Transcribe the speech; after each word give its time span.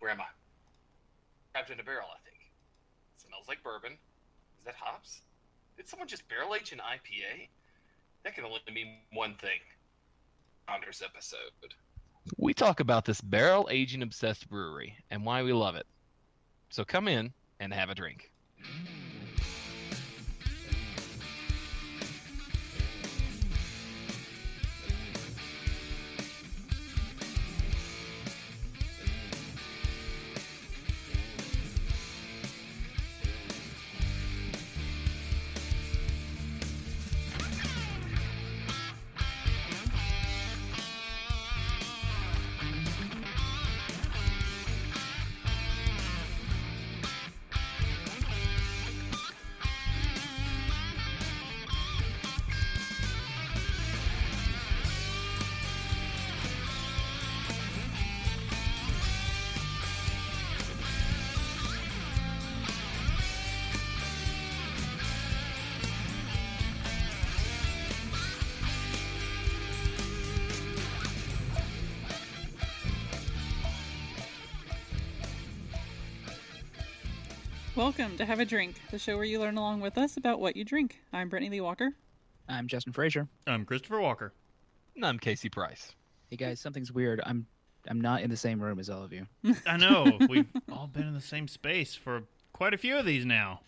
Where 0.00 0.10
am 0.10 0.20
I? 0.20 0.26
Trapped 1.52 1.70
in 1.70 1.80
a 1.80 1.82
barrel, 1.82 2.08
I 2.12 2.18
think. 2.28 2.40
It 3.16 3.22
smells 3.26 3.48
like 3.48 3.62
bourbon. 3.62 3.92
Is 3.92 4.64
that 4.64 4.74
hops? 4.74 5.22
Did 5.76 5.88
someone 5.88 6.08
just 6.08 6.28
barrel 6.28 6.54
age 6.54 6.72
an 6.72 6.78
IPA? 6.78 7.48
That 8.24 8.34
can 8.34 8.44
only 8.44 8.60
mean 8.72 8.96
one 9.12 9.34
thing. 9.34 9.60
Founders 10.66 11.02
episode. 11.04 11.38
We 12.36 12.52
talk 12.52 12.80
about 12.80 13.04
this 13.04 13.20
barrel 13.20 13.68
aging 13.70 14.02
obsessed 14.02 14.48
brewery 14.48 14.96
and 15.10 15.24
why 15.24 15.42
we 15.42 15.52
love 15.52 15.76
it. 15.76 15.86
So 16.70 16.84
come 16.84 17.08
in 17.08 17.32
and 17.60 17.72
have 17.72 17.88
a 17.88 17.94
drink. 17.94 18.30
Welcome 77.98 78.16
to 78.18 78.26
Have 78.26 78.38
a 78.38 78.44
Drink, 78.44 78.76
the 78.92 78.98
show 78.98 79.16
where 79.16 79.24
you 79.24 79.40
learn 79.40 79.56
along 79.56 79.80
with 79.80 79.98
us 79.98 80.16
about 80.16 80.38
what 80.38 80.54
you 80.54 80.64
drink. 80.64 81.00
I'm 81.12 81.28
Brittany 81.28 81.50
Lee 81.50 81.60
Walker. 81.60 81.90
I'm 82.48 82.68
Justin 82.68 82.92
Frazier. 82.92 83.26
I'm 83.44 83.64
Christopher 83.64 83.98
Walker. 83.98 84.32
And 84.94 85.04
I'm 85.04 85.18
Casey 85.18 85.48
Price. 85.48 85.96
Hey 86.30 86.36
guys, 86.36 86.60
something's 86.60 86.92
weird. 86.92 87.20
I'm 87.26 87.44
I'm 87.88 88.00
not 88.00 88.22
in 88.22 88.30
the 88.30 88.36
same 88.36 88.60
room 88.60 88.78
as 88.78 88.88
all 88.88 89.02
of 89.02 89.12
you. 89.12 89.26
I 89.66 89.76
know 89.78 90.16
we've 90.28 90.46
all 90.70 90.86
been 90.86 91.08
in 91.08 91.12
the 91.14 91.20
same 91.20 91.48
space 91.48 91.96
for 91.96 92.22
quite 92.52 92.72
a 92.72 92.78
few 92.78 92.96
of 92.96 93.04
these 93.04 93.26
now. 93.26 93.62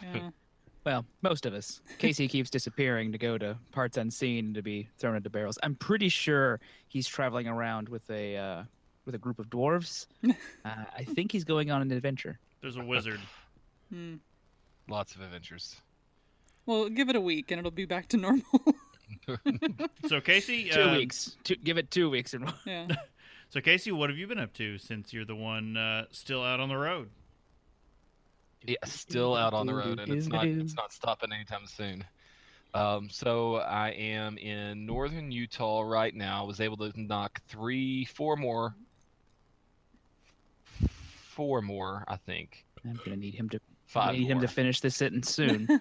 Yeah. 0.00 0.30
Well, 0.84 1.04
most 1.22 1.46
of 1.46 1.54
us. 1.54 1.80
Casey 1.98 2.26
keeps 2.26 2.50
disappearing 2.50 3.12
to 3.12 3.18
go 3.18 3.38
to 3.38 3.56
parts 3.70 3.96
unseen 3.98 4.52
to 4.54 4.62
be 4.62 4.88
thrown 4.98 5.14
into 5.14 5.30
barrels. 5.30 5.56
I'm 5.62 5.76
pretty 5.76 6.08
sure 6.08 6.58
he's 6.88 7.06
traveling 7.06 7.46
around 7.46 7.88
with 7.88 8.08
a 8.10 8.36
uh, 8.36 8.62
with 9.06 9.14
a 9.14 9.18
group 9.18 9.38
of 9.38 9.48
dwarves. 9.48 10.06
uh, 10.28 10.32
I 10.64 11.04
think 11.04 11.30
he's 11.30 11.44
going 11.44 11.70
on 11.70 11.82
an 11.82 11.92
adventure. 11.92 12.38
There's 12.62 12.76
a 12.76 12.84
wizard. 12.84 13.20
Hmm. 13.92 14.14
Lots 14.88 15.14
of 15.14 15.20
adventures. 15.20 15.76
Well, 16.66 16.88
give 16.88 17.08
it 17.08 17.16
a 17.16 17.20
week 17.20 17.50
and 17.50 17.58
it'll 17.58 17.70
be 17.70 17.84
back 17.84 18.08
to 18.08 18.16
normal. 18.16 18.44
So 20.08 20.20
Casey, 20.20 20.70
Two 20.70 20.82
uh, 20.82 20.96
weeks. 20.96 21.36
Two, 21.44 21.54
give 21.56 21.78
it 21.78 21.90
two 21.90 22.08
weeks 22.10 22.34
and 22.34 22.50
yeah. 22.66 22.88
So 23.50 23.60
Casey, 23.60 23.92
what 23.92 24.10
have 24.10 24.18
you 24.18 24.26
been 24.26 24.38
up 24.38 24.52
to 24.54 24.78
since 24.78 25.12
you're 25.12 25.24
the 25.24 25.36
one 25.36 25.76
uh, 25.76 26.06
still 26.10 26.42
out 26.42 26.60
on 26.60 26.68
the 26.68 26.76
road? 26.76 27.10
Yeah, 28.64 28.76
still 28.84 29.36
out 29.36 29.52
on 29.54 29.66
the 29.66 29.74
road, 29.74 29.98
and 29.98 30.12
it's 30.12 30.28
not 30.28 30.46
it's 30.46 30.74
not 30.74 30.92
stopping 30.92 31.32
anytime 31.32 31.66
soon. 31.66 32.04
Um, 32.74 33.08
so 33.10 33.56
I 33.56 33.90
am 33.90 34.38
in 34.38 34.86
northern 34.86 35.30
Utah 35.30 35.82
right 35.82 36.14
now. 36.14 36.42
I 36.42 36.46
was 36.46 36.60
able 36.60 36.78
to 36.78 36.92
knock 37.00 37.42
three, 37.48 38.06
four 38.06 38.36
more, 38.36 38.74
four 41.34 41.60
more, 41.60 42.04
I 42.08 42.16
think. 42.16 42.64
I'm 42.84 42.98
gonna 43.04 43.16
need 43.16 43.34
him 43.34 43.48
to 43.50 43.60
Five 43.92 44.14
need 44.14 44.26
him 44.26 44.40
to 44.40 44.48
finish 44.48 44.80
this 44.80 44.96
sentence 44.96 45.30
soon. 45.30 45.68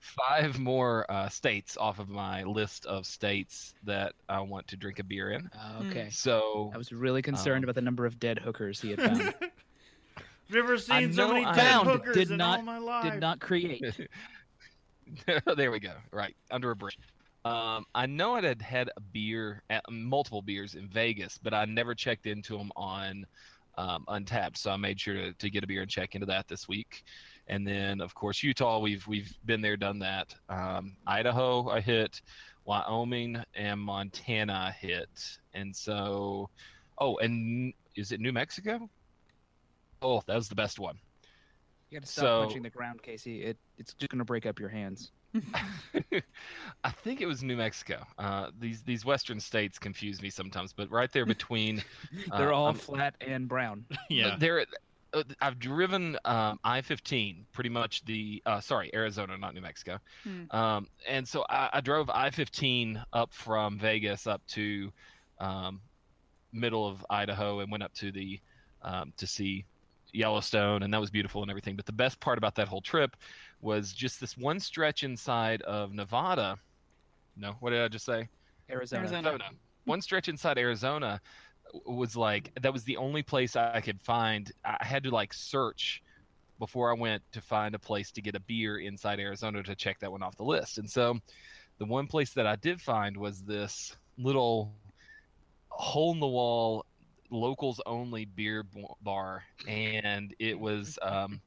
Five 0.00 0.58
more 0.58 1.04
uh, 1.10 1.28
states 1.28 1.76
off 1.76 1.98
of 1.98 2.08
my 2.08 2.42
list 2.44 2.86
of 2.86 3.04
states 3.04 3.74
that 3.84 4.14
I 4.28 4.40
want 4.40 4.66
to 4.68 4.76
drink 4.76 4.98
a 4.98 5.04
beer 5.04 5.30
in. 5.32 5.50
Uh, 5.54 5.82
okay. 5.88 6.08
So 6.10 6.70
I 6.74 6.78
was 6.78 6.90
really 6.92 7.20
concerned 7.20 7.58
Um, 7.58 7.64
about 7.64 7.74
the 7.74 7.82
number 7.82 8.06
of 8.06 8.18
dead 8.18 8.38
hookers 8.38 8.80
he 8.80 8.90
had 8.90 9.00
found. 9.02 9.34
I've 10.16 10.22
never 10.54 10.78
seen 10.78 11.12
so 11.12 11.28
many 11.28 11.44
I 11.44 11.54
dead 11.54 11.62
found, 11.70 11.88
hookers 11.90 12.14
did 12.14 12.30
in 12.30 12.38
not- 12.38 12.60
all 12.60 12.64
my 12.64 12.78
life. 12.78 13.10
Did 13.12 13.20
not 13.20 13.40
create. 13.40 13.84
there 15.56 15.70
we 15.70 15.80
go. 15.80 15.92
Right 16.10 16.34
under 16.50 16.70
a 16.70 16.76
bridge. 16.76 16.98
Um, 17.44 17.84
I 17.94 18.06
know 18.06 18.34
I 18.34 18.40
had 18.42 18.62
had 18.62 18.90
a 18.96 19.00
beer, 19.00 19.62
at, 19.68 19.84
multiple 19.90 20.42
beers 20.42 20.74
in 20.74 20.88
Vegas, 20.88 21.38
but 21.42 21.52
I 21.52 21.66
never 21.66 21.94
checked 21.94 22.26
into 22.26 22.56
them 22.56 22.70
on 22.76 23.26
um, 23.78 24.04
Untappd. 24.08 24.58
So 24.58 24.70
I 24.70 24.76
made 24.76 25.00
sure 25.00 25.14
to, 25.14 25.32
to 25.32 25.50
get 25.50 25.64
a 25.64 25.66
beer 25.66 25.80
and 25.82 25.90
check 25.90 26.14
into 26.14 26.26
that 26.26 26.48
this 26.48 26.68
week. 26.68 27.04
And 27.46 27.66
then, 27.66 28.02
of 28.02 28.14
course, 28.14 28.42
Utah. 28.42 28.78
We've 28.78 29.06
we've 29.06 29.32
been 29.46 29.62
there, 29.62 29.76
done 29.78 29.98
that. 30.00 30.34
Um, 30.50 30.96
Idaho, 31.06 31.70
I 31.70 31.80
hit. 31.80 32.20
Wyoming 32.66 33.42
and 33.54 33.80
Montana, 33.80 34.74
hit. 34.78 35.38
And 35.54 35.74
so, 35.74 36.50
oh, 36.98 37.16
and 37.16 37.72
is 37.96 38.12
it 38.12 38.20
New 38.20 38.32
Mexico? 38.32 38.90
Oh, 40.02 40.20
that 40.26 40.36
was 40.36 40.50
the 40.50 40.54
best 40.54 40.78
one. 40.78 40.98
You 41.88 41.98
gotta 41.98 42.10
stop 42.12 42.22
So- 42.22 42.44
punching 42.44 42.62
the 42.62 42.70
ground, 42.70 43.02
Casey. 43.02 43.42
It 43.42 43.56
it's 43.78 43.94
just 43.94 44.10
gonna 44.10 44.24
break 44.24 44.44
up 44.44 44.58
your 44.60 44.68
hands. 44.68 45.12
I 46.84 46.90
think 46.90 47.20
it 47.20 47.26
was 47.26 47.42
New 47.42 47.56
Mexico. 47.56 48.04
Uh, 48.18 48.50
these 48.58 48.82
these 48.82 49.04
western 49.04 49.40
states 49.40 49.78
confuse 49.78 50.22
me 50.22 50.30
sometimes, 50.30 50.72
but 50.72 50.90
right 50.90 51.12
there 51.12 51.26
between, 51.26 51.82
They're 52.36 52.52
uh, 52.52 52.56
all 52.56 52.66
I'm- 52.66 52.76
flat 52.76 53.14
and 53.20 53.48
brown. 53.48 53.84
yeah. 54.10 54.36
There, 54.38 54.64
uh, 55.12 55.22
I've 55.40 55.58
driven 55.58 56.18
um, 56.24 56.58
I-15, 56.64 57.44
pretty 57.52 57.70
much 57.70 58.04
the 58.04 58.42
uh, 58.46 58.60
sorry 58.60 58.90
Arizona, 58.94 59.36
not 59.38 59.54
New 59.54 59.60
Mexico. 59.60 59.98
Hmm. 60.24 60.44
Um, 60.50 60.86
and 61.08 61.26
so 61.26 61.44
I, 61.48 61.70
I 61.74 61.80
drove 61.80 62.10
I-15 62.10 63.02
up 63.12 63.32
from 63.32 63.78
Vegas 63.78 64.26
up 64.26 64.42
to 64.48 64.92
um, 65.40 65.80
middle 66.52 66.86
of 66.86 67.04
Idaho 67.10 67.60
and 67.60 67.70
went 67.70 67.82
up 67.82 67.94
to 67.94 68.12
the 68.12 68.40
um, 68.82 69.12
to 69.16 69.26
see 69.26 69.64
Yellowstone, 70.12 70.82
and 70.82 70.92
that 70.92 71.00
was 71.00 71.10
beautiful 71.10 71.42
and 71.42 71.50
everything. 71.50 71.76
But 71.76 71.86
the 71.86 71.92
best 71.92 72.20
part 72.20 72.38
about 72.38 72.54
that 72.56 72.68
whole 72.68 72.80
trip 72.80 73.16
was 73.60 73.92
just 73.92 74.20
this 74.20 74.36
one 74.36 74.60
stretch 74.60 75.02
inside 75.04 75.62
of 75.62 75.92
Nevada. 75.92 76.56
No, 77.36 77.56
what 77.60 77.70
did 77.70 77.82
I 77.82 77.88
just 77.88 78.04
say? 78.04 78.28
Arizona. 78.70 79.00
Arizona. 79.00 79.28
Arizona. 79.28 79.50
One 79.84 80.02
stretch 80.02 80.28
inside 80.28 80.58
Arizona 80.58 81.20
was 81.86 82.16
like 82.16 82.50
that 82.60 82.72
was 82.72 82.84
the 82.84 82.96
only 82.96 83.22
place 83.22 83.56
I 83.56 83.80
could 83.80 84.00
find. 84.00 84.50
I 84.64 84.84
had 84.84 85.02
to 85.04 85.10
like 85.10 85.32
search 85.32 86.02
before 86.58 86.90
I 86.90 86.94
went 86.94 87.22
to 87.32 87.40
find 87.40 87.74
a 87.74 87.78
place 87.78 88.10
to 88.12 88.20
get 88.20 88.34
a 88.34 88.40
beer 88.40 88.78
inside 88.78 89.20
Arizona 89.20 89.62
to 89.62 89.74
check 89.74 89.98
that 90.00 90.10
one 90.10 90.22
off 90.22 90.36
the 90.36 90.44
list. 90.44 90.78
And 90.78 90.90
so 90.90 91.18
the 91.78 91.86
one 91.86 92.06
place 92.06 92.34
that 92.34 92.46
I 92.46 92.56
did 92.56 92.80
find 92.80 93.16
was 93.16 93.42
this 93.42 93.96
little 94.18 94.72
hole 95.68 96.12
in 96.12 96.20
the 96.20 96.26
wall 96.26 96.84
locals 97.30 97.80
only 97.86 98.24
beer 98.24 98.64
bar 99.02 99.44
and 99.66 100.34
it 100.38 100.58
was 100.58 100.98
um 101.02 101.40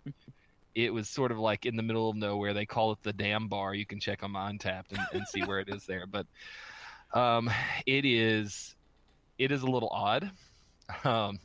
it 0.76 0.94
was 0.94 1.10
sort 1.10 1.32
of 1.32 1.40
like 1.40 1.66
in 1.66 1.76
the 1.76 1.84
middle 1.84 2.10
of 2.10 2.16
nowhere 2.16 2.54
they 2.54 2.66
call 2.66 2.92
it 2.92 3.00
the 3.04 3.14
dam 3.14 3.48
bar 3.48 3.74
you 3.74 3.86
can 3.86 4.00
check 4.00 4.24
on 4.24 4.32
my 4.32 4.52
Untappd 4.52 4.92
and, 4.92 5.00
and 5.14 5.28
see 5.28 5.42
where 5.42 5.60
it 5.60 5.70
is 5.70 5.86
there 5.86 6.06
but 6.06 6.26
um 7.14 7.50
it 7.86 8.06
is 8.06 8.76
it 9.38 9.52
is 9.52 9.64
a 9.64 9.68
little 9.68 9.90
odd 9.90 10.32
um 11.04 11.40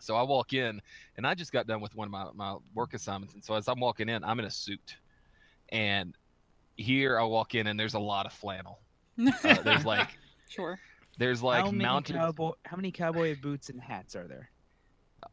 so 0.00 0.16
i 0.16 0.22
walk 0.22 0.52
in 0.52 0.80
and 1.16 1.26
i 1.26 1.34
just 1.34 1.52
got 1.52 1.66
done 1.66 1.80
with 1.80 1.94
one 1.94 2.06
of 2.06 2.12
my, 2.12 2.26
my 2.34 2.56
work 2.74 2.94
assignments 2.94 3.34
and 3.34 3.44
so 3.44 3.54
as 3.54 3.68
i'm 3.68 3.80
walking 3.80 4.08
in 4.08 4.24
i'm 4.24 4.38
in 4.38 4.46
a 4.46 4.50
suit 4.50 4.96
and 5.70 6.14
here 6.76 7.18
i 7.18 7.24
walk 7.24 7.54
in 7.54 7.66
and 7.66 7.78
there's 7.78 7.94
a 7.94 7.98
lot 7.98 8.24
of 8.24 8.32
flannel 8.32 8.80
uh, 9.18 9.62
there's 9.62 9.84
like 9.84 10.08
sure. 10.48 10.78
there's 11.18 11.42
like 11.42 11.64
how 11.64 11.70
many 11.70 11.84
mounted 11.84 12.16
cowboy 12.16 12.52
how 12.64 12.76
many 12.76 12.90
cowboy 12.90 13.36
boots 13.40 13.68
and 13.68 13.80
hats 13.80 14.14
are 14.14 14.26
there? 14.26 14.50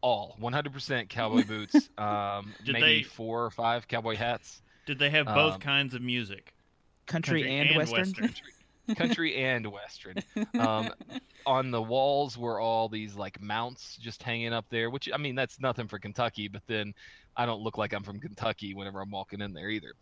All 0.01 0.37
100% 0.41 1.09
cowboy 1.09 1.43
boots 1.47 1.89
um 1.97 2.53
Did 2.63 2.73
maybe 2.73 2.85
they- 2.99 3.03
four 3.03 3.45
or 3.45 3.51
five 3.51 3.87
cowboy 3.87 4.15
hats 4.15 4.61
Did 4.85 4.99
they 4.99 5.09
have 5.11 5.25
both 5.27 5.55
Um, 5.55 5.59
kinds 5.59 5.93
of 5.93 6.01
music? 6.01 6.53
Country, 7.07 7.41
Country 7.43 7.57
and, 7.59 7.69
and 7.69 7.77
western. 7.77 7.97
western. 8.23 8.33
country 8.95 9.35
and 9.37 9.65
western 9.65 10.15
um 10.59 10.91
on 11.47 11.71
the 11.71 11.81
walls 11.81 12.37
were 12.37 12.59
all 12.59 12.87
these 12.87 13.15
like 13.15 13.41
mounts 13.41 13.97
just 13.97 14.21
hanging 14.21 14.53
up 14.53 14.65
there 14.69 14.91
which 14.91 15.09
i 15.11 15.17
mean 15.17 15.33
that's 15.33 15.59
nothing 15.59 15.87
for 15.87 15.97
kentucky 15.97 16.47
but 16.47 16.61
then 16.67 16.93
i 17.35 17.47
don't 17.47 17.61
look 17.61 17.79
like 17.79 17.93
i'm 17.93 18.03
from 18.03 18.19
kentucky 18.19 18.75
whenever 18.75 19.01
i'm 19.01 19.09
walking 19.09 19.41
in 19.41 19.53
there 19.53 19.69
either 19.69 19.93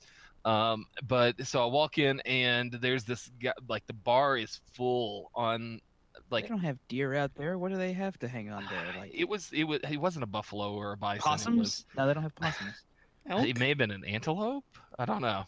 um 0.43 0.85
but 1.07 1.33
so 1.47 1.63
i 1.63 1.65
walk 1.65 1.97
in 1.97 2.19
and 2.25 2.73
there's 2.81 3.05
this 3.05 3.31
guy 3.41 3.53
like 3.69 3.87
the 3.87 3.93
bar 3.93 4.35
is 4.35 4.59
full 4.73 5.31
on 5.33 5.79
like 6.29 6.43
they 6.45 6.49
don't 6.49 6.59
have 6.59 6.77
deer 6.87 7.13
out 7.15 7.35
there. 7.35 7.57
What 7.57 7.71
do 7.71 7.77
they 7.77 7.93
have 7.93 8.17
to 8.19 8.27
hang 8.27 8.51
on 8.51 8.63
there? 8.69 9.01
Like 9.01 9.11
it 9.13 9.27
was 9.27 9.49
it 9.53 9.63
was 9.65 9.79
it 9.89 9.97
wasn't 9.97 10.23
a 10.23 10.27
buffalo 10.27 10.73
or 10.73 10.93
a 10.93 10.97
bison. 10.97 11.17
It 11.17 11.17
was- 11.17 11.23
possums? 11.43 11.85
No, 11.97 12.07
they 12.07 12.13
don't 12.13 12.23
have 12.23 12.35
possums. 12.35 12.81
Elk? 13.29 13.47
It 13.47 13.57
may 13.59 13.69
have 13.69 13.77
been 13.77 13.91
an 13.91 14.03
antelope. 14.05 14.65
I 14.99 15.05
don't 15.05 15.21
know. 15.21 15.45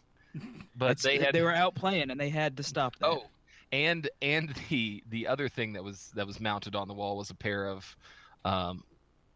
But 0.75 0.91
It's- 0.91 1.03
they 1.03 1.17
had 1.17 1.33
they 1.33 1.41
were 1.41 1.53
out 1.53 1.75
playing 1.75 2.09
and 2.11 2.19
they 2.19 2.29
had 2.29 2.57
to 2.57 2.63
stop. 2.63 2.95
There. 2.99 3.09
oh, 3.09 3.23
and 3.71 4.09
and 4.21 4.53
the 4.69 5.03
the 5.09 5.27
other 5.27 5.49
thing 5.49 5.73
that 5.73 5.83
was 5.83 6.11
that 6.15 6.25
was 6.27 6.39
mounted 6.39 6.75
on 6.75 6.87
the 6.87 6.93
wall 6.93 7.17
was 7.17 7.29
a 7.29 7.35
pair 7.35 7.67
of 7.67 7.95
um, 8.43 8.83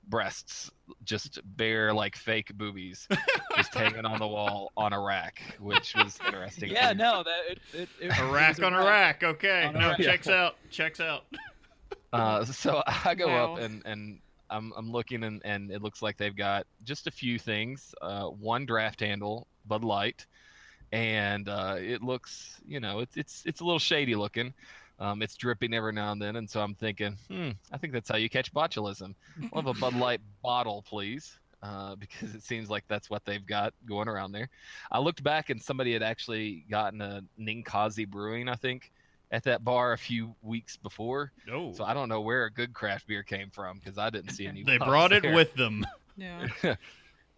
breasts, 0.10 0.72
just 1.04 1.40
bare 1.58 1.94
like 1.94 2.16
fake 2.16 2.52
boobies, 2.58 3.08
just 3.56 3.74
hanging 3.74 4.06
on 4.06 4.20
the 4.20 4.28
wall 4.28 4.72
on 4.76 4.92
a 4.94 5.00
rack, 5.02 5.42
which 5.60 5.96
was 5.96 6.18
interesting. 6.26 6.70
yeah, 6.70 6.94
no, 6.94 7.24
that 7.24 7.52
it, 7.52 7.60
it, 7.74 7.90
it, 8.02 8.20
A 8.20 8.32
rack 8.34 8.62
on 8.62 8.74
a 8.74 8.80
rack. 8.84 9.24
Okay. 9.24 9.66
On 9.66 9.74
No, 9.74 9.90
rack. 9.90 10.00
checks 10.02 10.28
out. 10.28 10.56
Checks 10.70 11.00
out. 11.00 11.24
Uh, 12.12 12.44
so 12.44 12.82
I 13.06 13.14
go 13.14 13.28
Wow. 13.28 13.54
up 13.54 13.60
and 13.60 13.84
and 13.86 14.20
I'm 14.50 14.74
I'm 14.76 14.92
looking 14.92 15.24
and 15.24 15.42
and 15.46 15.70
it 15.72 15.84
looks 15.84 16.02
like 16.02 16.18
they've 16.18 16.36
got 16.36 16.66
just 16.84 17.06
a 17.06 17.12
few 17.12 17.38
things. 17.38 17.94
Uh, 18.02 18.26
one 18.30 18.66
draft 18.66 19.00
handle, 19.02 19.46
Bud 19.68 19.84
Light, 19.84 20.26
and 20.92 21.48
uh, 21.48 21.76
it 21.78 22.02
looks 22.02 22.60
you 22.66 22.80
know 22.80 23.00
it's 23.02 23.16
it's 23.16 23.44
it's 23.46 23.62
a 23.62 23.64
little 23.64 23.78
shady 23.78 24.16
looking. 24.16 24.56
Um, 25.00 25.22
it's 25.22 25.36
dripping 25.36 25.74
every 25.74 25.94
now 25.94 26.12
and 26.12 26.22
then, 26.22 26.36
and 26.36 26.50
so 26.50 26.60
I'm 26.60 26.76
thinking, 26.76 27.16
hmm, 27.30 27.52
I 27.72 27.78
think 27.78 27.94
that's 27.94 28.10
how 28.10 28.18
you 28.18 28.30
catch 28.30 28.54
botulism. 28.54 29.16
I'll 29.54 29.62
have 29.62 29.78
a 29.78 29.80
Bud 29.80 29.94
Light 29.96 30.20
bottle, 30.44 30.84
please, 30.88 31.40
uh, 31.64 31.96
because 31.96 32.36
it 32.36 32.44
seems 32.44 32.70
like 32.70 32.84
that's 32.90 33.10
what 33.10 33.24
they've 33.24 33.46
got 33.46 33.74
going 33.86 34.10
around 34.10 34.34
there. 34.34 34.50
I 34.92 35.00
looked 35.00 35.24
back 35.24 35.50
and 35.50 35.62
somebody 35.62 35.94
had 35.94 36.04
actually 36.04 36.66
gotten 36.70 37.00
a 37.02 37.24
Ninkasi 37.40 38.08
Brewing, 38.08 38.50
I 38.50 38.56
think, 38.56 38.92
at 39.32 39.44
that 39.44 39.64
bar 39.64 39.94
a 39.94 39.98
few 39.98 40.36
weeks 40.42 40.76
before. 40.76 41.32
Oh. 41.52 41.72
So 41.72 41.86
I 41.86 41.94
don't 41.94 42.10
know 42.10 42.22
where 42.22 42.46
a 42.46 42.52
good 42.52 42.74
craft 42.74 43.08
beer 43.08 43.24
came 43.24 43.50
from 43.52 43.78
because 43.78 43.98
I 43.98 44.10
didn't 44.10 44.32
see 44.32 44.48
any. 44.48 44.64
They 44.64 44.78
brought 44.78 45.14
it 45.14 45.24
there. 45.24 45.34
with 45.34 45.54
them. 45.54 45.86
Yeah. 46.18 46.48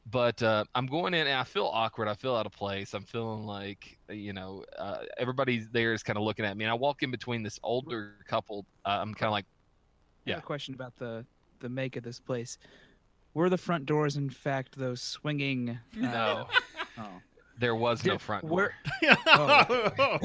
But 0.09 0.41
uh, 0.41 0.63
I'm 0.73 0.87
going 0.87 1.13
in 1.13 1.27
and 1.27 1.37
I 1.37 1.43
feel 1.43 1.65
awkward. 1.71 2.07
I 2.07 2.15
feel 2.15 2.35
out 2.35 2.45
of 2.47 2.51
place. 2.51 2.93
I'm 2.93 3.03
feeling 3.03 3.45
like 3.45 3.97
you 4.09 4.33
know 4.33 4.65
uh, 4.77 5.03
everybody 5.17 5.65
there 5.71 5.93
is 5.93 6.01
kind 6.01 6.17
of 6.17 6.23
looking 6.23 6.43
at 6.43 6.57
me. 6.57 6.63
And 6.65 6.71
I 6.71 6.73
walk 6.73 7.03
in 7.03 7.11
between 7.11 7.43
this 7.43 7.59
older 7.63 8.15
couple. 8.27 8.65
Uh, 8.85 8.97
I'm 9.01 9.13
kind 9.13 9.27
of 9.27 9.33
like, 9.33 9.45
Yeah. 10.25 10.37
a 10.37 10.41
question 10.41 10.73
about 10.73 10.95
the 10.97 11.25
the 11.59 11.69
make 11.69 11.95
of 11.97 12.03
this 12.03 12.19
place. 12.19 12.57
Were 13.35 13.49
the 13.49 13.57
front 13.57 13.85
doors, 13.85 14.17
in 14.17 14.29
fact, 14.29 14.77
those 14.77 15.01
swinging? 15.01 15.69
Uh, 15.69 16.01
no, 16.01 16.47
oh. 16.97 17.21
There 17.61 17.75
was 17.75 18.03
no 18.03 18.17
front 18.17 18.45
door. 18.47 18.51
were- 18.51 18.73
oh. 19.27 20.19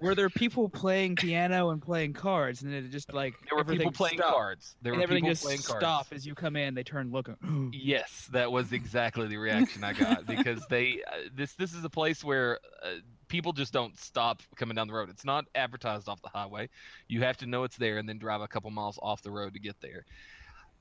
Were 0.00 0.14
there 0.14 0.28
people 0.28 0.68
playing 0.68 1.14
piano 1.16 1.70
and 1.70 1.80
playing 1.80 2.12
cards, 2.12 2.62
and 2.62 2.72
then 2.72 2.84
it 2.84 2.90
just 2.90 3.12
like 3.14 3.34
There 3.48 3.56
were 3.56 3.64
people 3.64 3.92
playing 3.92 4.18
stopped, 4.18 4.34
cards. 4.34 4.76
There 4.82 4.92
and 4.92 4.98
were 4.98 5.04
everything 5.04 5.22
people 5.22 5.32
just 5.32 5.44
playing 5.44 5.60
cards. 5.60 5.80
stop 5.80 6.06
as 6.10 6.26
you 6.26 6.34
come 6.34 6.56
in. 6.56 6.74
They 6.74 6.82
turn 6.82 7.10
looking. 7.10 7.36
Yes, 7.72 8.28
that 8.32 8.50
was 8.50 8.72
exactly 8.72 9.28
the 9.28 9.36
reaction 9.36 9.82
I 9.84 9.92
got 9.92 10.26
because 10.36 10.66
they 10.68 11.00
uh, 11.06 11.28
this 11.34 11.54
this 11.54 11.72
is 11.72 11.84
a 11.84 11.88
place 11.88 12.22
where 12.22 12.58
uh, 12.84 12.88
people 13.28 13.52
just 13.52 13.72
don't 13.72 13.96
stop 13.98 14.42
coming 14.56 14.74
down 14.74 14.88
the 14.88 14.94
road. 14.94 15.08
It's 15.08 15.24
not 15.24 15.46
advertised 15.54 16.08
off 16.08 16.20
the 16.20 16.28
highway. 16.28 16.68
You 17.08 17.22
have 17.22 17.36
to 17.38 17.46
know 17.46 17.62
it's 17.62 17.76
there 17.76 17.98
and 17.98 18.08
then 18.08 18.18
drive 18.18 18.40
a 18.40 18.48
couple 18.48 18.70
miles 18.70 18.98
off 19.00 19.22
the 19.22 19.30
road 19.30 19.54
to 19.54 19.60
get 19.60 19.80
there. 19.80 20.04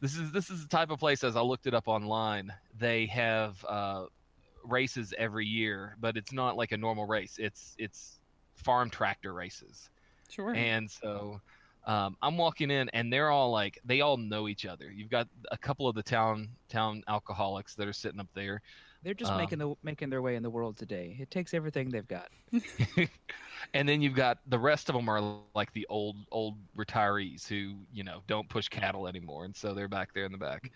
This 0.02 0.18
is 0.18 0.32
this 0.32 0.50
is 0.50 0.64
the 0.64 0.68
type 0.68 0.90
of 0.90 1.00
place 1.00 1.24
as 1.24 1.36
I 1.36 1.42
looked 1.42 1.68
it 1.68 1.76
up 1.76 1.88
online. 1.88 2.52
They 2.80 3.06
have 3.06 3.64
uh, 3.70 4.06
races 4.64 5.14
every 5.18 5.46
year, 5.46 5.98
but 6.00 6.18
it's 6.18 6.32
not 6.34 6.58
like 6.58 6.72
a 6.72 6.78
normal 6.78 7.06
race. 7.06 7.38
It's 7.40 7.76
it's 7.78 8.20
farm 8.56 8.90
tractor 8.90 9.34
races. 9.34 9.90
Sure. 10.30 10.54
And 10.56 10.90
so 10.90 11.42
um, 11.86 12.16
I'm 12.22 12.38
walking 12.38 12.72
in, 12.72 12.90
and 12.90 13.12
they're 13.12 13.32
all 13.32 13.52
like, 13.52 13.80
they 13.86 14.02
all 14.02 14.18
know 14.18 14.48
each 14.48 14.66
other. 14.66 14.92
You've 14.92 15.10
got 15.10 15.28
a 15.52 15.58
couple 15.58 15.88
of 15.88 15.96
the 15.96 16.04
town 16.04 16.50
town 16.70 17.04
alcoholics 17.08 17.76
that 17.76 17.88
are 17.88 17.94
sitting 17.94 18.20
up 18.20 18.30
there, 18.34 18.62
They're 19.04 19.14
just 19.16 19.32
Um, 19.32 19.38
making 19.40 19.58
the 19.60 19.76
making 19.84 20.10
their 20.10 20.22
way 20.22 20.36
in 20.36 20.44
the 20.44 20.50
world 20.50 20.78
today. 20.78 21.18
It 21.20 21.32
takes 21.32 21.54
everything 21.54 21.90
they've 21.90 22.08
got. 22.08 22.30
and 23.74 23.88
then 23.90 24.02
you've 24.02 24.14
got 24.16 24.38
the 24.48 24.60
rest 24.60 24.90
of 24.90 24.96
them 24.96 25.10
are 25.10 25.40
like 25.56 25.74
the 25.74 25.88
old 25.90 26.18
old 26.32 26.56
retirees 26.78 27.48
who 27.48 27.76
you 27.92 28.04
know 28.04 28.22
don't 28.28 28.48
push 28.48 28.68
cattle 28.68 29.08
anymore, 29.08 29.46
and 29.46 29.56
so 29.56 29.74
they're 29.74 29.88
back 29.88 30.14
there 30.14 30.26
in 30.26 30.32
the 30.32 30.38
back. 30.38 30.72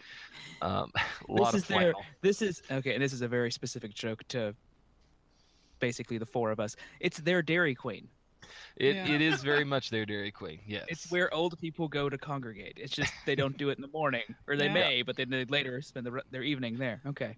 Um, 0.61 0.91
a 1.29 1.31
lot 1.31 1.53
This 1.53 1.63
of 1.63 1.69
is 1.71 1.77
their- 1.77 1.93
This 2.21 2.41
is 2.41 2.61
okay, 2.71 2.93
and 2.95 3.03
this 3.03 3.13
is 3.13 3.21
a 3.21 3.27
very 3.27 3.51
specific 3.51 3.93
joke 3.93 4.23
to 4.29 4.55
basically 5.79 6.17
the 6.17 6.25
four 6.25 6.51
of 6.51 6.59
us. 6.59 6.75
It's 6.99 7.19
their 7.19 7.41
Dairy 7.41 7.75
Queen. 7.75 8.07
It, 8.77 8.95
Yeah. 8.95 9.07
it 9.07 9.21
is 9.21 9.41
very 9.43 9.63
much 9.75 9.89
their 9.89 10.05
Dairy 10.05 10.31
Queen. 10.31 10.59
Yes, 10.65 10.85
It's 10.87 11.11
where 11.11 11.31
old 11.33 11.59
people 11.59 11.87
go 11.87 12.09
to 12.09 12.17
congregate. 12.17 12.77
It's 12.77 12.95
just 12.95 13.11
they 13.25 13.35
don't 13.35 13.57
do 13.57 13.69
it 13.69 13.77
in 13.77 13.81
the 13.81 13.87
morning, 13.89 14.23
or 14.47 14.55
they 14.55 14.65
Yeah. 14.65 14.73
may, 14.73 15.01
but 15.01 15.15
then 15.15 15.29
they 15.29 15.45
later 15.45 15.81
spend 15.81 16.05
the, 16.05 16.21
their 16.31 16.43
evening 16.43 16.77
there. 16.77 17.01
Okay, 17.05 17.37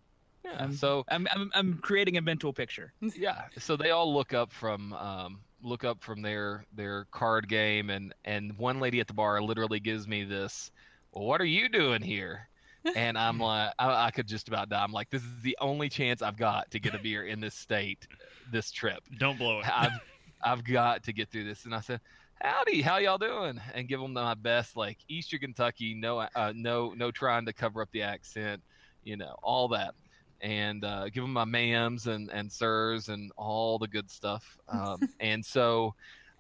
Yeah, 0.52 0.64
um, 0.64 0.72
so 0.74 1.04
I'm, 1.10 1.28
I'm 1.32 1.52
I'm 1.56 1.78
creating 1.80 2.18
a 2.18 2.22
mental 2.22 2.54
picture. 2.54 2.94
yeah. 3.16 3.44
So 3.60 3.76
they 3.76 3.92
all 3.92 4.14
look 4.14 4.34
up 4.34 4.52
from 4.52 4.94
um, 4.94 5.42
look 5.62 5.84
up 5.84 6.02
from 6.02 6.22
their 6.22 6.66
their 6.74 7.06
card 7.12 7.48
game 7.48 7.90
and 7.90 8.14
and 8.26 8.58
one 8.58 8.80
lady 8.80 9.00
at 9.00 9.08
the 9.08 9.14
bar 9.14 9.42
literally 9.42 9.80
gives 9.80 10.08
me 10.08 10.24
this 10.24 10.72
well 11.12 11.26
what 11.26 11.42
are 11.42 11.46
you 11.46 11.70
doing 11.70 12.02
here? 12.02 12.50
And 12.96 13.18
i'm 13.18 13.40
like 13.42 13.74
I, 13.80 14.06
I 14.08 14.12
could 14.12 14.28
just 14.28 14.48
about 14.48 14.70
die. 14.70 14.84
I'm 14.84 14.92
like 14.94 15.10
this 15.10 15.24
is 15.24 15.42
the 15.42 15.58
only 15.60 15.90
chance 15.90 16.22
i've 16.22 16.38
got 16.38 16.72
to 16.72 16.80
get 16.80 16.94
a 16.96 17.00
beer 17.00 17.26
in 17.26 17.40
this 17.42 17.56
state 17.56 18.08
this 18.52 18.72
trip. 18.72 19.00
Don't 19.20 19.38
blow 19.38 19.60
it. 19.60 19.66
i've 19.68 20.00
i've 20.44 20.64
got 20.64 21.04
to 21.04 21.14
get 21.14 21.30
through 21.30 21.46
this. 21.46 21.66
And 21.66 21.74
i 21.76 21.82
said 21.82 22.00
howdy 22.42 22.82
how 22.82 22.98
y'all 22.98 23.18
doing? 23.18 23.60
And 23.74 23.88
give 23.88 24.00
them 24.00 24.14
my 24.14 24.36
best 24.36 24.78
like 24.78 25.00
eastern 25.10 25.40
kentucky 25.40 25.94
no 25.96 26.20
uh, 26.20 26.54
no 26.56 26.94
no 26.96 27.12
trying 27.12 27.46
to 27.48 27.54
cover 27.54 27.82
up 27.82 27.90
the 27.92 28.04
accent 28.04 28.62
you 29.04 29.18
know 29.18 29.36
all 29.42 29.70
that 29.70 29.96
and 30.42 30.84
uh, 30.84 31.10
give 31.10 31.24
them 31.24 31.34
my 31.34 31.46
ma'ams 31.46 32.08
and 32.08 32.30
and 32.32 32.52
sirs 32.52 33.10
and 33.10 33.32
all 33.38 33.78
the 33.78 33.88
good 33.88 34.10
stuff 34.10 34.58
um, 34.70 35.00
and 35.20 35.44
so 35.44 35.94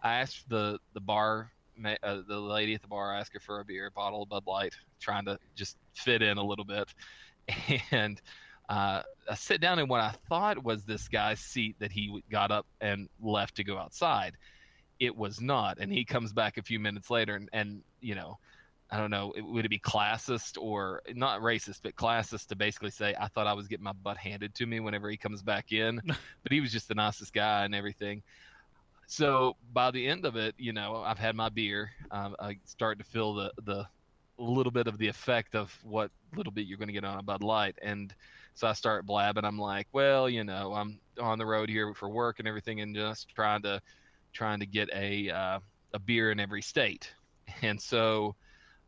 i 0.03 0.15
asked 0.15 0.47
the 0.49 0.79
the 0.93 1.01
bar 1.01 1.51
uh, 1.85 2.21
the 2.27 2.39
lady 2.39 2.73
at 2.73 2.81
the 2.81 2.87
bar 2.87 3.13
I 3.13 3.19
asked 3.19 3.33
her 3.33 3.39
for 3.39 3.59
a 3.59 3.65
beer 3.65 3.85
a 3.85 3.91
bottle 3.91 4.23
of 4.23 4.29
bud 4.29 4.47
light 4.47 4.73
trying 4.99 5.25
to 5.25 5.37
just 5.55 5.77
fit 5.93 6.23
in 6.23 6.39
a 6.39 6.43
little 6.43 6.65
bit 6.65 6.91
and 7.91 8.19
uh, 8.69 9.01
I 9.29 9.35
sit 9.35 9.61
down 9.61 9.79
in 9.79 9.87
what 9.87 10.01
I 10.01 10.13
thought 10.27 10.63
was 10.63 10.83
this 10.83 11.07
guy's 11.07 11.39
seat 11.39 11.75
that 11.79 11.91
he 11.91 12.21
got 12.29 12.51
up 12.51 12.65
and 12.81 13.07
left 13.21 13.55
to 13.55 13.63
go 13.63 13.77
outside. 13.77 14.33
It 14.99 15.15
was 15.15 15.39
not, 15.39 15.77
and 15.79 15.91
he 15.91 16.03
comes 16.03 16.33
back 16.33 16.57
a 16.57 16.63
few 16.63 16.79
minutes 16.79 17.09
later, 17.09 17.35
and, 17.35 17.49
and 17.53 17.81
you 18.01 18.15
know, 18.15 18.39
I 18.89 18.97
don't 18.97 19.11
know, 19.11 19.33
would 19.37 19.65
it 19.65 19.69
be 19.69 19.79
classist 19.79 20.57
or 20.61 21.01
not 21.13 21.41
racist, 21.41 21.81
but 21.83 21.95
classist 21.95 22.47
to 22.47 22.55
basically 22.55 22.91
say 22.91 23.13
I 23.19 23.27
thought 23.27 23.45
I 23.45 23.53
was 23.53 23.67
getting 23.67 23.83
my 23.83 23.91
butt 23.91 24.17
handed 24.17 24.55
to 24.55 24.65
me 24.65 24.79
whenever 24.79 25.09
he 25.09 25.17
comes 25.17 25.41
back 25.41 25.73
in, 25.73 26.01
but 26.05 26.51
he 26.51 26.61
was 26.61 26.71
just 26.71 26.87
the 26.87 26.95
nicest 26.95 27.33
guy 27.33 27.65
and 27.65 27.75
everything. 27.75 28.23
So 29.07 29.55
by 29.73 29.91
the 29.91 30.05
end 30.07 30.25
of 30.25 30.35
it, 30.35 30.55
you 30.57 30.73
know, 30.73 30.97
I've 31.05 31.19
had 31.19 31.35
my 31.35 31.49
beer. 31.49 31.91
Um, 32.11 32.35
I 32.39 32.57
start 32.65 32.97
to 32.99 33.05
feel 33.05 33.33
the 33.33 33.51
the 33.63 33.87
little 34.37 34.71
bit 34.71 34.87
of 34.87 34.97
the 34.97 35.07
effect 35.07 35.55
of 35.55 35.75
what 35.83 36.11
little 36.35 36.51
bit 36.51 36.67
you're 36.67 36.77
going 36.77 36.89
to 36.89 36.93
get 36.93 37.03
on 37.03 37.17
a 37.17 37.23
Bud 37.23 37.41
Light, 37.41 37.77
and 37.81 38.13
so 38.53 38.67
I 38.67 38.73
start 38.73 39.05
blabbing. 39.05 39.45
I'm 39.45 39.59
like, 39.59 39.87
well, 39.91 40.29
you 40.29 40.43
know, 40.43 40.73
I'm 40.73 40.99
on 41.19 41.37
the 41.39 41.45
road 41.45 41.69
here 41.69 41.93
for 41.93 42.09
work 42.09 42.39
and 42.39 42.47
everything, 42.47 42.81
and 42.81 42.95
just 42.95 43.29
trying 43.29 43.61
to 43.63 43.81
trying 44.33 44.59
to 44.59 44.65
get 44.65 44.89
a 44.93 45.29
uh, 45.29 45.59
a 45.93 45.99
beer 45.99 46.31
in 46.31 46.39
every 46.39 46.61
state. 46.61 47.13
And 47.61 47.81
so 47.81 48.35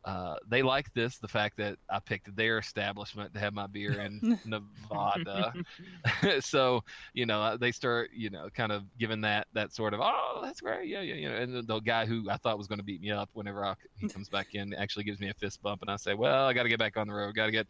uh, 0.04 0.36
they 0.48 0.62
like 0.62 0.92
this, 0.94 1.18
the 1.18 1.28
fact 1.28 1.56
that 1.58 1.76
I 1.90 1.98
picked 1.98 2.34
their 2.34 2.58
establishment 2.58 3.34
to 3.34 3.40
have 3.40 3.52
my 3.52 3.66
beer 3.66 4.00
in 4.00 4.38
Nevada. 4.44 5.52
so 6.40 6.82
you 7.12 7.26
know 7.26 7.42
uh, 7.42 7.56
they 7.56 7.72
start 7.72 8.10
you 8.14 8.30
know 8.30 8.48
kind 8.54 8.72
of 8.72 8.84
giving 8.98 9.20
that 9.22 9.46
that 9.52 9.74
sort 9.74 9.94
of 9.94 10.00
oh 10.02 10.40
that's 10.42 10.60
great. 10.60 10.88
Yeah 10.88 11.02
yeah 11.02 11.14
you 11.14 11.28
know 11.28 11.36
and 11.36 11.54
the, 11.54 11.62
the 11.62 11.80
guy 11.80 12.06
who 12.06 12.30
I 12.30 12.36
thought 12.36 12.58
was 12.58 12.66
going 12.66 12.78
to 12.78 12.84
beat 12.84 13.00
me 13.00 13.10
up 13.10 13.28
whenever 13.34 13.64
I, 13.64 13.74
he 13.98 14.08
comes 14.08 14.28
back 14.28 14.54
in 14.54 14.72
actually 14.74 15.04
gives 15.04 15.20
me 15.20 15.28
a 15.28 15.34
fist 15.34 15.62
bump 15.62 15.82
and 15.82 15.90
I 15.90 15.96
say 15.96 16.14
well 16.14 16.46
I 16.46 16.52
got 16.52 16.62
to 16.62 16.68
get 16.68 16.78
back 16.78 16.96
on 16.96 17.06
the 17.06 17.14
road. 17.14 17.34
Got 17.34 17.46
to 17.46 17.52
get 17.52 17.66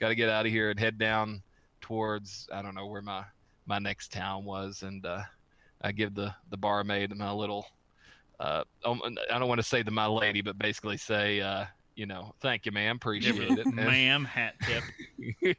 got 0.00 0.08
to 0.08 0.14
get 0.14 0.28
out 0.28 0.46
of 0.46 0.52
here 0.52 0.70
and 0.70 0.78
head 0.80 0.98
down 0.98 1.42
towards 1.80 2.48
I 2.52 2.62
don't 2.62 2.74
know 2.74 2.86
where 2.86 3.02
my 3.02 3.24
my 3.66 3.78
next 3.78 4.12
town 4.12 4.44
was. 4.44 4.82
And 4.82 5.04
uh, 5.04 5.22
I 5.82 5.92
give 5.92 6.14
the 6.14 6.34
the 6.50 6.56
barmaid 6.56 7.14
my 7.16 7.32
little 7.32 7.66
uh, 8.40 8.64
um, 8.84 9.00
I 9.32 9.38
don't 9.38 9.48
want 9.48 9.60
to 9.60 9.66
say 9.66 9.82
the 9.82 9.90
my 9.90 10.06
lady 10.06 10.40
but 10.42 10.58
basically 10.58 10.96
say 10.96 11.40
uh, 11.40 11.64
you 11.94 12.06
know 12.06 12.34
thank 12.40 12.66
you 12.66 12.72
ma'am 12.72 12.96
appreciate 12.96 13.58
it 13.58 13.66
And- 13.66 13.74
Ma'am, 13.76 14.24
hat 14.24 14.54
tip. 14.62 15.56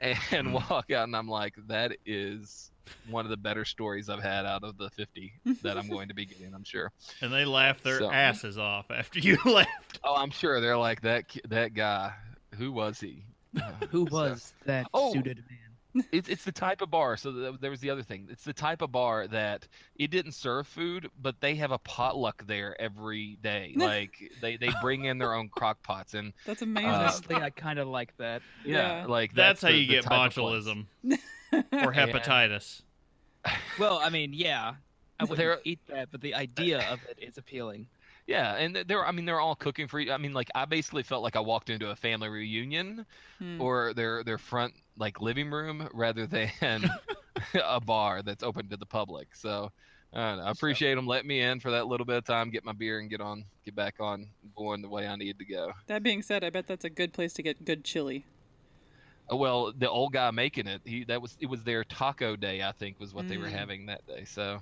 and 0.30 0.54
walk 0.54 0.90
out 0.90 1.04
and 1.04 1.14
I'm 1.16 1.28
like, 1.28 1.54
that 1.68 1.92
is 2.06 2.70
one 3.08 3.24
of 3.26 3.30
the 3.30 3.36
better 3.36 3.64
stories 3.64 4.08
I've 4.08 4.22
had 4.22 4.46
out 4.46 4.64
of 4.64 4.78
the 4.78 4.90
50 4.90 5.32
that 5.62 5.76
I'm 5.78 5.88
going 5.88 6.08
to 6.08 6.14
be 6.14 6.24
getting, 6.26 6.54
I'm 6.54 6.64
sure. 6.64 6.90
And 7.20 7.32
they 7.32 7.44
laughed 7.44 7.84
their 7.84 7.98
So- 7.98 8.10
asses 8.10 8.58
off 8.58 8.90
after 8.90 9.18
you 9.20 9.38
left. 9.44 10.00
Oh, 10.02 10.16
I'm 10.16 10.30
sure 10.30 10.60
they're 10.60 10.76
like 10.78 11.02
that 11.02 11.24
that 11.48 11.74
guy. 11.74 12.12
Who 12.56 12.72
was 12.72 12.98
he? 12.98 13.24
Uh, 13.56 13.70
Who 13.90 14.06
so- 14.08 14.14
was 14.16 14.52
that 14.66 14.86
Oh. 14.94 15.12
suited 15.12 15.44
man? 15.48 15.58
It's 16.12 16.28
it's 16.28 16.44
the 16.44 16.52
type 16.52 16.80
of 16.82 16.90
bar. 16.90 17.16
So 17.16 17.32
th- 17.32 17.54
there 17.60 17.70
was 17.70 17.80
the 17.80 17.90
other 17.90 18.02
thing. 18.02 18.28
It's 18.30 18.44
the 18.44 18.52
type 18.52 18.82
of 18.82 18.92
bar 18.92 19.26
that 19.28 19.66
it 19.96 20.10
didn't 20.10 20.32
serve 20.32 20.66
food, 20.66 21.08
but 21.20 21.40
they 21.40 21.54
have 21.56 21.70
a 21.72 21.78
potluck 21.78 22.46
there 22.46 22.80
every 22.80 23.36
day. 23.42 23.74
Like 23.76 24.12
they 24.40 24.56
they 24.56 24.70
bring 24.82 25.04
in 25.04 25.18
their 25.18 25.34
own 25.34 25.48
crock 25.48 25.82
pots 25.82 26.14
and 26.14 26.32
That's 26.46 26.62
amazing. 26.62 26.90
Uh, 26.90 26.94
Honestly, 26.94 27.36
I 27.36 27.50
kind 27.50 27.78
of 27.78 27.88
like 27.88 28.16
that. 28.18 28.42
yeah, 28.64 29.00
Yeah. 29.00 29.06
like 29.06 29.32
That's, 29.34 29.62
how 29.62 29.68
the- 29.68 29.76
you 29.76 29.86
the 29.86 29.92
get 29.94 30.04
type 30.04 30.28
of 30.28 30.34
place. 30.34 30.64
botulism 30.64 30.86
or 31.72 31.92
hepatitis. 31.92 32.82
Well, 33.78 33.98
I 34.02 34.10
mean, 34.10 34.32
yeah, 34.32 34.74
I 35.18 35.24
wouldn't 35.24 35.38
There- 35.38 35.60
eat 35.64 35.80
that, 35.88 36.10
but 36.10 36.20
the 36.20 36.34
idea 36.34 36.80
of 36.90 37.00
it 37.08 37.18
is 37.22 37.38
appealing. 37.38 37.86
Yeah, 38.26 38.54
and 38.56 38.76
they're 38.86 39.04
I 39.04 39.10
mean 39.10 39.24
they're 39.24 39.40
all 39.40 39.56
cooking 39.56 39.88
for 39.88 39.98
you. 39.98 40.12
I 40.12 40.16
mean 40.18 40.32
like 40.32 40.50
I 40.54 40.64
basically 40.64 41.02
felt 41.02 41.22
like 41.24 41.34
I 41.34 41.40
walked 41.40 41.68
into 41.68 41.90
a 41.90 41.96
family 41.96 42.28
reunion 42.28 43.04
Hmm. 43.38 43.60
or 43.60 43.92
their 43.94 44.22
their 44.22 44.38
front 44.38 44.74
like 45.00 45.20
living 45.22 45.50
room 45.50 45.88
rather 45.94 46.28
than 46.28 46.50
a 47.64 47.80
bar 47.80 48.22
that's 48.22 48.44
open 48.44 48.68
to 48.70 48.78
the 48.78 48.86
public. 48.86 49.34
So 49.36 49.70
I, 50.14 50.30
don't 50.30 50.38
know, 50.38 50.44
I 50.44 50.50
appreciate 50.52 50.96
them 50.96 51.06
letting 51.08 51.28
me 51.28 51.40
in 51.40 51.60
for 51.60 51.72
that 51.72 51.88
little 51.88 52.06
bit 52.06 52.18
of 52.18 52.24
time, 52.24 52.50
get 52.50 52.64
my 52.64 52.72
beer 52.72 53.00
and 53.00 53.10
get 53.10 53.22
on 53.22 53.44
get 53.64 53.74
back 53.76 54.00
on 54.00 54.34
going 54.56 54.82
the 54.82 54.90
way 54.90 55.08
I 55.08 55.16
need 55.16 55.38
to 55.40 55.46
go. 55.46 55.72
That 55.88 56.02
being 56.02 56.22
said, 56.22 56.42
I 56.44 56.50
bet 56.50 56.66
that's 56.66 56.84
a 56.86 56.90
good 56.90 57.12
place 57.12 57.34
to 57.34 57.42
get 57.42 57.64
good 57.66 57.84
chili. 57.84 58.26
Uh, 59.32 59.36
Well, 59.36 59.72
the 59.72 59.90
old 59.90 60.12
guy 60.12 60.30
making 60.30 60.66
it, 60.66 60.82
he 60.84 61.04
that 61.04 61.22
was 61.22 61.36
it 61.40 61.46
was 61.46 61.64
their 61.64 61.84
taco 61.84 62.36
day, 62.36 62.62
I 62.62 62.72
think, 62.72 63.00
was 63.00 63.14
what 63.14 63.28
they 63.28 63.38
were 63.38 63.48
Mm. 63.48 63.50
having 63.50 63.86
that 63.86 64.04
day. 64.06 64.24
So 64.24 64.60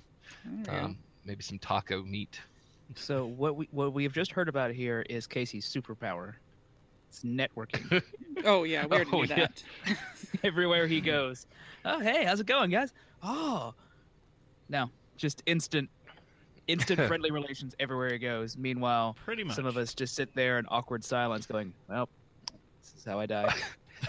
Okay. 0.65 0.79
um, 0.85 1.05
maybe 1.25 1.43
some 1.43 1.59
taco 1.61 2.03
meat. 2.05 2.41
So 2.97 3.27
what 3.27 3.57
we 3.57 3.69
what 3.71 3.93
we 3.95 4.05
have 4.05 4.13
just 4.13 4.33
heard 4.33 4.49
about 4.49 4.73
here 4.73 5.05
is 5.09 5.27
Casey's 5.27 5.67
superpower. 5.73 6.37
It's 7.09 7.21
networking. 7.23 8.03
oh 8.45 8.65
yeah, 8.65 8.87
we 8.87 8.97
already 8.97 9.11
Oh, 9.13 9.21
knew 9.23 9.27
yeah. 9.29 9.47
that. 9.47 9.63
Everywhere 10.45 10.87
he 10.87 11.01
goes. 11.01 11.47
Oh, 11.85 12.01
hey, 12.01 12.25
how's 12.25 12.41
it 12.41 12.47
going, 12.47 12.71
guys? 12.71 12.93
Oh, 13.23 13.73
no, 14.69 14.91
just 15.17 15.43
instant, 15.47 15.89
instant 16.67 17.01
friendly 17.09 17.31
relations 17.31 17.75
everywhere 17.81 18.13
he 18.13 18.19
goes. 18.19 18.57
Meanwhile, 18.57 19.17
Pretty 19.25 19.43
much. 19.45 19.57
some 19.57 19.65
of 19.67 19.77
us 19.77 19.95
just 19.95 20.15
sit 20.15 20.33
there 20.35 20.59
in 20.59 20.67
awkward 20.69 21.03
silence, 21.05 21.47
going, 21.47 21.73
"Well, 21.89 22.09
this 22.83 22.95
is 22.99 23.05
how 23.05 23.19
I 23.19 23.27
die." 23.27 23.55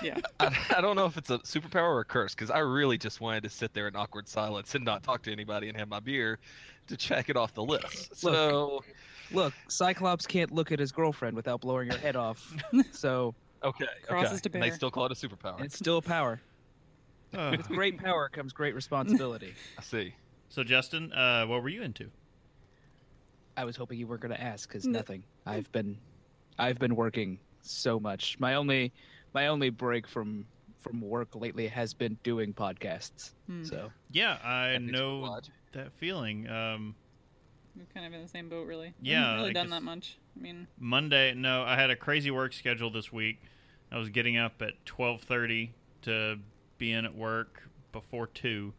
Yeah. 0.03 0.17
I, 0.39 0.55
I 0.77 0.81
don't 0.81 0.95
know 0.95 1.05
if 1.07 1.17
it's 1.17 1.31
a 1.31 1.39
superpower 1.39 1.89
or 1.89 2.01
a 2.01 2.05
curse 2.05 2.35
because 2.35 2.51
I 2.51 2.59
really 2.59 2.97
just 2.99 3.21
wanted 3.21 3.41
to 3.41 3.49
sit 3.49 3.73
there 3.73 3.87
in 3.87 3.95
awkward 3.95 4.27
silence 4.27 4.75
and 4.75 4.85
not 4.85 5.01
talk 5.01 5.23
to 5.23 5.31
anybody 5.31 5.67
and 5.67 5.75
have 5.77 5.87
my 5.89 5.99
beer 5.99 6.37
to 6.89 6.95
check 6.95 7.27
it 7.29 7.35
off 7.35 7.55
the 7.55 7.63
list. 7.63 8.15
So 8.15 8.83
Look, 9.31 9.53
Cyclops 9.67 10.25
can't 10.25 10.51
look 10.51 10.71
at 10.71 10.79
his 10.79 10.91
girlfriend 10.91 11.35
without 11.35 11.61
blowing 11.61 11.89
her 11.89 11.97
head 11.97 12.15
off. 12.15 12.53
So 12.91 13.35
okay, 13.63 13.85
Crosses 14.07 14.39
okay. 14.39 14.49
to 14.49 14.53
And 14.57 14.63
they 14.63 14.69
still 14.71 14.91
call 14.91 15.05
it 15.05 15.11
a 15.11 15.15
superpower. 15.15 15.61
it's 15.63 15.77
still 15.77 15.97
a 15.97 16.01
power. 16.01 16.41
Oh. 17.37 17.51
With 17.51 17.67
great 17.67 17.97
power 17.99 18.27
comes 18.29 18.53
great 18.53 18.73
responsibility. 18.75 19.53
I 19.77 19.81
see. 19.83 20.15
So, 20.49 20.63
Justin, 20.63 21.13
uh, 21.13 21.45
what 21.45 21.61
were 21.61 21.69
you 21.69 21.83
into? 21.83 22.09
I 23.55 23.65
was 23.65 23.75
hoping 23.75 23.99
you 23.99 24.07
weren't 24.07 24.21
going 24.21 24.33
to 24.33 24.41
ask 24.41 24.67
because 24.67 24.85
No. 24.85 24.97
nothing. 24.99 25.23
I've 25.45 25.71
been, 25.71 25.97
I've 26.57 26.79
been 26.79 26.95
working 26.95 27.39
so 27.61 27.99
much. 27.99 28.39
My 28.39 28.55
only, 28.55 28.91
my 29.33 29.47
only 29.47 29.69
break 29.69 30.07
from 30.07 30.45
from 30.79 31.01
work 31.01 31.35
lately 31.35 31.67
has 31.67 31.93
been 31.93 32.17
doing 32.23 32.53
podcasts. 32.53 33.33
Hmm. 33.47 33.65
So 33.65 33.91
Yeah, 34.11 34.37
I 34.43 34.77
know 34.77 35.39
that 35.73 35.91
feeling. 35.97 36.49
Um, 36.49 36.95
We're 37.79 37.85
kind 37.93 38.05
of 38.05 38.13
in 38.13 38.21
the 38.21 38.27
same 38.27 38.49
boat, 38.49 38.67
really. 38.67 38.93
We 39.01 39.09
Yeah, 39.09 39.21
haven't 39.21 39.37
really 39.37 39.49
I 39.51 39.53
done 39.53 39.69
that 39.69 39.83
much. 39.83 40.17
I 40.37 40.41
mean, 40.41 40.67
Monday, 40.77 41.33
no, 41.33 41.63
I 41.63 41.75
had 41.75 41.89
a 41.89 41.95
crazy 41.95 42.29
work 42.29 42.51
schedule 42.51 42.91
this 42.91 43.11
week. 43.11 43.41
I 43.91 43.97
was 43.97 44.09
getting 44.09 44.37
up 44.37 44.61
at 44.61 44.85
twelve 44.85 45.21
thirty 45.21 45.71
to 46.01 46.39
be 46.77 46.91
in 46.91 47.05
at 47.05 47.15
work 47.15 47.63
before 47.93 48.27
two. 48.27 48.73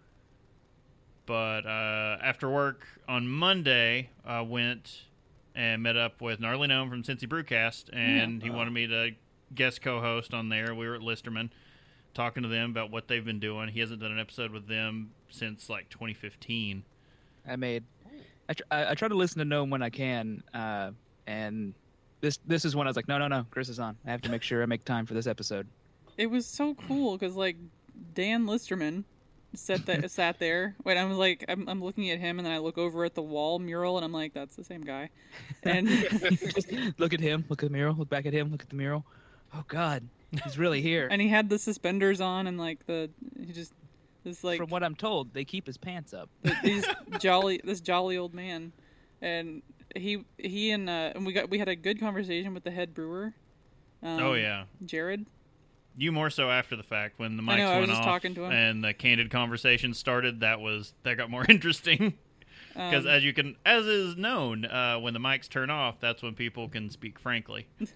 But 1.25 1.65
uh, 1.65 2.19
after 2.23 2.51
work 2.51 2.87
on 3.09 3.27
Monday, 3.27 4.11
I 4.25 4.43
went 4.43 5.03
and 5.55 5.83
met 5.83 5.97
up 5.97 6.21
with 6.21 6.41
Gnarly 6.41 6.69
Gnome 6.69 6.91
from 6.91 7.03
Cincy 7.03 7.27
Brewcast, 7.27 7.85
and 7.93 8.43
he 8.43 8.51
wanted 8.51 8.73
me 8.73 8.87
to 8.87 9.13
guest 9.55 9.81
co-host 9.83 10.35
on 10.35 10.49
there. 10.49 10.75
We 10.75 10.89
were 10.89 10.95
at 10.95 11.01
Listermann, 11.01 11.51
talking 12.15 12.43
to 12.43 12.49
them 12.49 12.71
about 12.71 12.91
what 12.91 13.09
they've 13.09 13.25
been 13.25 13.41
doing. 13.41 13.69
He 13.69 13.81
hasn't 13.81 14.01
done 14.01 14.13
an 14.13 14.19
episode 14.19 14.51
with 14.51 14.69
them 14.69 15.11
since 15.29 15.69
like 15.71 15.89
2015. 15.89 16.85
I 17.49 17.57
made, 17.57 17.85
I, 18.51 18.53
tr- 18.53 18.63
I, 18.71 18.91
I 18.91 18.95
try 18.95 19.09
to 19.09 19.15
listen 19.15 19.39
to 19.39 19.45
Gnome 19.45 19.71
when 19.71 19.81
I 19.83 19.91
can, 19.91 20.43
uh, 20.53 20.91
and 21.27 21.73
this 22.21 22.39
this 22.47 22.65
is 22.65 22.75
when 22.77 22.87
I 22.87 22.91
was 22.91 22.97
like, 22.97 23.09
no, 23.09 23.17
no, 23.17 23.29
no, 23.29 23.47
Chris 23.51 23.69
is 23.69 23.79
on. 23.79 23.97
I 24.05 24.11
have 24.11 24.21
to 24.23 24.29
make 24.31 24.43
sure 24.43 24.63
I 24.63 24.67
make 24.67 24.85
time 24.85 25.07
for 25.07 25.15
this 25.15 25.27
episode. 25.27 25.67
it 26.19 26.27
was 26.27 26.47
so 26.47 26.75
cool 26.89 27.17
because 27.17 27.37
like 27.37 27.57
Dan 28.15 28.47
Listermann 28.47 29.05
sat 29.55 29.87
that 29.87 30.11
sat 30.19 30.39
there. 30.41 30.75
Wait, 30.85 30.99
I 30.99 31.05
was 31.05 31.17
like, 31.17 31.45
I'm, 31.49 31.69
I'm 31.69 31.83
looking 31.83 32.11
at 32.11 32.19
him, 32.19 32.39
and 32.39 32.47
then 32.47 32.53
I 32.53 32.59
look 32.59 32.77
over 32.77 33.05
at 33.05 33.15
the 33.15 33.23
wall 33.23 33.59
mural, 33.61 33.97
and 33.97 34.05
I'm 34.05 34.13
like, 34.13 34.35
that's 34.35 34.57
the 34.57 34.65
same 34.65 34.83
guy. 34.83 35.11
And 35.63 35.89
Just 36.55 36.73
look 36.99 37.15
at 37.15 37.21
him, 37.21 37.45
look 37.49 37.63
at 37.63 37.69
the 37.69 37.73
mural, 37.73 37.95
look 37.95 38.09
back 38.11 38.27
at 38.27 38.33
him, 38.33 38.51
look 38.51 38.63
at 38.63 38.69
the 38.69 38.77
mural. 38.77 39.07
Oh 39.55 39.65
God, 39.69 40.09
he's 40.45 40.59
really 40.59 40.83
here. 40.83 41.09
and 41.11 41.23
he 41.23 41.29
had 41.29 41.49
the 41.49 41.59
suspenders 41.59 42.21
on, 42.21 42.47
and 42.49 42.59
like 42.59 42.85
the 42.87 43.11
he 43.39 43.53
just 43.53 43.73
this 44.25 44.45
like 44.45 44.59
From 44.59 44.71
what 44.71 44.83
I'm 44.83 44.95
told, 44.95 45.33
they 45.35 45.45
keep 45.45 45.67
his 45.67 45.77
pants 45.77 46.13
up. 46.15 46.29
th- 46.45 46.57
these 46.63 46.85
jolly 47.19 47.61
this 47.65 47.81
jolly 47.81 48.17
old 48.17 48.35
man, 48.35 48.73
and 49.23 49.63
he 49.97 50.25
he 50.39 50.71
and 50.71 50.89
uh, 50.89 51.13
and 51.15 51.25
we 51.27 51.33
got 51.33 51.51
we 51.51 51.59
had 51.59 51.69
a 51.69 51.77
good 51.77 51.99
conversation 52.01 52.55
with 52.55 52.65
the 52.65 52.71
head 52.71 52.95
brewer. 52.95 53.35
Um, 54.03 54.23
oh 54.23 54.35
yeah, 54.35 54.65
Jared. 54.85 55.27
You 55.97 56.13
more 56.13 56.31
so 56.31 56.51
after 56.51 56.77
the 56.77 56.83
fact 56.83 57.19
when 57.19 57.37
the 57.37 57.43
mics 57.43 57.53
I 57.55 57.57
know, 57.59 57.71
I 57.73 57.81
was 57.81 57.89
went 57.89 57.99
off 57.99 58.05
talking 58.07 58.35
to 58.37 58.45
him. 58.45 58.53
and 58.53 58.85
the 58.85 58.95
candid 58.95 59.31
conversation 59.31 59.93
started. 59.93 60.41
That 60.41 60.61
was 60.61 60.95
that 61.03 61.17
got 61.17 61.29
more 61.31 61.45
interesting 61.49 62.15
because 62.75 63.05
Um, 63.05 63.11
as 63.11 63.25
you 63.25 63.33
can, 63.33 63.57
as 63.67 63.85
is 63.87 64.17
known, 64.17 64.65
uh, 64.65 64.99
when 65.01 65.13
the 65.13 65.19
mics 65.21 65.49
turn 65.49 65.69
off, 65.71 65.97
that's 66.01 66.23
when 66.23 66.35
people 66.35 66.69
can 66.69 66.89
speak 66.91 67.19
frankly. 67.19 67.67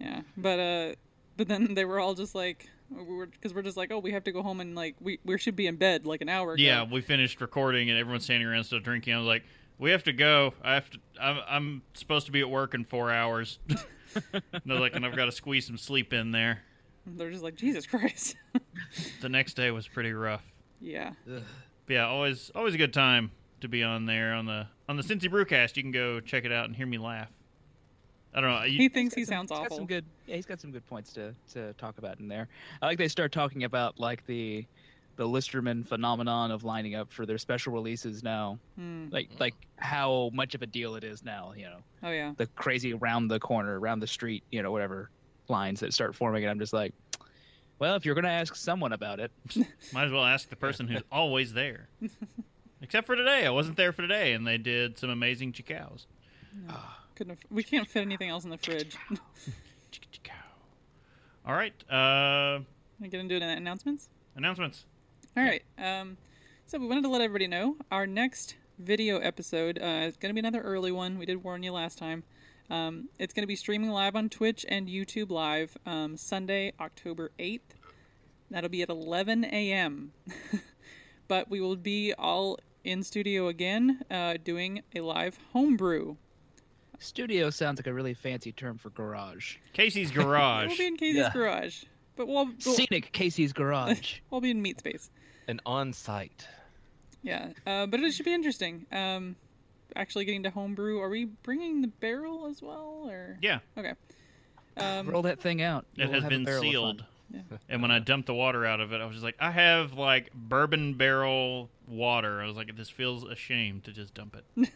Yeah, 0.00 0.22
but 0.36 0.58
uh, 0.60 0.94
but 1.36 1.48
then 1.48 1.74
they 1.74 1.84
were 1.84 1.98
all 2.00 2.14
just 2.14 2.34
like, 2.36 2.68
we 2.90 3.02
were 3.14 3.26
because 3.26 3.54
we're 3.54 3.62
just 3.62 3.76
like, 3.76 3.90
oh, 3.92 3.98
we 3.98 4.12
have 4.12 4.24
to 4.24 4.32
go 4.32 4.42
home 4.42 4.60
and 4.60 4.74
like 4.74 4.96
we 5.00 5.18
we 5.24 5.38
should 5.38 5.56
be 5.56 5.66
in 5.66 5.76
bed 5.76 6.06
like 6.06 6.20
an 6.20 6.28
hour 6.28 6.52
ago. 6.54 6.62
Yeah, 6.62 6.84
we 6.84 7.00
finished 7.00 7.40
recording 7.40 7.90
and 7.90 7.98
everyone's 7.98 8.24
standing 8.24 8.46
around 8.48 8.64
still 8.64 8.80
drinking. 8.80 9.14
I 9.14 9.18
was 9.18 9.26
like, 9.26 9.44
we 9.78 9.90
have 9.90 10.04
to 10.04 10.12
go. 10.12 10.54
I 10.62 10.74
have 10.74 10.90
to. 10.90 10.98
I'm, 11.20 11.38
I'm 11.48 11.82
supposed 11.94 12.26
to 12.26 12.32
be 12.32 12.40
at 12.40 12.50
work 12.50 12.74
in 12.74 12.84
four 12.84 13.10
hours. 13.12 13.58
and 14.32 14.42
they're 14.64 14.80
like, 14.80 14.94
and 14.94 15.04
I've 15.04 15.16
got 15.16 15.26
to 15.26 15.32
squeeze 15.32 15.66
some 15.66 15.76
sleep 15.78 16.12
in 16.12 16.30
there. 16.32 16.62
they're 17.06 17.30
just 17.30 17.42
like, 17.42 17.54
Jesus 17.56 17.86
Christ. 17.86 18.36
The 19.20 19.28
next 19.28 19.54
day 19.54 19.70
was 19.70 19.86
pretty 19.88 20.12
rough. 20.12 20.44
yeah, 20.80 21.12
But 21.26 21.42
yeah, 21.88 22.06
always 22.06 22.50
always 22.54 22.74
a 22.74 22.78
good 22.78 22.92
time 22.92 23.30
to 23.60 23.68
be 23.68 23.82
on 23.82 24.06
there 24.06 24.32
on 24.34 24.46
the 24.46 24.66
on 24.88 24.96
the 24.96 25.02
Cincy 25.02 25.30
Brewcast. 25.30 25.76
You 25.76 25.82
can 25.82 25.92
go 25.92 26.20
check 26.20 26.44
it 26.44 26.52
out 26.52 26.66
and 26.66 26.76
hear 26.76 26.86
me 26.86 26.98
laugh. 26.98 27.28
I 28.36 28.40
don't 28.42 28.50
know. 28.50 28.62
You, 28.64 28.78
he 28.78 28.88
thinks 28.90 29.14
he 29.14 29.24
some- 29.24 29.48
sounds 29.48 29.50
he's 29.50 29.58
got 29.58 29.64
awful. 29.66 29.76
some 29.78 29.86
good, 29.86 30.04
yeah, 30.26 30.36
he's 30.36 30.44
got 30.46 30.60
some 30.60 30.70
good 30.70 30.86
points 30.86 31.12
to, 31.14 31.34
to 31.54 31.72
talk 31.74 31.96
about 31.98 32.20
in 32.20 32.28
there. 32.28 32.48
I 32.82 32.86
like 32.86 32.98
they 32.98 33.08
start 33.08 33.32
talking 33.32 33.64
about 33.64 33.98
like 33.98 34.24
the 34.26 34.66
the 35.16 35.26
Listermann 35.26 35.82
phenomenon 35.86 36.50
of 36.50 36.62
lining 36.62 36.94
up 36.94 37.10
for 37.10 37.24
their 37.24 37.38
special 37.38 37.72
releases 37.72 38.22
now, 38.22 38.58
Hmm. 38.76 39.06
like 39.10 39.30
like 39.40 39.54
how 39.76 40.30
much 40.34 40.54
of 40.54 40.60
a 40.60 40.66
deal 40.66 40.94
it 40.96 41.04
is 41.04 41.24
now. 41.24 41.54
You 41.56 41.64
know, 41.64 41.78
Oh 42.02 42.10
yeah, 42.10 42.34
the 42.36 42.46
crazy 42.48 42.92
around 42.92 43.28
the 43.28 43.40
corner, 43.40 43.80
around 43.80 44.00
the 44.00 44.06
street, 44.06 44.44
you 44.52 44.62
know, 44.62 44.70
whatever 44.70 45.08
lines 45.48 45.80
that 45.80 45.94
start 45.94 46.14
forming, 46.14 46.44
and 46.44 46.50
I'm 46.50 46.58
just 46.58 46.74
like, 46.74 46.92
well, 47.78 47.94
if 47.94 48.04
you're 48.04 48.14
gonna 48.14 48.28
ask 48.28 48.54
someone 48.54 48.92
about 48.92 49.18
it, 49.20 49.30
might 49.94 50.04
as 50.04 50.12
well 50.12 50.24
ask 50.24 50.50
the 50.50 50.56
person 50.56 50.86
who's 50.86 51.02
always 51.10 51.54
there. 51.54 51.88
Except 52.82 53.06
for 53.06 53.16
today, 53.16 53.46
I 53.46 53.50
wasn't 53.50 53.78
there 53.78 53.92
for 53.94 54.02
today, 54.02 54.34
and 54.34 54.46
they 54.46 54.58
did 54.58 54.98
some 54.98 55.08
amazing 55.08 55.54
chicaos. 55.54 56.04
Couldn't. 57.16 57.30
Have, 57.30 57.50
we 57.50 57.62
can't 57.62 57.88
fit 57.88 58.02
anything 58.02 58.28
else 58.28 58.44
in 58.44 58.50
the 58.50 58.58
fridge. 58.58 58.96
All 61.46 61.54
right, 61.54 61.72
uh, 61.88 62.58
I 63.02 63.06
get 63.08 63.20
into 63.20 63.38
the 63.38 63.46
announcements. 63.46 64.08
announcements. 64.34 64.84
All 65.36 65.44
right. 65.44 65.62
Um, 65.78 66.16
so 66.66 66.78
we 66.78 66.86
wanted 66.88 67.02
to 67.02 67.08
let 67.08 67.20
everybody 67.20 67.46
know 67.46 67.76
our 67.92 68.06
next 68.06 68.56
video 68.78 69.18
episode 69.18 69.78
uh, 69.80 70.06
is 70.06 70.16
going 70.16 70.30
to 70.30 70.34
be 70.34 70.40
another 70.40 70.60
early 70.60 70.90
one. 70.90 71.18
We 71.18 71.26
did 71.26 71.44
warn 71.44 71.62
you 71.62 71.72
last 71.72 71.98
time. 71.98 72.24
Um, 72.68 73.08
it's 73.18 73.32
going 73.32 73.44
to 73.44 73.46
be 73.46 73.54
streaming 73.54 73.90
live 73.90 74.16
on 74.16 74.28
Twitch 74.28 74.66
and 74.68 74.88
YouTube 74.88 75.30
Live 75.30 75.76
um, 75.86 76.16
Sunday, 76.16 76.72
October 76.80 77.30
8th. 77.38 77.60
That'll 78.50 78.70
be 78.70 78.82
at 78.82 78.88
11 78.88 79.44
a.m. 79.44 80.12
but 81.28 81.48
we 81.48 81.60
will 81.60 81.76
be 81.76 82.12
all 82.14 82.58
in 82.82 83.02
studio 83.02 83.46
again 83.48 84.00
uh, 84.10 84.34
doing 84.42 84.82
a 84.94 85.00
live 85.00 85.38
homebrew. 85.52 86.16
Studio 86.98 87.50
sounds 87.50 87.78
like 87.78 87.86
a 87.86 87.92
really 87.94 88.14
fancy 88.14 88.52
term 88.52 88.78
for 88.78 88.90
garage. 88.90 89.56
Casey's 89.72 90.10
garage. 90.12 90.68
We'll 90.68 90.76
be 90.78 90.86
in 90.86 90.96
Casey's 90.96 91.16
Yeah. 91.16 91.32
garage. 91.32 91.84
But 92.16 92.28
we'll, 92.28 92.46
we'll, 92.46 92.74
Scenic 92.74 93.12
Casey's 93.12 93.52
garage. 93.52 94.20
we'll 94.30 94.40
be 94.40 94.50
in 94.50 94.62
meat 94.62 94.78
space. 94.78 95.10
An 95.48 95.60
on-site. 95.66 96.46
Yeah, 97.22 97.48
uh, 97.66 97.86
but 97.86 98.00
it 98.00 98.12
should 98.12 98.24
be 98.24 98.32
interesting. 98.34 98.86
Um, 98.92 99.36
actually 99.96 100.24
getting 100.24 100.42
to 100.44 100.50
homebrew. 100.50 101.00
Are 101.00 101.08
we 101.08 101.26
bringing 101.42 101.82
the 101.82 101.88
barrel 101.88 102.46
as 102.46 102.62
well, 102.62 103.06
or 103.08 103.36
yeah, 103.42 103.58
okay? 103.76 103.92
Um, 104.76 105.08
Roll 105.08 105.22
that 105.22 105.40
thing 105.40 105.60
out. 105.62 105.86
it 105.96 106.04
We'll 106.04 106.12
has 106.14 106.22
have 106.22 106.32
a 106.32 106.34
been 106.34 106.44
barrel 106.44 106.58
of 106.60 106.64
fun. 106.64 106.70
sealed. 106.72 107.04
Yeah. 107.32 107.40
And 107.68 107.82
when 107.82 107.90
I 107.90 107.98
dumped 107.98 108.26
the 108.28 108.34
water 108.34 108.64
out 108.64 108.80
of 108.80 108.92
it, 108.92 109.00
I 109.00 109.04
was 109.06 109.16
just 109.16 109.24
like, 109.24 109.34
I 109.40 109.50
have 109.50 109.94
like 109.94 110.32
bourbon 110.32 110.94
barrel 110.94 111.68
water. 111.88 112.40
I 112.40 112.46
was 112.46 112.56
like, 112.56 112.74
this 112.76 112.88
feels 112.88 113.24
ashamed 113.24 113.84
to 113.84 113.92
just 113.92 114.14
dump 114.14 114.36
it. 114.36 114.70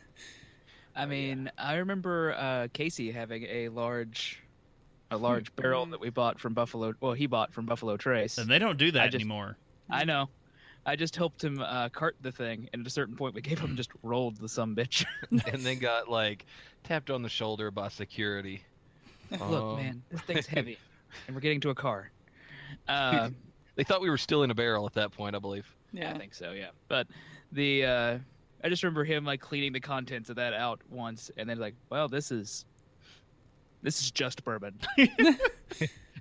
I 0.96 1.06
mean, 1.06 1.50
I 1.56 1.76
remember 1.76 2.34
uh, 2.36 2.68
Casey 2.72 3.10
having 3.12 3.44
a 3.44 3.68
large, 3.68 4.42
a 5.10 5.16
large 5.16 5.54
barrel 5.56 5.86
that 5.86 6.00
we 6.00 6.10
bought 6.10 6.40
from 6.40 6.52
Buffalo. 6.54 6.94
Well, 7.00 7.12
he 7.12 7.26
bought 7.26 7.52
from 7.52 7.66
Buffalo 7.66 7.96
Trace. 7.96 8.38
And 8.38 8.48
they 8.50 8.58
don't 8.58 8.76
do 8.78 8.88
I 8.88 8.90
that 8.92 9.04
just- 9.12 9.14
anymore. 9.16 9.56
I 9.88 10.04
know. 10.04 10.28
I 10.86 10.96
just 10.96 11.14
helped 11.14 11.44
him 11.44 11.60
uh, 11.60 11.90
cart 11.90 12.16
the 12.22 12.32
thing, 12.32 12.68
and 12.72 12.80
at 12.80 12.86
a 12.86 12.90
certain 12.90 13.14
point, 13.14 13.34
we 13.34 13.42
gave 13.42 13.58
him 13.58 13.76
just 13.76 13.90
rolled 14.02 14.38
the 14.38 14.48
some 14.48 14.74
bitch. 14.74 15.04
and 15.30 15.40
then 15.64 15.78
got 15.78 16.08
like 16.08 16.46
tapped 16.84 17.10
on 17.10 17.22
the 17.22 17.28
shoulder 17.28 17.70
by 17.70 17.88
security. 17.88 18.62
Look, 19.30 19.40
Um, 19.42 19.76
man, 19.76 20.02
this 20.10 20.22
thing's 20.22 20.46
heavy, 20.56 20.78
and 21.26 21.36
we're 21.36 21.40
getting 21.42 21.60
to 21.60 21.70
a 21.70 21.74
car. 21.74 22.10
Uh, 22.88 23.28
They 23.76 23.84
thought 23.84 24.00
we 24.00 24.08
were 24.10 24.18
still 24.18 24.42
in 24.42 24.50
a 24.50 24.54
barrel 24.54 24.86
at 24.86 24.94
that 24.94 25.12
point, 25.12 25.36
I 25.36 25.38
believe. 25.38 25.66
Yeah. 25.92 26.12
I 26.14 26.18
think 26.18 26.34
so, 26.34 26.52
yeah. 26.52 26.70
But 26.88 27.06
the 27.52 27.84
uh, 27.84 28.18
I 28.62 28.68
just 28.68 28.82
remember 28.82 29.04
him 29.04 29.24
like 29.24 29.40
cleaning 29.40 29.72
the 29.72 29.80
contents 29.80 30.28
of 30.30 30.36
that 30.36 30.52
out 30.54 30.80
once, 30.90 31.30
and 31.36 31.48
then 31.48 31.58
like, 31.58 31.74
well, 31.88 32.08
this 32.08 32.30
is 32.30 32.64
this 33.82 34.00
is 34.02 34.10
just 34.10 34.44
bourbon. 34.44 34.78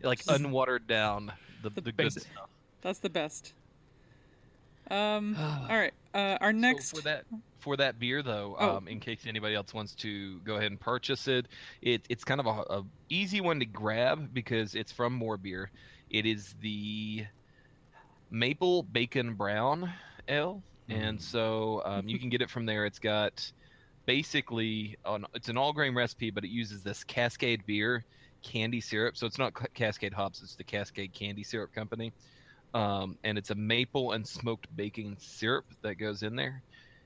Like 0.02 0.20
unwatered 0.30 0.88
down 0.88 1.30
the, 1.62 1.70
the 1.72 1.82
good 1.82 1.98
basic- 1.98 2.24
stuff. 2.24 2.50
That's 2.82 3.00
the 3.00 3.10
best. 3.10 3.54
Um. 4.90 5.36
all 5.70 5.76
right. 5.78 5.94
Uh, 6.14 6.38
our 6.40 6.54
next. 6.54 6.90
So 6.92 6.98
for 6.98 7.04
that 7.04 7.26
for 7.60 7.76
that 7.78 8.00
beer 8.00 8.24
though, 8.24 8.56
Oh. 8.58 8.78
um, 8.78 8.88
in 8.88 9.02
case 9.02 9.26
anybody 9.28 9.56
else 9.56 9.74
wants 9.74 9.94
to 9.96 10.40
go 10.40 10.56
ahead 10.56 10.72
and 10.72 10.80
purchase 10.80 11.28
it, 11.28 11.48
it 11.82 12.06
it's 12.08 12.24
kind 12.24 12.40
of 12.40 12.46
a, 12.46 12.50
a 12.74 12.84
easy 13.10 13.42
one 13.42 13.60
to 13.60 13.66
grab 13.66 14.34
because 14.34 14.74
it's 14.76 14.92
from 14.94 15.12
More 15.14 15.36
Beer. 15.36 15.70
It 16.10 16.26
is 16.26 16.56
the 16.62 17.26
Maple 18.32 18.84
Bacon 18.84 19.34
Brown 19.34 19.92
Ale, 20.30 20.64
and 20.90 21.22
so 21.22 21.82
um, 21.86 22.08
you 22.08 22.20
can 22.20 22.30
get 22.30 22.42
it 22.42 22.50
from 22.50 22.66
there. 22.66 22.86
It's 22.86 23.00
got 23.00 23.52
basically 24.06 24.98
an, 25.06 25.26
it's 25.34 25.50
an 25.50 25.58
all 25.58 25.74
grain 25.74 25.96
recipe, 25.96 26.32
but 26.32 26.44
it 26.44 26.50
uses 26.50 26.84
this 26.84 27.04
Cascade 27.04 27.66
beer 27.66 28.06
candy 28.42 28.82
syrup. 28.82 29.18
So 29.18 29.28
it's 29.28 29.38
not 29.38 29.54
Cascade 29.74 30.14
hops; 30.14 30.42
it's 30.42 30.56
the 30.56 30.64
Cascade 30.64 31.14
Candy 31.14 31.44
Syrup 31.44 31.74
Company 31.74 32.14
um, 32.74 33.18
and 33.24 33.38
it's 33.38 33.50
a 33.50 33.56
maple 33.56 34.12
and 34.12 34.28
smoked 34.28 34.68
baking 34.76 35.18
syrup 35.20 35.66
that 35.82 35.96
goes 35.96 36.24
in 36.24 36.36
there. 36.36 36.62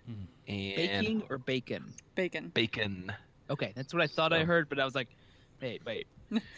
Mhm. 0.09 0.27
And 0.47 0.75
Baking 0.75 1.23
or 1.29 1.37
bacon? 1.37 1.93
Bacon. 2.15 2.49
bacon. 2.49 3.13
Okay, 3.49 3.71
that's 3.75 3.93
what 3.93 4.03
I 4.03 4.07
thought 4.07 4.33
I 4.33 4.43
heard, 4.43 4.67
but 4.67 4.79
I 4.79 4.85
was 4.85 4.95
like, 4.95 5.09
wait, 5.61 5.85
wait. 5.85 6.07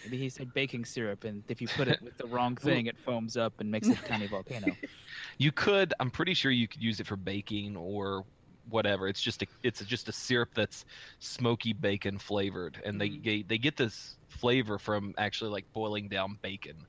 Maybe 0.04 0.18
he 0.18 0.30
said 0.30 0.54
baking 0.54 0.86
syrup, 0.86 1.24
and 1.24 1.44
if 1.50 1.62
you 1.62 1.70
put 1.70 1.88
it 1.88 2.00
with 2.02 2.16
the 2.18 2.28
wrong 2.28 2.56
thing, 2.58 2.86
it 2.88 2.98
foams 3.00 3.38
up 3.38 3.56
and 3.60 3.72
makes 3.72 3.90
a 3.92 3.98
tiny 3.98 4.28
volcano. 4.28 4.80
You 5.38 5.52
could. 5.52 5.94
I'm 6.00 6.12
pretty 6.12 6.34
sure 6.34 6.52
you 6.52 6.68
could 6.68 6.82
use 6.82 7.00
it 7.00 7.08
for 7.08 7.16
baking 7.18 7.76
or 7.78 8.24
whatever. 8.66 9.08
It's 9.08 9.22
just 9.22 9.42
a. 9.44 9.48
It's 9.64 9.84
just 9.86 10.10
a 10.10 10.12
syrup 10.12 10.50
that's 10.56 10.86
smoky 11.20 11.74
bacon 11.74 12.18
flavored, 12.20 12.82
and 12.86 13.00
they 13.00 13.10
Mhm. 13.10 13.24
they 13.24 13.44
they 13.44 13.58
get 13.58 13.78
this 13.78 14.18
flavor 14.28 14.80
from 14.80 15.14
actually 15.18 15.52
like 15.52 15.66
boiling 15.74 16.10
down 16.10 16.40
bacon 16.42 16.86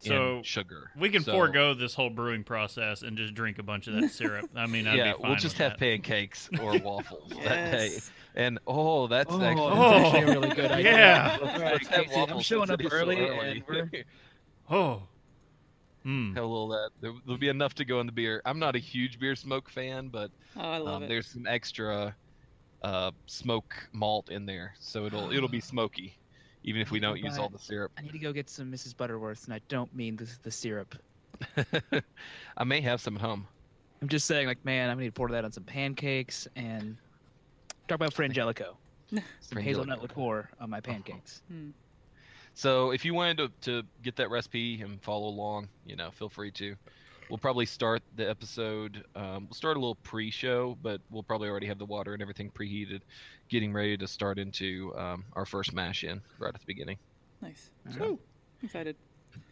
So, 0.00 0.36
in 0.38 0.42
sugar. 0.44 0.90
We 0.96 1.10
can 1.10 1.22
So- 1.24 1.32
forego 1.36 1.74
this 1.74 1.94
whole 1.94 2.10
brewing 2.10 2.44
process 2.44 3.02
and 3.02 3.16
just 3.16 3.34
drink 3.34 3.58
a 3.58 3.62
bunch 3.62 3.88
of 3.88 3.94
that 3.94 4.10
syrup. 4.12 4.48
I 4.54 4.66
mean, 4.66 4.86
I'd 4.86 4.96
yeah, 4.96 5.12
be 5.14 5.18
fine 5.22 5.30
we'll 5.30 5.38
just 5.40 5.56
with 5.56 5.58
have 5.58 5.72
that. 5.72 5.78
pancakes 5.78 6.48
or 6.60 6.78
waffles 6.84 7.32
that 7.42 7.72
day. 7.72 7.98
And 8.36 8.58
oh, 8.66 9.08
that's 9.08 9.32
Oh, 9.32 9.42
actually, 9.42 9.70
that's 9.74 10.04
actually 10.06 10.20
a 10.22 10.26
really 10.40 10.48
good 10.54 10.70
idea. 10.70 10.92
Yeah. 10.92 11.38
All 11.40 11.46
right, 11.46 11.60
Let's 11.72 11.86
have 11.88 12.06
Casey, 12.06 12.20
I'm 12.20 12.40
showing 12.40 12.70
up 12.70 12.80
it 12.80 12.86
is 12.86 12.92
so 12.92 12.96
early, 12.98 13.16
early. 13.18 13.64
and 13.68 14.04
Oh. 14.70 15.02
Mm. 16.06 16.34
have 16.34 16.44
a 16.44 16.46
little 16.46 16.72
of 16.72 16.78
that. 16.80 17.00
There, 17.00 17.12
there'll 17.26 17.38
be 17.38 17.48
enough 17.48 17.74
to 17.74 17.84
go 17.84 17.98
in 18.00 18.06
the 18.06 18.12
beer. 18.12 18.40
I'm 18.44 18.58
not 18.60 18.76
a 18.76 18.78
huge 18.78 19.18
beer 19.18 19.34
smoke 19.34 19.68
fan, 19.68 20.08
but 20.08 20.30
Oh, 20.56 20.60
I 20.60 20.78
love 20.78 20.94
um, 20.98 21.02
it. 21.02 21.08
there's 21.08 21.26
some 21.26 21.46
extra 21.46 22.14
uh, 22.82 23.10
smoke 23.26 23.74
malt 23.92 24.30
in 24.30 24.46
there, 24.46 24.74
so 24.78 25.04
it'll 25.06 25.32
it'll 25.32 25.48
be 25.48 25.60
smoky, 25.60 26.16
even 26.64 26.80
if 26.80 26.90
we 26.90 27.00
don't 27.00 27.18
use 27.18 27.38
all 27.38 27.48
the 27.48 27.58
syrup. 27.58 27.92
I 27.98 28.02
need 28.02 28.12
to 28.12 28.18
go 28.18 28.32
get 28.32 28.48
some 28.50 28.70
Mrs. 28.70 28.96
Butterworth, 28.96 29.44
and 29.44 29.54
I 29.54 29.60
don't 29.68 29.94
mean 29.94 30.16
the, 30.16 30.28
the 30.42 30.50
syrup. 30.50 30.96
I 32.56 32.64
may 32.64 32.80
have 32.80 33.00
some 33.00 33.16
at 33.16 33.22
home. 33.22 33.46
I'm 34.02 34.08
just 34.08 34.26
saying, 34.26 34.46
like, 34.46 34.64
man, 34.64 34.90
I'm 34.90 34.96
gonna 34.96 35.04
need 35.04 35.08
to 35.08 35.12
pour 35.12 35.28
that 35.30 35.44
on 35.44 35.52
some 35.52 35.64
pancakes 35.64 36.46
and 36.56 36.96
talk 37.88 37.96
about 37.96 38.14
frangelico. 38.14 38.76
Some 39.40 39.58
hazelnut 39.58 39.98
Frangelico. 40.00 40.02
liqueur 40.02 40.48
on 40.60 40.70
my 40.70 40.80
pancakes. 40.80 41.42
Hmm. 41.48 41.70
So 42.54 42.90
if 42.90 43.04
you 43.04 43.14
wanted 43.14 43.36
to, 43.36 43.50
to 43.70 43.86
get 44.02 44.16
that 44.16 44.30
recipe 44.30 44.82
and 44.82 45.00
follow 45.00 45.28
along, 45.28 45.68
you 45.86 45.94
know, 45.94 46.10
feel 46.10 46.28
free 46.28 46.50
to. 46.52 46.74
We'll 47.30 47.38
probably 47.38 47.66
start 47.66 48.02
the 48.16 48.28
episode. 48.28 49.04
Um, 49.14 49.46
we'll 49.48 49.54
start 49.54 49.76
a 49.76 49.80
little 49.80 49.96
pre-show, 49.96 50.78
but 50.82 51.00
we'll 51.10 51.22
probably 51.22 51.48
already 51.48 51.66
have 51.66 51.78
the 51.78 51.84
water 51.84 52.12
and 52.14 52.22
everything 52.22 52.50
preheated, 52.50 53.00
getting 53.48 53.72
ready 53.72 53.96
to 53.98 54.06
start 54.08 54.38
into 54.38 54.94
um, 54.96 55.24
our 55.34 55.44
first 55.44 55.72
mash 55.74 56.04
in 56.04 56.20
right 56.38 56.54
at 56.54 56.60
the 56.60 56.66
beginning. 56.66 56.96
Nice. 57.42 57.70
All 58.00 58.08
right. 58.08 58.18
Excited. 58.62 58.96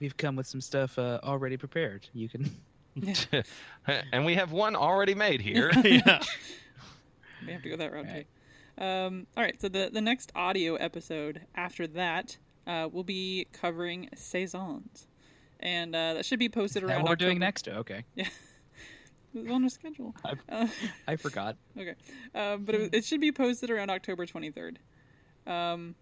We've 0.01 0.17
come 0.17 0.37
with 0.37 0.47
some 0.47 0.61
stuff 0.61 0.99
uh, 0.99 1.21
already 1.23 1.57
prepared. 1.59 2.09
You 2.15 2.29
can. 2.29 2.51
and 4.13 4.25
we 4.25 4.35
have 4.35 4.53
one 4.53 4.75
already 4.75 5.15
made 5.15 5.41
here. 5.41 5.71
yeah. 5.85 6.23
We 7.47 7.53
have 7.53 7.63
to 7.63 7.69
go 7.69 7.77
that 7.77 7.93
route 7.93 8.07
Right. 8.07 8.27
too. 8.79 8.83
Um, 8.85 9.27
all 9.37 9.43
right. 9.45 9.61
So 9.61 9.69
the 9.69 9.91
the 9.93 10.01
next 10.01 10.33
audio 10.35 10.75
episode 10.77 11.43
after 11.55 11.87
that 11.89 12.37
uh, 12.67 12.89
will 12.91 13.05
be 13.05 13.47
covering 13.53 14.09
saisons, 14.17 15.07
and 15.61 15.95
uh, 15.95 16.15
that 16.15 16.25
should 16.27 16.39
be 16.39 16.49
posted 16.49 16.83
That 16.83 16.89
around. 16.91 17.03
what 17.03 17.11
we're 17.11 17.17
doing 17.17 17.43
October- 17.43 17.45
next? 17.47 17.69
Okay, 17.69 18.05
Yeah. 18.15 18.29
It 19.35 19.43
was 19.45 19.53
on 19.53 19.63
our 19.65 19.69
schedule. 19.69 20.15
I've- 20.25 20.41
Uh, 20.49 20.67
I 21.07 21.17
forgot. 21.17 21.57
Okay, 21.79 21.95
um, 22.35 22.65
but 22.65 22.75
it, 22.75 22.95
it 22.95 23.05
should 23.05 23.21
be 23.21 23.33
posted 23.33 23.71
around 23.71 23.91
October 23.91 24.25
twenty 24.27 24.51
third. 24.51 24.79
Um, 25.47 25.95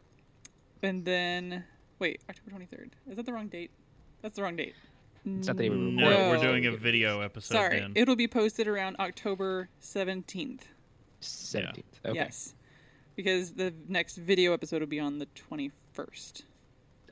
and 0.82 1.04
then 1.04 1.64
wait, 1.98 2.20
October 2.28 2.50
twenty 2.50 2.66
third. 2.66 2.94
Is 3.10 3.16
that 3.16 3.26
the 3.26 3.32
wrong 3.32 3.48
date? 3.48 3.70
That's 4.22 4.36
the 4.36 4.42
wrong 4.42 4.56
date. 4.56 4.74
It's 5.26 5.46
not 5.48 5.56
that 5.56 5.62
we 5.70 5.76
No, 5.76 6.10
No. 6.10 6.28
we're 6.30 6.38
doing 6.42 6.66
a 6.66 6.76
video 6.76 7.20
episode 7.20 7.54
Sorry, 7.54 7.80
then. 7.80 7.92
it'll 7.94 8.14
be 8.16 8.28
posted 8.28 8.68
around 8.68 8.96
October 9.00 9.68
seventeenth. 9.80 10.68
Seventeenth. 11.20 11.98
Okay. 12.04 12.14
Yes, 12.14 12.54
because 13.16 13.52
the 13.52 13.72
next 13.88 14.16
video 14.16 14.52
episode 14.52 14.80
will 14.80 14.86
be 14.86 15.00
on 15.00 15.18
the 15.18 15.26
twenty 15.34 15.72
first. 15.92 16.44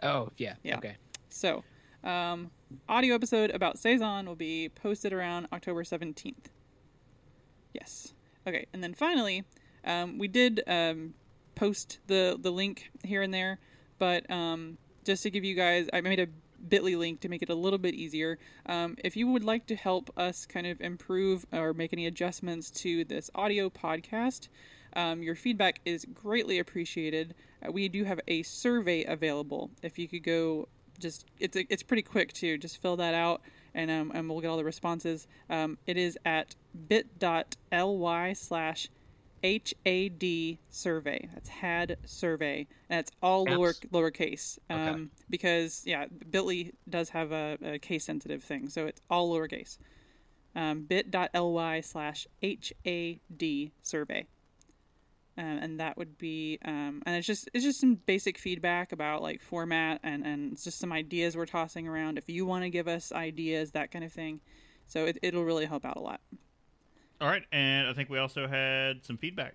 Oh 0.02 0.28
yeah. 0.36 0.54
Yeah. 0.62 0.76
Okay. 0.76 0.96
So, 1.30 1.64
um, 2.04 2.50
audio 2.88 3.14
episode 3.14 3.50
about 3.50 3.78
saison 3.78 4.26
will 4.26 4.34
be 4.34 4.68
posted 4.68 5.12
around 5.12 5.48
October 5.52 5.84
seventeenth. 5.84 6.50
Yes. 7.72 8.14
Okay, 8.46 8.66
and 8.72 8.82
then 8.82 8.94
finally, 8.94 9.44
um, 9.84 10.18
we 10.18 10.28
did 10.28 10.62
um, 10.66 11.14
post 11.54 12.00
the 12.06 12.36
the 12.40 12.50
link 12.50 12.90
here 13.04 13.22
and 13.22 13.32
there, 13.32 13.58
but 13.98 14.28
um, 14.30 14.78
just 15.04 15.22
to 15.22 15.30
give 15.30 15.44
you 15.44 15.54
guys, 15.54 15.88
I 15.92 16.00
made 16.00 16.20
a 16.20 16.26
Bitly 16.68 16.96
link 16.96 17.20
to 17.20 17.28
make 17.28 17.42
it 17.42 17.50
a 17.50 17.54
little 17.56 17.78
bit 17.78 17.94
easier. 17.94 18.38
Um, 18.66 18.96
if 19.02 19.16
you 19.16 19.26
would 19.26 19.42
like 19.42 19.66
to 19.66 19.74
help 19.74 20.10
us 20.16 20.46
kind 20.46 20.66
of 20.66 20.80
improve 20.80 21.44
or 21.52 21.74
make 21.74 21.92
any 21.92 22.06
adjustments 22.06 22.70
to 22.82 23.04
this 23.04 23.30
audio 23.34 23.68
podcast, 23.68 24.48
um, 24.94 25.24
your 25.24 25.34
feedback 25.34 25.80
is 25.84 26.04
greatly 26.04 26.60
appreciated. 26.60 27.34
Uh, 27.66 27.72
we 27.72 27.88
do 27.88 28.04
have 28.04 28.20
a 28.28 28.44
survey 28.44 29.02
available. 29.02 29.70
If 29.82 29.98
you 29.98 30.06
could 30.06 30.22
go, 30.22 30.68
just 31.02 31.26
it's 31.38 31.56
it's 31.56 31.82
pretty 31.82 32.02
quick 32.02 32.32
too. 32.32 32.56
Just 32.58 32.80
fill 32.80 32.96
that 32.96 33.14
out, 33.14 33.42
and 33.74 33.90
um, 33.90 34.12
and 34.14 34.28
we'll 34.28 34.40
get 34.40 34.48
all 34.48 34.56
the 34.56 34.64
responses. 34.64 35.26
Um, 35.50 35.76
it 35.86 35.96
is 35.96 36.16
at 36.24 36.54
bit.ly 36.88 38.32
slash 38.32 38.88
HAD 39.42 40.58
survey. 40.70 41.28
That's 41.34 41.48
had 41.48 41.96
survey, 42.06 42.66
and 42.88 43.00
it's 43.00 43.10
all 43.22 43.44
lower 43.44 43.72
lowercase. 43.92 44.58
Um, 44.70 44.78
Okay. 44.78 45.04
Because 45.30 45.82
yeah, 45.84 46.06
Bitly 46.30 46.72
does 46.88 47.08
have 47.10 47.32
a, 47.32 47.58
a 47.62 47.78
case 47.78 48.04
sensitive 48.04 48.42
thing, 48.42 48.68
so 48.68 48.86
it's 48.86 49.00
all 49.10 49.32
lowercase. 49.34 49.78
Um, 50.54 50.82
bit.ly 50.82 51.80
slash 51.80 52.26
HAD 52.42 53.72
survey. 53.82 54.26
Um, 55.38 55.44
and 55.44 55.80
that 55.80 55.96
would 55.96 56.18
be 56.18 56.58
um, 56.64 57.02
and 57.06 57.16
it's 57.16 57.26
just 57.26 57.48
it's 57.54 57.64
just 57.64 57.80
some 57.80 57.94
basic 57.94 58.36
feedback 58.36 58.92
about 58.92 59.22
like 59.22 59.40
format 59.40 59.98
and 60.02 60.26
and 60.26 60.52
it's 60.52 60.62
just 60.62 60.78
some 60.78 60.92
ideas 60.92 61.36
we're 61.36 61.46
tossing 61.46 61.88
around 61.88 62.18
if 62.18 62.28
you 62.28 62.44
want 62.44 62.64
to 62.64 62.70
give 62.70 62.86
us 62.86 63.12
ideas 63.12 63.70
that 63.70 63.90
kind 63.90 64.04
of 64.04 64.12
thing 64.12 64.40
so 64.86 65.06
it, 65.06 65.16
it'll 65.22 65.44
really 65.44 65.64
help 65.64 65.86
out 65.86 65.96
a 65.96 66.00
lot 66.00 66.20
All 67.18 67.28
right, 67.28 67.44
and 67.50 67.88
I 67.88 67.94
think 67.94 68.10
we 68.10 68.18
also 68.18 68.46
had 68.46 69.04
some 69.06 69.16
feedback. 69.16 69.54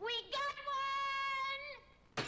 We 0.00 0.12
got 0.30 0.40
one! 2.16 2.24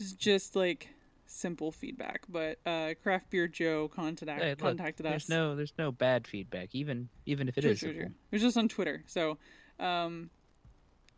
It's 0.00 0.12
just 0.14 0.56
like 0.56 0.88
simple 1.26 1.72
feedback 1.72 2.22
but 2.28 2.58
uh 2.66 2.92
craft 3.02 3.30
beer 3.30 3.48
joe 3.48 3.88
contact, 3.88 4.42
Hey, 4.42 4.50
look, 4.50 4.58
contacted 4.58 5.06
there's 5.06 5.24
us 5.24 5.28
no 5.28 5.54
there's 5.56 5.72
no 5.78 5.90
bad 5.90 6.26
feedback, 6.26 6.74
even 6.74 7.08
even 7.24 7.48
if 7.48 7.56
it 7.56 7.62
True, 7.62 7.70
is 7.70 7.78
true, 7.80 7.92
true. 7.94 8.02
It 8.02 8.32
was 8.32 8.42
just 8.42 8.56
on 8.56 8.68
Twitter. 8.68 9.02
So, 9.06 9.38
um, 9.80 10.28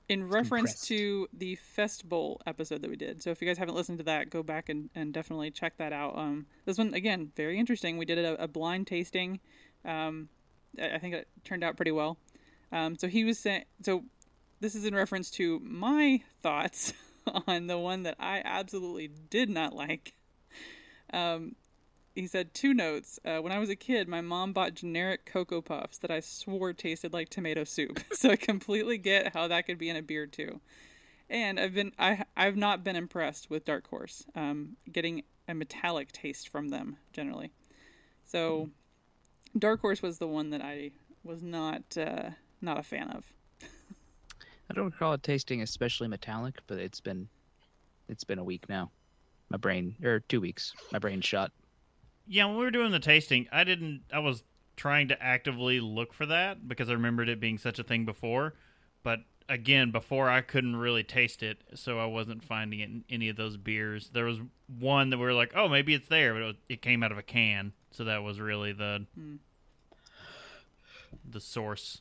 in 0.09 0.29
reference 0.29 0.73
Compressed. 0.73 0.88
to 0.88 1.29
the 1.33 1.55
Fest 1.57 2.09
Bowl 2.09 2.40
episode 2.47 2.83
that 2.83 2.90
we 2.90 2.97
did. 2.97 3.23
So 3.23 3.31
if 3.31 3.40
you 3.40 3.49
guys 3.49 3.59
haven't 3.59 3.75
listened 3.75 3.99
to 3.99 4.05
that, 4.05 4.31
go 4.31 4.43
back 4.43 4.69
and, 4.69 4.90
and 4.95 5.12
definitely 5.12 5.51
check 5.51 5.77
that 5.79 5.93
out. 5.93 6.17
Um, 6.19 6.47
this 6.64 6.79
one 6.79 6.93
again, 6.95 7.33
very 7.37 7.59
interesting. 7.59 7.97
We 7.97 8.05
did 8.05 8.19
a, 8.19 8.43
a 8.43 8.49
blind 8.49 8.87
tasting. 8.87 9.40
Um, 9.85 10.29
I 10.79 10.95
I 10.95 10.99
think 10.99 11.14
it 11.14 11.29
turned 11.45 11.64
out 11.64 11.77
pretty 11.77 11.93
well. 11.93 12.19
Um, 12.73 12.97
so 12.97 13.07
he 13.07 13.25
was 13.25 13.38
saying, 13.38 13.64
so 13.83 14.05
this 14.61 14.75
is 14.75 14.85
in 14.85 14.95
reference 14.95 15.31
to 15.33 15.61
my 15.61 16.21
thoughts 16.43 16.93
on 17.47 17.67
the 17.67 17.79
one 17.79 18.03
that 18.03 18.17
I 18.19 18.43
absolutely 18.45 19.09
did 19.31 19.49
not 19.49 19.75
like. 19.75 20.14
Um, 21.12 21.55
he 22.14 22.27
said 22.27 22.55
two 22.55 22.72
notes. 22.74 23.18
Uh, 23.24 23.38
when 23.38 23.53
I 23.53 23.59
was 23.59 23.70
a 23.70 23.77
kid, 23.77 24.09
my 24.09 24.20
mom 24.20 24.53
bought 24.53 24.74
generic 24.74 25.27
Cocoa 25.27 25.61
Puffs 25.61 25.98
that 25.98 26.11
I 26.11 26.20
swore 26.20 26.72
tasted 26.72 27.12
like 27.12 27.29
tomato 27.29 27.64
soup. 27.64 28.00
so 28.12 28.31
I 28.31 28.37
completely 28.37 28.98
get 28.98 29.35
how 29.35 29.48
that 29.48 29.66
could 29.66 29.79
be 29.79 29.88
in 29.88 29.96
a 29.96 30.03
beer 30.03 30.27
too. 30.27 30.61
And 31.29 31.59
I've 31.59 31.74
been 31.74 31.92
I 31.98 32.24
I've 32.37 32.57
not 32.57 32.85
been 32.85 32.96
impressed 32.96 33.50
with 33.50 33.64
Dark 33.64 33.88
Horse. 33.88 34.24
Um, 34.35 34.77
getting 34.90 35.22
a 35.48 35.55
metallic 35.55 36.12
taste 36.12 36.48
from 36.48 36.68
them 36.68 36.96
generally. 37.12 37.53
So 38.24 38.70
Dark 39.59 39.81
Horse 39.81 40.03
was 40.03 40.18
the 40.18 40.29
one 40.29 40.50
that 40.50 40.62
I 40.62 40.92
was 41.22 41.42
not 41.42 41.96
uh, 41.96 42.31
not 42.61 42.79
a 42.79 42.83
fan 42.83 43.11
of. 43.11 43.24
I 44.70 44.74
don't 44.74 44.87
recall 44.87 45.12
it 45.12 45.22
tasting 45.22 45.62
especially 45.62 46.09
metallic, 46.09 46.61
but 46.66 46.79
it's 46.79 47.00
been 47.00 47.29
it's 48.09 48.24
been 48.24 48.38
a 48.38 48.44
week 48.44 48.68
now. 48.68 48.90
My 49.50 49.57
brain 49.57 49.96
or 50.03 50.20
two 50.20 50.40
weeks. 50.40 50.72
My 50.92 50.98
brain 50.98 51.20
shot. 51.20 51.53
Yeah, 52.27 52.47
when 52.47 52.57
we 52.57 52.65
were 52.65 52.71
doing 52.71 52.91
the 52.91 52.99
tasting, 53.01 53.47
I 53.53 53.65
didn't. 53.65 54.03
I 54.13 54.19
was 54.21 54.43
trying 54.77 55.09
to 55.09 55.23
actively 55.23 55.79
look 55.81 56.13
for 56.13 56.27
that 56.27 56.67
because 56.67 56.89
I 56.89 56.95
remembered 56.95 57.29
it 57.29 57.39
being 57.41 57.59
such 57.59 57.79
a 57.79 57.83
thing 57.85 58.05
before. 58.05 58.55
But 59.03 59.21
again, 59.49 59.91
before 59.91 60.31
I 60.31 60.41
couldn't 60.41 60.77
really 60.77 61.05
taste 61.05 61.43
it, 61.43 61.59
so 61.75 61.99
I 61.99 62.07
wasn't 62.07 62.43
finding 62.43 62.81
it 62.81 62.89
in 62.89 63.05
any 63.11 63.29
of 63.29 63.37
those 63.37 63.57
beers. 63.57 64.11
There 64.13 64.25
was 64.25 64.39
one 64.79 65.11
that 65.11 65.19
we 65.19 65.25
were 65.25 65.35
like, 65.35 65.53
"Oh, 65.55 65.69
maybe 65.69 65.93
it's 65.95 66.09
there," 66.09 66.33
but 66.33 66.43
it, 66.43 66.47
was, 66.47 66.57
it 66.71 66.83
came 66.83 67.03
out 67.03 67.13
of 67.13 67.19
a 67.19 67.23
can, 67.23 67.73
so 67.91 68.05
that 68.05 68.23
was 68.23 68.41
really 68.41 68.73
the 68.73 69.05
Hmm. 69.15 69.37
the 71.31 71.41
source. 71.41 72.01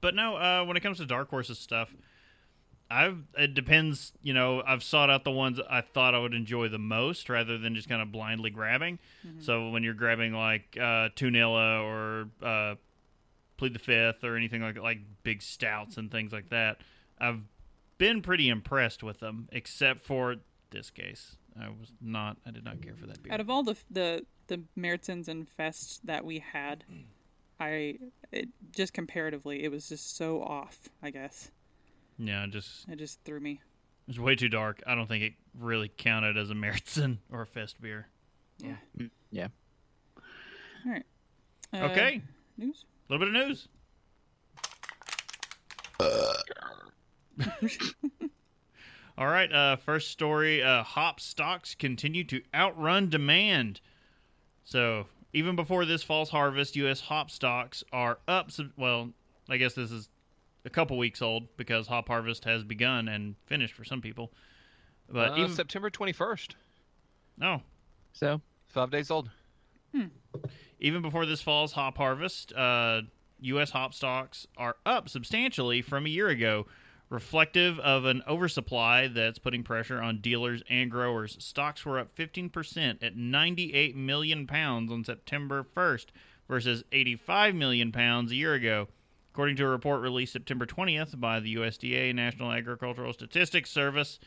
But 0.00 0.14
no, 0.16 0.36
uh, 0.36 0.64
when 0.64 0.76
it 0.76 0.80
comes 0.80 0.98
to 0.98 1.06
Dark 1.06 1.30
Horses 1.30 1.58
stuff, 1.60 1.94
I've 2.92 3.18
it 3.38 3.54
depends. 3.54 4.12
You 4.22 4.34
know, 4.34 4.62
I've 4.66 4.82
sought 4.82 5.08
out 5.08 5.24
the 5.24 5.30
ones 5.30 5.58
I 5.70 5.80
thought 5.80 6.14
I 6.14 6.18
would 6.18 6.34
enjoy 6.34 6.68
the 6.68 6.78
most, 6.78 7.28
rather 7.28 7.56
than 7.58 7.74
just 7.74 7.88
kind 7.88 8.02
of 8.02 8.12
blindly 8.12 8.50
grabbing. 8.50 8.98
So 9.40 9.70
when 9.70 9.82
you're 9.82 9.94
grabbing 9.94 10.34
like 10.34 10.76
uh, 10.76 11.08
Tunilla 11.16 11.82
or 11.82 12.28
uh, 12.42 12.74
Plead 13.56 13.74
the 13.74 13.78
Fifth 13.78 14.24
or 14.24 14.36
anything 14.36 14.60
like 14.62 14.78
like 14.78 14.98
big 15.22 15.42
stouts 15.42 15.96
and 15.96 16.10
things 16.10 16.32
like 16.32 16.50
that, 16.50 16.78
I've 17.18 17.40
been 17.98 18.20
pretty 18.20 18.48
impressed 18.48 19.02
with 19.02 19.20
them, 19.20 19.48
except 19.52 20.04
for 20.04 20.36
this 20.70 20.90
case. 20.90 21.36
I 21.58 21.68
was 21.68 21.92
not. 22.00 22.36
I 22.46 22.50
did 22.50 22.64
not 22.64 22.82
care 22.82 22.94
for 22.94 23.06
that 23.06 23.22
beer. 23.22 23.32
Out 23.32 23.40
of 23.40 23.48
all 23.48 23.62
the 23.62 23.76
the 23.90 24.26
the 24.48 24.60
Märzens 24.78 25.28
and 25.28 25.46
Fests 25.58 26.00
that 26.04 26.24
we 26.24 26.40
had, 26.40 26.84
I 27.58 27.98
it, 28.30 28.48
just 28.74 28.92
comparatively, 28.92 29.62
it 29.64 29.70
was 29.70 29.88
just 29.88 30.16
so 30.16 30.42
off. 30.42 30.88
I 31.02 31.10
guess 31.10 31.50
yeah, 32.18 32.46
just 32.48 32.88
it 32.88 32.96
just 32.98 33.22
threw 33.24 33.40
me. 33.40 33.60
it 34.06 34.08
was 34.08 34.20
way 34.20 34.34
too 34.36 34.48
dark. 34.48 34.82
I 34.86 34.94
don't 34.94 35.06
think 35.06 35.22
it 35.24 35.32
really 35.58 35.90
counted 35.96 36.36
as 36.36 36.50
a 36.50 36.54
Märzen 36.54 37.18
or 37.32 37.42
a 37.42 37.46
Fest 37.46 37.80
beer. 37.80 38.06
Yeah. 38.58 38.76
Yeah. 39.30 39.48
All 40.16 40.92
right. 40.92 41.04
Uh, 41.72 41.76
Okay, 41.90 42.22
News. 42.58 42.84
a 43.08 43.12
little 43.12 43.26
bit 43.26 43.34
of 43.34 43.48
news. 43.48 43.68
All 49.18 49.26
right, 49.26 49.52
uh, 49.52 49.76
first 49.76 50.10
story 50.10 50.62
uh, 50.62 50.82
hop 50.82 51.20
stocks 51.20 51.74
continue 51.74 52.24
to 52.24 52.40
outrun 52.54 53.10
demand. 53.10 53.80
So, 54.64 55.06
even 55.34 55.54
before 55.54 55.84
this 55.84 56.02
fall's 56.02 56.30
harvest, 56.30 56.76
U.S. 56.76 57.00
hop 57.00 57.30
stocks 57.30 57.84
are 57.92 58.18
up. 58.26 58.50
Well, 58.76 59.10
I 59.50 59.58
guess 59.58 59.74
this 59.74 59.90
is 59.90 60.08
a 60.64 60.70
couple 60.70 60.96
weeks 60.98 61.20
old 61.22 61.54
because 61.56 61.86
hop 61.86 62.08
harvest 62.08 62.44
has 62.44 62.62
begun 62.64 63.08
and 63.08 63.34
finished 63.46 63.74
for 63.74 63.84
some 63.84 64.00
people. 64.00 64.32
But 65.08 65.32
Uh, 65.32 65.36
even, 65.38 65.52
September 65.54 65.90
21st, 65.90 66.54
no, 67.38 67.62
So 68.12 68.40
five 68.68 68.90
days 68.90 69.10
old. 69.10 69.30
even 70.80 71.02
before 71.02 71.26
this 71.26 71.42
fall's 71.42 71.72
hop 71.72 71.96
harvest, 71.96 72.52
uh, 72.54 73.02
U.S. 73.40 73.70
hop 73.70 73.92
stocks 73.94 74.46
are 74.56 74.76
up 74.86 75.08
substantially 75.08 75.82
from 75.82 76.06
a 76.06 76.08
year 76.08 76.28
ago, 76.28 76.66
reflective 77.10 77.78
of 77.80 78.04
an 78.04 78.22
oversupply 78.28 79.08
that's 79.08 79.38
putting 79.38 79.62
pressure 79.64 80.00
on 80.00 80.20
dealers 80.20 80.62
and 80.70 80.90
growers. 80.90 81.36
Stocks 81.44 81.84
were 81.84 81.98
up 81.98 82.14
15% 82.16 83.02
at 83.02 83.16
98 83.16 83.96
million 83.96 84.46
pounds 84.46 84.90
on 84.90 85.04
September 85.04 85.64
1st 85.76 86.06
versus 86.48 86.84
85 86.92 87.54
million 87.54 87.92
pounds 87.92 88.30
a 88.32 88.36
year 88.36 88.54
ago. 88.54 88.88
According 89.32 89.56
to 89.56 89.64
a 89.64 89.68
report 89.68 90.02
released 90.02 90.34
September 90.34 90.66
20th 90.66 91.18
by 91.18 91.40
the 91.40 91.54
USDA 91.54 92.14
National 92.14 92.52
Agricultural 92.52 93.14
Statistics 93.14 93.70
Service, 93.70 94.20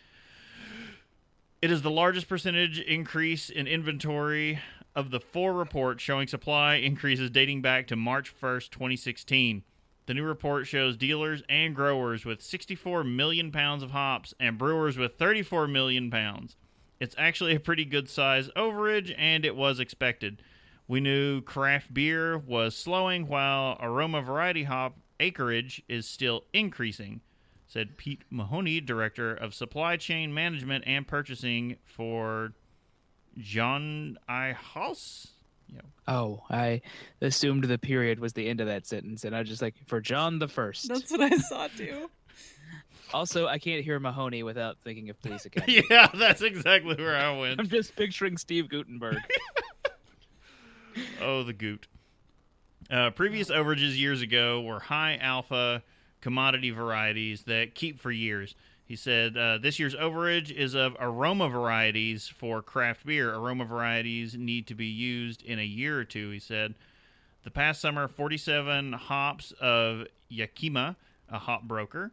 it 1.62 1.70
is 1.70 1.84
the 1.84 1.91
largest 1.91 2.28
percentage 2.28 2.80
increase 2.80 3.52
in 3.52 3.68
inventory 3.68 4.60
of 4.96 5.12
the 5.12 5.20
four 5.20 5.54
reports 5.54 6.02
showing 6.02 6.28
supply 6.28 6.76
increases 6.76 7.30
dating 7.30 7.62
back 7.62 7.86
to 7.86 7.96
March 7.96 8.34
1st, 8.41 8.72
2016. 8.72 9.63
The 10.08 10.13
new 10.15 10.24
report 10.24 10.65
shows 10.65 10.98
dealers 10.98 11.44
and 11.48 11.76
growers 11.76 12.26
with 12.26 12.41
64 12.41 13.04
million 13.04 13.52
pounds 13.52 13.84
of 13.84 13.91
hops 13.91 14.34
and 14.39 14.58
brewers 14.58 14.98
with 14.98 15.20
34 15.20 15.68
million 15.68 16.10
pounds. 16.10 16.56
It's 17.00 17.15
actually 17.15 17.54
a 17.54 17.60
pretty 17.60 17.86
good 17.86 18.10
size 18.10 18.50
overage, 18.56 19.13
and 19.15 19.46
it 19.46 19.56
was 19.56 19.80
expected. 19.80 20.41
We 20.88 21.00
knew 21.00 21.41
craft 21.41 21.93
beer 21.93 22.38
was 22.38 22.76
slowing 22.76 23.28
while 23.28 23.78
aroma 23.80 24.21
variety 24.21 24.63
hop 24.63 24.95
acreage 25.19 25.82
is 25.88 26.08
still 26.08 26.43
increasing, 26.54 27.21
said 27.67 27.98
Pete 27.98 28.21
Mahoney, 28.30 28.82
Director 28.82 29.34
of 29.34 29.54
Supply 29.56 29.98
Chain 29.98 30.34
Management 30.34 30.84
and 30.86 31.08
Purchasing 31.08 31.78
for 31.86 32.54
John 33.38 34.17
I. 34.30 34.52
Haas. 34.52 35.28
Yeah. 35.74 35.82
oh, 36.08 36.43
I 36.50 36.82
assumed 37.21 37.63
the 37.63 37.80
period 37.80 38.19
was 38.19 38.34
the 38.34 38.48
end 38.48 38.62
of 38.62 38.67
that 38.67 38.86
sentence, 38.86 39.24
and 39.24 39.36
I 39.36 39.39
was 39.39 39.50
just 39.50 39.63
like 39.63 39.74
for 39.88 40.00
John 40.00 40.38
the 40.38 40.48
First. 40.48 40.88
That's 40.88 41.10
what 41.12 41.21
I 41.21 41.36
saw 41.38 41.67
too. 41.67 42.10
Also, 43.13 43.48
I 43.48 43.60
can't 43.60 43.84
hear 43.84 44.00
Mahoney 44.00 44.41
without 44.41 44.78
thinking 44.84 45.10
of 45.10 45.21
Police 45.21 45.45
Academy. 45.45 45.84
Yeah, 45.89 46.10
that's 46.13 46.41
exactly 46.41 46.95
where 46.95 47.15
I 47.15 47.38
went. 47.38 47.60
I'm 47.60 47.69
just 47.69 47.95
picturing 47.95 48.36
Steve 48.36 48.67
Guttenberg. 48.67 49.17
Oh, 51.21 51.43
the 51.43 51.53
goot. 51.53 51.88
Uh, 52.89 53.10
previous 53.10 53.49
overages 53.49 53.97
years 53.97 54.21
ago 54.21 54.62
were 54.62 54.79
high 54.79 55.17
alpha 55.19 55.81
commodity 56.21 56.71
varieties 56.71 57.43
that 57.43 57.75
keep 57.75 57.99
for 57.99 58.12
years. 58.12 58.55
He 58.86 58.95
said 58.95 59.36
uh, 59.36 59.58
this 59.58 59.79
year's 59.79 59.95
overage 59.95 60.51
is 60.51 60.75
of 60.75 60.95
aroma 60.99 61.49
varieties 61.49 62.27
for 62.27 62.62
craft 62.62 63.05
beer. 63.05 63.34
Aroma 63.34 63.65
varieties 63.65 64.36
need 64.36 64.67
to 64.67 64.75
be 64.75 64.86
used 64.86 65.41
in 65.41 65.58
a 65.58 65.65
year 65.65 65.99
or 65.99 66.03
two, 66.03 66.29
he 66.29 66.39
said. 66.39 66.75
The 67.43 67.51
past 67.51 67.81
summer, 67.81 68.08
47 68.08 68.93
hops 68.93 69.53
of 69.60 70.05
Yakima, 70.29 70.95
a 71.29 71.39
hop 71.39 71.63
broker, 71.63 72.12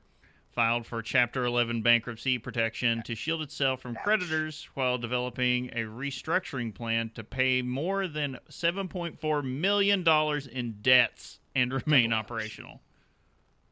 filed 0.52 0.86
for 0.86 1.02
Chapter 1.02 1.44
11 1.44 1.82
bankruptcy 1.82 2.38
protection 2.38 3.02
to 3.02 3.14
shield 3.14 3.42
itself 3.42 3.80
from 3.80 3.94
creditors 3.96 4.68
while 4.74 4.98
developing 4.98 5.70
a 5.70 5.84
restructuring 5.84 6.74
plan 6.74 7.10
to 7.14 7.24
pay 7.24 7.62
more 7.62 8.06
than 8.06 8.38
$7.4 8.50 9.44
million 9.44 10.06
in 10.52 10.76
debts 10.82 11.40
and 11.54 11.72
remain 11.72 12.12
operational. 12.12 12.80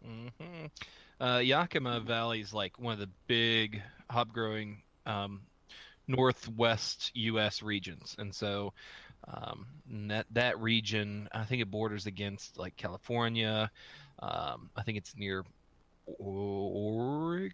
hmm 0.04 0.66
Uh, 1.20 1.38
Yakima 1.38 2.00
Valley 2.00 2.40
is 2.40 2.54
like 2.54 2.78
one 2.78 2.94
of 2.94 2.98
the 2.98 3.10
big 3.26 3.82
hop 4.10 4.32
growing 4.32 4.82
um, 5.04 5.42
northwest 6.08 7.10
U.S. 7.14 7.62
regions, 7.62 8.16
and 8.18 8.34
so 8.34 8.72
um, 9.28 9.66
that 10.08 10.26
that 10.30 10.58
region, 10.60 11.28
I 11.32 11.44
think 11.44 11.60
it 11.62 11.70
borders 11.70 12.06
against 12.06 12.56
like 12.58 12.76
California. 12.76 13.70
Um, 14.18 14.70
I 14.76 14.82
think 14.82 14.98
it's 14.98 15.14
near 15.16 15.44
Oregon, 16.18 17.50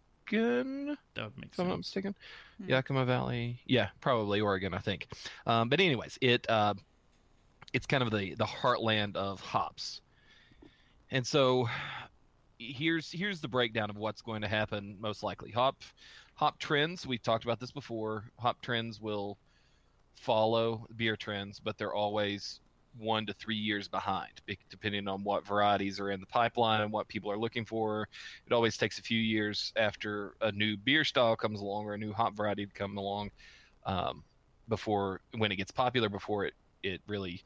That 1.14 1.25
would 1.25 1.37
make 1.38 1.51
if 1.53 1.61
I'm 1.61 1.69
not 1.69 1.79
mistaken. 1.79 2.14
Hmm. 2.59 2.71
Yakima 2.71 3.05
Valley, 3.05 3.61
yeah, 3.66 3.88
probably 4.01 4.40
Oregon, 4.40 4.75
I 4.75 4.79
think. 4.79 5.09
Um, 5.47 5.69
but 5.69 5.81
anyways, 5.81 6.19
it 6.21 6.49
uh, 6.49 6.75
it's 7.73 7.87
kind 7.87 8.03
of 8.03 8.11
the 8.11 8.35
the 8.35 8.45
heartland 8.45 9.16
of 9.16 9.40
hops, 9.40 10.01
and 11.11 11.27
so 11.27 11.69
here's 12.59 13.11
here's 13.11 13.40
the 13.40 13.49
breakdown 13.49 13.90
of 13.90 13.97
what's 13.97 14.23
going 14.23 14.42
to 14.42 14.49
happen 14.49 14.97
most 15.01 15.23
likely. 15.23 15.51
Hop 15.51 15.83
hop 16.35 16.59
trends. 16.59 17.07
We've 17.07 17.23
talked 17.23 17.45
about 17.45 17.61
this 17.61 17.73
before. 17.73 18.25
Hop 18.38 18.61
trends 18.62 19.01
will 19.01 19.38
follow 20.14 20.87
beer 20.97 21.16
trends, 21.16 21.61
but 21.61 21.77
they're 21.79 21.95
always 21.95 22.61
one 22.99 23.27
to 23.27 23.33
three 23.35 23.57
years 23.57 23.89
behind, 23.89 24.31
depending 24.71 25.09
on 25.09 25.23
what 25.25 25.47
varieties 25.47 26.01
are 26.01 26.11
in 26.11 26.21
the 26.21 26.27
pipeline 26.27 26.81
and 26.81 26.93
what 26.93 27.09
people 27.09 27.31
are 27.31 27.39
looking 27.39 27.65
for. 27.65 28.09
It 28.47 28.53
always 28.53 28.77
takes 28.77 28.99
a 28.99 29.03
few 29.03 29.19
years 29.19 29.73
after 29.77 30.35
a 30.41 30.53
new 30.53 30.77
beer 30.77 31.05
style 31.05 31.37
comes 31.37 31.61
along 31.61 31.87
or 31.87 31.95
a 31.95 31.99
new 31.99 32.13
hop 32.13 32.37
variety 32.37 32.67
to 32.67 32.73
come 32.73 32.97
along 32.97 33.31
um, 33.85 34.25
before 34.69 35.21
when 35.37 35.53
it 35.53 35.57
gets 35.57 35.71
popular 35.71 36.09
before 36.09 36.45
it 36.47 36.55
it 36.83 37.01
really 37.07 37.43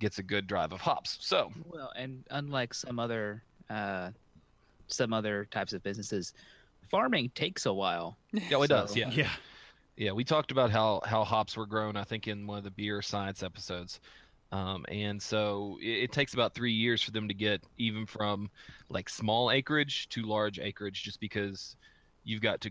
gets 0.00 0.18
a 0.18 0.22
good 0.22 0.46
drive 0.46 0.72
of 0.72 0.80
hops. 0.80 1.18
So 1.20 1.52
Well, 1.64 1.92
and 1.96 2.24
unlike 2.30 2.74
some 2.74 2.98
other 2.98 3.42
uh, 3.70 4.10
some 4.88 5.12
other 5.12 5.46
types 5.50 5.72
of 5.72 5.82
businesses, 5.82 6.32
farming 6.90 7.30
takes 7.34 7.66
a 7.66 7.72
while. 7.72 8.18
yeah, 8.32 8.62
it 8.62 8.68
does. 8.68 8.96
Yeah, 8.96 9.10
Yeah. 9.10 9.30
Yeah, 9.96 10.12
we 10.12 10.24
talked 10.24 10.50
about 10.50 10.70
how 10.70 11.02
how 11.04 11.22
hops 11.22 11.56
were 11.56 11.66
grown. 11.66 11.96
I 11.96 12.04
think 12.04 12.26
in 12.26 12.46
one 12.46 12.58
of 12.58 12.64
the 12.64 12.70
beer 12.70 13.02
science 13.02 13.42
episodes, 13.42 14.00
um, 14.52 14.84
and 14.88 15.20
so 15.20 15.78
it, 15.82 16.04
it 16.04 16.12
takes 16.12 16.34
about 16.34 16.54
three 16.54 16.72
years 16.72 17.02
for 17.02 17.10
them 17.10 17.26
to 17.26 17.34
get 17.34 17.64
even 17.78 18.04
from 18.04 18.50
like 18.90 19.08
small 19.08 19.50
acreage 19.50 20.08
to 20.10 20.22
large 20.22 20.58
acreage, 20.60 21.02
just 21.02 21.18
because 21.18 21.76
you've 22.22 22.42
got 22.42 22.60
to 22.60 22.70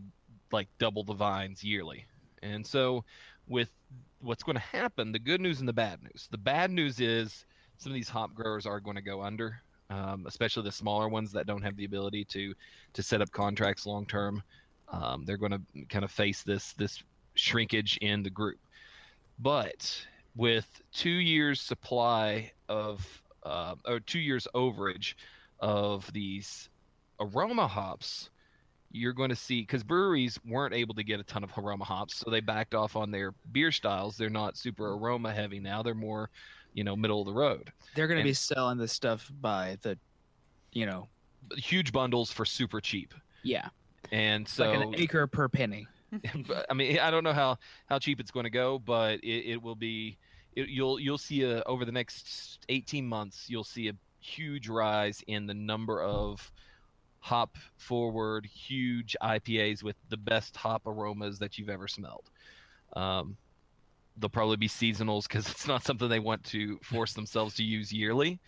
like 0.52 0.68
double 0.78 1.04
the 1.04 1.14
vines 1.14 1.64
yearly. 1.64 2.06
And 2.44 2.66
so 2.66 3.04
with 3.48 3.70
what's 4.22 4.44
going 4.44 4.56
to 4.56 4.62
happen, 4.62 5.12
the 5.12 5.20
good 5.20 5.42
news 5.42 5.60
and 5.60 5.68
the 5.68 5.74
bad 5.74 6.04
news. 6.04 6.28
The 6.30 6.38
bad 6.38 6.70
news 6.70 7.00
is 7.00 7.46
some 7.78 7.92
of 7.92 7.96
these 7.96 8.10
hop 8.10 8.36
growers 8.36 8.68
are 8.68 8.80
going 8.80 8.96
to 8.96 9.02
go 9.02 9.24
under, 9.24 9.60
um, 9.90 10.26
especially 10.28 10.64
the 10.64 10.72
smaller 10.72 11.10
ones 11.10 11.32
that 11.32 11.48
don't 11.48 11.64
have 11.64 11.76
the 11.76 11.86
ability 11.86 12.26
to 12.26 12.54
to 12.94 13.04
set 13.04 13.22
up 13.22 13.32
contracts 13.32 13.88
long 13.88 14.06
term. 14.06 14.44
Um, 14.90 15.24
they're 15.26 15.38
going 15.38 15.52
to 15.52 15.86
kind 15.90 16.06
of 16.06 16.12
face 16.12 16.44
this 16.44 16.74
this 16.74 17.02
shrinkage 17.34 17.98
in 18.02 18.22
the 18.22 18.30
group. 18.30 18.60
But 19.40 20.06
with 20.36 20.82
two 20.94 21.10
years 21.10 21.62
supply 21.62 22.52
of 22.70 23.06
uh, 23.44 23.76
or 23.86 24.00
two 24.00 24.20
years 24.20 24.48
overage 24.54 25.16
of 25.60 26.12
these 26.14 26.70
aroma 27.20 27.68
hops, 27.68 28.30
you're 28.92 29.14
going 29.14 29.30
to 29.30 29.36
see 29.36 29.62
because 29.62 29.84
breweries 29.84 30.40
weren't 30.46 30.74
able 30.74 30.94
to 30.96 31.04
get 31.04 31.20
a 31.20 31.24
ton 31.24 31.44
of 31.44 31.52
aroma 31.58 31.84
hops, 31.84 32.18
so 32.18 32.30
they 32.30 32.40
backed 32.40 32.74
off 32.76 32.96
on 32.96 33.12
their 33.12 33.34
beer 33.52 33.72
styles. 33.72 34.18
They're 34.18 34.30
not 34.30 34.58
super 34.58 34.94
aroma 34.94 35.34
heavy 35.34 35.60
now; 35.60 35.82
they're 35.82 35.96
more, 35.96 36.30
you 36.74 36.84
know, 36.84 36.96
middle 36.96 37.22
of 37.22 37.28
the 37.28 37.34
road. 37.34 37.72
They're 37.96 38.08
going 38.08 38.20
to 38.20 38.24
be 38.24 38.34
selling 38.34 38.78
this 38.78 38.94
stuff 38.94 39.32
by 39.42 39.78
the, 39.82 39.98
you 40.72 40.86
know, 40.86 41.08
Huge 41.58 41.92
bundles 41.92 42.32
for 42.32 42.46
super 42.46 42.80
cheap, 42.80 43.14
yeah, 43.44 43.70
and 44.12 44.48
so 44.48 44.72
like 44.72 44.88
an 44.88 44.96
acre 44.96 45.28
per 45.28 45.50
penny. 45.50 45.88
but, 46.48 46.66
I 46.70 46.74
mean, 46.74 47.00
I 47.00 47.12
don't 47.12 47.24
know 47.24 47.34
how 47.34 47.58
how 47.88 48.00
cheap 48.00 48.20
it's 48.20 48.32
going 48.32 48.44
to 48.46 48.50
go, 48.50 48.80
but 48.80 49.20
it, 49.24 49.52
it 49.54 49.62
will 49.62 49.76
be. 49.76 50.18
It, 50.56 50.68
you'll 50.70 51.00
you'll 51.00 51.18
see 51.18 51.44
a 51.44 51.64
over 51.64 51.86
the 51.86 51.92
next 51.92 52.60
eighteen 52.70 53.08
months, 53.08 53.46
you'll 53.48 53.64
see 53.64 53.88
a 53.88 53.94
huge 54.20 54.68
rise 54.68 55.24
in 55.28 55.48
the 55.48 55.54
number 55.54 56.02
of 56.02 56.52
hop 57.20 57.58
forward, 57.78 58.46
huge 58.46 59.16
IPAs 59.22 59.84
with 59.84 59.96
the 60.10 60.18
best 60.18 60.56
hop 60.58 60.86
aromas 60.86 61.40
that 61.40 61.58
you've 61.58 61.70
ever 61.70 61.88
smelled. 61.88 62.30
Um, 62.94 63.38
they'll 64.18 64.30
probably 64.30 64.58
be 64.58 64.68
seasonals 64.68 65.24
because 65.24 65.50
it's 65.50 65.68
not 65.68 65.84
something 65.84 66.10
they 66.10 66.20
want 66.20 66.44
to 66.46 66.78
force 66.84 67.14
themselves 67.14 67.56
to 67.56 67.64
use 67.64 67.94
yearly. 67.94 68.40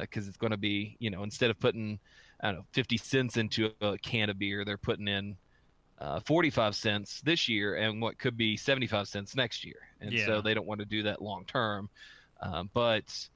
Because 0.00 0.26
it's 0.26 0.36
going 0.36 0.50
to 0.50 0.56
be, 0.56 0.96
you 0.98 1.08
know, 1.08 1.22
instead 1.22 1.50
of 1.50 1.60
putting, 1.60 2.00
I 2.40 2.48
don't 2.48 2.56
know, 2.56 2.64
fifty 2.72 2.96
cents 2.96 3.36
into 3.36 3.70
a 3.80 3.96
can 3.98 4.28
of 4.28 4.36
beer, 4.36 4.64
they're 4.64 4.76
putting 4.76 5.06
in 5.06 5.36
uh, 5.98 6.20
45 6.20 6.74
cents 6.76 7.20
this 7.22 7.48
year 7.48 7.74
and 7.76 8.00
what 8.00 8.18
could 8.18 8.36
be 8.36 8.56
75 8.56 9.08
cents 9.08 9.34
next 9.34 9.64
year. 9.64 9.88
And 10.00 10.12
Yeah. 10.12 10.26
so 10.26 10.40
they 10.40 10.54
don't 10.54 10.66
want 10.66 10.80
to 10.80 10.86
do 10.86 11.02
that 11.04 11.20
long 11.20 11.44
term. 11.44 11.90
Um, 12.40 12.70
but 12.72 13.28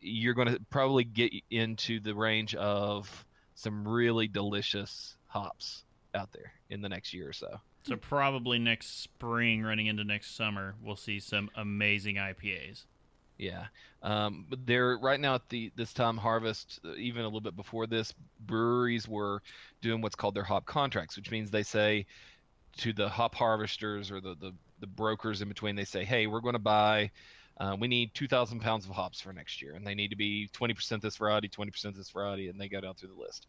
you're 0.00 0.34
going 0.34 0.48
to 0.48 0.60
probably 0.70 1.04
get 1.04 1.32
into 1.50 1.98
the 2.00 2.14
range 2.14 2.54
of 2.54 3.26
some 3.54 3.86
really 3.86 4.28
delicious 4.28 5.16
hops 5.26 5.84
out 6.14 6.30
there 6.32 6.52
in 6.70 6.80
the 6.80 6.88
next 6.88 7.12
year 7.12 7.28
or 7.28 7.32
so. 7.32 7.60
So 7.82 7.96
probably 7.96 8.58
next 8.58 9.00
spring, 9.02 9.62
running 9.62 9.86
into 9.86 10.04
next 10.04 10.36
summer, 10.36 10.74
we'll 10.82 10.96
see 10.96 11.18
some 11.20 11.50
amazing 11.56 12.16
IPAs. 12.16 12.84
Yeah, 13.38 13.66
um, 14.02 14.46
but 14.48 14.66
they're 14.66 14.98
right 14.98 15.20
now 15.20 15.36
at 15.36 15.48
the 15.48 15.70
this 15.76 15.92
time 15.92 16.16
harvest, 16.16 16.80
uh, 16.84 16.94
even 16.94 17.22
a 17.22 17.24
little 17.24 17.40
bit 17.40 17.56
before 17.56 17.86
this, 17.86 18.12
breweries 18.40 19.06
were 19.06 19.42
doing 19.80 20.00
what's 20.00 20.16
called 20.16 20.34
their 20.34 20.42
hop 20.42 20.66
contracts, 20.66 21.16
which 21.16 21.30
means 21.30 21.50
they 21.50 21.62
say 21.62 22.04
to 22.78 22.92
the 22.92 23.08
hop 23.08 23.34
harvesters 23.34 24.10
or 24.10 24.20
the 24.20 24.34
the, 24.40 24.52
the 24.80 24.86
brokers 24.86 25.40
in 25.40 25.48
between, 25.48 25.76
they 25.76 25.84
say, 25.84 26.04
hey, 26.04 26.26
we're 26.26 26.40
going 26.40 26.54
to 26.54 26.58
buy. 26.58 27.10
Uh, 27.60 27.76
we 27.78 27.88
need 27.88 28.14
2,000 28.14 28.60
pounds 28.60 28.84
of 28.84 28.92
hops 28.92 29.20
for 29.20 29.32
next 29.32 29.60
year, 29.60 29.74
and 29.74 29.84
they 29.84 29.94
need 29.94 30.10
to 30.10 30.16
be 30.16 30.48
20% 30.54 31.00
this 31.00 31.16
variety, 31.16 31.48
20% 31.48 31.96
this 31.96 32.10
variety, 32.10 32.48
and 32.48 32.60
they 32.60 32.68
go 32.68 32.80
down 32.80 32.94
through 32.94 33.08
the 33.08 33.20
list. 33.20 33.48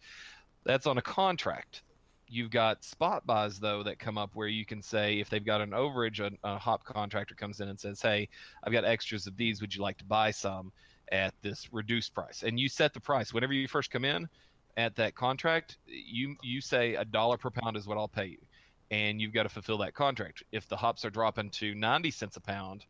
That's 0.64 0.88
on 0.88 0.98
a 0.98 1.02
contract. 1.02 1.84
You've 2.32 2.52
got 2.52 2.84
spot 2.84 3.26
buys 3.26 3.60
though 3.60 3.82
that 3.84 3.98
come 3.98 4.18
up 4.18 4.36
where 4.36 4.48
you 4.48 4.64
can 4.64 4.84
say 4.84 5.20
if 5.20 5.30
they've 5.30 5.44
got 5.44 5.62
an 5.62 5.72
overage, 5.72 6.20
a, 6.20 6.32
a 6.48 6.60
hop 6.60 6.84
contractor 6.84 7.34
comes 7.34 7.60
in 7.60 7.70
and 7.70 7.80
says, 7.80 8.02
"Hey, 8.02 8.30
I've 8.64 8.72
got 8.72 8.86
extras 8.86 9.26
of 9.26 9.36
these. 9.36 9.62
Would 9.62 9.74
you 9.74 9.82
like 9.82 9.98
to 9.98 10.06
buy 10.06 10.30
some 10.30 10.72
at 11.12 11.34
this 11.42 11.74
reduced 11.74 12.14
price?" 12.14 12.44
And 12.44 12.60
you 12.60 12.70
set 12.70 12.94
the 12.94 13.00
price 13.00 13.34
whenever 13.34 13.54
you 13.54 13.68
first 13.68 13.90
come 13.90 14.06
in 14.06 14.30
at 14.78 14.96
that 14.98 15.16
contract. 15.16 15.78
You 15.88 16.36
you 16.44 16.62
say 16.62 16.94
a 16.96 17.04
dollar 17.04 17.38
per 17.38 17.50
pound 17.50 17.76
is 17.76 17.88
what 17.88 17.98
I'll 17.98 18.08
pay 18.08 18.28
you, 18.28 18.46
and 18.92 19.20
you've 19.20 19.34
got 19.34 19.44
to 19.44 19.50
fulfill 19.50 19.80
that 19.80 19.96
contract. 19.96 20.44
If 20.52 20.68
the 20.68 20.78
hops 20.78 21.04
are 21.06 21.10
dropping 21.10 21.50
to 21.52 21.74
ninety 21.74 22.12
cents 22.12 22.38
a 22.38 22.42
pound, 22.42 22.86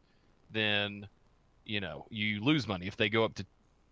then 0.52 1.08
you 1.66 1.80
know 1.80 2.06
you 2.10 2.44
lose 2.44 2.68
money. 2.68 2.88
If 2.88 2.98
they 2.98 3.10
go 3.10 3.24
up 3.24 3.36
to 3.36 3.46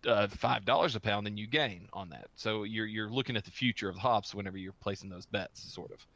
uh, 0.06 0.28
five 0.28 0.64
dollars 0.64 0.94
a 0.96 1.00
pound, 1.00 1.26
then 1.26 1.36
you 1.36 1.46
gain 1.46 1.88
on 1.92 2.08
that. 2.10 2.28
So 2.36 2.64
you're 2.64 2.86
you're 2.86 3.10
looking 3.10 3.36
at 3.36 3.44
the 3.44 3.50
future 3.50 3.88
of 3.88 3.96
hops 3.96 4.34
whenever 4.34 4.56
you're 4.58 4.74
placing 4.80 5.10
those 5.10 5.26
bets, 5.26 5.72
sort 5.72 5.90
of. 5.92 6.06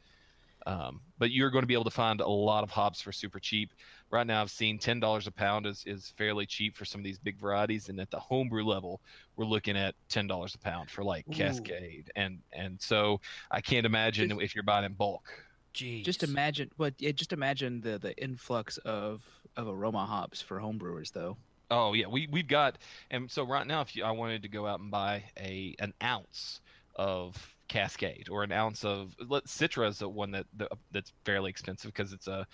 Um, 0.65 1.01
but 1.19 1.31
you're 1.31 1.49
going 1.49 1.63
to 1.63 1.67
be 1.67 1.73
able 1.73 1.83
to 1.83 1.91
find 1.91 2.21
a 2.21 2.27
lot 2.27 2.63
of 2.63 2.69
hops 2.69 3.01
for 3.01 3.11
super 3.11 3.37
cheap. 3.37 3.73
Right 4.11 4.25
now, 4.25 4.41
I've 4.41 4.51
seen 4.51 4.77
ten 4.79 4.99
dollars 4.99 5.27
a 5.27 5.31
pound 5.31 5.65
is, 5.65 5.83
is 5.85 6.13
fairly 6.17 6.45
cheap 6.45 6.77
for 6.77 6.85
some 6.85 7.01
of 7.01 7.05
these 7.05 7.19
big 7.19 7.37
varieties, 7.37 7.89
and 7.89 7.99
at 7.99 8.09
the 8.11 8.19
homebrew 8.19 8.63
level, 8.63 9.01
we're 9.35 9.45
looking 9.45 9.75
at 9.75 9.95
ten 10.07 10.27
dollars 10.27 10.55
a 10.55 10.59
pound 10.59 10.89
for 10.89 11.03
like 11.03 11.25
Ooh. 11.29 11.33
Cascade, 11.33 12.11
and 12.15 12.39
and 12.53 12.81
so 12.81 13.19
I 13.51 13.59
can't 13.59 13.85
imagine 13.85 14.29
Just- 14.29 14.41
if 14.41 14.55
you're 14.55 14.63
buying 14.63 14.85
in 14.85 14.93
bulk. 14.93 15.27
Jeez. 15.73 16.05
Just 16.05 16.21
imagine, 16.21 16.69
but 16.77 16.93
yeah, 16.99 17.11
just 17.11 17.33
imagine 17.33 17.81
the 17.81 17.97
the 17.97 18.15
influx 18.23 18.77
of 18.77 19.21
of 19.57 19.67
aroma 19.67 20.05
hops 20.05 20.39
for 20.41 20.59
homebrewers, 20.59 21.11
though. 21.11 21.35
Oh 21.73 21.93
yeah, 21.93 22.05
we 22.05 22.27
we've 22.31 22.47
got, 22.47 22.77
and 23.09 23.31
so 23.31 23.43
right 23.43 23.65
now, 23.65 23.81
if 23.81 23.95
you, 23.95 24.03
I 24.03 24.11
wanted 24.11 24.43
to 24.43 24.47
go 24.47 24.67
out 24.67 24.79
and 24.79 24.91
buy 24.91 25.23
a 25.39 25.75
an 25.79 25.91
ounce 26.03 26.61
of 26.95 27.35
Cascade 27.67 28.29
or 28.29 28.43
an 28.43 28.51
ounce 28.51 28.85
of 28.85 29.15
let 29.27 29.45
Citra 29.45 29.89
is 29.89 29.97
the 29.97 30.07
one 30.07 30.29
that, 30.31 30.45
that 30.57 30.71
that's 30.91 31.11
fairly 31.25 31.49
expensive 31.49 31.91
because 31.91 32.13
it's 32.13 32.27
a, 32.27 32.45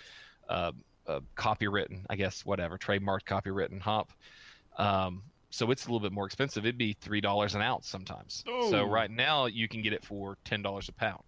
a, 0.48 0.72
a 1.06 1.22
copywritten, 1.36 2.06
I 2.10 2.16
guess, 2.16 2.46
whatever 2.46 2.78
trademarked 2.78 3.26
copywritten 3.26 3.82
hop. 3.82 4.14
Um, 4.78 5.24
so 5.50 5.70
it's 5.70 5.86
a 5.86 5.90
little 5.90 6.00
bit 6.00 6.14
more 6.14 6.26
expensive. 6.26 6.66
It'd 6.66 6.78
be 6.78 6.94
three 6.94 7.20
dollars 7.20 7.56
an 7.56 7.62
ounce 7.62 7.90
sometimes. 7.90 8.46
So 8.70 8.86
right 8.86 9.12
now 9.12 9.48
you 9.48 9.68
can 9.68 9.82
get 9.82 9.92
it 9.92 10.06
for 10.06 10.38
ten 10.46 10.62
dollars 10.62 10.88
a 10.88 10.94
pound 10.94 11.26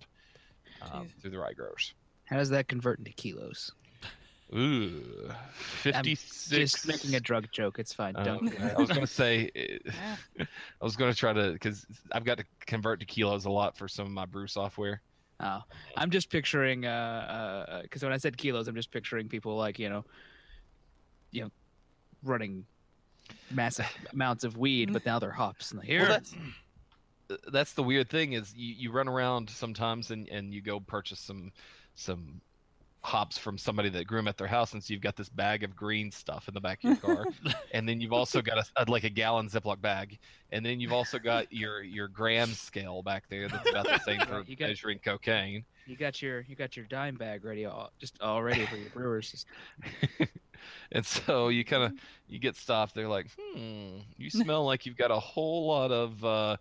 um, 0.81 1.09
through 1.19 1.31
the 1.31 1.39
right 1.39 1.57
growers. 1.57 1.93
How 2.23 2.37
does 2.37 2.51
that 2.51 2.69
convert 2.69 2.99
into 2.99 3.11
kilos? 3.11 3.73
Ooh, 4.53 5.31
fifty 5.53 6.15
six. 6.15 6.49
Just 6.49 6.87
making 6.87 7.15
a 7.15 7.19
drug 7.19 7.47
joke. 7.51 7.79
It's 7.79 7.93
fine. 7.93 8.15
Uh, 8.15 8.23
Don't. 8.23 8.61
I 8.61 8.73
was 8.73 8.89
going 8.89 9.01
to 9.01 9.07
say, 9.07 9.49
uh, 9.55 10.43
I 10.81 10.83
was 10.83 10.95
going 10.97 11.11
to 11.11 11.17
try 11.17 11.31
to 11.31 11.53
because 11.53 11.85
I've 12.11 12.25
got 12.25 12.37
to 12.37 12.45
convert 12.65 12.99
to 12.99 13.05
kilos 13.05 13.45
a 13.45 13.49
lot 13.49 13.77
for 13.77 13.87
some 13.87 14.05
of 14.05 14.11
my 14.11 14.25
brew 14.25 14.47
software. 14.47 15.01
Oh, 15.39 15.61
I'm 15.97 16.11
just 16.11 16.29
picturing, 16.29 16.85
uh, 16.85 17.79
because 17.83 18.03
when 18.03 18.11
I 18.11 18.17
said 18.17 18.37
kilos, 18.37 18.67
I'm 18.67 18.75
just 18.75 18.91
picturing 18.91 19.29
people 19.29 19.55
like 19.55 19.79
you 19.79 19.89
know, 19.89 20.05
you 21.31 21.43
know, 21.43 21.51
running 22.23 22.65
massive 23.49 23.87
amounts 24.13 24.43
of 24.43 24.57
weed, 24.57 24.91
but 24.91 25.05
now 25.05 25.17
they're 25.17 25.31
hops. 25.31 25.71
And 25.71 25.81
here, 25.81 26.01
Well, 26.01 26.09
that's 26.09 26.35
that's 27.51 27.73
the 27.73 27.83
weird 27.83 28.09
thing 28.09 28.33
is 28.33 28.53
you, 28.55 28.73
you 28.77 28.91
run 28.91 29.07
around 29.07 29.49
sometimes 29.49 30.11
and, 30.11 30.27
and 30.29 30.53
you 30.53 30.61
go 30.61 30.79
purchase 30.79 31.19
some 31.19 31.51
some 31.95 32.41
hops 33.03 33.37
from 33.37 33.57
somebody 33.57 33.89
that 33.89 34.05
grew 34.05 34.19
them 34.19 34.27
at 34.27 34.37
their 34.37 34.47
house, 34.47 34.73
and 34.73 34.83
so 34.83 34.93
you've 34.93 35.01
got 35.01 35.15
this 35.15 35.27
bag 35.29 35.63
of 35.63 35.75
green 35.75 36.11
stuff 36.11 36.47
in 36.47 36.53
the 36.53 36.61
back 36.61 36.83
of 36.83 36.91
your 36.91 36.97
car, 37.15 37.25
and 37.73 37.87
then 37.89 37.99
you've 37.99 38.13
also 38.13 38.41
got 38.41 38.57
a, 38.77 38.91
like 38.91 39.03
a 39.03 39.09
gallon 39.09 39.49
Ziploc 39.49 39.81
bag, 39.81 40.19
and 40.51 40.65
then 40.65 40.79
you've 40.79 40.93
also 40.93 41.17
got 41.17 41.51
your 41.51 41.81
your 41.81 42.07
gram 42.07 42.49
scale 42.49 43.01
back 43.01 43.23
there 43.29 43.47
that's 43.47 43.69
about 43.69 43.85
the 43.85 43.99
same 43.99 44.19
for 44.27 44.43
You 44.45 44.55
got- 44.55 44.67
measuring 44.67 44.99
cocaine. 44.99 45.65
you 45.87 45.95
got 45.97 46.21
your 46.21 46.41
you 46.41 46.55
got 46.55 46.77
your 46.77 46.85
dime 46.85 47.15
bag 47.15 47.43
ready, 47.43 47.65
all, 47.65 47.91
just 47.99 48.21
all 48.21 48.43
ready 48.43 48.65
for 48.65 48.75
your 48.77 48.89
brewers. 48.91 49.45
And 50.91 51.03
so 51.03 51.47
you 51.47 51.65
kind 51.65 51.83
of 51.83 51.93
you 52.27 52.37
get 52.37 52.55
stopped 52.55 52.93
they're 52.93 53.07
like 53.07 53.25
hmm 53.55 53.97
you 54.17 54.29
smell 54.29 54.63
like 54.63 54.85
you've 54.85 54.95
got 54.97 55.09
a 55.09 55.19
whole 55.19 55.65
lot 55.67 55.91
of 55.91 56.23
uh, 56.23 56.57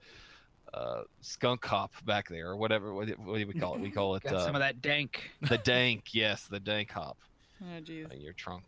uh, 0.74 1.02
skunk 1.20 1.64
hop 1.64 1.92
back 2.04 2.28
there 2.28 2.48
or 2.48 2.56
whatever 2.56 2.94
what, 2.94 3.06
do- 3.08 3.14
what 3.24 3.38
do 3.38 3.46
we 3.46 3.54
call 3.54 3.74
it 3.74 3.80
we 3.80 3.90
call 3.90 4.14
it 4.16 4.22
got 4.22 4.34
uh, 4.34 4.44
some 4.44 4.54
of 4.54 4.60
that 4.60 4.80
dank. 4.80 5.30
the 5.42 5.58
dank 5.64 6.14
yes 6.14 6.46
the 6.50 6.60
dank 6.60 6.90
hop 6.90 7.16
Oh 7.62 7.80
jeez. 7.80 8.10
in 8.12 8.20
your 8.20 8.32
trunk 8.32 8.64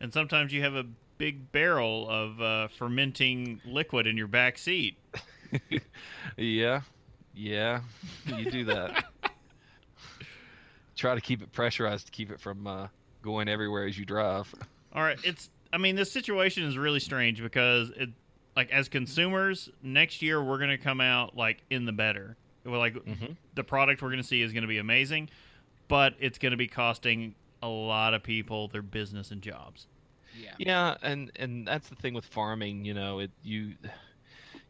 and 0.00 0.12
sometimes 0.12 0.52
you 0.52 0.62
have 0.62 0.74
a 0.74 0.84
big 1.18 1.52
barrel 1.52 2.08
of 2.10 2.40
uh, 2.40 2.66
fermenting 2.76 3.60
liquid 3.64 4.08
in 4.08 4.16
your 4.16 4.26
back 4.26 4.58
seat. 4.58 4.96
Yeah, 6.36 6.80
yeah, 7.34 7.82
you 8.26 8.50
do 8.50 8.64
that. 8.64 9.04
Try 10.96 11.14
to 11.14 11.20
keep 11.20 11.42
it 11.42 11.52
pressurized 11.52 12.06
to 12.06 12.12
keep 12.12 12.30
it 12.30 12.40
from 12.40 12.66
uh, 12.66 12.88
going 13.22 13.48
everywhere 13.48 13.86
as 13.86 13.98
you 13.98 14.04
drive. 14.04 14.52
All 14.94 15.02
right, 15.02 15.18
it's. 15.24 15.50
I 15.72 15.78
mean, 15.78 15.96
this 15.96 16.12
situation 16.12 16.64
is 16.64 16.76
really 16.76 17.00
strange 17.00 17.42
because 17.42 17.90
it, 17.96 18.10
like, 18.56 18.70
as 18.70 18.88
consumers, 18.88 19.68
next 19.82 20.22
year 20.22 20.42
we're 20.42 20.58
gonna 20.58 20.78
come 20.78 21.00
out 21.00 21.36
like 21.36 21.62
in 21.70 21.84
the 21.84 21.92
better. 21.92 22.36
We're 22.64 22.78
like 22.78 22.94
Mhm. 22.94 23.36
the 23.54 23.64
product 23.64 24.02
we're 24.02 24.10
gonna 24.10 24.22
see 24.22 24.42
is 24.42 24.52
gonna 24.52 24.66
be 24.66 24.78
amazing, 24.78 25.30
but 25.88 26.14
it's 26.20 26.38
gonna 26.38 26.56
be 26.56 26.68
costing 26.68 27.34
a 27.62 27.68
lot 27.68 28.14
of 28.14 28.22
people 28.22 28.68
their 28.68 28.82
business 28.82 29.30
and 29.30 29.42
jobs. 29.42 29.86
Yeah. 30.38 30.54
Yeah, 30.58 30.96
and 31.02 31.30
and 31.36 31.66
that's 31.66 31.88
the 31.88 31.94
thing 31.96 32.14
with 32.14 32.24
farming. 32.26 32.84
You 32.84 32.94
know, 32.94 33.18
it 33.20 33.30
you 33.42 33.74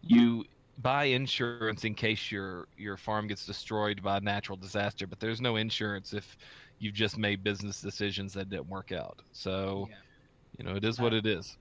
you 0.02 0.44
buy 0.78 1.04
insurance 1.04 1.84
in 1.84 1.94
case 1.94 2.30
your 2.30 2.68
your 2.76 2.96
farm 2.96 3.26
gets 3.28 3.46
destroyed 3.46 4.02
by 4.02 4.16
a 4.16 4.20
natural 4.20 4.56
disaster, 4.56 5.06
but 5.06 5.20
there's 5.20 5.40
no 5.40 5.56
insurance 5.56 6.12
if 6.12 6.36
you've 6.78 6.94
just 6.94 7.16
made 7.18 7.44
business 7.44 7.80
decisions 7.80 8.32
that 8.34 8.48
didn't 8.50 8.68
work 8.68 8.90
out. 8.90 9.22
So, 9.30 9.86
Yeah. 9.90 9.96
you 10.58 10.64
know, 10.64 10.74
it 10.76 10.84
is 10.84 10.98
what 10.98 11.12
it 11.14 11.26
is. 11.26 11.56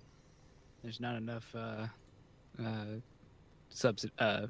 There's 0.82 1.00
not 1.00 1.16
enough 1.16 1.54
uh, 1.56 1.88
uh, 2.60 2.86
subsi- 3.74 4.12
uh, 4.20 4.48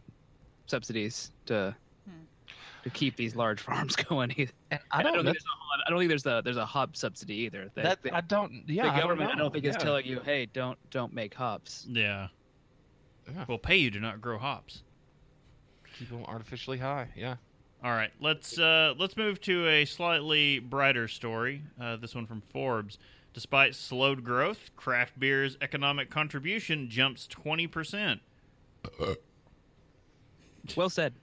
subsidies 0.66 1.32
to 1.48 1.76
Hmm. 2.10 2.24
to 2.84 2.90
keep 2.90 3.16
these 3.16 3.36
large 3.36 3.62
farms 3.68 3.96
going. 3.96 4.32
Either. 4.38 4.52
And 4.72 4.80
I 4.92 5.04
don't, 5.04 5.14
think 5.14 5.26
there's 5.26 5.36
a, 5.38 5.56
whole- 5.58 5.84
I 5.86 5.90
don't 5.90 6.00
think 6.00 6.10
there's 6.10 6.26
a 6.26 6.42
there's 6.44 6.58
a 6.58 6.66
hop 6.66 6.96
subsidy 6.96 7.36
either. 7.36 7.70
They- 7.76 7.84
that 7.84 8.02
they- 8.04 8.12
I 8.12 8.22
don't. 8.22 8.64
Yeah, 8.68 8.84
the 8.84 8.90
I 8.90 8.92
don't 8.94 9.02
government, 9.02 9.30
I 9.32 9.36
don't, 9.36 9.46
know. 9.46 9.50
think 9.50 9.66
is 9.66 9.76
telling 9.78 10.06
you, 10.06 10.20
hey, 10.24 10.48
don't 10.48 10.78
don't 10.90 11.14
make 11.14 11.34
hops. 11.34 11.86
Yeah, 11.90 12.28
Yeah. 13.32 13.46
we'll 13.48 13.58
pay 13.60 13.78
you 13.78 13.92
to 13.92 14.00
not 14.00 14.20
grow 14.22 14.38
hops. 14.38 14.84
keep 15.98 16.10
them 16.10 16.24
artificially 16.26 16.78
high. 16.78 17.10
Yeah. 17.16 17.36
All 17.84 17.92
right, 17.92 18.12
let's 18.20 18.58
uh, 18.60 18.94
let's 18.98 19.18
move 19.18 19.42
to 19.42 19.68
a 19.68 19.86
slightly 19.86 20.60
brighter 20.60 21.08
story. 21.08 21.64
Uh, 21.82 21.96
this 21.98 22.14
one 22.16 22.26
from 22.28 22.42
Forbes. 22.52 22.98
Despite 23.34 23.76
slowed 23.76 24.24
growth, 24.24 24.72
craft 24.76 25.20
beer's 25.20 25.58
economic 25.62 26.10
contribution 26.10 26.90
jumps 26.90 27.28
twenty 27.28 27.68
percent. 27.68 28.22
Well 30.76 30.90
said. 30.90 31.14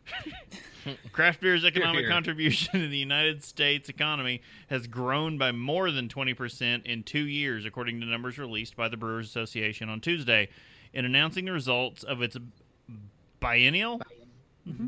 Craft 1.12 1.40
beer's 1.40 1.64
economic 1.64 2.00
here. 2.00 2.10
contribution 2.10 2.80
in 2.80 2.90
the 2.90 2.98
United 2.98 3.44
States 3.44 3.88
economy 3.88 4.42
has 4.68 4.86
grown 4.86 5.38
by 5.38 5.52
more 5.52 5.90
than 5.90 6.08
20% 6.08 6.86
in 6.86 7.02
two 7.02 7.26
years, 7.26 7.64
according 7.64 8.00
to 8.00 8.06
numbers 8.06 8.38
released 8.38 8.76
by 8.76 8.88
the 8.88 8.96
Brewers 8.96 9.26
Association 9.28 9.88
on 9.88 10.00
Tuesday. 10.00 10.48
In 10.92 11.04
announcing 11.04 11.44
the 11.44 11.52
results 11.52 12.02
of 12.02 12.22
its 12.22 12.36
biennial 13.40 14.00
mm-hmm. 14.66 14.86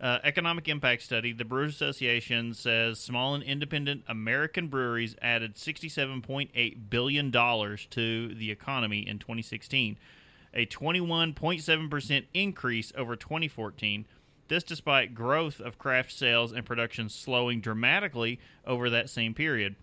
Uh, 0.00 0.18
economic 0.24 0.68
impact 0.68 1.02
study, 1.02 1.32
the 1.32 1.44
Brewers 1.44 1.74
Association 1.74 2.54
says 2.54 2.98
small 2.98 3.34
and 3.34 3.44
independent 3.44 4.02
American 4.08 4.68
breweries 4.68 5.14
added 5.20 5.56
$67.8 5.56 6.76
billion 6.88 7.30
to 7.30 8.34
the 8.34 8.50
economy 8.50 9.06
in 9.06 9.18
2016, 9.18 9.98
a 10.54 10.66
21.7% 10.66 12.24
increase 12.32 12.92
over 12.96 13.14
2014. 13.14 14.06
This 14.48 14.64
despite 14.64 15.14
growth 15.14 15.60
of 15.60 15.78
craft 15.78 16.12
sales 16.12 16.50
and 16.50 16.64
production 16.64 17.08
slowing 17.08 17.60
dramatically 17.60 18.40
over 18.66 18.88
that 18.90 19.10
same 19.10 19.34
period. 19.34 19.76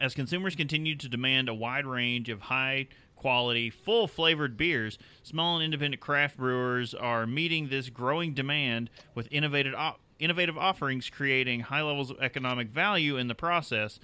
As 0.00 0.14
consumers 0.14 0.54
continue 0.54 0.94
to 0.96 1.08
demand 1.08 1.48
a 1.48 1.54
wide 1.54 1.86
range 1.86 2.28
of 2.28 2.42
high 2.42 2.88
quality, 3.18 3.68
full 3.68 4.06
flavored 4.06 4.56
beers, 4.56 4.98
small 5.22 5.56
and 5.56 5.64
independent 5.64 6.00
craft 6.00 6.38
brewers 6.38 6.94
are 6.94 7.26
meeting 7.26 7.68
this 7.68 7.90
growing 7.90 8.32
demand 8.32 8.88
with 9.14 9.28
innovative 9.30 9.74
op- 9.74 10.00
innovative 10.18 10.56
offerings, 10.56 11.10
creating 11.10 11.60
high 11.60 11.82
levels 11.82 12.10
of 12.10 12.18
economic 12.20 12.68
value 12.68 13.16
in 13.16 13.28
the 13.28 13.34
process. 13.34 14.00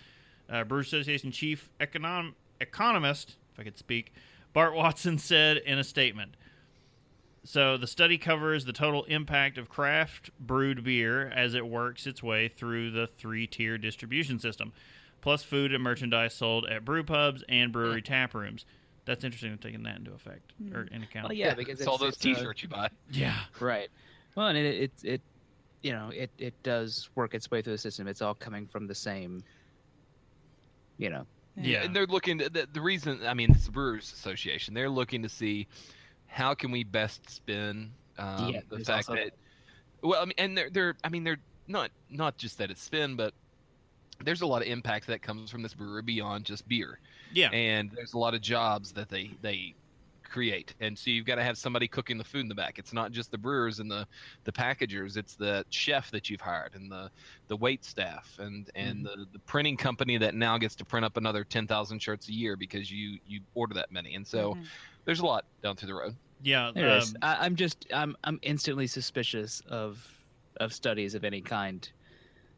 Uh, 0.49 0.63
Brewers 0.65 0.89
Association 0.89 1.31
chief 1.33 1.71
econom- 1.81 2.35
economist, 2.61 3.37
if 3.53 3.61
I 3.61 3.65
could 3.65 3.79
speak, 3.79 4.13
Bart 4.53 4.75
Watson 4.75 5.19
said 5.19 5.57
in 5.59 5.79
a 5.79 5.85
statement. 5.85 6.37
So 7.45 7.77
the 7.77 7.87
study 7.87 8.17
covers 8.17 8.65
the 8.65 8.73
total 8.73 9.05
impact 9.05 9.59
of 9.59 9.69
craft 9.69 10.31
brewed 10.41 10.83
beer 10.83 11.29
as 11.29 11.55
it 11.55 11.67
works 11.67 12.07
its 12.07 12.23
way 12.23 12.49
through 12.49 12.91
the 12.91 13.07
three-tier 13.07 13.77
distribution 13.77 14.39
system, 14.39 14.73
plus 15.21 15.43
food 15.43 15.73
and 15.75 15.83
merchandise 15.83 16.35
sold 16.35 16.65
at 16.67 16.85
brew 16.85 17.03
pubs 17.05 17.45
and 17.49 17.71
brewery 17.71 18.01
tap 18.01 18.35
rooms. 18.35 18.65
That's 19.05 19.25
interesting. 19.25 19.53
I'm 19.53 19.59
taking 19.59 19.83
that 19.83 19.97
into 19.99 20.13
effect 20.13 20.53
or 20.73 20.83
in 20.91 21.03
account. 21.03 21.29
Well, 21.29 21.37
yeah, 21.37 21.55
because 21.55 21.79
it's 21.81 21.87
all 21.89 21.99
those 21.99 22.15
it's, 22.15 22.25
uh, 22.25 22.35
T-shirts 22.35 22.63
you 22.63 22.69
buy. 22.69 22.89
yeah. 23.11 23.39
Right. 23.61 23.89
Well, 24.35 24.49
and 24.49 24.59
it, 24.59 24.65
it 24.65 24.93
it 25.05 25.21
you 25.83 25.93
know 25.93 26.11
it 26.15 26.31
it 26.39 26.55
does 26.63 27.11
work 27.15 27.35
its 27.35 27.51
way 27.51 27.61
through 27.63 27.75
the 27.75 27.79
system. 27.79 28.09
It's 28.09 28.23
all 28.23 28.35
coming 28.35 28.67
from 28.67 28.87
the 28.87 28.95
same. 28.95 29.45
You 30.99 31.11
know. 31.11 31.27
Yeah. 31.57 31.85
and 31.85 31.95
they're 31.95 32.07
looking. 32.07 32.39
To, 32.39 32.49
the, 32.51 32.69
the 32.73 32.81
reason, 32.81 33.21
I 33.25 33.35
mean, 33.35 33.53
it's 33.53 33.67
the 33.67 33.71
Brewers 33.71 34.13
Association. 34.13 34.75
They're 34.75 34.91
looking 34.91 35.23
to 35.23 35.29
see 35.29 35.69
how 36.27 36.55
can 36.55 36.73
we 36.73 36.83
best 36.83 37.31
spin 37.31 37.93
um, 38.19 38.49
Yeah, 38.49 38.61
the 38.69 38.79
fact 38.79 39.09
also- 39.09 39.15
that. 39.15 39.35
Well, 40.03 40.21
I 40.21 40.25
mean, 40.25 40.35
and 40.37 40.59
they're 40.59 40.71
they're. 40.71 40.97
I 41.05 41.09
mean, 41.09 41.25
they're 41.25 41.39
not 41.69 41.91
not 42.11 42.37
just 42.37 42.59
that 42.59 42.71
it's 42.71 42.83
spin, 42.83 43.17
but 43.17 43.33
there's 44.25 44.43
a 44.43 44.47
lot 44.47 44.63
of 44.63 44.69
impact 44.69 45.07
that 45.09 45.23
comes 45.23 45.51
from 45.51 45.63
this 45.63 45.75
brewery 45.75 46.03
beyond 46.03 46.45
just 46.45 46.67
beer, 46.69 47.01
Yeah. 47.33 47.51
and 47.51 47.91
there's 47.91 48.13
a 48.15 48.19
lot 48.19 48.35
of 48.35 48.41
jobs 48.41 48.93
that 48.93 49.09
they 49.09 49.31
they 49.43 49.75
create 50.23 50.75
and 50.81 50.99
so 50.99 51.11
you've 51.11 51.27
got 51.27 51.37
to 51.37 51.45
have 51.45 51.57
somebody 51.57 51.87
cooking 51.87 52.19
the 52.19 52.25
food 52.25 52.41
in 52.41 52.49
the 52.49 52.55
back 52.57 52.77
it's 52.77 52.93
not 52.93 53.13
just 53.13 53.31
the 53.31 53.39
brewers 53.39 53.79
and 53.79 53.89
the 53.89 54.05
the 54.43 54.53
packagers 54.53 55.17
it's 55.17 55.37
the 55.37 55.65
chef 55.71 56.11
that 56.11 56.29
you've 56.29 56.41
hired 56.41 56.75
and 56.75 56.91
the 56.91 57.09
the 57.47 57.57
wait 57.57 57.85
staff 57.85 58.35
and 58.41 58.69
and 58.75 59.05
the, 59.07 59.27
the 59.33 59.39
printing 59.41 59.77
company 59.77 60.17
that 60.19 60.35
now 60.35 60.59
gets 60.59 60.75
to 60.75 60.85
print 60.85 61.05
up 61.05 61.17
another 61.17 61.45
10,000 61.45 62.01
shirts 62.03 62.29
a 62.29 62.33
year 62.33 62.57
because 62.57 62.91
you 62.91 63.17
you 63.29 63.41
order 63.55 63.75
that 63.75 63.93
many 63.93 64.17
and 64.17 64.27
so 64.27 64.55
Mhm. 64.55 64.67
there's 65.05 65.21
a 65.21 65.27
lot 65.27 65.45
down 65.63 65.77
through 65.77 65.89
the 65.89 65.95
road 65.95 66.17
Yeah. 66.43 66.73
There 66.75 66.89
it 66.89 66.97
is. 66.99 67.11
um, 67.11 67.19
I, 67.23 67.45
I'm 67.45 67.55
just 67.55 67.87
I'm 67.93 68.17
I'm 68.25 68.41
instantly 68.43 68.89
suspicious 68.89 69.63
of 69.69 70.05
of 70.57 70.73
studies 70.73 71.15
of 71.15 71.23
any 71.25 71.43
kind. 71.43 71.89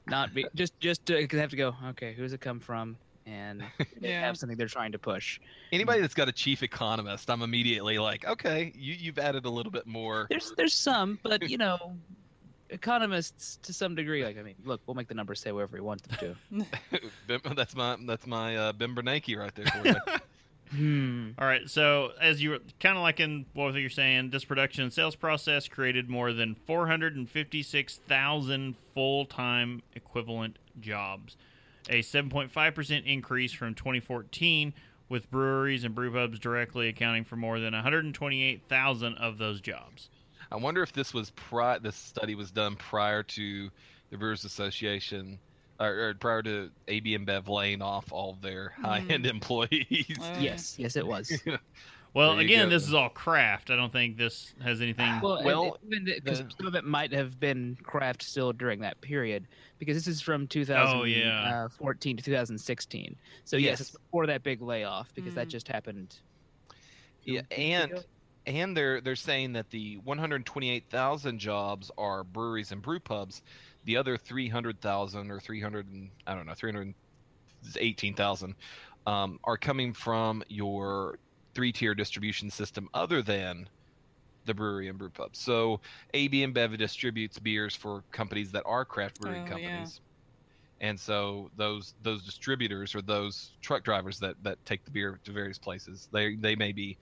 Not 0.09 0.33
be, 0.35 0.47
just 0.55 0.79
just 0.81 1.05
to 1.07 1.27
'cause 1.27 1.39
I 1.39 1.41
have 1.41 1.51
to 1.51 1.57
go. 1.57 1.75
Okay, 1.91 2.15
who's 2.15 2.33
it 2.33 2.41
come 2.41 2.61
from? 2.61 2.97
And 3.27 3.63
they 4.01 4.11
Yeah. 4.11 4.21
have 4.21 4.37
something 4.39 4.57
they're 4.57 4.69
trying 4.69 4.93
to 4.93 4.99
push. 4.99 5.41
anybody 5.73 6.01
that's 6.01 6.15
got 6.15 6.29
a 6.29 6.33
chief 6.33 6.63
economist 6.63 7.29
i'm 7.29 7.43
immediately 7.43 7.99
like 7.99 8.25
okay 8.25 8.73
you 8.77 8.95
you've 8.95 9.19
added 9.19 9.45
a 9.47 9.51
little 9.51 9.73
bit 9.73 9.85
more 9.85 10.27
There's 10.31 10.53
there's 10.57 10.75
some, 10.75 11.19
but 11.25 11.49
you 11.51 11.59
know, 11.59 11.97
economists 12.71 13.59
to 13.63 13.73
some 13.73 13.95
degree. 13.95 14.25
Like 14.25 14.39
I 14.39 14.43
mean, 14.43 14.55
look, 14.65 14.81
we'll 14.87 14.95
make 14.95 15.09
the 15.09 15.15
numbers 15.15 15.41
say 15.41 15.53
whatever 15.53 15.77
we 15.77 15.81
want 15.81 16.03
them 16.03 16.37
to. 16.51 16.67
Bim- 17.27 17.55
that's 17.57 17.75
my 17.75 17.97
that's 18.07 18.27
my 18.27 18.57
uh, 18.57 18.73
Bim 18.73 18.95
Bernanke 18.95 19.37
right 19.37 19.55
there 19.55 19.67
for 19.67 19.89
you. 19.89 19.95
hmm. 20.71 21.31
All 21.39 21.47
right. 21.47 21.69
So, 21.69 22.13
as 22.21 22.43
you 22.43 22.51
were 22.51 22.59
kind 22.81 22.97
of 22.97 23.03
like 23.03 23.21
in 23.21 23.47
what 23.55 23.75
you're 23.75 23.91
saying, 23.91 24.31
this 24.31 24.45
production 24.45 24.85
and 24.85 24.93
sales 24.93 25.17
process 25.17 25.69
created 25.69 26.11
more 26.11 26.33
than 26.33 26.57
456,000 26.67 28.75
full 28.95 29.27
time 29.27 29.83
equivalent 29.95 30.59
jobs, 30.81 31.37
a 31.89 32.01
7.5% 32.01 33.07
increase 33.07 33.53
from 33.53 33.75
2014, 33.75 34.75
with 35.09 35.31
breweries 35.31 35.85
and 35.85 35.95
brew 35.95 36.13
pubs 36.13 36.39
directly 36.39 36.89
accounting 36.89 37.25
for 37.25 37.37
more 37.37 37.61
than 37.61 37.73
128,000 37.73 39.15
of 39.15 39.39
those 39.39 39.61
jobs. 39.61 40.09
I 40.51 40.57
wonder 40.57 40.83
if 40.83 40.93
this 40.93 41.13
was 41.13 41.31
pri- 41.31 41.79
this 41.79 41.97
study 41.97 42.35
was 42.35 42.51
done 42.51 42.77
prior 42.77 43.23
to 43.23 43.71
the 44.11 44.17
Brewers 44.17 44.45
Association 44.45 45.39
or, 45.81 46.09
or 46.09 46.15
prior 46.15 46.43
to 46.43 46.71
AB 46.89 47.17
InBev 47.19 47.49
laying 47.49 47.83
off 47.83 48.13
all 48.13 48.31
of 48.31 48.43
their 48.43 48.71
high 48.81 49.05
end 49.09 49.27
employees. 49.37 50.17
Uh, 50.21 50.37
Yes, 50.41 50.77
yes, 50.79 50.97
it 50.97 51.07
was. 51.07 51.33
Well, 52.15 52.39
again, 52.39 52.69
go. 52.69 52.71
this 52.71 52.89
is 52.89 52.95
all 52.95 53.11
craft. 53.11 53.69
I 53.71 53.77
don't 53.77 53.93
think 53.93 54.17
this 54.17 54.55
has 54.63 54.81
anything. 54.81 55.21
Well, 55.21 55.43
Well, 55.45 55.79
because 55.87 56.39
the- 56.39 56.51
some 56.57 56.67
of 56.67 56.75
it 56.75 56.85
might 56.87 57.13
have 57.13 57.39
been 57.39 57.77
craft 57.83 58.23
still 58.23 58.55
during 58.55 58.81
that 58.81 58.99
period, 59.03 59.47
because 59.79 59.99
this 59.99 60.07
is 60.07 60.23
from 60.23 60.47
2014 60.47 60.99
Oh, 60.99 61.05
yeah. 61.05 61.69
to 61.93 62.23
2016. 62.23 63.17
So 63.45 63.59
yes, 63.59 63.69
Yes. 63.73 63.81
it's 63.83 63.91
before 63.91 64.27
that 64.29 64.43
big 64.43 64.63
layoff 64.63 65.15
because 65.15 65.35
that 65.35 65.49
Mm. 65.49 65.51
just 65.51 65.69
happened. 65.69 66.17
Yeah, 67.25 67.43
and 67.51 67.91
ago. 67.93 68.03
and 68.47 68.75
they're 68.75 69.03
they're 69.03 69.15
saying 69.15 69.53
that 69.53 69.69
the 69.69 69.99
128,000 69.99 71.39
jobs 71.39 71.91
are 71.99 72.25
breweries 72.25 72.73
and 72.73 72.81
brew 72.81 72.99
pubs. 72.99 73.43
The 73.87 73.97
other 73.97 74.19
300,000 74.19 75.33
or 75.33 75.41
300 75.41 75.89
and 75.89 76.13
I 76.27 76.37
don't 76.37 76.47
know 76.47 76.55
318,000 76.55 78.57
um, 79.07 79.39
are 79.45 79.59
coming 79.59 79.95
from 79.95 80.43
your 80.49 81.19
three 81.55 81.73
tier 81.73 81.95
distribution 81.95 82.51
system 82.51 82.89
other 82.95 83.23
than 83.23 83.69
the 84.45 84.55
brewery 84.55 84.89
and 84.89 84.99
brew 84.99 85.11
pubs. 85.11 85.41
So 85.41 85.81
AB 86.15 86.45
InBev 86.47 86.77
distributes 86.79 87.39
beers 87.39 87.75
for 87.77 88.05
companies 88.13 88.53
that 88.53 88.65
are 88.67 88.85
craft 88.85 89.19
brewing 89.19 89.43
Oh, 89.43 89.55
yeah. 89.55 89.55
companies. 89.55 90.01
and 90.81 91.01
so 91.01 91.51
those 91.55 91.95
those 92.01 92.25
distributors 92.25 92.95
or 92.95 93.03
those 93.03 93.57
truck 93.63 93.85
drivers 93.85 94.19
that 94.21 94.37
that 94.43 94.59
take 94.67 94.85
the 94.85 94.91
beer 94.91 95.21
to 95.25 95.33
various 95.33 95.59
places, 95.59 96.09
they 96.13 96.37
they 96.37 96.57
may 96.57 96.73
be 96.73 96.99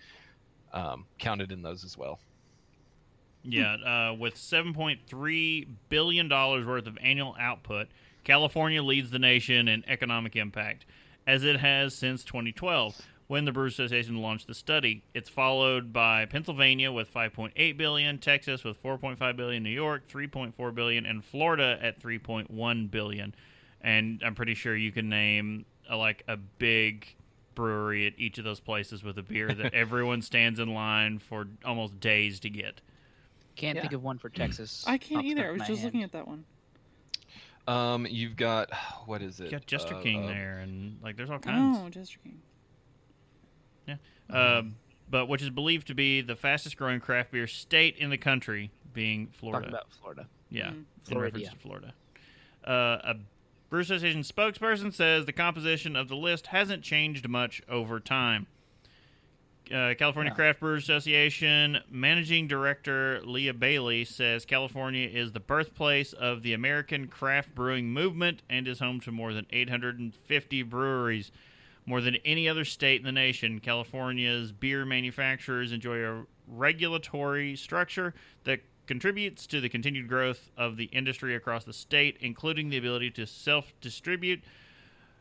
um, 0.72 1.06
counted 1.18 1.52
in 1.52 1.62
those 1.62 1.84
as 1.84 1.96
well. 1.96 2.20
Yeah, 3.44 3.74
uh, 3.74 4.14
with 4.14 4.36
7.3 4.36 5.66
billion 5.88 6.28
dollars 6.28 6.66
worth 6.66 6.86
of 6.86 6.96
annual 7.02 7.36
output, 7.38 7.88
California 8.24 8.82
leads 8.82 9.10
the 9.10 9.18
nation 9.18 9.68
in 9.68 9.84
economic 9.86 10.34
impact, 10.34 10.86
as 11.26 11.44
it 11.44 11.60
has 11.60 11.94
since 11.94 12.24
2012 12.24 13.00
when 13.26 13.44
the 13.44 13.52
Brewers 13.52 13.74
Association 13.74 14.16
launched 14.20 14.46
the 14.46 14.54
study. 14.54 15.02
It's 15.14 15.28
followed 15.28 15.92
by 15.92 16.26
Pennsylvania 16.26 16.92
with 16.92 17.12
5.8 17.12 17.76
billion, 17.76 18.18
Texas 18.18 18.64
with 18.64 18.82
4.5 18.82 19.36
billion, 19.36 19.62
New 19.62 19.70
York 19.70 20.08
3.4 20.08 20.74
billion, 20.74 21.06
and 21.06 21.24
Florida 21.24 21.78
at 21.80 22.00
3.1 22.00 22.90
billion. 22.90 23.34
And 23.80 24.22
I'm 24.24 24.34
pretty 24.34 24.54
sure 24.54 24.76
you 24.76 24.92
can 24.92 25.08
name 25.08 25.66
uh, 25.90 25.96
like 25.96 26.22
a 26.28 26.36
big 26.36 27.14
brewery 27.54 28.06
at 28.06 28.14
each 28.18 28.38
of 28.38 28.44
those 28.44 28.60
places 28.60 29.02
with 29.02 29.18
a 29.18 29.22
beer 29.22 29.52
that 29.52 29.74
everyone 29.74 30.22
stands 30.22 30.58
in 30.58 30.74
line 30.74 31.18
for 31.18 31.46
almost 31.64 32.00
days 32.00 32.40
to 32.40 32.50
get. 32.50 32.80
Can't 33.56 33.76
Yeah. 33.76 33.82
think 33.82 33.92
of 33.92 34.02
one 34.02 34.18
for 34.18 34.28
Texas. 34.28 34.84
I 34.86 34.98
can't 34.98 35.24
either. 35.24 35.48
I 35.48 35.52
was 35.52 35.62
just 35.62 35.80
head. 35.80 35.84
looking 35.86 36.02
at 36.02 36.12
that 36.12 36.26
one. 36.26 36.44
Um, 37.66 38.06
you've 38.08 38.36
got 38.36 38.70
what 39.06 39.22
is 39.22 39.40
it? 39.40 39.44
You 39.46 39.50
got 39.52 39.66
Jester 39.66 39.94
Uh, 39.94 40.00
King 40.02 40.24
uh, 40.24 40.28
there, 40.28 40.58
and 40.58 40.98
like 41.02 41.16
there's 41.16 41.30
all 41.30 41.38
kinds. 41.38 41.78
Oh, 41.80 41.88
Jester 41.88 42.18
King. 42.22 42.40
Yeah. 43.86 43.96
Um, 44.30 44.76
but 45.10 45.26
which 45.26 45.42
is 45.42 45.50
believed 45.50 45.86
to 45.88 45.94
be 45.94 46.20
the 46.22 46.36
fastest 46.36 46.76
growing 46.76 47.00
craft 47.00 47.30
beer 47.30 47.46
state 47.46 47.96
in 47.98 48.10
the 48.10 48.18
country, 48.18 48.70
being 48.92 49.26
Talking 49.26 49.38
Florida. 49.38 49.68
about 49.68 49.92
Florida. 49.92 50.26
yeah, 50.50 50.68
Mm. 50.68 50.72
in 50.72 50.86
Florida, 51.04 51.24
reference 51.38 51.44
yeah. 51.44 51.50
to 51.50 51.56
Florida. 51.56 51.94
Uh, 52.66 52.98
a 53.12 53.16
Brew 53.68 53.80
Association 53.80 54.22
spokesperson 54.22 54.92
says 54.92 55.26
the 55.26 55.32
composition 55.32 55.96
of 55.96 56.08
the 56.08 56.16
list 56.16 56.48
hasn't 56.48 56.82
changed 56.82 57.28
much 57.28 57.60
over 57.68 58.00
time. 58.00 58.46
Uh, 59.72 59.94
California 59.94 60.30
Yeah. 60.30 60.36
Craft 60.36 60.60
Brewers 60.60 60.84
Association 60.84 61.80
managing 61.90 62.46
director 62.46 63.20
Leah 63.24 63.54
Bailey 63.54 64.04
says 64.04 64.44
California 64.44 65.08
is 65.08 65.32
the 65.32 65.40
birthplace 65.40 66.12
of 66.12 66.42
the 66.42 66.52
American 66.52 67.06
craft 67.06 67.54
brewing 67.54 67.90
movement 67.90 68.42
and 68.50 68.68
is 68.68 68.78
home 68.80 69.00
to 69.00 69.10
more 69.10 69.32
than 69.32 69.46
850 69.50 70.62
breweries. 70.64 71.32
More 71.86 72.00
than 72.00 72.16
any 72.24 72.48
other 72.48 72.64
state 72.64 73.00
in 73.00 73.04
the 73.04 73.12
nation, 73.12 73.60
California's 73.60 74.52
beer 74.52 74.84
manufacturers 74.84 75.72
enjoy 75.72 76.04
a 76.04 76.24
regulatory 76.46 77.56
structure 77.56 78.14
that 78.44 78.60
contributes 78.86 79.46
to 79.46 79.60
the 79.60 79.68
continued 79.68 80.08
growth 80.08 80.50
of 80.56 80.76
the 80.76 80.84
industry 80.86 81.34
across 81.34 81.64
the 81.64 81.72
state, 81.72 82.16
including 82.20 82.68
the 82.68 82.76
ability 82.76 83.10
to 83.12 83.26
self 83.26 83.72
distribute, 83.80 84.42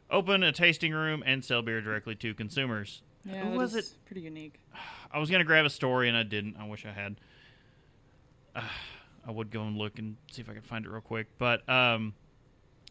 open 0.09 0.43
a 0.43 0.51
tasting 0.51 0.93
room, 0.93 1.23
and 1.25 1.43
sell 1.43 1.61
beer 1.61 1.81
directly 1.81 2.15
to 2.15 2.33
consumers. 2.33 3.01
Yeah, 3.25 3.45
Who 3.45 3.57
was 3.57 3.75
it? 3.75 3.85
Pretty 4.05 4.21
unique. 4.21 4.59
I 5.11 5.19
was 5.19 5.29
gonna 5.29 5.43
grab 5.43 5.65
a 5.65 5.69
story 5.69 6.07
and 6.09 6.17
I 6.17 6.23
didn't. 6.23 6.55
I 6.59 6.67
wish 6.67 6.85
I 6.85 6.91
had. 6.91 7.15
Uh, 8.55 8.61
I 9.25 9.31
would 9.31 9.51
go 9.51 9.61
and 9.63 9.77
look 9.77 9.99
and 9.99 10.17
see 10.31 10.41
if 10.41 10.49
I 10.49 10.53
could 10.53 10.65
find 10.65 10.85
it 10.85 10.89
real 10.91 10.99
quick. 10.99 11.27
But 11.37 11.67
um, 11.69 12.13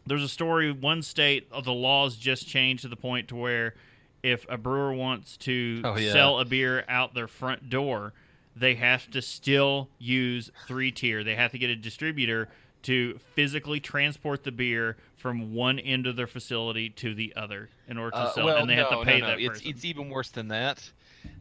there's 0.06 0.22
a 0.22 0.28
story. 0.28 0.72
One 0.72 1.02
state, 1.02 1.46
uh, 1.52 1.60
the 1.60 1.74
laws 1.74 2.16
just 2.16 2.48
changed 2.48 2.82
to 2.84 2.88
the 2.88 2.96
point 2.96 3.28
to 3.28 3.36
where 3.36 3.74
if 4.22 4.46
a 4.48 4.56
brewer 4.56 4.94
wants 4.94 5.36
to 5.38 5.82
Oh, 5.84 5.98
yeah. 5.98 6.10
sell 6.12 6.38
a 6.40 6.46
beer 6.46 6.84
out 6.88 7.12
their 7.12 7.28
front 7.28 7.68
door, 7.68 8.14
they 8.56 8.76
have 8.76 9.10
to 9.10 9.20
still 9.20 9.90
use 9.98 10.50
three 10.66 10.90
tier. 10.90 11.22
They 11.22 11.34
have 11.34 11.52
to 11.52 11.58
get 11.58 11.68
a 11.68 11.76
distributor 11.76 12.48
to 12.82 13.18
physically 13.34 13.80
transport 13.80 14.42
the 14.44 14.52
beer 14.52 14.96
from 15.16 15.54
one 15.54 15.78
end 15.78 16.06
of 16.06 16.16
their 16.16 16.26
facility 16.26 16.90
to 16.90 17.14
the 17.14 17.32
other 17.36 17.68
in 17.88 17.96
order 17.98 18.10
to 18.12 18.16
Uh, 18.16 18.32
sell, 18.32 18.44
well, 18.46 18.56
and 18.56 18.68
they 18.68 18.74
have 18.74 18.90
to 18.90 19.04
pay 19.04 19.20
no, 19.20 19.26
no. 19.26 19.32
that 19.32 19.40
It's 19.40 19.48
person. 19.60 19.66
it's 19.70 19.84
even 19.84 20.08
worse 20.08 20.30
than 20.30 20.48
that. 20.48 20.90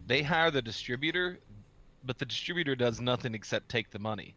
They 0.05 0.21
hire 0.21 0.51
the 0.51 0.61
distributor, 0.61 1.39
but 2.03 2.19
the 2.19 2.25
distributor 2.25 2.75
does 2.75 3.01
nothing 3.01 3.33
except 3.33 3.69
take 3.69 3.89
the 3.89 3.99
money. 3.99 4.35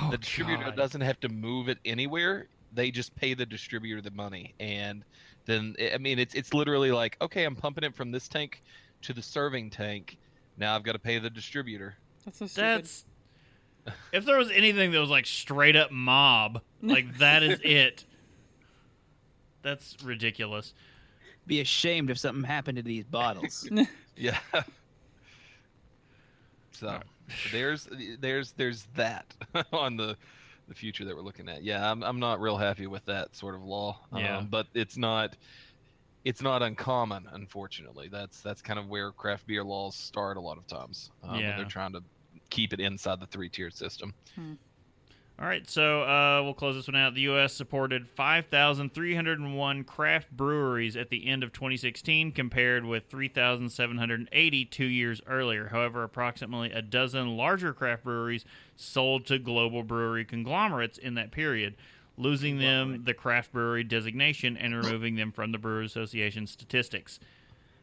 Oh, 0.00 0.10
the 0.10 0.18
distributor 0.18 0.64
God. 0.64 0.76
doesn't 0.76 1.00
have 1.00 1.20
to 1.20 1.28
move 1.28 1.68
it 1.68 1.78
anywhere. 1.84 2.48
They 2.72 2.90
just 2.90 3.14
pay 3.16 3.34
the 3.34 3.44
distributor 3.44 4.00
the 4.00 4.12
money, 4.12 4.54
and 4.60 5.04
then 5.44 5.74
I 5.92 5.98
mean 5.98 6.18
it's 6.18 6.34
it's 6.34 6.54
literally 6.54 6.92
like 6.92 7.16
okay, 7.20 7.44
I'm 7.44 7.56
pumping 7.56 7.84
it 7.84 7.94
from 7.94 8.12
this 8.12 8.28
tank 8.28 8.62
to 9.02 9.12
the 9.12 9.22
serving 9.22 9.70
tank. 9.70 10.16
Now 10.56 10.76
I've 10.76 10.84
got 10.84 10.92
to 10.92 10.98
pay 10.98 11.18
the 11.18 11.30
distributor. 11.30 11.96
That's 12.24 12.38
so 12.38 12.46
stupid. 12.46 12.64
That's 12.84 13.04
if 14.12 14.24
there 14.24 14.36
was 14.38 14.50
anything 14.50 14.90
that 14.92 14.98
was 14.98 15.10
like 15.10 15.26
straight 15.26 15.76
up 15.76 15.90
mob, 15.90 16.60
like 16.82 17.18
that 17.18 17.42
is 17.42 17.60
it. 17.64 18.04
That's 19.62 19.96
ridiculous. 20.02 20.72
Be 21.46 21.60
ashamed 21.60 22.10
if 22.10 22.18
something 22.18 22.44
happened 22.44 22.76
to 22.76 22.82
these 22.82 23.04
bottles. 23.04 23.68
Yeah. 24.16 24.38
so 26.72 26.86
Alright. 26.88 27.02
there's 27.52 27.88
there's 28.20 28.52
there's 28.52 28.86
that 28.96 29.34
on 29.72 29.96
the 29.96 30.16
the 30.68 30.74
future 30.74 31.04
that 31.04 31.16
we're 31.16 31.22
looking 31.22 31.48
at. 31.48 31.62
Yeah, 31.62 31.90
I'm 31.90 32.02
I'm 32.02 32.18
not 32.20 32.40
real 32.40 32.56
happy 32.56 32.86
with 32.86 33.04
that 33.06 33.34
sort 33.34 33.54
of 33.54 33.62
law. 33.64 33.98
Yeah. 34.14 34.38
Um, 34.38 34.46
but 34.48 34.66
it's 34.74 34.96
not 34.96 35.36
it's 36.24 36.42
not 36.42 36.62
uncommon, 36.62 37.28
unfortunately. 37.32 38.08
That's 38.08 38.40
that's 38.42 38.60
kind 38.62 38.78
of 38.78 38.88
where 38.88 39.10
craft 39.10 39.46
beer 39.46 39.64
laws 39.64 39.96
start 39.96 40.36
a 40.36 40.40
lot 40.40 40.58
of 40.58 40.66
times. 40.66 41.10
Um, 41.22 41.40
Yeah. 41.40 41.56
they're 41.56 41.64
trying 41.64 41.92
to 41.94 42.02
keep 42.50 42.72
it 42.72 42.80
inside 42.80 43.20
the 43.20 43.26
three 43.26 43.48
tiered 43.48 43.74
system. 43.74 44.14
All 45.40 45.46
right, 45.46 45.66
so 45.70 46.02
uh, 46.02 46.42
we'll 46.44 46.52
close 46.52 46.74
this 46.74 46.86
one 46.86 46.96
out. 46.96 47.14
The 47.14 47.22
U.S. 47.22 47.54
supported 47.54 48.06
5,301 48.10 49.84
craft 49.84 50.30
breweries 50.32 50.98
at 50.98 51.08
the 51.08 51.26
end 51.26 51.42
of 51.42 51.50
2016, 51.54 52.32
compared 52.32 52.84
with 52.84 53.04
3,780 53.08 54.64
two 54.66 54.84
years 54.84 55.22
earlier. 55.26 55.68
However, 55.68 56.02
approximately 56.02 56.72
a 56.72 56.82
dozen 56.82 57.38
larger 57.38 57.72
craft 57.72 58.04
breweries 58.04 58.44
sold 58.76 59.24
to 59.26 59.38
global 59.38 59.82
brewery 59.82 60.26
conglomerates 60.26 60.98
in 60.98 61.14
that 61.14 61.30
period, 61.30 61.74
losing 62.18 62.58
them 62.58 63.04
the 63.06 63.14
craft 63.14 63.50
brewery 63.50 63.82
designation 63.82 64.58
and 64.58 64.76
removing 64.76 65.14
them 65.14 65.32
from 65.32 65.52
the 65.52 65.58
Brewers 65.58 65.92
Association 65.92 66.46
statistics. 66.46 67.18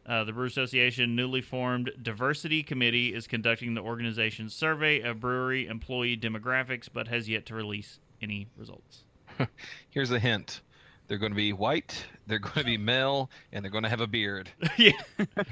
Uh, 0.08 0.24
the 0.24 0.32
Brewer 0.32 0.46
Association 0.46 1.14
newly 1.14 1.42
formed 1.42 1.92
Diversity 2.00 2.62
Committee 2.62 3.14
is 3.14 3.26
conducting 3.26 3.74
the 3.74 3.82
organization's 3.82 4.54
survey 4.54 5.00
of 5.00 5.20
brewery 5.20 5.66
employee 5.66 6.16
demographics, 6.16 6.88
but 6.90 7.08
has 7.08 7.28
yet 7.28 7.44
to 7.46 7.54
release 7.54 8.00
any 8.22 8.48
results. 8.56 9.04
Here's 9.90 10.10
a 10.10 10.18
hint. 10.18 10.62
They're 11.08 11.18
going 11.18 11.32
to 11.32 11.36
be 11.36 11.54
white, 11.54 12.04
they're 12.26 12.38
going 12.38 12.54
to 12.54 12.64
be 12.64 12.76
male, 12.76 13.30
and 13.50 13.64
they're 13.64 13.72
going 13.72 13.84
to 13.84 13.90
have 13.90 14.02
a 14.02 14.06
beard. 14.06 14.50
yeah. 14.76 14.92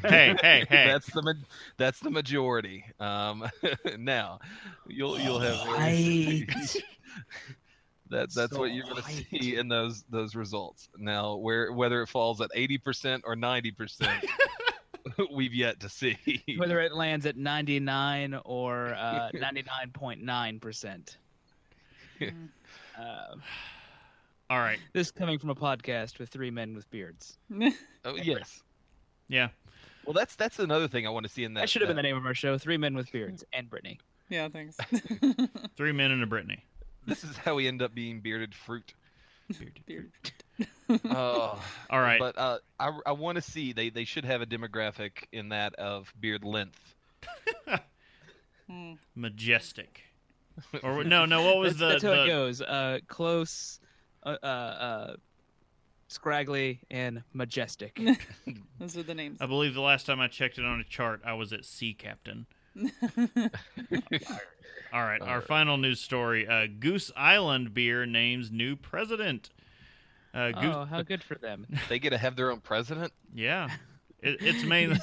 Hey, 0.03 0.37
hey, 0.41 0.67
hey. 0.67 0.67
that's 0.69 1.11
the 1.13 1.23
ma- 1.23 1.33
that's 1.79 2.01
the 2.01 2.11
majority. 2.11 2.85
Um, 3.01 3.49
now 3.99 4.41
you'll 4.87 5.19
you'll 5.19 5.41
have 5.41 5.67
White. 5.67 6.77
That 8.11 8.33
that's 8.35 8.53
So 8.53 8.61
what 8.61 8.73
you're 8.73 8.85
going 8.85 9.03
to 9.03 9.09
see 9.09 9.57
in 9.57 9.69
those 9.69 10.05
those 10.11 10.35
results. 10.35 10.89
Now 10.97 11.37
where 11.37 11.73
whether 11.73 12.03
it 12.03 12.09
falls 12.09 12.41
at 12.41 12.51
eighty 12.55 12.79
percent 12.79 13.25
or 13.27 13.37
ninety 13.37 13.71
percent, 13.71 14.25
we've 15.33 15.55
yet 15.55 15.81
to 15.81 15.89
see. 15.89 16.17
Whether 16.57 16.81
it 16.81 16.95
lands 16.95 17.27
at 17.27 17.37
99 17.37 18.41
or 18.45 18.95
uh, 18.95 19.31
99.9%. 19.35 21.17
Mm. 22.21 22.49
Uh, 22.99 23.35
All 24.51 24.59
right. 24.59 24.79
this 24.93 25.11
coming 25.11 25.39
from 25.39 25.51
a 25.51 25.55
podcast 25.55 26.19
with 26.19 26.29
three 26.29 26.51
men 26.51 26.75
with 26.75 26.91
beards. 26.91 27.39
oh, 28.05 28.17
yes. 28.17 28.63
Yeah. 29.29 29.49
Well, 30.05 30.13
that's 30.15 30.37
that's 30.37 30.61
another 30.61 30.87
thing 30.87 31.07
I 31.07 31.11
want 31.11 31.27
to 31.27 31.33
see 31.33 31.43
in 31.43 31.55
that. 31.55 31.63
That 31.63 31.71
should 31.71 31.83
have 31.83 31.89
been 31.89 31.97
the 31.97 32.03
name 32.03 32.17
of 32.17 32.25
our 32.25 32.35
show, 32.35 32.57
Three 32.59 32.77
Men 32.77 32.95
with 32.95 33.11
Beards, 33.11 33.45
and 33.53 33.69
Brittany. 33.69 33.99
yeah, 34.29 34.49
thanks. 34.49 34.77
Three 35.77 35.91
men 35.91 36.13
and 36.13 36.23
a 36.23 36.27
Brittany. 36.27 36.65
This 37.07 37.25
is 37.25 37.37
how 37.37 37.55
we 37.55 37.69
end 37.69 37.83
up 37.83 37.95
being 37.95 38.21
bearded 38.21 38.55
fruit. 38.55 38.95
Beard. 39.87 40.11
Oh, 41.11 41.61
All 41.91 42.01
right. 42.01 42.21
But 42.21 42.39
uh, 42.39 42.59
I, 42.79 42.99
I 43.07 43.13
want 43.13 43.37
to 43.37 43.43
see 43.43 43.73
they, 43.73 43.91
they 43.91 44.05
should 44.05 44.25
have 44.25 44.41
a 44.41 44.47
demographic 44.47 45.25
in 45.33 45.49
that 45.51 45.75
of 45.75 46.13
beard 46.21 46.45
length. 46.45 46.95
Hmm. 48.69 48.95
Majestic. 49.15 50.03
Or 50.83 51.05
no, 51.05 51.25
no. 51.25 51.43
What 51.43 51.59
was 51.59 51.77
that's, 51.77 52.03
the? 52.03 52.09
that's 52.09 52.19
how 52.19 52.25
it 52.25 52.27
goes. 52.27 52.61
Uh, 52.61 52.99
close, 53.07 53.79
uh, 54.25 54.37
uh, 54.43 54.47
uh, 54.47 55.17
scraggly, 56.09 56.81
and 56.91 57.23
majestic. 57.33 58.01
Those 58.81 58.97
are 58.97 59.05
the 59.05 59.15
names. 59.15 59.39
I 59.41 59.47
believe 59.47 59.75
the 59.75 59.81
last 59.81 60.05
time 60.05 60.19
I 60.19 60.27
checked 60.27 60.59
it 60.59 60.65
on 60.65 60.81
a 60.81 60.85
chart, 60.85 61.21
I 61.25 61.35
was 61.35 61.53
at 61.53 61.65
Sea 61.65 61.95
Captain. 61.95 62.47
All 64.93 65.03
right, 65.03 65.21
our 65.21 65.29
Alright. 65.29 65.47
final 65.47 65.77
news 65.77 66.01
story: 66.01 66.47
uh, 66.47 66.67
Goose 66.79 67.11
Island 67.17 67.75
beer 67.75 68.07
names 68.07 68.51
new 68.51 68.77
president. 68.77 69.51
Uh, 70.33 70.53
Goose, 70.53 70.75
oh, 70.75 70.85
how 70.85 71.03
good 71.03 71.23
for 71.23 71.35
them. 71.37 71.67
they 71.89 71.99
get 71.99 72.11
to 72.11 72.19
have 72.19 72.37
their 72.37 72.51
own 72.51 72.61
president. 72.61 73.13
yeah, 73.35 73.69
it, 74.21 74.37
it's 74.41 74.65
mainly 74.69 74.99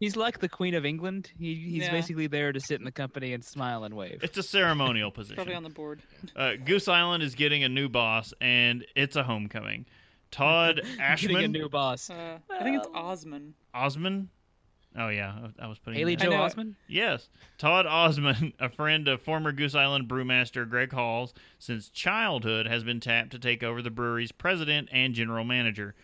He's 0.00 0.16
like 0.16 0.38
the 0.38 0.48
Queen 0.48 0.74
of 0.74 0.84
England. 0.86 1.32
He, 1.38 1.54
he's 1.56 1.82
Yeah. 1.82 1.90
basically 1.90 2.28
there 2.28 2.52
to 2.52 2.60
sit 2.60 2.78
in 2.78 2.84
the 2.84 2.92
company 2.92 3.32
and 3.32 3.44
smile 3.44 3.82
and 3.82 3.94
wave. 3.94 4.20
it's 4.22 4.38
a 4.38 4.42
ceremonial 4.44 5.10
position. 5.10 5.34
Probably 5.36 5.54
on 5.54 5.64
the 5.64 5.70
board. 5.70 6.02
Uh, 6.36 6.52
Goose 6.64 6.86
Island 6.86 7.22
is 7.24 7.34
getting 7.34 7.64
a 7.64 7.68
new 7.68 7.88
boss, 7.88 8.32
and 8.40 8.86
it's 8.94 9.16
a 9.16 9.24
homecoming. 9.24 9.86
Todd 10.30 10.82
Getting 10.98 11.36
a 11.38 11.48
new 11.48 11.68
boss. 11.68 12.10
Uh, 12.10 12.38
I 12.50 12.62
think 12.62 12.76
it's 12.76 12.88
Osman. 12.94 13.54
Osman. 13.74 14.28
Oh 14.96 15.08
yeah, 15.08 15.48
I 15.60 15.64
I 15.64 15.68
was 15.68 15.78
putting 15.78 15.98
Haley 15.98 16.16
that- 16.16 16.24
Joe 16.24 16.30
know. 16.30 16.42
Osmond. 16.42 16.74
Yes, 16.88 17.28
Todd 17.58 17.86
Osman, 17.86 18.52
a 18.60 18.68
friend 18.68 19.06
of 19.08 19.20
former 19.22 19.52
Goose 19.52 19.74
Island 19.74 20.08
brewmaster 20.08 20.68
Greg 20.68 20.92
Halls, 20.92 21.34
since 21.58 21.88
childhood 21.88 22.66
has 22.66 22.84
been 22.84 23.00
tapped 23.00 23.30
to 23.32 23.38
take 23.38 23.62
over 23.62 23.82
the 23.82 23.90
brewery's 23.90 24.32
president 24.32 24.88
and 24.92 25.14
general 25.14 25.44
manager. 25.44 25.94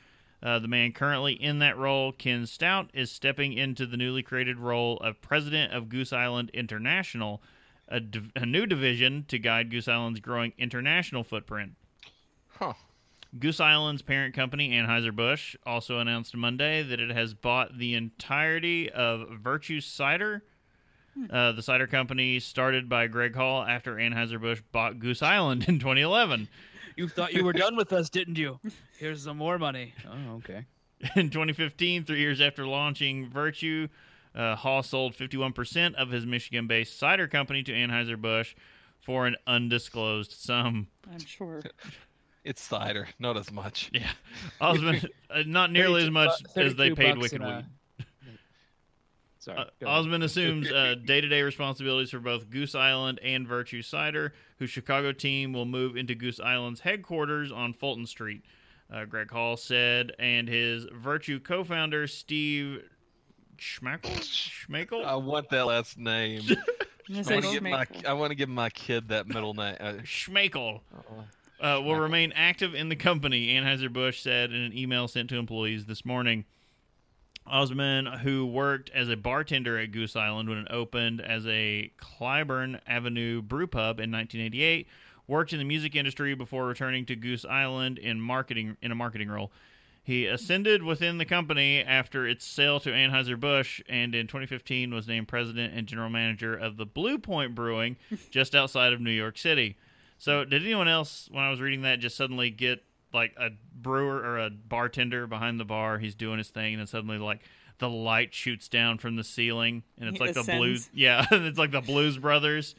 Uh, 0.43 0.59
the 0.59 0.69
man 0.69 0.93
currently 0.93 1.33
in 1.33 1.59
that 1.61 1.79
role, 1.79 2.13
Ken 2.13 2.45
Stout, 2.47 2.91
is 2.93 3.11
stepping 3.11 3.55
into 3.55 3.87
the 3.87 3.97
newly 3.97 4.23
created 4.23 4.59
role 4.59 4.99
of 4.99 5.21
president 5.23 5.73
of 5.73 5.89
Goose 5.89 6.13
Island 6.13 6.51
International, 6.53 7.43
a, 7.89 7.99
div- 7.99 8.31
a 8.37 8.45
new 8.45 8.67
division 8.67 9.25
to 9.29 9.39
guide 9.39 9.71
Goose 9.71 9.89
Island's 9.89 10.21
growing 10.21 10.53
international 10.59 11.25
footprint. 11.25 11.73
Huh. 12.59 12.75
Goose 13.39 13.61
Island's 13.61 14.03
parent 14.03 14.35
company, 14.35 14.71
Anheuser-Busch, 14.71 15.57
also 15.67 15.99
announced 15.99 16.37
Monday 16.37 16.83
that 16.83 17.01
it 17.01 17.11
has 17.11 17.35
bought 17.35 17.79
the 17.79 17.95
entirety 17.95 18.91
of 18.91 19.29
Virtue 19.43 19.81
Cider. 19.81 20.45
Uh, 21.31 21.53
the 21.53 21.63
cider 21.63 21.87
company 21.87 22.41
started 22.41 22.89
by 22.89 23.07
Greg 23.07 23.35
Hall 23.35 23.63
after 23.63 23.97
Anheuser-Busch 23.97 24.63
bought 24.73 24.99
Goose 24.99 25.23
Island 25.23 25.65
in 25.69 25.79
2011. 25.79 26.49
You 26.97 27.09
thought 27.09 27.33
you 27.33 27.45
were 27.45 27.53
done 27.53 27.77
with 27.77 27.93
us, 27.93 28.09
didn't 28.09 28.39
you? 28.39 28.61
Here's 28.99 29.25
some 29.25 29.37
more 29.37 29.59
money. 29.59 29.95
Oh, 30.09 30.37
okay. 30.37 30.65
In 31.17 31.31
2015, 31.31 32.05
three 32.05 32.21
years 32.21 32.41
after 32.41 32.67
launching 32.67 33.29
Virtue, 33.29 33.89
uh, 34.35 34.55
Hall 34.57 34.83
sold 34.83 35.15
51% 35.15 35.95
of 35.95 36.11
his 36.11 36.25
Michigan-based 36.25 36.99
cider 36.99 37.27
company 37.27 37.63
to 37.65 37.73
Anheuser-Busch 37.73 38.55
for 39.01 39.27
an 39.27 39.37
undisclosed 39.47 40.33
sum. 40.33 40.89
I'm 41.13 41.25
sure. 41.25 41.63
It's 42.45 42.63
cider, 42.63 43.09
not 43.19 43.37
as 43.37 43.51
much. 43.51 43.91
Yeah, 43.95 44.11
Osmond, 44.61 45.09
uh, 45.31 45.43
not 45.47 45.73
nearly 45.79 46.03
as 46.05 46.11
much 46.11 46.31
bu- 46.55 46.61
as 46.61 46.75
they 46.75 46.91
paid 46.91 47.15
bucks 47.15 47.33
Wicked 47.33 47.41
in 47.41 47.47
Weed. 47.47 47.65
a- 48.01 48.05
Sorry. 49.39 49.59
Uh. 49.83 49.87
Osmond 49.89 50.23
assumes 50.25 50.71
uh, 50.71 50.95
day-to-day 51.05 51.43
responsibilities 51.43 52.11
for 52.11 52.19
both 52.19 52.49
Goose 52.51 52.75
Island 52.75 53.19
and 53.23 53.47
Virtue 53.47 53.83
Cider, 53.83 54.33
whose 54.59 54.71
Chicago 54.71 55.13
team 55.13 55.53
will 55.53 55.67
move 55.67 55.97
into 55.97 56.15
Goose 56.15 56.41
Island's 56.41 56.81
headquarters 56.81 57.53
on 57.53 57.73
Fulton 57.75 58.07
Street. 58.07 58.43
Uh, 58.93 59.05
Greg 59.07 59.31
Hall 59.31 59.57
said, 59.57 60.13
and 60.19 60.49
his 60.49 60.85
Virtue 60.93 61.41
co-founder 61.41 62.07
Steve 62.07 62.83
Schmakel, 63.59 64.17
Schmakel, 64.21 65.05
I 65.05 65.15
want 65.17 65.49
that 65.51 65.67
last 65.67 65.99
name. 65.99 66.43
I'm 66.49 66.57
gonna 67.09 67.21
I 67.21 67.23
say 67.23 67.35
want 67.35 67.45
to 67.47 67.53
give 67.53 67.63
my 67.63 67.87
I 68.07 68.13
want 68.15 68.31
to 68.31 68.35
give 68.35 68.49
my 68.49 68.71
kid 68.71 69.09
that 69.09 69.27
middle 69.29 69.55
name. 69.55 69.77
Uh, 69.79 69.93
Schmakel 70.05 70.81
uh, 70.97 71.23
uh, 71.65 71.81
will 71.81 71.99
remain 71.99 72.31
active 72.37 72.75
in 72.75 72.91
the 72.91 72.97
company, 72.97 73.55
Anheuser-Busch 73.55 74.21
said 74.21 74.53
in 74.53 74.61
an 74.61 74.77
email 74.77 75.09
sent 75.09 75.31
to 75.31 75.37
employees 75.37 75.87
this 75.87 76.05
morning. 76.05 76.45
Osman, 77.47 78.07
who 78.07 78.45
worked 78.45 78.91
as 78.91 79.09
a 79.09 79.17
bartender 79.17 79.79
at 79.79 79.91
Goose 79.91 80.15
Island 80.15 80.51
when 80.51 80.59
it 80.59 80.67
opened 80.71 81.23
as 81.23 81.47
a 81.47 81.91
Clybourn 81.99 82.81
Avenue 82.87 83.41
brew 83.41 83.67
pub 83.67 83.99
in 83.99 84.13
1988, 84.13 84.87
worked 85.27 85.55
in 85.55 85.59
the 85.59 85.65
music 85.65 85.97
industry 85.97 86.35
before 86.35 86.67
returning 86.67 87.07
to 87.07 87.17
Goose 87.17 87.47
Island 87.47 87.97
in 87.99 88.21
marketing 88.21 88.77
in 88.83 88.93
a 88.93 88.95
marketing 88.95 89.29
role. 89.29 89.51
He 90.03 90.27
ascended 90.27 90.83
within 90.83 91.17
the 91.17 91.25
company 91.25 91.83
after 91.83 92.27
its 92.29 92.45
sale 92.45 92.79
to 92.81 92.91
Anheuser-Busch 92.91 93.81
and 93.89 94.15
in 94.15 94.27
2015 94.27 94.93
was 94.93 95.09
named 95.09 95.29
president 95.29 95.73
and 95.73 95.87
general 95.87 96.11
manager 96.11 96.55
of 96.55 96.77
the 96.77 96.85
Blue 96.85 97.17
Point 97.17 97.55
Brewing 97.55 97.97
just 98.31 98.55
outside 98.55 98.93
of 98.93 99.01
New 99.01 99.11
York 99.11 99.39
City. 99.39 99.79
So, 100.25 100.43
did 100.43 100.63
anyone 100.63 100.89
else, 100.89 101.29
when 101.31 101.45
I 101.45 101.51
was 101.51 101.61
reading 101.61 101.83
that, 101.83 102.01
just 102.01 102.17
suddenly 102.17 102.49
get 102.49 102.83
like 103.13 103.35
a 103.37 103.51
brewer 103.75 104.17
or 104.17 104.39
a 104.39 104.49
bartender 104.49 105.27
behind 105.27 105.61
the 105.61 105.67
bar? 105.67 105.99
He's 105.99 106.15
doing 106.15 106.39
his 106.39 106.49
thing, 106.49 106.73
and 106.73 106.81
then 106.81 106.87
suddenly, 106.87 107.19
like, 107.19 107.43
the 107.77 107.91
light 107.91 108.33
shoots 108.33 108.71
down 108.71 108.97
from 108.97 109.17
the 109.17 109.23
ceiling, 109.23 109.83
and 109.99 110.09
it's 110.09 110.17
He 110.17 110.25
like 110.25 110.35
the 110.35 110.43
blues. 110.45 110.89
Yeah, 110.95 111.27
it's 111.31 111.59
like 111.59 111.73
the 111.73 111.83
Blues 111.83 112.17
Brothers. 112.17 112.75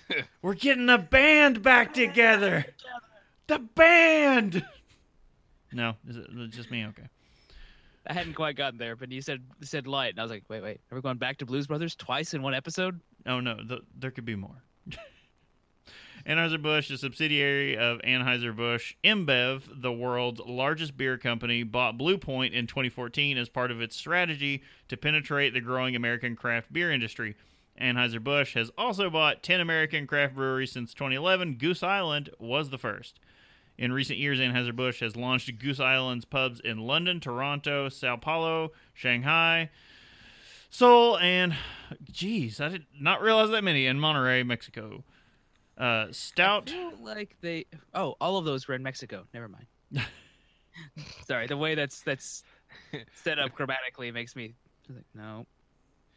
We're 0.42 0.52
getting 0.52 0.84
the 0.84 0.98
band 0.98 1.62
back 1.62 1.94
together. 1.94 2.66
The 3.46 3.60
band. 3.60 4.62
No, 5.72 5.94
is 6.06 6.18
it 6.18 6.50
just 6.50 6.70
me? 6.70 6.84
Okay. 6.84 7.08
I 8.06 8.12
hadn't 8.12 8.34
quite 8.34 8.56
gotten 8.56 8.78
there, 8.78 8.96
but 8.96 9.10
you 9.10 9.22
said 9.22 9.42
said 9.62 9.86
light, 9.86 10.10
and 10.10 10.18
I 10.18 10.24
was 10.24 10.30
like, 10.30 10.44
wait, 10.50 10.62
wait, 10.62 10.80
are 10.90 10.94
we 10.94 11.00
going 11.00 11.16
back 11.16 11.38
to 11.38 11.46
Blues 11.46 11.68
Brothers 11.68 11.96
twice 11.96 12.34
in 12.34 12.42
one 12.42 12.52
episode? 12.52 13.00
Oh 13.24 13.40
no, 13.40 13.56
th- 13.66 13.80
there 13.98 14.10
could 14.10 14.26
be 14.26 14.36
more. 14.36 14.62
Anheuser-Busch, 16.26 16.90
a 16.90 16.98
subsidiary 16.98 17.76
of 17.76 17.98
Anheuser-Busch 18.02 18.94
InBev, 19.02 19.62
the 19.82 19.92
world's 19.92 20.40
largest 20.40 20.96
beer 20.96 21.18
company, 21.18 21.62
bought 21.64 21.98
Blue 21.98 22.16
Point 22.16 22.54
in 22.54 22.66
2014 22.66 23.36
as 23.36 23.48
part 23.48 23.70
of 23.70 23.80
its 23.80 23.96
strategy 23.96 24.62
to 24.88 24.96
penetrate 24.96 25.52
the 25.52 25.60
growing 25.60 25.96
American 25.96 26.36
craft 26.36 26.72
beer 26.72 26.92
industry. 26.92 27.34
Anheuser-Busch 27.80 28.54
has 28.54 28.70
also 28.78 29.10
bought 29.10 29.42
10 29.42 29.60
American 29.60 30.06
craft 30.06 30.34
breweries 30.36 30.70
since 30.70 30.94
2011. 30.94 31.54
Goose 31.54 31.82
Island 31.82 32.30
was 32.38 32.70
the 32.70 32.78
first. 32.78 33.18
In 33.76 33.92
recent 33.92 34.18
years, 34.18 34.38
Anheuser-Busch 34.38 35.00
has 35.00 35.16
launched 35.16 35.58
Goose 35.58 35.80
Island's 35.80 36.24
pubs 36.24 36.60
in 36.60 36.78
London, 36.78 37.18
Toronto, 37.18 37.88
Sao 37.88 38.16
Paulo, 38.16 38.70
Shanghai, 38.94 39.70
Seoul, 40.70 41.18
and 41.18 41.54
geez, 42.10 42.60
I 42.60 42.68
did 42.68 42.86
not 42.98 43.20
realize 43.20 43.50
that 43.50 43.64
many 43.64 43.86
in 43.86 43.98
Monterrey, 43.98 44.46
Mexico. 44.46 45.04
Uh, 45.78 46.06
Stout. 46.10 46.68
I 46.68 46.72
feel 46.72 46.92
like 47.02 47.36
they. 47.40 47.66
Oh, 47.94 48.14
all 48.20 48.36
of 48.36 48.44
those 48.44 48.68
were 48.68 48.74
in 48.74 48.82
Mexico. 48.82 49.24
Never 49.32 49.48
mind. 49.48 49.66
Sorry, 51.26 51.46
the 51.46 51.56
way 51.56 51.74
that's 51.74 52.00
that's 52.02 52.44
set 53.14 53.38
up 53.38 53.54
grammatically 53.54 54.10
makes 54.10 54.34
me 54.36 54.54
like, 54.88 55.04
no. 55.14 55.46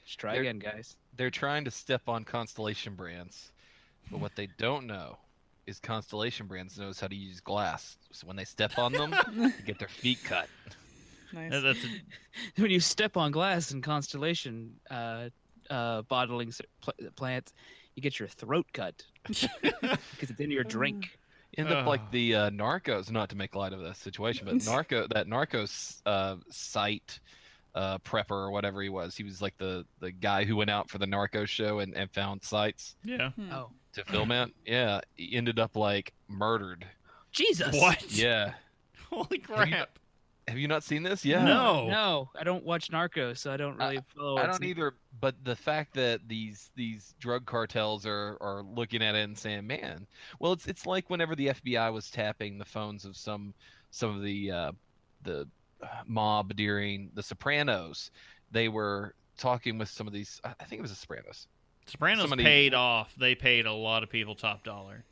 Just 0.06 0.20
try 0.20 0.34
They're- 0.34 0.42
again, 0.42 0.60
guys. 0.60 0.96
they're 1.18 1.30
trying 1.32 1.66
to 1.66 1.72
step 1.72 2.08
on 2.08 2.24
Constellation 2.24 2.94
Brands, 2.96 3.52
but 4.12 4.20
what 4.20 4.36
they 4.36 4.48
don't 4.58 4.86
know 4.86 5.18
is 5.66 5.80
Constellation 5.80 6.46
Brands 6.46 6.78
knows 6.78 7.00
how 7.00 7.08
to 7.08 7.16
use 7.16 7.40
glass. 7.40 7.98
So 8.12 8.28
when 8.28 8.36
they 8.36 8.46
step 8.46 8.78
on 8.78 8.92
them, 8.94 9.16
they 9.36 9.52
get 9.66 9.80
their 9.80 9.88
feet 9.88 10.20
cut. 10.24 10.48
Nice. 11.34 11.52
Uh, 11.54 11.60
That's 11.62 11.84
a, 11.84 11.88
When 12.62 12.70
you 12.72 12.80
step 12.80 13.18
on 13.18 13.32
glass 13.32 13.72
in 13.72 13.82
Constellation 13.82 14.74
uh, 14.92 15.30
uh, 15.72 16.04
bottling 16.04 16.54
pl- 16.82 16.94
plants, 17.16 17.52
you 17.96 18.02
get 18.02 18.20
your 18.20 18.28
throat 18.28 18.66
cut 18.74 19.04
because 19.28 19.50
it's 20.30 20.40
in 20.40 20.52
your 20.52 20.64
drink. 20.64 21.18
End 21.58 21.70
up 21.70 21.86
Oh. 21.86 21.90
like 21.90 22.12
the 22.12 22.36
uh, 22.36 22.50
Narcos, 22.50 23.10
not 23.12 23.30
to 23.30 23.36
make 23.38 23.56
light 23.56 23.72
of 23.74 23.80
the 23.80 23.94
situation, 23.94 24.46
but 24.46 24.66
Narco 24.66 25.08
that 25.14 25.28
Narcos 25.28 26.02
uh, 26.06 26.36
site 26.52 27.20
uh, 27.74 27.98
prepper 28.00 28.32
or 28.32 28.52
whatever 28.52 28.82
he 28.82 28.90
was. 28.90 29.16
He 29.16 29.24
was 29.24 29.42
like 29.42 29.58
the 29.58 29.86
the 30.02 30.12
guy 30.12 30.44
who 30.44 30.58
went 30.58 30.70
out 30.70 30.90
for 30.90 30.98
the 30.98 31.06
Narcos 31.08 31.48
show 31.48 31.80
and, 31.80 31.96
and 31.96 32.12
found 32.12 32.44
sites 32.44 32.96
yeah. 33.04 33.30
Hmm. 33.32 33.52
Oh, 33.54 33.70
to 33.94 34.04
film 34.06 34.32
it. 34.32 34.52
Yeah, 34.66 35.00
he 35.16 35.36
ended 35.38 35.60
up 35.60 35.76
like 35.78 36.12
murdered. 36.28 36.86
Jesus! 37.32 37.74
What? 37.80 38.04
Yeah. 38.12 38.54
Holy 39.10 39.28
you- 39.32 39.40
crap. 39.40 39.98
Have 40.48 40.60
you 40.60 40.68
not 40.68 40.84
seen 40.84 41.02
this? 41.02 41.26
Yeah. 41.26 41.44
No. 41.44 41.88
No, 41.88 42.30
I 42.40 42.44
don't 42.44 42.64
watch 42.64 42.90
Narcos, 42.92 43.40
so 43.40 43.52
I 43.52 43.58
don't 43.58 43.78
really 43.78 44.00
follow. 44.16 44.38
It. 44.38 44.42
I 44.42 44.46
don't 44.46 44.64
either, 44.64 44.94
but 45.20 45.36
the 45.44 45.56
fact 45.56 45.96
that 45.96 46.22
these 46.28 46.70
these 46.76 47.16
drug 47.20 47.46
cartels 47.46 48.06
are 48.06 48.38
are 48.42 48.62
looking 48.62 49.02
at 49.02 49.16
it 49.16 49.24
and 49.24 49.36
saying, 49.38 49.66
"Man, 49.66 50.06
well, 50.40 50.54
it's 50.54 50.68
it's 50.68 50.86
like 50.86 51.10
whenever 51.10 51.36
the 51.36 51.48
FBI 51.48 51.92
was 51.92 52.12
tapping 52.12 52.60
the 52.60 52.66
phones 52.66 53.06
of 53.06 53.18
some 53.18 53.56
some 53.90 54.16
of 54.16 54.22
the 54.22 54.52
uh, 54.52 54.72
the 55.24 55.48
uh, 55.82 55.88
mob 56.06 56.56
during 56.56 57.10
The 57.16 57.24
Sopranos, 57.24 58.12
they 58.52 58.68
were 58.68 59.16
talking 59.38 59.80
with 59.80 59.90
some 59.90 60.06
of 60.06 60.14
these. 60.14 60.40
I 60.44 60.54
I 60.60 60.66
think 60.66 60.80
it 60.80 60.84
was 60.84 60.92
The 60.92 60.98
Sopranos. 60.98 61.48
Sopranos 61.88 62.22
Somebody- 62.22 62.44
paid 62.44 62.74
off. 62.76 63.14
They 63.18 63.34
paid 63.34 63.66
a 63.66 63.74
lot 63.74 64.04
of 64.04 64.10
people 64.10 64.36
top 64.36 64.64
dollar. 64.64 65.06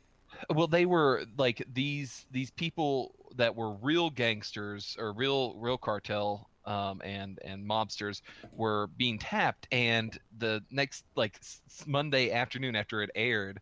Well, 0.50 0.66
they 0.66 0.86
were 0.86 1.24
like 1.36 1.64
these 1.72 2.26
these 2.30 2.50
people 2.50 3.14
that 3.36 3.54
were 3.54 3.72
real 3.74 4.10
gangsters 4.10 4.96
or 4.98 5.12
real 5.12 5.54
real 5.56 5.78
cartel 5.78 6.50
um, 6.64 7.00
and 7.04 7.38
and 7.44 7.64
mobsters 7.68 8.20
were 8.54 8.88
being 8.96 9.18
tapped, 9.18 9.66
and 9.72 10.18
the 10.36 10.62
next 10.70 11.04
like 11.16 11.36
s- 11.42 11.60
Monday 11.86 12.30
afternoon 12.32 12.76
after 12.76 13.02
it 13.02 13.10
aired, 13.14 13.60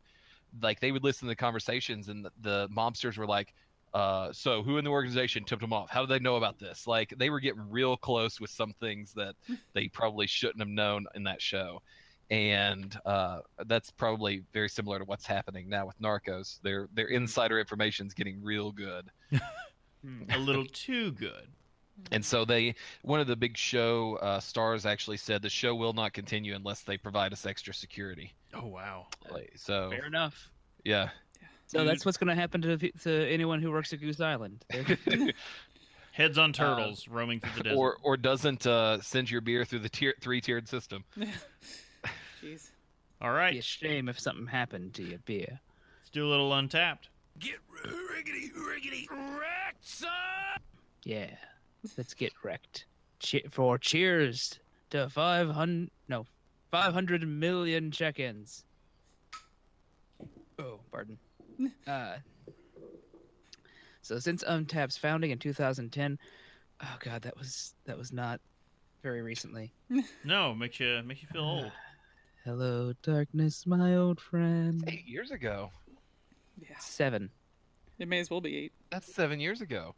like 0.62 0.80
they 0.80 0.92
would 0.92 1.04
listen 1.04 1.26
to 1.28 1.32
the 1.32 1.36
conversations, 1.36 2.08
and 2.08 2.24
the, 2.24 2.30
the 2.40 2.68
mobsters 2.70 3.16
were 3.16 3.26
like. 3.26 3.54
Uh, 3.94 4.32
so 4.32 4.62
who 4.62 4.78
in 4.78 4.84
the 4.84 4.90
organization 4.90 5.44
tipped 5.44 5.60
them 5.60 5.72
off? 5.72 5.90
How 5.90 6.00
did 6.06 6.08
they 6.08 6.18
know 6.18 6.36
about 6.36 6.58
this? 6.58 6.86
Like 6.86 7.14
they 7.18 7.28
were 7.28 7.40
getting 7.40 7.70
real 7.70 7.96
close 7.96 8.40
with 8.40 8.50
some 8.50 8.72
things 8.80 9.12
that 9.14 9.34
they 9.74 9.88
probably 9.88 10.26
shouldn't 10.26 10.60
have 10.60 10.68
known 10.68 11.06
in 11.14 11.24
that 11.24 11.42
show 11.42 11.82
and 12.32 12.98
uh, 13.04 13.40
that's 13.66 13.90
probably 13.90 14.42
very 14.54 14.68
similar 14.70 14.98
to 14.98 15.04
what's 15.04 15.26
happening 15.26 15.68
now 15.68 15.84
with 15.86 16.00
Narcos. 16.00 16.60
Their 16.62 16.88
their 16.94 17.08
insider 17.08 17.60
information 17.60 18.06
is 18.06 18.14
getting 18.14 18.42
real 18.42 18.72
good, 18.72 19.10
Hmm. 20.04 20.22
A 20.32 20.38
little 20.38 20.64
too 20.66 21.12
good. 21.12 21.46
and 22.10 22.24
so 22.24 22.44
they 22.44 22.74
one 23.02 23.20
of 23.20 23.26
the 23.28 23.36
big 23.36 23.56
show 23.56 24.16
uh, 24.16 24.40
stars 24.40 24.84
actually 24.86 25.18
said 25.18 25.42
the 25.42 25.50
show 25.50 25.74
will 25.76 25.92
not 25.92 26.12
continue 26.12 26.56
unless 26.56 26.80
they 26.82 26.96
provide 26.96 27.32
us 27.32 27.44
extra 27.46 27.72
security. 27.74 28.32
Oh 28.54 28.66
wow. 28.66 29.06
Like, 29.30 29.52
so 29.56 29.90
Fair 29.90 30.06
enough. 30.06 30.48
yeah, 30.84 31.10
So 31.66 31.78
Dude. 31.80 31.88
that's 31.88 32.04
what's 32.06 32.16
going 32.18 32.34
to 32.34 32.40
happen 32.40 32.62
to 32.62 32.76
to 32.78 33.28
anyone 33.30 33.60
who 33.62 33.70
works 33.70 33.92
at 33.92 34.00
Goose 34.00 34.20
Island. 34.20 34.64
Heads 36.12 36.36
on 36.36 36.52
turtles 36.52 37.06
roaming 37.08 37.40
through 37.40 37.52
the 37.56 37.62
desert. 37.62 37.76
or 37.78 37.96
or 38.02 38.16
doesn't 38.16 38.66
uh, 38.66 39.00
send 39.00 39.30
your 39.30 39.40
beer 39.40 39.64
through 39.64 39.78
the 39.78 39.88
tier, 39.88 40.14
three-tiered 40.20 40.68
system. 40.68 41.04
Jeez. 42.42 42.70
All 43.20 43.32
Be 43.52 43.58
a 43.58 43.62
shame 43.62 44.08
if 44.08 44.18
something 44.18 44.46
happened 44.46 44.94
to 44.94 45.02
your 45.02 45.18
beer. 45.20 45.60
let's 46.00 46.10
do 46.10 46.26
a 46.26 46.28
little 46.28 46.50
Untappd. 46.50 47.08
Get 47.38 47.56
riggedy, 47.84 48.50
riggedy, 48.52 49.08
wrecked, 49.10 49.84
son! 49.86 50.08
Yeah, 51.04 51.30
let's 51.96 52.14
get 52.14 52.32
wrecked. 52.42 52.86
Che- 53.20 53.46
for 53.50 53.78
cheers 53.78 54.58
to 54.90 55.08
five 55.08 55.48
hundred 55.48 55.90
no 56.08 56.26
five 56.70 56.92
hundred 56.92 57.26
million 57.26 57.90
check-ins. 57.90 58.64
Oh, 60.58 60.80
pardon. 60.90 61.16
uh, 61.86 62.16
so 64.02 64.18
since 64.18 64.42
Untappd's 64.44 64.98
founding 64.98 65.30
in 65.30 65.38
2010, 65.38 66.18
oh 66.82 66.96
god, 67.00 67.22
that 67.22 67.36
was 67.38 67.74
that 67.86 67.96
was 67.96 68.12
not 68.12 68.40
very 69.02 69.22
recently. 69.22 69.72
No, 70.24 70.54
makes 70.54 70.80
you 70.80 71.00
makes 71.04 71.22
you 71.22 71.28
feel 71.32 71.44
old. 71.44 71.72
Hello, 72.44 72.92
darkness, 73.02 73.66
my 73.66 73.94
old 73.96 74.20
friend. 74.20 74.82
Eight 74.88 75.06
years 75.06 75.30
ago. 75.30 75.70
Yeah. 76.60 76.76
Seven. 76.80 77.30
It 77.98 78.08
may 78.08 78.18
as 78.18 78.30
well 78.30 78.40
be 78.40 78.56
eight. 78.56 78.72
That's 78.90 79.12
seven 79.14 79.38
years 79.38 79.60
ago. 79.60 79.94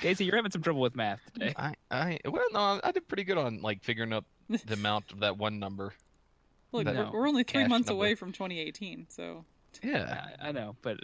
Casey, 0.00 0.24
you're 0.24 0.36
having 0.36 0.50
some 0.52 0.62
trouble 0.62 0.80
with 0.80 0.94
math 0.94 1.20
today. 1.32 1.52
I, 1.56 1.74
I 1.90 2.18
well 2.24 2.44
no, 2.52 2.80
I 2.82 2.92
did 2.92 3.06
pretty 3.08 3.24
good 3.24 3.38
on 3.38 3.60
like 3.60 3.82
figuring 3.82 4.12
up 4.12 4.24
the 4.48 4.74
amount 4.74 5.12
of 5.12 5.20
that 5.20 5.36
one 5.36 5.58
number. 5.58 5.94
Look, 6.72 6.84
That 6.84 6.94
we're, 7.12 7.20
we're 7.20 7.28
only 7.28 7.42
three 7.44 7.66
months 7.66 7.88
number. 7.88 7.98
away 7.98 8.14
from 8.14 8.32
2018, 8.32 9.06
so 9.08 9.44
Yeah. 9.82 10.26
I, 10.40 10.48
I 10.48 10.52
know, 10.52 10.76
but 10.82 10.98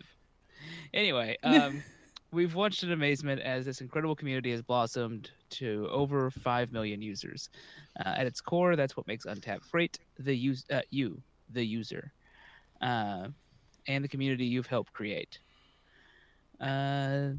anyway, 0.94 1.36
um, 1.42 1.82
we've 2.32 2.54
watched 2.54 2.82
in 2.82 2.92
amazement 2.92 3.40
as 3.40 3.64
this 3.64 3.80
incredible 3.80 4.14
community 4.14 4.50
has 4.50 4.62
blossomed 4.62 5.30
to 5.50 5.88
over 5.90 6.30
five 6.30 6.72
million 6.72 7.02
users. 7.02 7.50
Uh, 7.98 8.14
at 8.16 8.26
its 8.26 8.40
core, 8.40 8.76
that's 8.76 8.96
what 8.96 9.06
makes 9.06 9.26
Untappd 9.26 9.70
great: 9.70 9.98
the 10.18 10.34
use, 10.34 10.64
uh, 10.70 10.82
you, 10.90 11.20
the 11.52 11.64
user, 11.64 12.12
uh, 12.80 13.28
and 13.88 14.04
the 14.04 14.08
community 14.08 14.44
you've 14.44 14.66
helped 14.66 14.92
create. 14.92 15.38
Uh, 16.60 17.30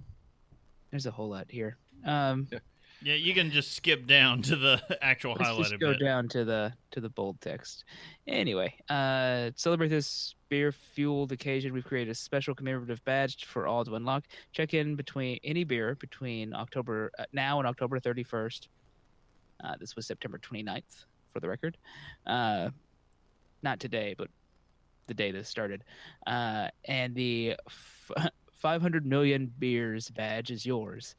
there's 0.89 1.05
a 1.05 1.11
whole 1.11 1.29
lot 1.29 1.45
here. 1.49 1.77
Um, 2.05 2.47
Yeah, 2.51 2.59
you 3.03 3.33
can 3.33 3.51
just 3.51 3.73
skip 3.73 4.05
down 4.07 4.41
to 4.43 4.55
the 4.55 4.81
actual 5.01 5.35
Let's 5.39 5.49
highlighted 5.49 5.63
just 5.69 5.79
go 5.79 5.91
bit. 5.91 5.99
down 5.99 6.27
to 6.29 6.45
the 6.45 6.73
to 6.91 7.01
the 7.01 7.09
bold 7.09 7.39
text. 7.41 7.83
Anyway, 8.27 8.73
uh, 8.89 9.51
celebrate 9.55 9.87
this 9.89 10.35
beer 10.49 10.71
fueled 10.71 11.31
occasion, 11.31 11.73
we've 11.73 11.85
created 11.85 12.11
a 12.11 12.15
special 12.15 12.53
commemorative 12.53 13.03
badge 13.05 13.45
for 13.45 13.67
all 13.67 13.83
to 13.85 13.95
unlock. 13.95 14.25
Check 14.51 14.73
in 14.73 14.95
between 14.95 15.39
any 15.43 15.63
beer 15.63 15.95
between 15.95 16.53
October 16.53 17.11
uh, 17.17 17.23
now 17.33 17.59
and 17.59 17.67
October 17.67 17.99
31st. 17.99 18.67
Uh, 19.63 19.75
this 19.79 19.95
was 19.95 20.07
September 20.07 20.39
29th, 20.39 21.05
for 21.33 21.39
the 21.39 21.47
record. 21.47 21.77
Uh, 22.25 22.69
not 23.63 23.79
today, 23.79 24.15
but 24.17 24.27
the 25.07 25.13
day 25.13 25.31
this 25.31 25.47
started. 25.47 25.83
Uh, 26.27 26.67
and 26.85 27.13
the 27.15 27.55
f- 27.67 28.11
500 28.53 29.05
million 29.05 29.51
beers 29.59 30.09
badge 30.09 30.51
is 30.51 30.65
yours. 30.65 31.15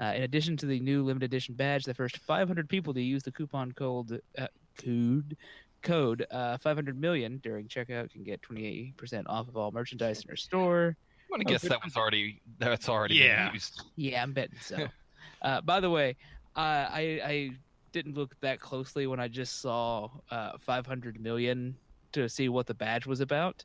Uh, 0.00 0.12
in 0.14 0.22
addition 0.22 0.56
to 0.58 0.66
the 0.66 0.78
new 0.80 1.02
limited 1.02 1.24
edition 1.26 1.54
badge, 1.54 1.84
the 1.84 1.94
first 1.94 2.18
500 2.18 2.68
people 2.68 2.92
to 2.94 3.00
use 3.00 3.22
the 3.22 3.32
coupon 3.32 3.72
code 3.72 4.20
uh, 4.36 4.48
code 4.82 5.36
code 5.82 6.26
uh, 6.30 6.58
500 6.58 6.98
million 7.00 7.38
during 7.38 7.68
checkout 7.68 8.10
can 8.10 8.22
get 8.24 8.42
28% 8.42 9.22
off 9.26 9.48
of 9.48 9.56
all 9.56 9.70
merchandise 9.70 10.22
in 10.24 10.30
our 10.30 10.36
store. 10.36 10.96
I'm 11.32 11.38
gonna 11.40 11.44
Oh, 11.46 11.52
guess 11.52 11.62
that 11.62 11.82
was 11.84 11.96
already 11.96 12.40
that's 12.58 12.88
already 12.88 13.16
Yeah. 13.16 13.46
been 13.46 13.54
used. 13.54 13.82
Yeah, 13.96 14.22
I'm 14.22 14.32
betting 14.32 14.58
so. 14.60 14.86
uh, 15.42 15.60
by 15.62 15.80
the 15.80 15.90
way, 15.90 16.16
uh, 16.56 16.88
I 16.90 17.20
I 17.24 17.50
didn't 17.92 18.14
look 18.14 18.34
that 18.42 18.60
closely 18.60 19.06
when 19.06 19.20
I 19.20 19.28
just 19.28 19.60
saw 19.60 20.10
uh, 20.30 20.58
500 20.58 21.18
million 21.20 21.78
to 22.12 22.28
see 22.28 22.48
what 22.48 22.66
the 22.66 22.74
badge 22.74 23.06
was 23.06 23.20
about, 23.20 23.64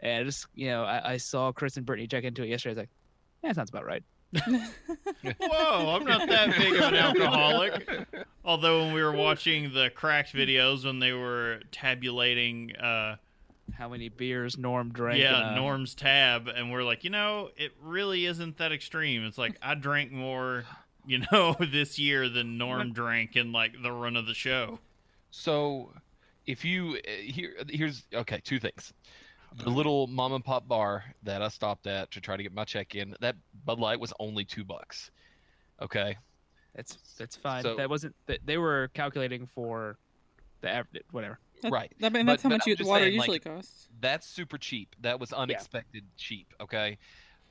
and 0.00 0.20
I 0.20 0.24
just 0.24 0.46
you 0.54 0.68
know 0.68 0.84
I, 0.84 1.14
I 1.14 1.16
saw 1.16 1.50
Chris 1.52 1.76
and 1.76 1.84
Brittany 1.86 2.06
check 2.06 2.24
into 2.24 2.42
it 2.44 2.48
yesterday. 2.48 2.70
I 2.70 2.74
was 2.74 2.78
like, 2.78 2.90
yeah, 3.42 3.48
that 3.50 3.56
sounds 3.56 3.70
about 3.70 3.84
right. 3.86 4.04
Whoa, 5.40 5.96
I'm 5.96 6.04
not 6.04 6.28
that 6.28 6.56
big 6.58 6.74
of 6.74 6.82
an 6.92 6.94
alcoholic. 6.94 7.88
Although 8.44 8.84
when 8.84 8.94
we 8.94 9.02
were 9.02 9.12
watching 9.12 9.72
the 9.72 9.90
cracked 9.94 10.32
videos 10.32 10.84
when 10.84 10.98
they 10.98 11.12
were 11.12 11.60
tabulating 11.72 12.74
uh 12.76 13.16
How 13.74 13.88
many 13.88 14.08
beers 14.08 14.58
Norm 14.58 14.90
drank? 14.92 15.20
yeah, 15.20 15.52
in 15.52 15.52
a- 15.54 15.56
Norm's 15.56 15.94
tab 15.94 16.48
and 16.48 16.70
we're 16.72 16.82
like, 16.82 17.04
you 17.04 17.10
know, 17.10 17.50
it 17.56 17.72
really 17.80 18.26
isn't 18.26 18.58
that 18.58 18.72
extreme. 18.72 19.24
It's 19.24 19.38
like 19.38 19.56
I 19.62 19.74
drank 19.74 20.12
more, 20.12 20.64
you 21.06 21.22
know, 21.32 21.56
this 21.72 21.98
year 21.98 22.28
than 22.28 22.58
Norm 22.58 22.92
drank 22.92 23.36
in 23.36 23.52
like 23.52 23.72
the 23.82 23.92
run 23.92 24.16
of 24.16 24.26
the 24.26 24.34
show. 24.34 24.78
So, 25.30 25.92
if 26.46 26.64
you 26.64 26.96
uh, 26.96 27.10
here, 27.22 27.54
here's 27.68 28.04
okay. 28.14 28.40
Two 28.44 28.60
things. 28.60 28.92
The 29.56 29.70
little 29.70 30.06
mom 30.08 30.32
and 30.32 30.44
pop 30.44 30.66
bar 30.66 31.04
that 31.22 31.40
I 31.40 31.48
stopped 31.48 31.86
at 31.86 32.10
to 32.12 32.20
try 32.20 32.36
to 32.36 32.42
get 32.42 32.52
my 32.52 32.64
check 32.64 32.94
in. 32.94 33.14
That 33.20 33.36
Bud 33.64 33.78
Light 33.78 34.00
was 34.00 34.12
only 34.18 34.44
two 34.44 34.64
bucks. 34.64 35.10
Okay. 35.80 36.16
That's 36.74 36.96
that's 37.16 37.36
fine. 37.36 37.62
So- 37.62 37.76
that 37.76 37.88
wasn't. 37.88 38.16
That 38.26 38.40
they 38.44 38.58
were 38.58 38.90
calculating 38.94 39.46
for 39.46 39.96
the 40.60 40.70
average. 40.70 41.04
Whatever. 41.12 41.38
That- 41.62 41.70
Right. 41.72 41.92
I 42.02 42.08
mean, 42.08 42.26
But- 42.26 42.32
that's 42.32 42.42
how 42.42 42.48
but 42.50 42.66
much 42.66 42.66
you, 42.66 42.86
water 42.86 43.04
saying, 43.04 43.18
like, 43.18 43.28
usually 43.28 43.38
costs. 43.40 43.88
That's 44.00 44.26
super 44.26 44.58
cheap. 44.58 44.96
That 45.00 45.20
was 45.20 45.32
unexpected 45.32 46.04
cheap. 46.16 46.52
Okay. 46.60 46.98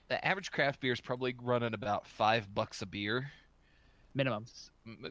The 0.10 0.24
average 0.28 0.52
craft 0.52 0.82
beer 0.82 0.92
is 0.94 1.02
probably 1.02 1.34
running 1.42 1.74
about 1.74 2.06
five 2.06 2.54
bucks 2.54 2.82
a 2.82 2.86
beer. 2.86 3.32
Minimum. 4.16 4.46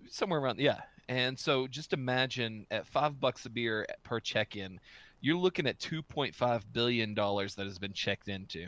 somewhere 0.08 0.38
around 0.38 0.60
yeah 0.60 0.82
and 1.08 1.36
so 1.36 1.66
just 1.66 1.92
imagine 1.92 2.66
at 2.70 2.86
five 2.86 3.18
bucks 3.18 3.46
a 3.46 3.50
beer 3.50 3.84
per 4.04 4.20
check-in 4.20 4.78
you're 5.22 5.38
looking 5.38 5.66
at 5.66 5.78
2.5 5.78 6.62
billion 6.72 7.14
dollars 7.14 7.54
that 7.54 7.64
has 7.66 7.78
been 7.78 7.92
checked 7.94 8.28
into 8.28 8.66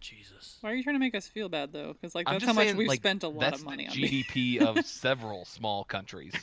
Jesus. 0.00 0.58
Why 0.60 0.72
are 0.72 0.74
you 0.74 0.82
trying 0.82 0.96
to 0.96 1.00
make 1.00 1.14
us 1.14 1.26
feel 1.26 1.48
bad 1.48 1.72
though? 1.72 1.92
Because 1.94 2.14
like 2.14 2.26
that's 2.26 2.44
just 2.44 2.46
how 2.46 2.52
much 2.52 2.74
we've 2.74 2.86
like, 2.88 2.98
spent 3.00 3.22
a 3.24 3.28
lot 3.28 3.40
that's 3.40 3.60
of 3.60 3.66
money 3.66 3.86
the 3.86 3.90
on 3.90 3.96
beer. 3.96 4.22
gdp 4.24 4.60
of 4.60 4.84
several 4.86 5.44
small 5.46 5.82
countries 5.84 6.34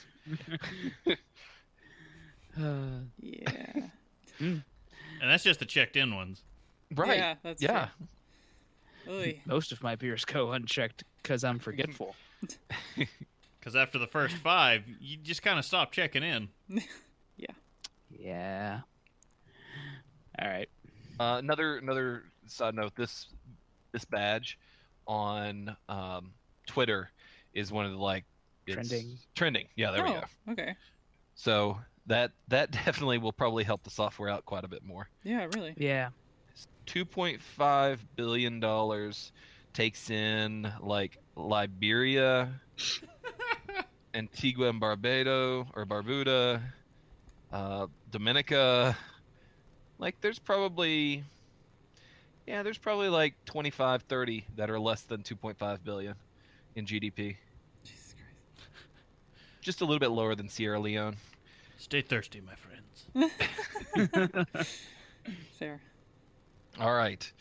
Uh, 2.57 3.01
Yeah. 3.21 3.87
And 4.39 4.63
that's 5.21 5.43
just 5.43 5.59
the 5.59 5.65
checked 5.65 5.95
in 5.95 6.15
ones. 6.15 6.43
right 6.95 7.17
Yeah, 7.17 7.35
that's 7.43 7.61
yeah 7.61 7.89
true. 9.05 9.33
Most 9.45 9.71
of 9.71 9.83
my 9.83 9.95
beers 9.95 10.25
go 10.25 10.51
unchecked 10.51 11.03
because 11.21 11.43
I'm 11.43 11.59
forgetful. 11.59 12.15
Because 13.59 13.75
after 13.75 13.99
the 13.99 14.07
first 14.07 14.35
five, 14.37 14.83
you 14.99 15.17
just 15.17 15.41
kind 15.43 15.59
of 15.59 15.65
stop 15.65 15.91
checking 15.91 16.23
in. 16.23 16.49
Yeah. 17.37 17.47
Yeah. 18.09 18.79
All 20.41 20.47
right. 20.49 20.69
uh, 21.19 21.37
another 21.39 21.77
another 21.77 22.23
side 22.47 22.75
note 22.75 22.95
this 22.95 23.27
this 23.91 24.05
badge 24.05 24.57
on 25.07 25.75
um, 25.89 26.31
twitter 26.67 27.09
is 27.53 27.71
one 27.71 27.85
of 27.85 27.91
the 27.91 27.97
like 27.97 28.25
Trending. 28.67 29.17
trending 29.35 29.67
yeah 29.75 29.91
there 29.91 30.03
we 30.03 30.09
oh, 30.09 30.23
go 30.47 30.51
okay. 30.53 30.75
so 31.35 31.77
that 32.07 32.31
that 32.47 32.71
definitely 32.85 33.17
will 33.17 33.33
probably 33.33 33.63
help 33.63 33.83
the 33.83 33.89
software 33.89 34.29
out 34.29 34.45
quite 34.45 34.63
a 34.63 34.67
bit 34.67 34.83
more 34.83 35.09
Yeah, 35.23 35.47
really. 35.53 35.73
Yeah. 35.77 36.09
2.5 36.87 37.97
billion 38.15 38.59
dollars 38.59 39.31
takes 39.73 40.09
in 40.09 40.71
like 40.81 41.17
Liberia, 41.35 42.49
Antigua 44.13 44.69
and 44.69 44.79
Barbados 44.79 45.65
or 45.75 45.85
Barbuda, 45.85 46.61
uh, 47.51 47.87
Dominica. 48.11 48.95
Like 49.97 50.19
there's 50.21 50.39
probably 50.39 51.23
yeah, 52.47 52.63
there's 52.63 52.77
probably 52.77 53.09
like 53.09 53.33
25 53.45 54.03
30 54.03 54.45
that 54.55 54.69
are 54.69 54.79
less 54.79 55.01
than 55.01 55.21
2.5 55.23 55.83
billion 55.83 56.15
in 56.75 56.85
GDP. 56.85 57.35
Jesus 57.83 58.13
Christ. 58.13 58.69
Just 59.61 59.81
a 59.81 59.85
little 59.85 59.99
bit 59.99 60.11
lower 60.11 60.35
than 60.35 60.49
Sierra 60.49 60.79
Leone. 60.79 61.15
Stay 61.77 62.01
thirsty, 62.01 62.41
my 62.41 62.55
friends. 62.55 63.31
Fair. 65.59 65.81
All 66.79 66.93
right. 66.93 67.31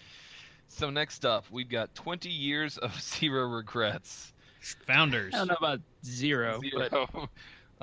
So 0.68 0.90
next 0.90 1.24
up, 1.24 1.44
we've 1.50 1.68
got 1.68 1.94
20 1.94 2.28
years 2.28 2.78
of 2.78 3.00
zero 3.00 3.46
regrets. 3.46 4.32
Founders. 4.86 5.34
I 5.34 5.38
don't 5.38 5.48
know 5.48 5.56
about 5.58 5.80
zero, 6.04 6.58
but 6.74 6.90
Zero. 6.90 7.28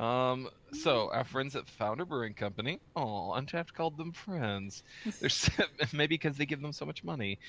Um, 0.03 0.49
so 0.74 1.09
our 1.11 1.24
friends 1.24 1.55
at 1.55 1.67
Founder 1.67 2.05
Brewing 2.05 2.34
Company, 2.34 2.80
oh, 2.95 3.34
Untappd 3.36 3.74
called 3.74 3.97
them 3.97 4.11
friends. 4.11 4.84
They're 5.19 5.30
maybe 5.93 6.15
because 6.15 6.38
they 6.38 6.45
give 6.45 6.61
them 6.61 6.74
so 6.74 6.86
much 6.86 7.03
money. 7.03 7.39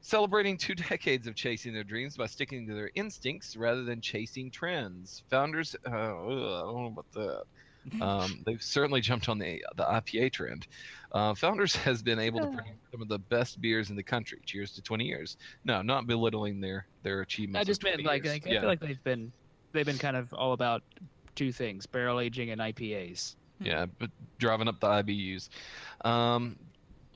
Celebrating 0.00 0.56
two 0.56 0.74
decades 0.90 1.26
of 1.26 1.34
chasing 1.34 1.72
their 1.72 1.84
dreams 1.84 2.16
by 2.16 2.26
sticking 2.26 2.66
to 2.66 2.74
their 2.74 2.90
instincts 2.94 3.56
rather 3.56 3.84
than 3.84 4.00
chasing 4.00 4.50
trends. 4.50 5.22
Founders, 5.30 5.76
uh, 5.86 5.90
ugh, 5.90 5.96
I 5.96 6.72
don't 6.72 6.82
know 6.82 6.86
about 6.86 7.12
that. 7.12 7.42
Um, 8.02 8.42
they've 8.44 8.62
certainly 8.62 9.00
jumped 9.00 9.28
on 9.28 9.38
the 9.38 9.64
the 9.76 9.84
IPA 9.84 10.32
trend. 10.32 10.66
Uh, 11.12 11.34
Founders 11.34 11.74
has 11.76 12.02
been 12.02 12.18
able 12.18 12.40
to 12.40 12.46
produce 12.46 12.76
some 12.92 13.00
of 13.00 13.08
the 13.08 13.18
best 13.18 13.60
beers 13.60 13.88
in 13.90 13.96
the 13.96 14.02
country. 14.02 14.40
Cheers 14.44 14.72
to 14.72 14.82
20 14.82 15.04
years. 15.04 15.36
No, 15.64 15.80
not 15.80 16.06
belittling 16.06 16.60
their 16.60 16.86
their 17.02 17.22
achievements. 17.22 17.60
I 17.60 17.64
just 17.64 17.82
meant 17.82 18.02
20 18.02 18.06
like, 18.06 18.26
like 18.26 18.46
I 18.46 18.50
yeah. 18.50 18.60
feel 18.60 18.68
like 18.68 18.80
they've 18.80 19.02
been 19.04 19.32
they've 19.72 19.86
been 19.86 19.98
kind 19.98 20.16
of 20.16 20.32
all 20.34 20.52
about 20.52 20.82
two 21.38 21.52
things: 21.52 21.86
barrel 21.86 22.20
aging 22.20 22.50
and 22.50 22.60
IPAs. 22.60 23.36
Yeah, 23.60 23.86
but 23.98 24.10
driving 24.38 24.68
up 24.68 24.80
the 24.80 24.88
IBUs. 24.88 25.48
Um, 26.04 26.56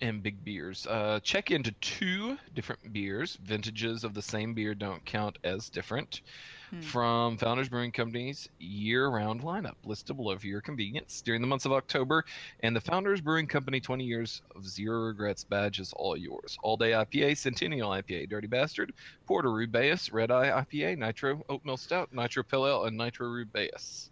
and 0.02 0.22
big 0.22 0.44
beers. 0.44 0.86
Uh, 0.88 1.20
check 1.22 1.50
into 1.50 1.70
two 1.80 2.36
different 2.54 2.92
beers. 2.92 3.38
Vintages 3.44 4.02
of 4.02 4.14
the 4.14 4.20
same 4.20 4.52
beer 4.52 4.74
don't 4.74 5.04
count 5.04 5.38
as 5.44 5.70
different. 5.70 6.22
Hmm. 6.70 6.80
From 6.80 7.36
Founders 7.36 7.68
Brewing 7.68 7.92
Company's 7.92 8.48
year-round 8.58 9.42
lineup, 9.42 9.76
listed 9.84 10.16
below 10.16 10.36
for 10.36 10.46
your 10.46 10.60
convenience. 10.60 11.22
During 11.22 11.40
the 11.40 11.46
months 11.46 11.66
of 11.66 11.72
October, 11.72 12.24
and 12.60 12.74
the 12.74 12.80
Founders 12.80 13.20
Brewing 13.20 13.46
Company 13.46 13.78
20 13.78 14.04
years 14.04 14.42
of 14.56 14.66
zero 14.66 15.02
regrets 15.02 15.44
badge 15.44 15.78
is 15.78 15.92
all 15.94 16.16
yours. 16.16 16.58
All 16.62 16.76
Day 16.76 16.90
IPA, 16.90 17.36
Centennial 17.36 17.90
IPA, 17.90 18.28
Dirty 18.28 18.48
Bastard, 18.48 18.92
Porter 19.26 19.50
Rubaeus, 19.50 20.12
Red's 20.12 20.30
Rye 20.30 20.64
IPA, 20.64 20.98
Nitro 20.98 21.44
Oatmeal 21.48 21.76
Stout, 21.76 22.12
Nitro 22.12 22.42
Pale 22.42 22.66
Ale, 22.66 22.84
and 22.86 22.96
Nitro 22.96 23.28
Rubaeus. 23.28 24.08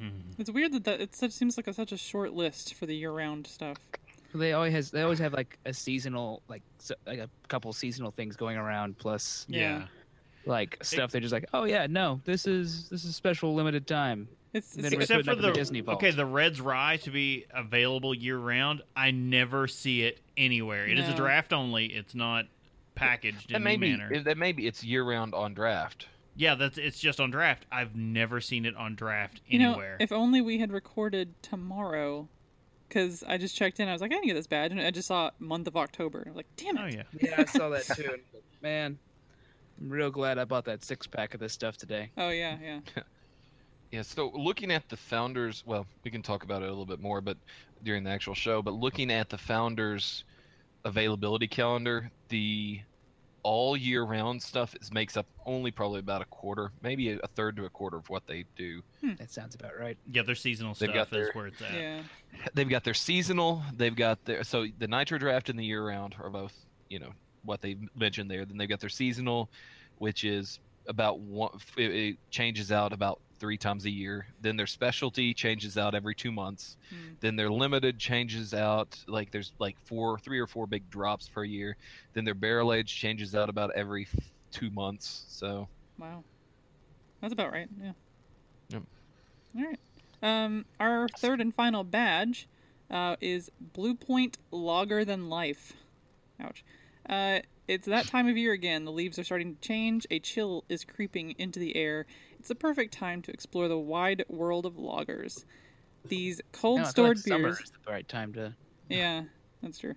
Mhm. 0.00 0.38
It's 0.38 0.50
weird 0.50 0.72
that, 0.72 0.84
that 0.84 1.00
it 1.00 1.14
such, 1.14 1.32
seems 1.32 1.56
like 1.56 1.66
a, 1.66 1.72
such 1.72 1.92
a 1.92 1.96
short 1.96 2.32
list 2.32 2.74
for 2.74 2.86
the 2.86 2.94
year-round 2.94 3.46
stuff. 3.46 3.76
They 4.34 4.52
always 4.52 4.72
has 4.74 4.90
they 4.90 5.02
always 5.02 5.18
have 5.20 5.32
like 5.32 5.58
a 5.64 5.72
seasonal 5.72 6.42
like 6.48 6.62
so, 6.78 6.94
like 7.06 7.18
a 7.18 7.30
couple 7.48 7.72
seasonal 7.72 8.10
things 8.10 8.36
going 8.36 8.56
around 8.58 8.98
plus 8.98 9.46
Yeah. 9.48 9.86
like 10.44 10.76
stuff 10.82 11.10
they're 11.10 11.20
just 11.22 11.32
like 11.32 11.46
oh 11.54 11.64
yeah 11.64 11.86
no 11.88 12.20
this 12.26 12.46
is 12.46 12.90
this 12.90 13.04
is 13.06 13.16
special 13.16 13.54
limited 13.54 13.86
time 13.86 14.28
It's, 14.52 14.76
it's 14.76 14.92
Except 14.92 15.24
for 15.24 15.34
the 15.34 15.46
the, 15.48 15.52
Disney 15.52 15.80
Vault. 15.80 15.96
okay, 15.96 16.10
the 16.10 16.26
Red's 16.26 16.60
Rye 16.60 16.98
to 16.98 17.10
be 17.10 17.46
available 17.54 18.14
year 18.14 18.38
round. 18.38 18.82
I 18.94 19.10
never 19.12 19.66
see 19.66 20.02
it 20.04 20.20
anywhere. 20.36 20.86
It 20.86 20.98
is 20.98 21.08
a 21.08 21.14
draft 21.14 21.52
only. 21.54 21.86
It's 21.86 22.14
not 22.14 22.44
packaged 22.94 23.50
in 23.50 23.54
That 23.54 23.62
may 23.62 23.72
any 23.74 23.78
be. 23.78 23.90
manner. 23.96 24.22
That 24.22 24.36
may 24.38 24.52
be. 24.52 24.66
It's 24.66 24.82
year-round 24.84 25.34
on 25.34 25.52
draft. 25.54 26.06
Yeah, 26.38 26.54
that's 26.54 26.78
it's 26.78 26.98
just 26.98 27.20
on 27.20 27.30
draft. 27.30 27.66
I've 27.70 27.94
never 27.94 28.40
seen 28.40 28.64
it 28.64 28.76
on 28.76 28.94
draft 28.94 29.40
you 29.46 29.58
know, 29.58 29.72
anywhere. 29.72 29.96
if 30.00 30.12
only 30.12 30.40
we 30.40 30.58
had 30.58 30.72
recorded 30.72 31.34
tomorrow, 31.42 32.28
because 32.88 33.22
I 33.26 33.36
just 33.36 33.56
checked 33.56 33.80
in. 33.80 33.88
I 33.88 33.92
was 33.92 34.00
like, 34.00 34.12
I 34.12 34.14
didn't 34.14 34.28
get 34.28 34.34
this 34.34 34.46
badge, 34.46 34.70
and 34.70 34.80
I 34.80 34.90
just 34.90 35.08
saw 35.08 35.30
month 35.38 35.66
of 35.66 35.76
October. 35.76 36.22
I 36.24 36.30
was 36.30 36.36
like, 36.36 36.46
damn 36.56 36.78
it. 36.78 36.80
oh 36.80 36.86
yeah. 36.86 37.02
yeah 37.20 37.34
I 37.38 37.44
saw 37.44 37.68
that 37.70 37.84
too 37.84 38.18
man 38.62 38.98
I'm 39.80 39.88
real 39.88 40.10
glad 40.10 40.38
I 40.38 40.44
bought 40.44 40.64
that 40.64 40.84
six 40.84 41.06
pack 41.06 41.34
of 41.34 41.40
this 41.40 41.52
stuff 41.52 41.76
today 41.76 42.10
Oh 42.16 42.30
yeah, 42.30 42.56
yeah. 42.62 42.80
Yeah. 43.90 44.02
So 44.02 44.30
looking 44.34 44.70
at 44.70 44.86
the 44.90 44.98
founders, 44.98 45.62
well, 45.64 45.86
we 46.04 46.10
can 46.10 46.20
talk 46.20 46.42
about 46.42 46.62
it 46.62 46.66
a 46.66 46.68
little 46.68 46.84
bit 46.84 47.00
more, 47.00 47.22
but 47.22 47.38
during 47.82 48.04
the 48.04 48.10
actual 48.10 48.34
show. 48.34 48.60
But 48.60 48.74
looking 48.74 49.10
at 49.10 49.30
the 49.30 49.38
founders' 49.38 50.24
availability 50.84 51.48
calendar, 51.48 52.10
the 52.28 52.80
all 53.42 53.76
year 53.76 54.02
round 54.02 54.42
stuff 54.42 54.74
is 54.80 54.92
makes 54.92 55.16
up 55.16 55.26
only 55.46 55.70
probably 55.70 56.00
about 56.00 56.22
a 56.22 56.24
quarter, 56.26 56.72
maybe 56.82 57.10
a 57.12 57.26
third 57.28 57.56
to 57.56 57.64
a 57.64 57.70
quarter 57.70 57.96
of 57.96 58.08
what 58.10 58.26
they 58.26 58.44
do. 58.56 58.82
Hmm. 59.00 59.14
that 59.18 59.30
sounds 59.30 59.54
about 59.54 59.78
right 59.78 59.96
Yeah, 60.10 60.22
their 60.22 60.34
seasonal 60.34 60.74
They've 60.74 60.90
stuff 60.90 60.94
got 60.94 61.18
is 61.18 61.24
their- 61.26 61.32
where 61.32 61.46
it's 61.46 61.62
at. 61.62 61.72
Yeah. 61.74 62.02
They've 62.54 62.68
got 62.68 62.84
their 62.84 62.94
seasonal. 62.94 63.62
They've 63.76 63.94
got 63.94 64.24
their 64.24 64.44
so 64.44 64.66
the 64.78 64.88
nitro 64.88 65.18
draft 65.18 65.48
and 65.48 65.58
the 65.58 65.64
year 65.64 65.86
round 65.86 66.14
are 66.20 66.30
both 66.30 66.54
you 66.88 66.98
know 66.98 67.12
what 67.44 67.60
they 67.62 67.76
mentioned 67.94 68.30
there. 68.30 68.44
Then 68.44 68.56
they've 68.58 68.68
got 68.68 68.80
their 68.80 68.88
seasonal, 68.90 69.48
which 69.98 70.24
is 70.24 70.58
about 70.86 71.20
one. 71.20 71.50
It, 71.76 71.90
it 71.94 72.16
changes 72.30 72.72
out 72.72 72.92
about 72.92 73.20
three 73.38 73.56
times 73.56 73.84
a 73.84 73.90
year. 73.90 74.26
Then 74.40 74.56
their 74.56 74.66
specialty 74.66 75.34
changes 75.34 75.78
out 75.78 75.94
every 75.94 76.14
two 76.14 76.32
months. 76.32 76.76
Hmm. 76.90 77.14
Then 77.20 77.36
their 77.36 77.50
limited 77.50 77.98
changes 77.98 78.54
out 78.54 78.98
like 79.06 79.30
there's 79.30 79.52
like 79.58 79.76
four, 79.84 80.18
three 80.18 80.38
or 80.38 80.46
four 80.46 80.66
big 80.66 80.88
drops 80.90 81.28
per 81.28 81.44
year. 81.44 81.76
Then 82.14 82.24
their 82.24 82.34
barrel 82.34 82.72
age 82.72 82.94
changes 82.94 83.34
out 83.34 83.48
about 83.48 83.70
every 83.74 84.08
two 84.50 84.70
months. 84.70 85.24
So 85.28 85.68
Wow. 85.98 86.24
That's 87.20 87.32
about 87.32 87.52
right. 87.52 87.68
Yeah. 87.82 87.92
Yep. 88.70 88.82
All 89.56 89.64
right. 89.64 89.78
Um, 90.22 90.64
our 90.78 91.08
third 91.18 91.40
and 91.40 91.54
final 91.54 91.84
badge 91.84 92.48
uh, 92.90 93.16
is 93.20 93.50
Blue 93.60 93.94
Point 93.94 94.38
Lager 94.50 95.04
Than 95.04 95.28
Life. 95.28 95.74
Ouch. 96.40 96.64
Uh, 97.08 97.40
it's 97.66 97.86
that 97.86 98.06
time 98.06 98.28
of 98.28 98.36
year 98.36 98.52
again. 98.52 98.84
The 98.84 98.92
leaves 98.92 99.18
are 99.18 99.24
starting 99.24 99.54
to 99.54 99.60
change. 99.60 100.06
A 100.10 100.18
chill 100.18 100.64
is 100.68 100.84
creeping 100.84 101.34
into 101.38 101.58
the 101.58 101.76
air. 101.76 102.06
It's 102.48 102.58
the 102.58 102.66
perfect 102.66 102.94
time 102.94 103.20
to 103.20 103.30
explore 103.30 103.68
the 103.68 103.78
wide 103.78 104.24
world 104.26 104.64
of 104.64 104.76
lagers. 104.76 105.44
These 106.06 106.40
cold 106.50 106.78
No, 106.78 106.84
like 106.84 106.90
stored 106.92 107.18
summer 107.18 107.48
beers. 107.48 107.60
is 107.60 107.72
the 107.72 107.92
right 107.92 108.08
time 108.08 108.32
to 108.32 108.54
Yeah, 108.88 109.24
that's 109.60 109.78
true. 109.78 109.96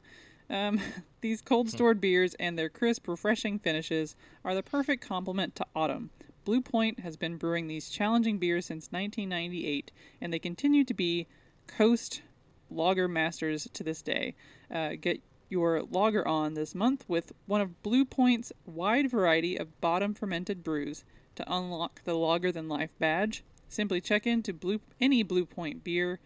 Um, 0.49 0.82
these 1.22 1.41
cold 1.41 1.70
stored 1.70 2.02
beers 2.02 2.34
and 2.41 2.60
their 2.60 2.68
crisp, 2.68 3.08
refreshing 3.08 3.58
finishes 3.58 4.18
are 4.43 4.54
the 4.54 4.64
perfect 4.64 5.02
complement 5.02 5.56
to 5.56 5.66
autumn. 5.74 6.10
Blue 6.43 6.60
Point 6.60 6.99
has 6.99 7.16
been 7.16 7.38
brewing 7.38 7.68
these 7.68 7.88
challenging 7.89 8.38
beers 8.38 8.66
since 8.66 8.91
1998, 8.91 9.89
and 10.20 10.34
they 10.34 10.39
continue 10.39 10.84
to 10.84 10.93
be 10.93 11.28
coast 11.68 12.22
lager 12.70 13.08
masters 13.08 13.70
to 13.72 13.82
this 13.82 14.02
day. 14.02 14.36
Uh, 14.70 14.95
get 14.99 15.22
your 15.47 15.84
lager 15.84 16.28
on 16.28 16.56
this 16.56 16.76
month 16.76 17.06
with 17.08 17.32
one 17.45 17.62
of 17.62 17.82
Blue 17.82 18.04
Point's 18.04 18.52
wide 18.66 19.10
variety 19.10 19.58
of 19.58 19.80
bottom 19.80 20.14
fermented 20.14 20.66
brews 20.66 21.06
to 21.42 21.54
unlock 21.54 22.04
the 22.04 22.14
Lager 22.14 22.52
Than 22.52 22.68
Life 22.68 22.92
badge. 23.00 23.44
Simply 23.70 24.02
check 24.02 24.28
into 24.28 24.54
Blue 24.54 24.82
any 25.00 25.24
Blue 25.24 25.46
Point 25.46 25.84
beer 25.84 26.20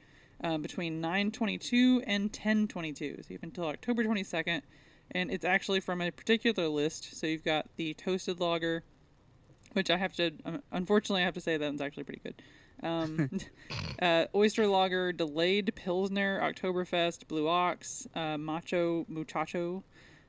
uh, 0.43 0.57
between 0.57 1.01
9:22 1.01 2.03
and 2.05 2.31
10:22. 2.31 2.97
So 2.97 3.27
you 3.29 3.35
have 3.35 3.43
until 3.43 3.65
October 3.65 4.03
22nd, 4.03 4.61
and 5.11 5.31
it's 5.31 5.45
actually 5.45 5.79
from 5.79 6.01
a 6.01 6.11
particular 6.11 6.67
list. 6.67 7.15
So 7.15 7.27
you've 7.27 7.43
got 7.43 7.67
the 7.77 7.93
toasted 7.93 8.39
lager, 8.39 8.83
which 9.73 9.89
I 9.89 9.97
have 9.97 10.13
to 10.15 10.31
um, 10.43 10.61
unfortunately 10.71 11.21
I 11.21 11.25
have 11.25 11.35
to 11.35 11.41
say 11.41 11.57
that 11.57 11.65
one's 11.65 11.81
actually 11.81 12.03
pretty 12.03 12.21
good. 12.23 12.41
Um, 12.83 13.29
uh, 14.01 14.25
oyster 14.33 14.67
lager, 14.67 15.13
delayed 15.13 15.73
pilsner, 15.75 16.41
Oktoberfest, 16.41 17.27
Blue 17.27 17.47
Ox, 17.47 18.07
uh, 18.15 18.37
Macho 18.37 19.05
Muchacho, 19.07 19.83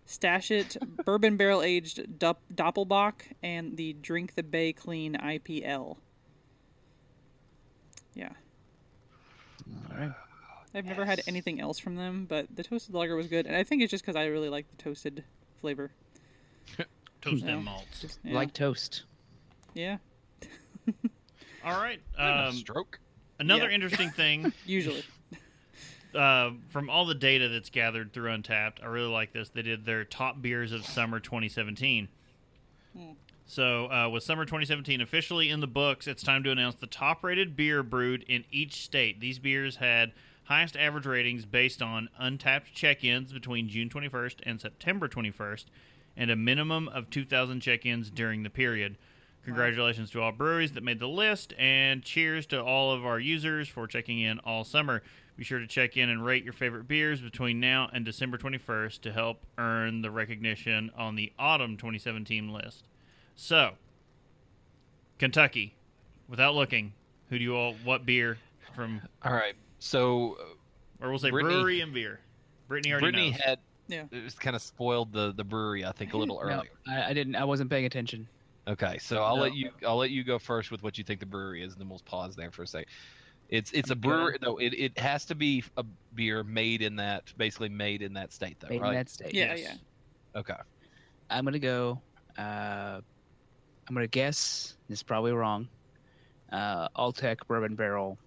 Stash 0.07 0.51
It, 0.53 0.77
bourbon 1.05 1.37
barrel 1.37 1.63
aged 1.63 2.19
Dup- 2.19 2.43
Doppelbock, 2.55 3.23
and 3.43 3.77
the 3.77 3.93
Drink 3.95 4.35
the 4.37 4.43
Bay 4.43 4.73
Clean 4.73 5.15
IPL. 5.15 5.97
Yeah. 8.15 8.31
all 9.91 9.99
right 9.99 10.13
I've 10.75 10.85
never 10.85 11.05
had 11.07 11.23
anything 11.27 11.61
else 11.61 11.79
from 11.79 11.97
them, 11.97 12.27
but 12.29 12.47
the 12.55 12.63
toasted 12.63 12.95
lager 12.95 13.17
was 13.17 13.27
good, 13.29 13.47
and 13.47 13.57
I 13.57 13.65
think 13.65 13.83
it's 13.83 13.91
just 13.91 14.05
because 14.05 14.15
I 14.17 14.27
really 14.27 14.49
like 14.51 14.69
the 14.71 14.77
toasted 14.77 15.25
flavor. 15.61 15.91
Toasted 17.23 17.47
No. 17.49 17.61
malts. 17.61 18.19
Yeah. 18.23 18.35
like 18.35 18.53
toast 18.53 19.05
yeah, 19.75 19.97
All 21.65 21.73
right. 21.81 22.01
um, 22.17 22.29
Um, 22.49 22.53
stroke. 22.55 22.99
another 23.41 23.69
yeah. 23.69 23.75
interesting 23.75 24.11
thing 24.11 24.53
usually. 24.67 25.03
Uh, 26.17 26.53
from 26.69 26.89
all 26.89 27.05
the 27.05 27.15
data 27.15 27.49
that's 27.49 27.71
gathered 27.71 28.13
through 28.13 28.31
Untappd, 28.31 28.83
I 28.83 28.87
really 28.87 29.09
like 29.09 29.33
this. 29.33 29.51
They 29.51 29.63
did 29.63 29.85
their 29.85 30.05
top 30.05 30.41
beers 30.41 30.73
of 30.73 30.87
summer 30.87 31.21
2017. 31.21 32.09
Hmm. 32.97 33.03
So, 33.49 33.91
uh, 33.93 34.09
with 34.09 34.25
summer 34.25 34.45
2017 34.45 35.01
officially 35.01 35.51
in 35.51 35.61
the 35.61 35.69
books, 35.69 36.09
it's 36.09 36.23
time 36.23 36.43
to 36.43 36.51
announce 36.51 36.75
the 36.75 36.89
top 36.89 37.23
rated 37.23 37.55
beer 37.55 37.85
brewed 37.85 38.25
in 38.25 38.45
each 38.51 38.83
state. 38.83 39.21
These 39.21 39.39
beers 39.39 39.77
had 39.77 40.13
highest 40.45 40.77
average 40.77 41.07
ratings 41.07 41.45
based 41.45 41.81
on 41.81 42.09
Untappd 42.21 42.73
check 42.73 43.05
ins 43.05 43.33
between 43.33 43.69
June 43.69 43.89
21st 43.89 44.37
and 44.43 44.61
September 44.61 45.09
21st, 45.09 45.67
and 46.17 46.31
a 46.31 46.37
minimum 46.37 46.89
of 46.89 47.11
2,000 47.11 47.61
check 47.61 47.87
ins 47.87 48.11
during 48.11 48.43
the 48.43 48.51
period. 48.51 48.97
Congratulations 49.45 50.11
to 50.11 50.21
all 50.21 50.33
breweries 50.33 50.73
that 50.73 50.83
made 50.83 50.99
the 50.99 51.07
list, 51.07 51.53
and 51.57 52.03
cheers 52.03 52.47
to 52.47 52.61
all 52.61 52.93
of 52.93 53.07
our 53.07 53.21
users 53.21 53.69
for 53.69 53.87
checking 53.87 54.19
in 54.19 54.41
all 54.41 54.65
summer. 54.65 55.05
Be 55.37 55.45
sure 55.45 55.59
to 55.59 55.67
check 55.67 55.97
in 55.99 56.09
and 56.09 56.25
rate 56.25 56.45
your 56.45 56.55
favorite 56.55 56.89
beers 56.89 57.21
between 57.21 57.61
now 57.61 57.91
and 57.93 58.05
December 58.07 58.39
21st 58.39 59.01
to 59.03 59.13
help 59.13 59.45
earn 59.59 60.01
the 60.01 60.11
recognition 60.11 60.91
on 60.97 61.15
the 61.15 61.31
autumn 61.39 61.77
2017 61.77 62.51
list. 62.53 62.85
So, 63.35 63.73
Kentucky, 65.19 65.75
without 66.29 66.55
looking, 66.55 66.93
who 67.29 67.39
do 67.39 67.45
you 67.45 67.55
all, 67.55 67.75
what 67.85 68.07
beer 68.07 68.39
from, 68.75 69.01
All 69.23 69.33
right. 69.35 69.55
So 69.79 70.39
uh, 70.41 71.05
or 71.05 71.11
we'll 71.11 71.19
say 71.19 71.31
Brittany- 71.31 71.55
brewery 71.55 71.81
and 71.83 71.93
beer? 71.93 72.21
Brittany 72.69 72.93
already 72.93 73.05
Brittany 73.05 73.31
knows. 73.33 73.41
had 73.41 73.59
Yeah. 73.89 74.05
it 74.11 74.25
was 74.25 74.35
kind 74.35 74.57
of 74.57 74.63
spoiled 74.63 75.13
the 75.13 75.33
the 75.37 75.45
brewery 75.45 75.85
I 75.85 75.93
think 75.93 76.15
a 76.15 76.17
little 76.17 76.37
no, 76.41 76.43
earlier. 76.43 76.71
I, 76.89 77.11
I 77.11 77.13
didn't 77.13 77.37
I 77.37 77.45
wasn't 77.45 77.69
paying 77.71 77.85
attention 77.85 78.27
Okay, 78.69 78.99
so 78.99 79.23
I'll 79.23 79.37
No. 79.37 79.43
let 79.43 79.55
you 79.55 79.71
I'll 79.87 79.97
let 79.99 80.11
you 80.11 80.25
go 80.25 80.39
first 80.41 80.71
with 80.73 80.83
what 80.83 80.99
you 80.99 81.05
think 81.05 81.21
the 81.21 81.27
brewery 81.27 81.63
is, 81.63 81.73
and 81.75 81.81
then 81.81 81.89
we'll 81.89 82.01
pause 82.07 82.35
there 82.35 82.51
for 82.51 82.63
a 82.65 82.67
second. 82.67 82.89
It's 83.49 83.71
it's 83.73 83.91
a 83.91 83.97
brewer 83.97 84.17
brewery 84.17 84.39
though. 84.41 84.57
It, 84.59 84.75
it 84.75 84.99
has 84.99 85.25
to 85.27 85.35
be 85.35 85.63
a 85.77 85.85
beer 86.15 86.43
made 86.43 86.83
in 86.83 86.97
that 86.97 87.33
basically 87.37 87.69
made 87.69 88.03
in 88.03 88.13
that 88.15 88.33
state 88.33 88.59
though, 88.61 88.69
made 88.69 88.83
right? 88.83 88.89
in 88.89 88.95
that 88.95 89.09
state 89.09 89.35
Yeah, 89.35 89.55
Yes. 89.55 89.61
yeah. 90.35 90.41
Okay. 90.41 90.55
I'm 91.31 91.45
gonna 91.45 91.59
go. 91.59 92.01
Uh, 92.39 93.01
I'm 93.89 93.95
gonna 93.95 94.07
guess. 94.07 94.77
It's 94.89 95.03
probably 95.03 95.33
wrong. 95.33 95.69
Uh, 96.53 96.89
Alltech 96.91 97.39
Bourbon 97.47 97.75
Barrel 97.75 98.19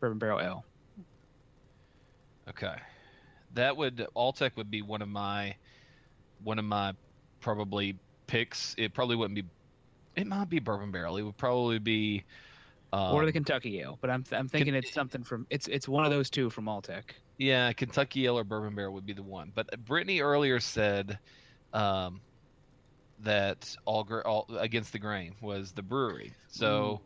bourbon 0.00 0.18
barrel 0.18 0.40
L. 0.40 0.64
Okay, 2.48 2.76
that 3.54 3.76
would 3.76 4.06
Alltech 4.16 4.56
would 4.56 4.70
be 4.70 4.82
one 4.82 5.02
of 5.02 5.08
my 5.08 5.54
one 6.44 6.58
of 6.58 6.64
my 6.64 6.94
probably 7.40 7.98
picks. 8.26 8.74
It 8.78 8.94
probably 8.94 9.16
wouldn't 9.16 9.34
be. 9.34 9.44
It 10.16 10.26
might 10.26 10.48
be 10.48 10.58
bourbon 10.58 10.90
barrel. 10.90 11.16
It 11.16 11.22
would 11.22 11.36
probably 11.36 11.78
be. 11.78 12.24
Um, 12.92 13.14
or 13.14 13.26
the 13.26 13.32
Kentucky 13.32 13.80
ale, 13.80 13.98
but 14.00 14.08
I'm 14.08 14.24
I'm 14.32 14.48
thinking 14.48 14.74
it's 14.74 14.92
something 14.94 15.22
from 15.22 15.46
it's 15.50 15.68
it's 15.68 15.86
one 15.86 16.04
of 16.06 16.10
those 16.10 16.30
two 16.30 16.48
from 16.48 16.64
Alltech. 16.66 17.02
Yeah, 17.36 17.72
Kentucky 17.74 18.24
Ale 18.26 18.38
or 18.38 18.44
Bourbon 18.44 18.74
Barrel 18.74 18.94
would 18.94 19.04
be 19.06 19.12
the 19.12 19.22
one. 19.22 19.52
But 19.54 19.84
Brittany 19.84 20.20
earlier 20.22 20.58
said 20.58 21.18
um, 21.74 22.20
that 23.20 23.76
all, 23.84 24.04
gra- 24.04 24.22
all 24.24 24.46
against 24.58 24.92
the 24.92 24.98
grain 24.98 25.34
was 25.40 25.72
the 25.72 25.82
brewery. 25.82 26.32
So 26.48 27.00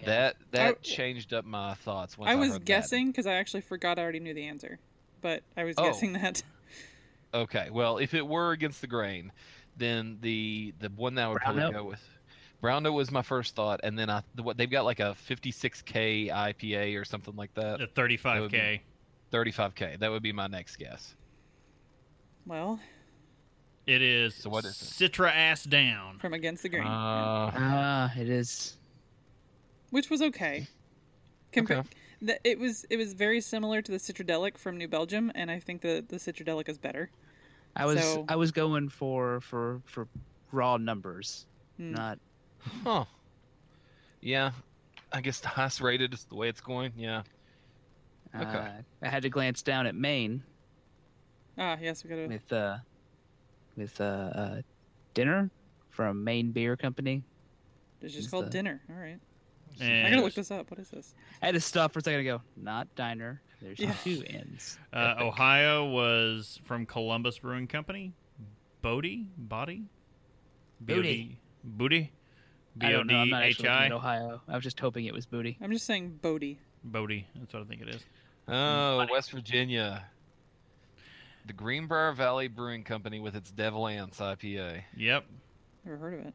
Yeah. 0.00 0.06
that 0.06 0.36
that 0.50 0.68
I- 0.68 0.78
changed 0.82 1.32
up 1.32 1.44
my 1.44 1.74
thoughts. 1.74 2.18
Once 2.18 2.28
I, 2.28 2.32
I 2.32 2.36
was 2.36 2.50
heard 2.52 2.64
guessing 2.64 3.06
because 3.10 3.26
I 3.26 3.34
actually 3.34 3.62
forgot 3.62 3.98
I 3.98 4.02
already 4.02 4.20
knew 4.20 4.34
the 4.34 4.44
answer, 4.46 4.78
but 5.22 5.42
I 5.56 5.64
was 5.64 5.74
Oh. 5.78 5.84
guessing 5.84 6.12
that. 6.14 6.42
Okay, 7.32 7.68
well, 7.70 7.98
if 7.98 8.14
it 8.14 8.26
were 8.26 8.52
against 8.52 8.80
the 8.80 8.86
grain, 8.86 9.32
then 9.76 10.18
the 10.20 10.74
the 10.78 10.88
one 10.90 11.14
that 11.16 11.24
I 11.24 11.28
would 11.28 11.38
Brown 11.40 11.54
probably 11.56 11.62
note? 11.62 11.72
go 11.72 11.84
with. 11.88 12.08
Brown 12.64 12.82
note 12.84 12.94
was 12.94 13.10
my 13.10 13.20
first 13.20 13.54
thought, 13.54 13.80
and 13.84 13.98
then 13.98 14.08
I 14.08 14.22
the, 14.36 14.42
what 14.42 14.56
they've 14.56 14.70
got 14.70 14.86
like 14.86 14.98
a 14.98 15.14
56k 15.28 16.30
IPA 16.32 16.98
or 16.98 17.04
something 17.04 17.36
like 17.36 17.52
that. 17.56 17.78
The 17.78 17.86
35k. 17.88 18.50
be- 18.50 18.80
35k. 19.36 19.98
That 19.98 20.10
would 20.10 20.22
be 20.22 20.32
my 20.32 20.46
next 20.46 20.76
guess. 20.76 21.14
Well, 22.46 22.80
It 23.86 24.00
is. 24.00 24.34
So 24.36 24.48
what 24.48 24.64
is 24.64 24.80
it? 24.80 25.12
Citra 25.12 25.30
ass 25.30 25.64
down. 25.64 26.18
from 26.20 26.32
against 26.32 26.62
the 26.62 26.70
grain, 26.70 26.84
Uh, 26.86 26.88
Ah, 27.54 28.12
it 28.16 28.30
is. 28.30 28.78
which 29.90 30.08
was 30.08 30.22
okay. 30.22 30.66
Compa- 31.52 31.80
Okay. 31.80 31.88
the, 32.22 32.48
it 32.48 32.58
was 32.58 32.86
it 32.88 32.96
was 32.96 33.12
very 33.12 33.42
similar 33.42 33.82
to 33.82 33.92
the 33.92 33.98
Citradelic 33.98 34.56
from 34.56 34.78
New 34.78 34.88
Belgium, 34.88 35.30
and 35.34 35.50
I 35.50 35.60
think 35.60 35.82
the 35.82 36.02
the 36.08 36.16
Citradelic 36.16 36.70
is 36.70 36.78
better. 36.78 37.10
I 37.76 37.84
was 37.84 38.00
So- 38.02 38.24
I 38.26 38.36
was 38.36 38.52
going 38.52 38.88
for 38.88 39.42
for 39.42 39.82
for 39.84 40.08
raw 40.50 40.78
numbers, 40.78 41.44
Hmm. 41.76 41.92
not 41.92 42.18
Huh. 42.82 43.04
Yeah. 44.20 44.52
I 45.12 45.20
guess 45.20 45.40
the 45.40 45.48
highest 45.48 45.80
rated 45.80 46.12
is 46.14 46.24
the 46.24 46.34
way 46.34 46.48
it's 46.48 46.60
going. 46.60 46.92
Yeah. 46.96 47.22
Okay. 48.34 48.44
Uh, 48.46 48.70
I 49.02 49.08
had 49.08 49.22
to 49.22 49.28
glance 49.30 49.62
down 49.62 49.86
at 49.86 49.94
Maine 49.94 50.42
Ah, 51.56 51.76
yes, 51.80 52.02
we 52.02 52.10
got 52.10 52.16
to. 52.16 52.26
with 52.26 52.52
uh 52.52 52.78
with 53.76 54.00
uh, 54.00 54.04
uh 54.04 54.62
dinner 55.14 55.50
from 55.90 56.24
Maine 56.24 56.50
Beer 56.50 56.76
Company. 56.76 57.22
It's 58.00 58.12
just 58.12 58.24
Who's 58.26 58.30
called 58.30 58.46
the- 58.46 58.50
dinner. 58.50 58.80
All 58.90 58.96
right, 58.96 59.20
I 59.80 59.84
And 59.84 60.10
gotta 60.14 60.22
look 60.24 60.34
this 60.34 60.50
up. 60.50 60.68
What 60.70 60.80
is 60.80 60.88
this? 60.90 61.14
I 61.40 61.46
had 61.46 61.54
to 61.54 61.60
stop 61.60 61.92
for 61.92 62.00
a 62.00 62.02
second 62.02 62.18
to 62.18 62.24
go. 62.24 62.42
Not 62.56 62.92
diner. 62.96 63.40
There's 63.62 63.78
Yeah. 63.78 63.94
two 64.02 64.24
ends. 64.26 64.78
uh, 64.92 65.14
Ohio 65.20 65.88
was 65.88 66.60
from 66.64 66.86
Columbus 66.86 67.38
Brewing 67.38 67.68
Company. 67.68 68.12
Bodie? 68.82 69.28
Body? 69.38 69.84
Booty. 70.80 71.38
Booty? 71.62 72.12
B 72.76 72.86
I 72.86 72.92
O 72.92 72.96
don't 72.98 73.06
know. 73.06 73.18
I'm 73.18 73.30
not 73.30 73.42
actually 73.44 73.68
looking 73.68 73.84
at 73.86 73.92
I? 73.92 73.94
Ohio. 73.94 74.40
I 74.48 74.54
was 74.54 74.64
just 74.64 74.80
hoping 74.80 75.04
it 75.04 75.14
was 75.14 75.26
booty. 75.26 75.56
I'm 75.62 75.70
just 75.72 75.86
saying 75.86 76.18
Bodie. 76.22 76.58
Bodie. 76.82 77.26
That's 77.36 77.52
what 77.54 77.62
I 77.62 77.66
think 77.66 77.82
it 77.82 77.88
is. 77.88 78.02
Oh, 78.48 79.06
West 79.10 79.30
Virginia. 79.30 80.04
The 81.46 81.52
Greenbrier 81.52 82.12
Valley 82.12 82.48
Brewing 82.48 82.84
Company 82.84 83.20
with 83.20 83.36
its 83.36 83.50
Devil 83.50 83.86
Anse 83.86 84.18
IPA. 84.18 84.82
Yep. 84.96 85.24
Never 85.84 85.96
heard 85.98 86.14
of 86.14 86.26
it. 86.26 86.34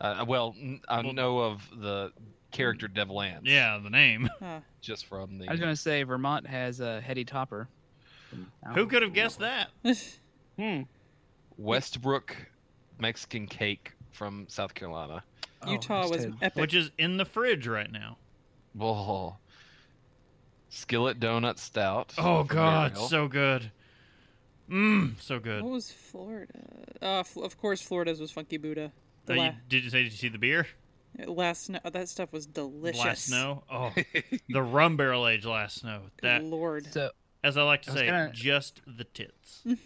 Uh, 0.00 0.24
well, 0.28 0.54
n- 0.60 0.80
I 0.88 1.00
Well- 1.00 1.12
know 1.14 1.38
of 1.40 1.68
the 1.80 2.12
character 2.52 2.88
Devil 2.88 3.20
Anse. 3.22 3.44
Yeah, 3.46 3.78
the 3.82 3.90
name. 3.90 4.28
Just 4.80 5.06
from 5.06 5.38
the. 5.38 5.48
I 5.48 5.50
was 5.50 5.60
going 5.60 5.72
to 5.74 5.80
say 5.80 6.02
Vermont 6.02 6.46
has 6.46 6.80
a 6.80 7.00
heady 7.00 7.24
topper. 7.24 7.68
Who 8.74 8.86
could 8.86 9.02
have 9.02 9.12
guessed 9.14 9.38
that? 9.40 9.70
Hmm. 10.58 10.82
Westbrook 11.58 12.34
Mexican 12.98 13.46
cake 13.46 13.92
from 14.16 14.46
South 14.48 14.74
Carolina. 14.74 15.22
Oh, 15.62 15.70
Utah 15.72 16.08
was 16.08 16.24
instead- 16.24 16.42
epic. 16.42 16.60
Which 16.60 16.74
is 16.74 16.90
in 16.98 17.16
the 17.18 17.24
fridge 17.24 17.66
right 17.66 17.90
now. 17.90 18.16
Whoa. 18.74 19.36
Skillet 20.68 21.20
Donut 21.20 21.58
Stout. 21.58 22.12
Oh 22.18 22.42
God, 22.44 22.94
Bear 22.94 23.02
so 23.08 23.28
good. 23.28 23.70
Mmm, 24.70 25.20
so 25.20 25.38
good. 25.38 25.62
what 25.62 25.72
was 25.72 25.90
Florida? 25.92 26.52
Uh, 27.00 27.22
of 27.42 27.56
course, 27.58 27.80
Florida's 27.80 28.20
was 28.20 28.30
Funky 28.32 28.56
Buddha. 28.56 28.90
The 29.26 29.34
Uh, 29.34 29.44
you- 29.44 29.52
did 29.68 29.84
you 29.84 29.90
say? 29.90 30.02
Did 30.02 30.12
you 30.12 30.18
see 30.18 30.28
the 30.28 30.38
beer? 30.38 30.66
last 31.26 31.64
snow, 31.64 31.78
that 31.90 32.08
stuff 32.10 32.30
was 32.30 32.46
delicious. 32.46 33.02
Last 33.02 33.24
snow. 33.26 33.64
Oh, 33.70 33.94
the 34.50 34.62
rum 34.62 34.96
barrel 34.98 35.26
age 35.28 35.46
last 35.46 35.78
snow. 35.80 36.02
Good 36.20 36.26
That, 36.28 36.42
lord. 36.44 36.92
So 36.92 37.10
as 37.42 37.56
I 37.56 37.62
like 37.62 37.82
to 37.82 37.92
I 37.92 37.94
say, 37.94 38.06
gonna- 38.06 38.32
just 38.34 38.82
the 38.86 39.04
tits. 39.04 39.62
kind 39.64 39.78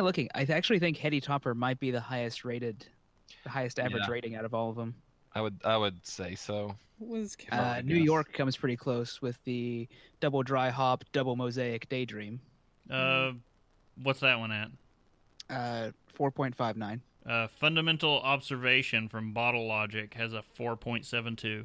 of 0.00 0.04
looking. 0.04 0.28
I 0.34 0.42
actually 0.42 0.80
think 0.80 0.98
heady 0.98 1.20
topper 1.20 1.54
might 1.54 1.80
be 1.80 1.90
the 1.92 2.00
highest 2.00 2.44
rated, 2.44 2.86
the 3.44 3.50
highest 3.50 3.78
average 3.78 4.02
Yeah. 4.06 4.10
rating 4.12 4.34
out 4.34 4.44
of 4.44 4.54
all 4.54 4.70
of 4.70 4.76
them. 4.76 4.94
I 5.34 5.40
would 5.40 5.60
I 5.64 5.76
would 5.76 6.04
say 6.06 6.34
so. 6.34 6.76
Was 6.98 7.36
Uh, 7.50 7.82
New. 7.84 7.96
York 7.96 8.32
comes 8.32 8.56
pretty 8.56 8.76
close 8.76 9.20
with 9.20 9.42
the 9.44 9.88
double 10.20 10.42
dry 10.42 10.70
hop, 10.70 11.04
double 11.12 11.36
mosaic 11.36 11.88
daydream. 11.88 12.40
Uh, 12.88 13.32
what's 14.02 14.20
that 14.20 14.38
one 14.38 14.52
at? 14.52 14.70
Uh, 15.50 15.90
four 16.14 16.30
point 16.30 16.54
five 16.54 16.76
nine. 16.76 17.00
Uh, 17.26 17.48
fundamental 17.48 18.20
observation 18.20 19.08
from 19.08 19.32
Bottle 19.32 19.66
Logic 19.66 20.12
has 20.12 20.34
a 20.34 20.42
4.72. 20.58 21.64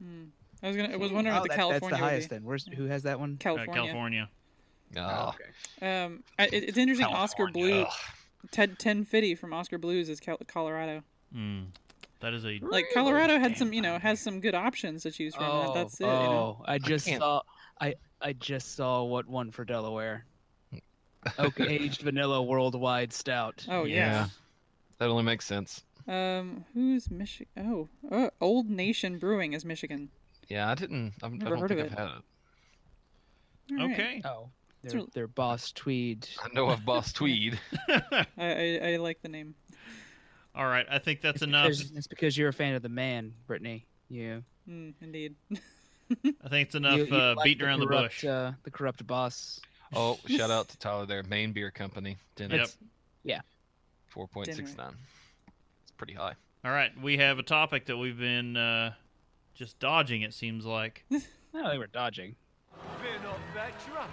Hmm. 0.00 0.24
I 0.62 0.68
was 0.68 0.76
gonna. 0.76 0.92
I 0.92 0.96
was 0.96 1.10
wondering 1.10 1.34
Oh, 1.36 1.40
what 1.40 1.42
the 1.44 1.48
that- 1.48 1.56
California 1.56 1.90
That's 1.90 2.00
the 2.00 2.06
highest 2.06 2.30
then. 2.30 2.44
Where's 2.44 2.64
who 2.66 2.84
has 2.84 3.02
that 3.02 3.18
one? 3.18 3.34
Uh, 3.34 3.42
California. 3.42 3.74
California. 3.82 4.28
Ah, 4.96 5.34
Um, 5.82 6.22
it, 6.38 6.52
it's 6.52 6.78
interesting. 6.78 7.06
Oskar 7.06 7.48
Blue, 7.48 7.82
Ugh. 7.82 7.92
Ted 8.50 8.78
Ten 8.78 9.04
FIDY 9.04 9.34
from 9.34 9.52
Oskar 9.52 9.78
Blues 9.78 10.08
is 10.08 10.20
Colorado. 10.46 11.02
Mm, 11.34 11.66
that 12.20 12.34
is 12.34 12.44
a. 12.44 12.58
Like 12.62 12.86
Colorado 12.92 13.38
had 13.38 13.56
some, 13.56 13.72
you 13.72 13.82
know, 13.82 13.98
has 13.98 14.20
some 14.20 14.40
good 14.40 14.54
options 14.54 15.02
to 15.04 15.10
choose 15.10 15.34
from. 15.34 15.44
and 15.44 15.68
Oh, 15.68 15.74
that's 15.74 16.00
it. 16.00 16.04
you 16.04 16.10
know? 16.10 16.58
oh! 16.60 16.64
I 16.66 16.78
just 16.78 17.06
can't- 17.06 17.20
saw. 17.20 17.42
I 17.80 17.94
I 18.20 18.32
just 18.34 18.74
saw 18.76 19.04
what 19.04 19.26
one 19.26 19.50
for 19.50 19.64
Delaware. 19.64 20.24
Oak 21.38 21.60
aged 21.60 22.02
vanilla 22.02 22.42
worldwide 22.42 23.12
stout. 23.12 23.64
Oh 23.68 23.84
Yeah. 23.84 23.94
yeah. 23.96 24.26
That 24.98 25.08
only 25.08 25.22
makes 25.22 25.46
sense. 25.46 25.82
Um, 26.08 26.64
who's 26.74 27.10
Michigan? 27.10 27.48
Oh, 27.58 27.88
uh, 28.10 28.30
Old 28.40 28.68
Nation 28.68 29.18
Brewing 29.18 29.52
is 29.52 29.64
Michigan. 29.64 30.08
Yeah, 30.48 30.68
I 30.68 30.74
didn't. 30.74 31.12
I'm, 31.22 31.34
I 31.34 31.36
Never 31.36 31.50
don't 31.50 31.58
heard 31.60 31.68
think 31.68 31.80
of 31.80 31.86
I've 31.86 31.92
it. 31.92 31.98
had 31.98 32.08
it. 32.08 33.80
All 33.80 33.86
right. 33.88 33.92
Okay. 33.92 34.22
Oh, 34.24 34.48
they're, 34.82 35.02
they're 35.14 35.26
Boss 35.28 35.72
Tweed. 35.72 36.28
I 36.42 36.48
know 36.52 36.68
of 36.70 36.84
Boss 36.84 37.12
Tweed. 37.12 37.58
I, 37.88 38.26
I 38.38 38.80
I 38.92 38.96
like 38.96 39.22
the 39.22 39.28
name. 39.28 39.54
All 40.54 40.66
right, 40.66 40.86
I 40.90 40.98
think 40.98 41.20
that's 41.20 41.36
It's 41.36 41.44
enough. 41.44 41.68
because, 41.68 41.92
it's 41.92 42.06
because 42.06 42.36
you're 42.36 42.48
a 42.48 42.52
fan 42.52 42.74
of 42.74 42.82
the 42.82 42.88
man, 42.88 43.34
Brittany. 43.46 43.86
You, 44.08 44.42
Mm, 44.68 44.94
indeed. 45.00 45.34
I 45.50 46.48
think 46.48 46.66
it's 46.68 46.74
enough 46.74 46.98
you, 46.98 47.06
you 47.06 47.16
uh, 47.16 47.34
like 47.36 47.44
beating 47.44 47.66
around 47.66 47.80
the 47.80 47.86
bush. 47.86 48.24
Uh, 48.24 48.52
the 48.64 48.70
corrupt 48.70 49.04
boss. 49.06 49.60
Oh, 49.94 50.18
shout 50.26 50.50
out 50.50 50.68
to 50.68 50.78
Tyler 50.78 51.06
there. 51.06 51.22
Maine 51.24 51.52
Beer 51.52 51.70
Company. 51.70 52.16
Dinner. 52.36 52.56
Yep. 52.56 52.68
yeah. 53.24 53.40
4.69. 54.14 54.92
It's 55.82 55.92
pretty 55.96 56.14
high. 56.14 56.34
All 56.64 56.70
right, 56.72 56.90
we 57.00 57.16
have 57.18 57.38
a 57.38 57.42
topic 57.42 57.86
that 57.86 57.96
we've 57.96 58.18
been 58.18 58.56
uh, 58.56 58.92
just 59.54 59.78
dodging. 59.78 60.22
It 60.22 60.34
seems 60.34 60.64
like. 60.66 61.04
No, 61.52 61.68
they 61.68 61.78
were 61.78 61.88
dodging. 61.88 62.36
We're 63.02 63.22
not 63.24 63.40
that 63.56 63.72
drunk. 63.88 64.08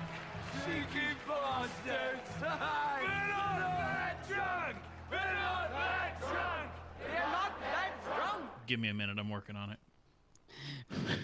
Cheeky 0.65 1.05
bastards! 1.27 2.31
We're 2.41 2.47
that 2.47 4.15
drunk! 4.27 4.66
Give 8.67 8.79
me 8.79 8.89
a 8.89 8.93
minute. 8.93 9.17
I'm 9.19 9.29
working 9.29 9.55
on 9.55 9.71
it. 9.71 9.79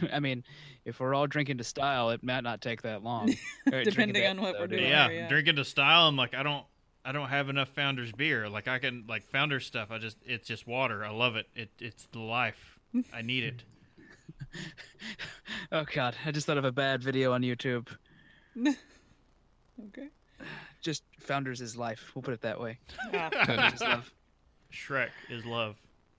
I 0.13 0.19
mean, 0.19 0.43
if 0.85 0.99
we're 0.99 1.13
all 1.13 1.27
drinking 1.27 1.57
to 1.59 1.63
style, 1.63 2.09
it 2.09 2.23
might 2.23 2.41
not 2.43 2.61
take 2.61 2.81
that 2.83 3.03
long. 3.03 3.33
Depending 3.65 4.13
to 4.15 4.25
on 4.27 4.41
what 4.41 4.59
we're 4.59 4.67
doing. 4.67 4.83
yeah, 4.83 5.09
yeah. 5.09 5.27
drinking 5.27 5.57
to 5.57 5.65
style. 5.65 6.07
I'm 6.07 6.15
like, 6.15 6.33
I 6.33 6.43
don't, 6.43 6.65
I 7.05 7.11
don't 7.11 7.29
have 7.29 7.49
enough 7.49 7.69
Founders 7.69 8.11
beer. 8.11 8.49
Like 8.49 8.67
I 8.67 8.79
can, 8.79 9.05
like 9.07 9.27
Founders 9.31 9.65
stuff. 9.65 9.89
I 9.91 9.97
just, 9.97 10.17
it's 10.25 10.47
just 10.47 10.65
water. 10.67 11.03
I 11.05 11.11
love 11.11 11.35
it. 11.35 11.47
It, 11.55 11.69
it's 11.79 12.07
the 12.11 12.19
life. 12.19 12.79
I 13.13 13.21
need 13.21 13.43
it. 13.43 13.63
Oh 15.71 15.85
god, 15.91 16.15
I 16.25 16.31
just 16.31 16.45
thought 16.45 16.59
of 16.59 16.65
a 16.65 16.71
bad 16.71 17.01
video 17.01 17.33
on 17.33 17.41
YouTube. 17.41 17.87
okay. 18.57 20.09
Just 20.81 21.03
Founders 21.21 21.61
is 21.61 21.75
life. 21.75 22.11
We'll 22.13 22.21
put 22.21 22.33
it 22.35 22.41
that 22.41 22.59
way. 22.59 22.77
Ah, 23.13 23.29
Founders 23.45 23.73
is 23.73 23.81
love. 23.81 24.13
Shrek 24.71 25.09
is 25.29 25.45
love. 25.45 25.75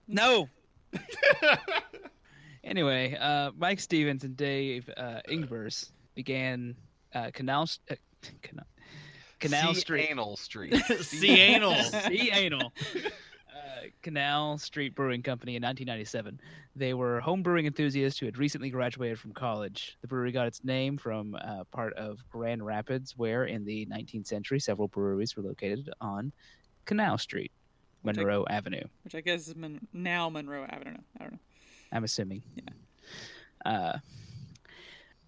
No. 0.08 0.48
anyway, 2.64 3.16
uh, 3.20 3.50
Mike 3.56 3.80
Stevens 3.80 4.24
and 4.24 4.36
Dave 4.36 4.88
uh, 4.96 5.20
Engbers 5.28 5.90
began 6.14 6.74
uh, 7.14 7.30
Canal 7.32 7.68
uh, 7.90 7.94
Canal, 8.42 8.66
Canal 9.40 9.74
See 9.74 9.80
Street. 9.80 10.06
Anal 10.10 10.36
Street. 10.36 10.74
See 11.00 11.40
anal. 11.40 11.74
See 11.84 12.30
anal. 12.32 12.72
uh, 12.96 13.88
Canal 14.02 14.58
Street 14.58 14.94
Brewing 14.94 15.22
Company 15.22 15.56
in 15.56 15.62
1997. 15.62 16.40
They 16.76 16.94
were 16.94 17.20
home 17.20 17.42
brewing 17.42 17.66
enthusiasts 17.66 18.18
who 18.18 18.26
had 18.26 18.38
recently 18.38 18.70
graduated 18.70 19.18
from 19.18 19.32
college. 19.32 19.96
The 20.02 20.08
brewery 20.08 20.32
got 20.32 20.46
its 20.46 20.64
name 20.64 20.96
from 20.96 21.36
uh, 21.36 21.64
part 21.70 21.92
of 21.94 22.24
Grand 22.30 22.64
Rapids, 22.64 23.14
where 23.16 23.44
in 23.44 23.64
the 23.64 23.86
19th 23.86 24.26
century 24.26 24.58
several 24.58 24.88
breweries 24.88 25.36
were 25.36 25.42
located 25.42 25.90
on 26.00 26.32
Canal 26.84 27.18
Street, 27.18 27.52
Which 28.04 28.16
I- 28.18 28.20
Monroe 28.20 28.44
Avenue. 28.48 28.84
which 29.02 29.14
I 29.14 29.20
guess 29.20 29.48
is 29.48 29.56
Mon- 29.56 29.86
now 29.92 30.28
Monroe 30.28 30.64
Avenue. 30.64 30.78
I 30.80 30.84
don't 30.84 30.94
know. 30.94 31.00
I 31.18 31.22
don't 31.24 31.32
know. 31.32 31.38
I'm 31.92 32.04
assuming. 32.04 32.42
Uh, 33.64 33.98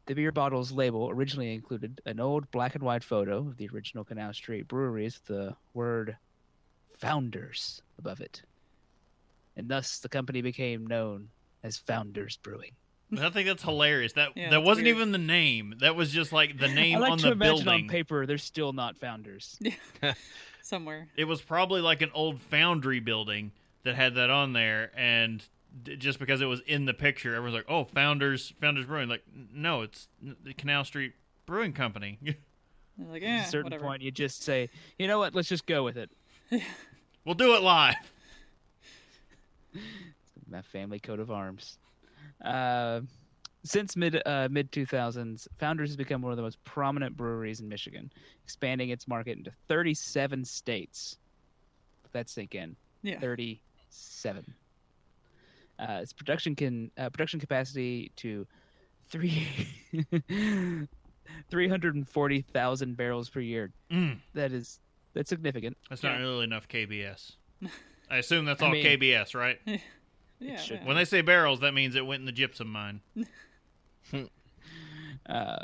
the 0.06 0.14
beer 0.14 0.30
bottle's 0.30 0.70
label 0.70 1.10
originally 1.10 1.52
included 1.54 2.00
an 2.06 2.20
old 2.20 2.48
black 2.52 2.74
and 2.74 2.84
white 2.84 3.02
photo 3.02 3.38
of 3.38 3.56
the 3.56 3.68
original 3.74 4.04
Canal 4.04 4.32
Street 4.32 4.68
breweries 4.68 5.18
with 5.18 5.36
the 5.36 5.56
word 5.74 6.16
Founders 6.98 7.82
above 7.98 8.20
it. 8.20 8.42
And 9.56 9.68
thus 9.68 9.98
the 9.98 10.08
company 10.08 10.42
became 10.42 10.86
known 10.86 11.28
as 11.64 11.76
Founders 11.78 12.36
Brewing. 12.42 12.72
I 13.18 13.30
think 13.30 13.46
that's 13.48 13.62
hilarious. 13.62 14.12
That 14.14 14.30
Yeah, 14.36 14.50
that 14.50 14.62
wasn't 14.62 14.86
weird. 14.86 14.96
even 14.96 15.12
the 15.12 15.18
name. 15.18 15.74
That 15.80 15.94
was 15.96 16.10
just 16.12 16.32
like 16.32 16.58
the 16.58 16.68
name 16.74 16.96
I 16.98 17.00
like 17.00 17.12
on 17.12 17.18
to 17.18 17.26
the 17.26 17.32
imagine 17.32 17.64
building. 17.64 17.84
on 17.84 17.88
paper 17.88 18.26
they're 18.26 18.38
still 18.38 18.72
not 18.72 18.96
Founders. 18.98 19.58
Somewhere. 20.66 21.06
It 21.16 21.26
was 21.26 21.40
probably 21.40 21.80
like 21.80 22.02
an 22.02 22.10
old 22.12 22.40
foundry 22.40 22.98
building 22.98 23.52
that 23.84 23.94
had 23.94 24.16
that 24.16 24.30
on 24.30 24.52
there, 24.52 24.90
and 24.96 25.40
d- 25.84 25.94
just 25.96 26.18
because 26.18 26.40
it 26.40 26.46
was 26.46 26.60
in 26.66 26.86
the 26.86 26.92
picture, 26.92 27.36
everyone's 27.36 27.54
like, 27.54 27.70
"Oh, 27.70 27.84
Founders, 27.84 28.52
Founders 28.60 28.84
Brewing." 28.84 29.08
Like, 29.08 29.22
no, 29.54 29.82
it's 29.82 30.08
the 30.20 30.52
Canal 30.54 30.82
Street 30.84 31.12
Brewing 31.46 31.72
Company. 31.72 32.18
They're 32.98 33.06
like, 33.08 33.22
At 33.22 33.46
a 33.46 33.48
certain 33.48 33.66
whatever. 33.66 33.84
point, 33.84 34.02
you 34.02 34.10
just 34.10 34.42
say, 34.42 34.68
you 34.98 35.06
know 35.06 35.20
what, 35.20 35.36
let's 35.36 35.48
just 35.48 35.66
go 35.66 35.84
with 35.84 35.96
it. 35.96 36.10
we'll 37.24 37.36
do 37.36 37.54
it 37.54 37.62
live. 37.62 37.94
my 40.50 40.62
family 40.62 40.98
coat 40.98 41.20
of 41.20 41.30
arms. 41.30 41.78
Uh, 42.44 43.02
since 43.66 43.96
mid 43.96 44.20
uh, 44.26 44.48
mid 44.50 44.70
2000s, 44.72 45.46
Founders 45.58 45.90
has 45.90 45.96
become 45.96 46.22
one 46.22 46.32
of 46.32 46.36
the 46.36 46.42
most 46.42 46.62
prominent 46.64 47.16
breweries 47.16 47.60
in 47.60 47.68
Michigan, 47.68 48.10
expanding 48.44 48.90
its 48.90 49.06
market 49.08 49.36
into 49.38 49.50
37 49.68 50.44
states. 50.44 51.16
Let 52.04 52.12
that 52.12 52.28
sink 52.30 52.54
in. 52.54 52.76
Yeah. 53.02 53.18
37. 53.20 54.54
Uh, 55.78 55.98
its 56.02 56.12
production 56.12 56.54
can 56.56 56.90
uh, 56.96 57.10
production 57.10 57.38
capacity 57.40 58.10
to 58.16 58.46
three 59.08 59.46
340,000 61.50 62.96
barrels 62.96 63.28
per 63.28 63.40
year. 63.40 63.70
Mm, 63.90 64.18
That 64.34 64.52
is 64.52 64.80
that's 65.14 65.28
significant. 65.28 65.76
that's 65.88 66.02
not 66.02 66.14
Yeah. 66.16 66.20
really 66.24 66.44
enough 66.44 66.68
KBS. 66.68 67.32
I 68.10 68.16
assume 68.18 68.44
that's 68.44 68.62
I 68.62 68.66
all 68.66 68.72
mean- 68.72 68.84
KBS, 68.84 69.34
right? 69.34 69.58
Yeah. 70.38 70.60
yeah. 70.70 70.84
When 70.84 70.96
they 70.96 71.06
say 71.06 71.22
barrels, 71.22 71.60
that 71.60 71.72
means 71.72 71.94
it 71.94 72.04
went 72.04 72.20
in 72.20 72.26
the 72.26 72.30
gypsum 72.32 72.70
mine. 72.70 73.00
Uh, 75.28 75.56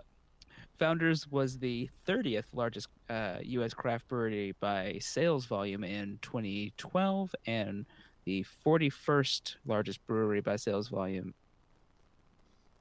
Founders 0.78 1.30
was 1.30 1.56
the 1.58 1.88
30th 2.08 2.46
largest 2.52 2.88
uh, 3.08 3.36
U.S. 3.42 3.72
craft 3.74 4.08
brewery 4.08 4.54
by 4.58 4.98
sales 5.00 5.44
volume 5.44 5.84
in 5.84 6.18
2012 6.22 7.32
and 7.46 7.86
the 8.24 8.44
41st 8.66 9.56
largest 9.66 10.04
brewery 10.08 10.40
by 10.40 10.56
sales 10.56 10.88
volume. 10.88 11.32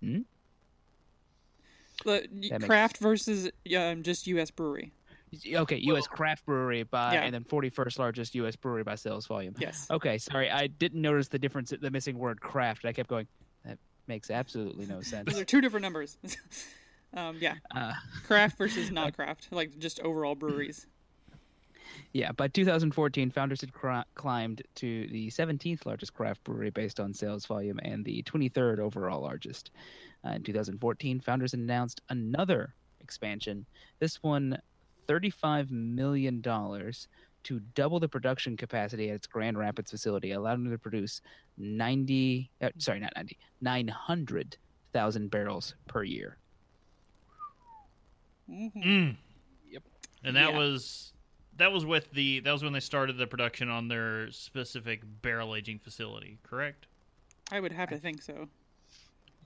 The 0.01 0.23
That 2.05 2.31
makes- 2.33 2.65
craft 2.65 2.97
versus 2.97 3.51
um, 3.77 4.01
just 4.01 4.25
U.S. 4.27 4.49
brewery. 4.49 4.91
Okay, 5.53 5.77
U.S. 5.77 6.07
craft 6.07 6.45
brewery 6.45 6.83
by, 6.83 7.13
Yeah. 7.13 7.21
and 7.21 7.33
then 7.33 7.43
41st 7.43 7.99
largest 7.99 8.33
U.S. 8.35 8.55
brewery 8.55 8.83
by 8.83 8.95
sales 8.95 9.27
volume. 9.27 9.53
Yes. 9.59 9.87
Okay, 9.91 10.17
sorry, 10.17 10.49
I 10.49 10.67
didn't 10.67 11.01
notice 11.01 11.27
the 11.27 11.37
difference, 11.39 11.71
the 11.79 11.91
missing 11.91 12.17
word 12.17 12.41
craft. 12.41 12.85
I 12.85 12.91
kept 12.93 13.09
going, 13.09 13.27
makes 14.07 14.29
absolutely 14.29 14.85
no 14.85 15.01
sense. 15.01 15.31
Those 15.31 15.41
are 15.41 15.45
two 15.45 15.61
different 15.61 15.83
numbers. 15.83 16.17
um, 17.13 17.37
yeah. 17.39 17.55
Uh, 17.73 17.93
Craft 18.25 18.57
versus 18.57 18.91
not 18.91 19.15
craft. 19.15 19.47
Like 19.51 19.77
just 19.79 19.99
overall 20.01 20.35
breweries. 20.35 20.87
Yeah, 22.13 22.31
by 22.33 22.47
2014, 22.49 23.31
Founders 23.31 23.61
had 23.61 23.73
cri- 23.73 24.03
climbed 24.15 24.61
to 24.75 25.07
the 25.07 25.27
17th 25.29 25.85
largest 25.85 26.13
craft 26.13 26.43
brewery 26.43 26.69
based 26.69 26.99
on 26.99 27.13
sales 27.13 27.45
volume 27.45 27.79
and 27.83 28.03
the 28.03 28.23
23rd 28.23 28.79
overall 28.79 29.21
largest. 29.21 29.71
Uh, 30.25 30.31
in 30.31 30.43
2014, 30.43 31.21
Founders 31.21 31.53
announced 31.53 32.01
another 32.09 32.73
expansion. 32.99 33.65
This 33.99 34.21
one, 34.21 34.57
$35 35.07 35.71
million 35.71 36.41
to 37.43 37.59
double 37.75 37.99
the 37.99 38.07
production 38.07 38.55
capacity 38.57 39.09
at 39.09 39.15
its 39.15 39.27
Grand 39.27 39.57
Rapids 39.57 39.91
facility, 39.91 40.31
allowing 40.31 40.63
them 40.63 40.71
to 40.71 40.77
produce 40.77 41.21
90, 41.57 42.49
uh, 42.61 42.69
sorry, 42.77 42.99
not 42.99 43.13
90, 43.15 43.37
900,000 43.61 45.31
barrels 45.31 45.75
per 45.87 46.03
year. 46.03 46.37
Mhm. 48.49 48.83
Mm. 48.83 49.15
Yep. 49.69 49.83
And 50.23 50.35
that 50.35 50.51
Yeah. 50.51 50.57
was 50.57 51.13
that 51.57 51.71
was 51.71 51.85
with 51.85 52.09
the 52.11 52.39
that 52.41 52.51
was 52.51 52.63
when 52.63 52.73
they 52.73 52.79
started 52.79 53.17
the 53.17 53.27
production 53.27 53.69
on 53.69 53.87
their 53.87 54.31
specific 54.31 55.01
barrel 55.21 55.55
aging 55.55 55.79
facility, 55.79 56.39
correct? 56.43 56.87
I 57.51 57.59
would 57.59 57.71
have 57.71 57.89
to 57.89 57.97
think 57.99 58.21
so. 58.21 58.49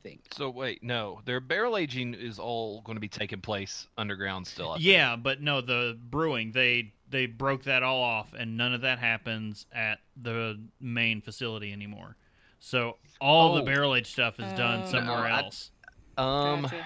I 0.06 0.10
think. 0.10 0.22
So 0.36 0.50
wait, 0.50 0.84
no, 0.84 1.22
their 1.26 1.40
barrel 1.40 1.78
aging 1.78 2.14
is 2.14 2.38
all 2.38 2.82
going 2.82 2.96
to 2.96 3.00
be 3.02 3.08
taking 3.08 3.42
place 3.42 3.88
underground 3.98 4.46
still. 4.46 4.72
I 4.72 4.76
think. 4.76 4.86
Yeah, 4.86 5.16
but 5.16 5.42
no, 5.42 5.62
the 5.62 5.98
brewing 6.10 6.52
they 6.52 6.94
they 7.10 7.26
broke 7.26 7.64
that 7.64 7.82
all 7.84 8.02
off, 8.02 8.34
and 8.38 8.56
none 8.58 8.74
of 8.74 8.82
that 8.82 9.00
happens 9.00 9.66
at 9.74 10.00
the 10.22 10.60
main 10.80 11.22
facility 11.22 11.72
anymore. 11.72 12.16
So 12.60 12.98
all 13.22 13.56
the 13.56 13.62
Oh. 13.62 13.66
barrel 13.66 13.96
age 13.96 14.08
stuff 14.12 14.40
is 14.40 14.52
done 14.54 14.84
Oh. 14.84 14.92
somewhere 14.92 15.18
No, 15.18 15.24
I- 15.24 15.40
else. 15.40 15.72
Um, 16.18 16.62
Gotcha. 16.64 16.86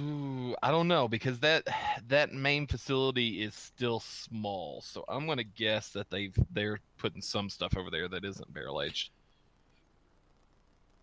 ooh, 0.00 0.56
I 0.62 0.70
don't 0.70 0.88
know 0.88 1.06
because 1.08 1.40
that 1.40 1.66
that 2.08 2.32
main 2.32 2.66
facility 2.66 3.42
is 3.42 3.54
still 3.54 4.00
small. 4.00 4.80
So 4.82 5.04
I'm 5.08 5.26
going 5.26 5.38
to 5.38 5.44
guess 5.44 5.90
that 5.90 6.08
they've 6.10 6.36
they're 6.50 6.80
putting 6.98 7.22
some 7.22 7.48
stuff 7.50 7.76
over 7.76 7.90
there 7.90 8.08
that 8.08 8.24
isn't 8.24 8.52
barrel 8.52 8.80
aged. 8.82 9.10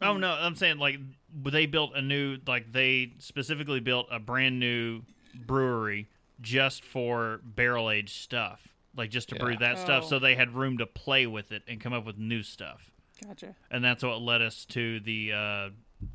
Oh 0.03 0.17
no, 0.17 0.31
I'm 0.31 0.55
saying 0.55 0.77
like 0.77 0.99
they 1.43 1.65
built 1.65 1.95
a 1.95 2.01
new 2.01 2.37
like 2.45 2.71
they 2.71 3.13
specifically 3.19 3.79
built 3.79 4.07
a 4.11 4.19
brand 4.19 4.59
new 4.59 5.01
brewery 5.33 6.07
just 6.41 6.83
for 6.83 7.39
barrel 7.43 7.89
aged 7.89 8.15
stuff. 8.21 8.67
Like 8.95 9.09
just 9.09 9.29
to 9.29 9.35
brew 9.35 9.53
Yeah. 9.53 9.59
that 9.59 9.79
stuff 9.79 10.03
Oh. 10.05 10.09
so 10.09 10.19
they 10.19 10.35
had 10.35 10.53
room 10.53 10.77
to 10.77 10.85
play 10.85 11.25
with 11.25 11.51
it 11.51 11.63
and 11.67 11.81
come 11.81 11.93
up 11.93 12.05
with 12.05 12.17
new 12.17 12.43
stuff. 12.43 12.91
Gotcha. 13.25 13.55
And 13.71 13.83
that's 13.83 14.03
what 14.03 14.21
led 14.21 14.41
us 14.41 14.65
to 14.65 14.99
the 14.99 15.31
uh, 15.33 15.69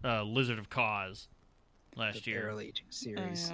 uh, 0.04 0.22
Lizard 0.22 0.58
of 0.58 0.68
Koz 0.70 1.26
last 1.96 2.24
the 2.24 2.30
year. 2.32 2.42
barrel 2.42 2.60
aging 2.60 2.84
Oh, 2.86 2.90
series. 2.90 3.52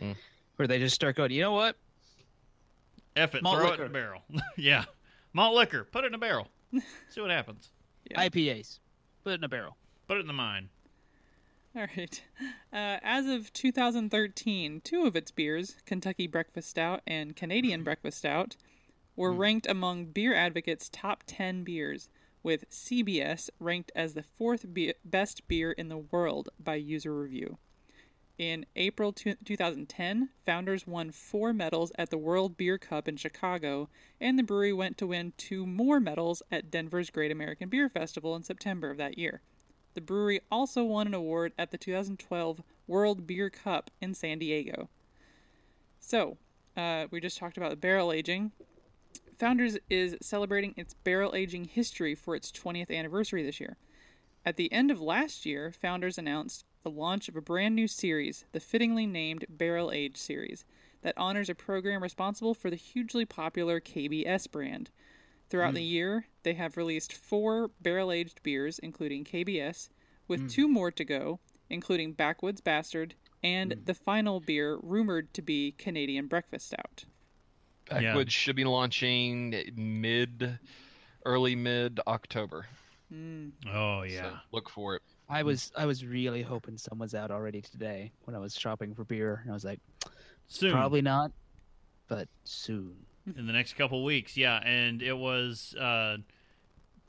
yeah. 0.00 0.14
Where 0.56 0.68
they 0.68 0.78
just 0.78 0.94
start 0.94 1.16
going, 1.16 1.32
you 1.32 1.40
know 1.40 1.52
what? 1.52 1.76
F 3.16 3.34
it, 3.34 3.42
Malt 3.42 3.58
throw 3.58 3.72
it 3.72 3.80
in 3.80 3.86
a 3.86 3.88
barrel. 3.90 4.22
yeah. 4.56 4.84
Malt 5.32 5.54
liquor, 5.56 5.84
put 5.84 6.04
it 6.04 6.08
in 6.08 6.14
a 6.14 6.18
barrel. 6.18 6.48
See 7.08 7.20
what 7.20 7.30
happens. 7.30 7.70
Yeah. 8.10 8.28
IPAs. 8.28 8.78
Put 9.26 9.32
it 9.32 9.40
in 9.40 9.44
a 9.44 9.48
barrel. 9.48 9.76
Put 10.06 10.18
it 10.18 10.20
in 10.20 10.28
the 10.28 10.32
mine. 10.32 10.68
All 11.74 11.88
right. 11.96 12.22
Uh, 12.72 13.02
as 13.02 13.26
of 13.26 13.52
2013, 13.52 14.80
two 14.84 15.04
of 15.04 15.16
its 15.16 15.32
beers, 15.32 15.74
Kentucky 15.84 16.28
Breakfast 16.28 16.70
Stout 16.70 17.00
and 17.08 17.34
Canadian 17.34 17.82
Breakfast 17.82 18.18
Stout, 18.18 18.54
were 19.16 19.32
ranked 19.32 19.66
among 19.66 20.12
Beer 20.12 20.32
Advocate's 20.32 20.88
top 20.88 21.24
10 21.26 21.64
beers, 21.64 22.08
with 22.44 22.70
CBS 22.70 23.50
ranked 23.58 23.90
as 23.96 24.14
the 24.14 24.22
fourth 24.22 24.72
be- 24.72 24.94
best 25.04 25.48
beer 25.48 25.72
in 25.72 25.88
the 25.88 25.98
world 25.98 26.48
by 26.62 26.76
user 26.76 27.12
review. 27.12 27.58
In 28.38 28.66
April 28.76 29.12
two- 29.12 29.36
2010, 29.36 30.28
Founders 30.44 30.86
won 30.86 31.10
four 31.10 31.54
medals 31.54 31.90
at 31.96 32.10
the 32.10 32.18
World 32.18 32.58
Beer 32.58 32.76
Cup 32.76 33.08
in 33.08 33.16
Chicago, 33.16 33.88
and 34.20 34.38
the 34.38 34.42
brewery 34.42 34.74
went 34.74 34.98
to 34.98 35.06
win 35.06 35.32
two 35.38 35.66
more 35.66 36.00
medals 36.00 36.42
at 36.50 36.70
Denver's 36.70 37.08
Great 37.08 37.30
American 37.30 37.70
Beer 37.70 37.88
Festival 37.88 38.36
in 38.36 38.42
September 38.42 38.90
of 38.90 38.98
that 38.98 39.16
year. 39.16 39.40
The 39.94 40.02
brewery 40.02 40.40
also 40.50 40.84
won 40.84 41.06
an 41.06 41.14
award 41.14 41.54
at 41.56 41.70
the 41.70 41.78
2012 41.78 42.62
World 42.86 43.26
Beer 43.26 43.48
Cup 43.48 43.90
in 44.02 44.12
San 44.12 44.38
Diego. 44.38 44.90
So, 45.98 46.36
uh, 46.76 47.06
we 47.10 47.20
just 47.20 47.38
talked 47.38 47.56
about 47.56 47.80
barrel 47.80 48.12
aging. 48.12 48.52
Founders 49.38 49.78
is 49.88 50.14
celebrating 50.20 50.74
its 50.76 50.92
barrel 50.92 51.34
aging 51.34 51.64
history 51.64 52.14
for 52.14 52.36
its 52.36 52.52
20th 52.52 52.90
anniversary 52.90 53.42
this 53.42 53.60
year. 53.60 53.78
At 54.44 54.56
the 54.56 54.70
end 54.70 54.90
of 54.90 55.00
last 55.00 55.46
year, 55.46 55.72
Founders 55.72 56.18
announced 56.18 56.66
the 56.86 56.90
launch 56.90 57.28
of 57.28 57.34
a 57.34 57.40
brand 57.40 57.74
new 57.74 57.88
series, 57.88 58.44
the 58.52 58.60
fittingly 58.60 59.06
named 59.06 59.44
Barrel 59.48 59.90
Age 59.90 60.16
series, 60.16 60.64
that 61.02 61.18
honors 61.18 61.48
a 61.48 61.54
program 61.56 62.00
responsible 62.00 62.54
for 62.54 62.70
the 62.70 62.76
hugely 62.76 63.24
popular 63.24 63.80
KBS 63.80 64.48
brand. 64.48 64.90
Throughout 65.50 65.74
the 65.74 65.80
mm. 65.80 65.90
year, 65.90 66.26
they 66.44 66.54
have 66.54 66.76
released 66.76 67.12
four 67.12 67.72
barrel 67.80 68.12
aged 68.12 68.40
beers, 68.44 68.78
including 68.78 69.24
KBS, 69.24 69.88
with 70.28 70.42
mm. 70.42 70.48
two 70.52 70.68
more 70.68 70.92
to 70.92 71.04
go, 71.04 71.40
including 71.68 72.12
Backwoods 72.12 72.60
Bastard 72.60 73.16
and 73.42 73.72
mm. 73.72 73.84
the 73.84 73.94
final 73.94 74.38
beer 74.38 74.78
rumored 74.80 75.34
to 75.34 75.42
be 75.42 75.72
Canadian 75.72 76.28
Breakfast 76.28 76.68
Stout. 76.68 77.04
Yeah. 77.90 78.00
Backwoods 78.00 78.32
should 78.32 78.54
be 78.54 78.64
launching 78.64 79.56
mid, 79.74 80.60
early 81.24 81.56
mid 81.56 81.98
October. 82.06 82.66
Mm. 83.12 83.50
Oh 83.74 84.02
So 84.02 84.06
yeah. 84.06 84.30
look 84.52 84.70
for 84.70 84.94
it. 84.94 85.02
I 85.28 85.42
was 85.42 85.72
I 85.76 85.86
was 85.86 86.04
really 86.04 86.42
hoping 86.42 86.78
someone's 86.78 87.14
out 87.14 87.30
already 87.30 87.60
today 87.60 88.12
when 88.24 88.36
I 88.36 88.38
was 88.38 88.54
shopping 88.54 88.94
for 88.94 89.04
beer, 89.04 89.40
and 89.42 89.50
I 89.50 89.54
was 89.54 89.64
like, 89.64 89.80
Soon. 90.48 90.72
probably 90.72 91.02
not, 91.02 91.32
but 92.08 92.28
soon. 92.44 92.94
in 93.36 93.46
the 93.46 93.52
next 93.52 93.74
couple 93.74 94.04
weeks. 94.04 94.36
Yeah, 94.36 94.58
and 94.64 95.02
it 95.02 95.16
was 95.16 95.74
uh, 95.74 96.18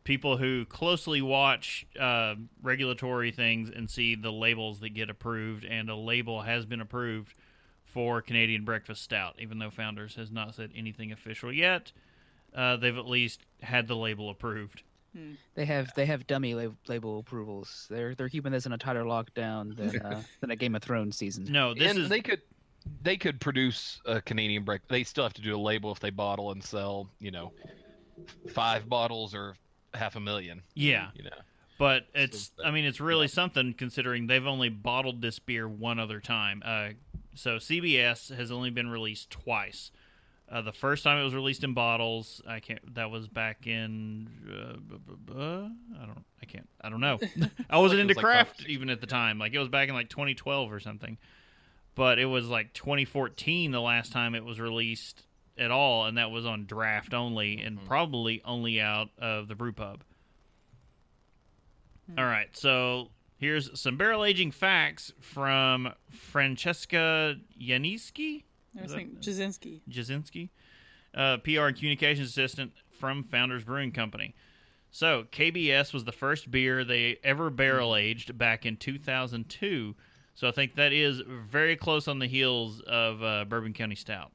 people 0.03 0.37
who 0.37 0.65
closely 0.65 1.21
watch 1.21 1.85
uh, 1.99 2.35
regulatory 2.63 3.31
things 3.31 3.69
and 3.69 3.89
see 3.89 4.15
the 4.15 4.31
labels 4.31 4.79
that 4.79 4.89
get 4.89 5.09
approved, 5.09 5.63
and 5.65 5.89
a 5.89 5.95
label 5.95 6.41
has 6.41 6.65
been 6.65 6.81
approved 6.81 7.35
for 7.85 8.21
Canadian 8.21 8.65
Breakfast 8.65 9.03
Stout, 9.03 9.35
even 9.39 9.59
though 9.59 9.69
Founders 9.69 10.15
has 10.15 10.31
not 10.31 10.55
said 10.55 10.71
anything 10.75 11.11
official 11.11 11.53
yet. 11.53 11.91
Uh, 12.55 12.77
they've 12.77 12.97
at 12.97 13.05
least 13.05 13.41
had 13.61 13.87
the 13.87 13.95
label 13.95 14.29
approved. 14.29 14.81
They 15.55 15.65
have 15.65 15.91
they 15.95 16.05
have 16.05 16.27
dummy 16.27 16.53
lab- 16.55 16.77
label 16.87 17.19
approvals. 17.19 17.87
They're 17.89 18.15
they're 18.15 18.29
keeping 18.29 18.51
this 18.51 18.65
in 18.65 18.73
a 18.73 18.77
tighter 18.77 19.03
lockdown 19.03 19.75
than 19.75 20.01
uh, 20.05 20.21
than 20.41 20.51
a 20.51 20.55
Game 20.55 20.75
of 20.75 20.83
Thrones 20.83 21.17
season. 21.17 21.45
No, 21.49 21.73
this 21.73 21.89
and 21.89 21.99
is 21.99 22.09
they 22.09 22.21
could 22.21 22.41
they 23.01 23.17
could 23.17 23.39
produce 23.39 24.01
a 24.05 24.21
Canadian 24.21 24.63
break. 24.63 24.87
They 24.87 25.03
still 25.03 25.23
have 25.23 25.33
to 25.33 25.41
do 25.41 25.55
a 25.55 25.59
label 25.59 25.91
if 25.91 25.99
they 25.99 26.09
bottle 26.09 26.51
and 26.51 26.63
sell, 26.63 27.09
you 27.19 27.31
know, 27.31 27.51
five 28.49 28.87
bottles 28.87 29.33
or 29.33 29.55
half 29.93 30.15
a 30.15 30.19
million. 30.19 30.61
yeah, 30.75 31.09
You 31.15 31.23
know, 31.23 31.29
but 31.77 32.07
it's 32.13 32.51
So, 32.57 32.63
I 32.63 32.71
mean 32.71 32.85
it's 32.85 32.99
really 32.99 33.27
something 33.27 33.73
considering 33.73 34.27
they've 34.27 34.45
only 34.45 34.69
bottled 34.69 35.21
this 35.21 35.39
beer 35.39 35.67
one 35.67 35.99
other 35.99 36.19
time. 36.19 36.61
Uh, 36.63 36.89
so 37.35 37.57
CBS 37.57 38.35
has 38.35 38.51
only 38.51 38.69
been 38.69 38.89
released 38.89 39.29
twice. 39.29 39.91
Uh, 40.49 40.61
the 40.61 40.71
first 40.71 41.03
time 41.03 41.19
it 41.19 41.23
was 41.25 41.35
released 41.35 41.63
in 41.65 41.73
bottles, 41.73 42.41
I 42.47 42.61
can't. 42.61 42.95
That 42.95 43.11
was 43.11 43.27
back 43.27 43.67
in. 43.67 44.29
Uh, 45.29 45.67
I 46.01 46.05
don't. 46.05 46.23
I 46.41 46.45
can't. 46.45 46.69
I 46.79 46.89
don't 46.89 47.01
know. 47.01 47.19
I 47.69 47.79
wasn't 47.79 47.99
it 47.99 48.03
into 48.03 48.15
was 48.15 48.23
craft 48.23 48.61
five- 48.61 48.69
even 48.69 48.89
at 48.89 49.01
the 49.01 49.07
time. 49.07 49.39
Like 49.39 49.53
it 49.53 49.59
was 49.59 49.67
back 49.67 49.89
in 49.89 49.95
like 49.95 50.09
2012 50.09 50.71
or 50.71 50.79
something. 50.79 51.17
But 51.95 52.19
it 52.19 52.25
was 52.25 52.47
like 52.47 52.73
2014 52.73 53.71
the 53.71 53.81
last 53.81 54.11
time 54.11 54.35
it 54.35 54.45
was 54.45 54.59
released 54.59 55.23
at 55.57 55.71
all, 55.71 56.05
and 56.05 56.17
that 56.17 56.29
was 56.29 56.45
on 56.45 56.65
draft 56.65 57.13
only, 57.13 57.59
and 57.59 57.83
probably 57.85 58.41
only 58.45 58.79
out 58.79 59.09
of 59.17 59.47
the 59.47 59.55
brew 59.55 59.71
pub. 59.73 60.03
All 62.17 62.23
right, 62.23 62.47
so 62.55 63.09
here's 63.37 63.77
some 63.79 63.97
barrel 63.97 64.23
aging 64.23 64.51
facts 64.51 65.11
from 65.19 65.91
Francesca 66.11 67.35
Janiski. 67.59 68.43
I 68.77 68.83
was 68.83 68.93
thinking 68.93 69.17
Jasinski. 69.17 69.81
Jasinski, 69.89 70.49
uh, 71.13 71.37
PR 71.37 71.61
and 71.61 71.75
communications 71.75 72.29
assistant 72.29 72.71
from 72.99 73.23
Founders 73.25 73.63
Brewing 73.63 73.91
Company. 73.91 74.35
So 74.91 75.25
KBS 75.31 75.93
was 75.93 76.05
the 76.05 76.11
first 76.11 76.49
beer 76.49 76.83
they 76.83 77.17
ever 77.23 77.49
barrel 77.49 77.95
aged 77.95 78.37
back 78.37 78.65
in 78.65 78.77
2002. 78.77 79.95
So 80.33 80.47
I 80.47 80.51
think 80.51 80.75
that 80.75 80.93
is 80.93 81.21
very 81.27 81.75
close 81.75 82.07
on 82.07 82.19
the 82.19 82.27
heels 82.27 82.81
of 82.81 83.21
uh, 83.23 83.45
Bourbon 83.45 83.73
County 83.73 83.95
Stout. 83.95 84.31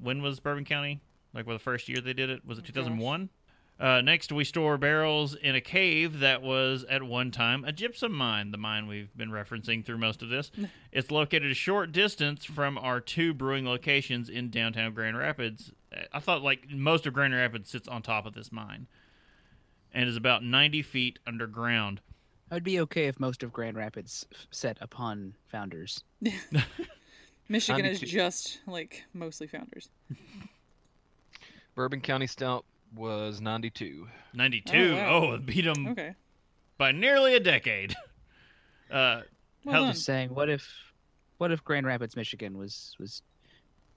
When 0.00 0.22
was 0.22 0.40
Bourbon 0.40 0.64
County? 0.64 1.00
Like, 1.34 1.46
well, 1.46 1.56
the 1.56 1.62
first 1.62 1.88
year 1.88 2.00
they 2.00 2.12
did 2.12 2.28
it 2.28 2.44
was 2.46 2.58
it 2.58 2.64
2001? 2.66 3.28
Uh, 3.82 4.00
next, 4.00 4.30
we 4.30 4.44
store 4.44 4.78
barrels 4.78 5.34
in 5.34 5.56
a 5.56 5.60
cave 5.60 6.20
that 6.20 6.40
was 6.40 6.84
at 6.88 7.02
one 7.02 7.32
time 7.32 7.64
a 7.64 7.72
gypsum 7.72 8.12
mine, 8.12 8.52
the 8.52 8.56
mine 8.56 8.86
we've 8.86 9.14
been 9.16 9.30
referencing 9.30 9.84
through 9.84 9.98
most 9.98 10.22
of 10.22 10.28
this. 10.28 10.52
it's 10.92 11.10
located 11.10 11.50
a 11.50 11.54
short 11.54 11.90
distance 11.90 12.44
from 12.44 12.78
our 12.78 13.00
two 13.00 13.34
brewing 13.34 13.66
locations 13.66 14.28
in 14.28 14.50
downtown 14.50 14.94
Grand 14.94 15.18
Rapids. 15.18 15.72
I 16.12 16.20
thought 16.20 16.42
like 16.42 16.70
most 16.70 17.08
of 17.08 17.12
Grand 17.12 17.34
Rapids 17.34 17.70
sits 17.70 17.88
on 17.88 18.02
top 18.02 18.24
of 18.24 18.34
this 18.34 18.52
mine 18.52 18.86
and 19.92 20.08
is 20.08 20.16
about 20.16 20.44
90 20.44 20.82
feet 20.82 21.18
underground. 21.26 22.00
I 22.52 22.54
would 22.54 22.62
be 22.62 22.78
okay 22.80 23.06
if 23.08 23.18
most 23.18 23.42
of 23.42 23.52
Grand 23.52 23.76
Rapids 23.76 24.26
f- 24.32 24.46
set 24.52 24.78
upon 24.80 25.34
founders. 25.48 26.04
Michigan 27.48 27.84
is 27.84 27.98
just 27.98 28.60
like 28.68 29.02
mostly 29.12 29.48
founders. 29.48 29.88
Bourbon 31.74 32.00
County 32.00 32.28
Stout 32.28 32.64
was 32.94 33.40
92. 33.40 34.08
92. 34.34 34.72
Oh, 34.76 34.98
Oh, 35.06 35.20
wow. 35.28 35.32
it 35.34 35.46
beat 35.46 35.64
them 35.64 35.86
Okay. 35.88 36.14
by 36.78 36.92
nearly 36.92 37.34
a 37.34 37.40
decade. 37.40 37.94
Uh, 38.90 39.22
Well 39.64 39.74
How- 39.74 39.80
done. 39.84 39.92
Just 39.92 40.04
saying, 40.04 40.34
what 40.34 40.48
if, 40.50 40.68
what 41.38 41.50
if 41.52 41.64
Grand 41.64 41.86
Rapids, 41.86 42.14
Michigan 42.16 42.58
was 42.58 42.94
was 42.98 43.22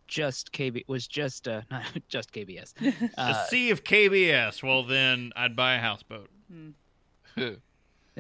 just 0.08 0.52
KB 0.52 0.84
was 0.88 1.08
just 1.08 1.48
uh 1.48 1.62
not 1.72 1.84
just 2.08 2.32
KBS. 2.32 2.74
a 2.82 3.10
Uh, 3.20 3.46
sea 3.48 3.72
of 3.72 3.84
KBS. 3.84 4.62
Well, 4.64 4.84
then 4.84 5.32
I'd 5.36 5.56
buy 5.56 5.76
a 5.76 5.80
houseboat. 5.80 6.30
in 7.38 7.58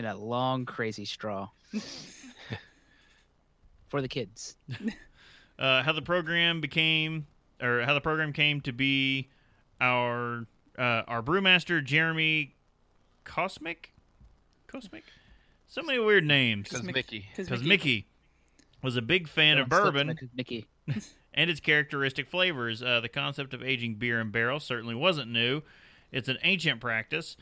a 0.05 0.15
long 0.15 0.65
crazy 0.65 1.05
straw 1.05 1.49
for 3.87 4.01
the 4.01 4.07
kids. 4.07 4.57
uh, 5.59 5.83
how 5.83 5.91
the 5.93 6.01
program 6.01 6.59
became, 6.61 7.27
or 7.61 7.81
how 7.83 7.93
the 7.93 8.01
program 8.01 8.33
came 8.33 8.61
to 8.61 8.73
be, 8.73 9.29
our 9.79 10.45
uh, 10.77 11.03
our 11.07 11.21
brewmaster 11.21 11.83
Jeremy 11.83 12.55
Cosmic, 13.23 13.93
Cosmic, 14.67 15.03
so 15.67 15.81
many 15.81 15.99
weird 15.99 16.25
names. 16.25 16.69
Because 16.69 16.83
Mickey. 16.83 17.27
Because 17.35 17.63
Mickey 17.63 18.07
was 18.81 18.95
a 18.95 19.01
big 19.01 19.27
fan 19.27 19.57
of 19.57 19.69
Don't 19.69 19.81
slip 19.81 19.93
bourbon 19.93 20.29
Mickey. 20.35 20.67
and 21.33 21.49
its 21.49 21.59
characteristic 21.59 22.29
flavors. 22.29 22.81
Uh, 22.81 22.99
the 23.01 23.09
concept 23.09 23.53
of 23.53 23.63
aging 23.63 23.95
beer 23.95 24.19
in 24.21 24.31
barrels 24.31 24.63
certainly 24.63 24.95
wasn't 24.95 25.31
new; 25.31 25.61
it's 26.11 26.29
an 26.29 26.37
ancient 26.43 26.79
practice. 26.79 27.35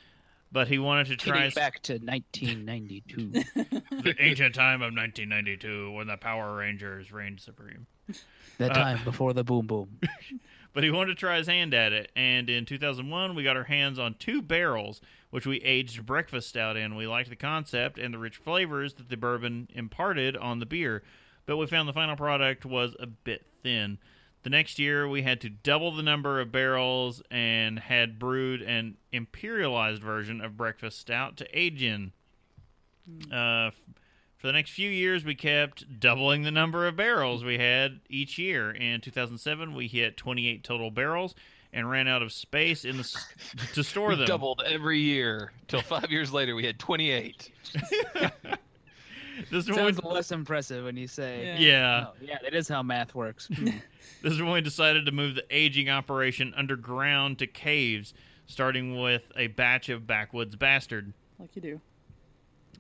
But 0.51 0.67
he 0.67 0.77
wanted 0.77 1.07
to 1.07 1.15
try 1.15 1.49
Getting 1.49 1.55
back 1.55 1.81
to 1.83 1.93
1992. 1.93 3.31
the 4.03 4.15
ancient 4.19 4.53
time 4.53 4.83
of 4.83 4.93
1992 4.93 5.91
when 5.91 6.05
the 6.05 6.15
Power 6.15 6.55
Rangers 6.55 7.11
reigned 7.11 7.39
supreme. 7.39 7.87
Uh, 8.59 8.69
time 8.69 8.99
before 9.03 9.33
the 9.33 9.43
boom 9.43 9.65
boom. 9.65 9.99
but 10.73 10.83
he 10.83 10.91
wanted 10.91 11.09
to 11.09 11.15
try 11.15 11.37
his 11.37 11.47
hand 11.47 11.73
at 11.73 11.91
it. 11.91 12.11
And 12.15 12.49
in 12.49 12.65
2001, 12.65 13.35
we 13.35 13.43
got 13.43 13.57
our 13.57 13.63
hands 13.63 13.97
on 13.97 14.13
two 14.19 14.41
barrels, 14.41 15.01
which 15.31 15.45
we 15.47 15.57
aged 15.57 16.05
breakfast 16.05 16.49
stout 16.49 16.77
in. 16.77 16.95
We 16.95 17.07
liked 17.07 17.29
the 17.29 17.35
concept 17.35 17.97
and 17.97 18.13
the 18.13 18.19
rich 18.19 18.37
flavors 18.37 18.93
that 18.93 19.09
the 19.09 19.17
bourbon 19.17 19.69
imparted 19.73 20.37
on 20.37 20.59
the 20.59 20.65
beer, 20.65 21.03
but 21.45 21.57
we 21.57 21.65
found 21.65 21.89
the 21.89 21.93
final 21.93 22.15
product 22.15 22.63
was 22.63 22.95
a 22.99 23.07
bit 23.07 23.45
thin. 23.63 23.97
The 24.43 24.49
next 24.49 24.77
year, 24.77 25.07
we 25.07 25.23
had 25.23 25.39
to 25.41 25.49
double 25.49 25.91
the 25.91 26.03
number 26.03 26.39
of 26.39 26.51
barrels 26.51 27.23
and 27.31 27.79
had 27.79 28.19
brewed 28.19 28.61
an 28.61 28.97
imperialized 29.11 30.01
version 30.01 30.41
of 30.41 30.57
breakfast 30.57 30.99
stout 30.99 31.37
to 31.37 31.47
age 31.57 31.81
in. 31.81 32.11
Uh, 33.31 33.67
f- 33.67 33.81
for 34.43 34.47
the 34.47 34.53
next 34.53 34.71
few 34.71 34.89
years, 34.89 35.23
we 35.23 35.35
kept 35.35 36.01
doubling 36.01 36.43
the 36.43 36.51
number 36.51 36.85
of 36.85 36.97
barrels 36.97 37.45
we 37.45 37.57
had 37.57 38.01
each 38.09 38.37
year. 38.37 38.71
In 38.71 38.99
2007, 38.99 39.73
we 39.73 39.87
hit 39.87 40.17
28 40.17 40.65
total 40.65 40.91
barrels 40.91 41.33
and 41.71 41.89
ran 41.89 42.09
out 42.09 42.21
of 42.21 42.33
space 42.33 42.83
in 42.83 42.97
the 42.97 43.17
to 43.73 43.85
store 43.85 44.09
We 44.09 44.15
them. 44.17 44.25
doubled 44.25 44.61
every 44.65 44.99
year 44.99 45.53
till 45.69 45.79
five 45.81 46.11
years 46.11 46.33
later 46.33 46.55
we 46.55 46.65
had 46.65 46.77
28. 46.77 47.51
This 49.49 49.63
is 49.65 49.71
when 49.71 49.85
we, 49.85 49.93
Sounds 49.93 50.03
less 50.03 50.31
impressive 50.31 50.85
when 50.85 50.95
you 50.95 51.07
say, 51.07 51.43
Yeah. 51.43 51.57
yeah, 51.59 52.05
"Oh, 52.07 52.13
yeah, 52.21 52.37
that 52.43 52.53
is 52.53 52.67
how 52.67 52.83
math 52.83 53.15
works. 53.15 53.47
Hmm. 53.55 53.65
this 54.21 54.31
is 54.33 54.41
when 54.41 54.51
we 54.51 54.61
decided 54.61 55.07
to 55.07 55.11
move 55.11 55.33
the 55.35 55.43
aging 55.49 55.89
operation 55.89 56.53
underground 56.55 57.39
to 57.39 57.47
caves, 57.47 58.13
starting 58.45 58.99
with 59.01 59.23
a 59.35 59.47
batch 59.47 59.89
of 59.89 60.05
backwoods 60.05 60.55
bastard. 60.55 61.13
like 61.39 61.55
you 61.55 61.61
do. 61.63 61.81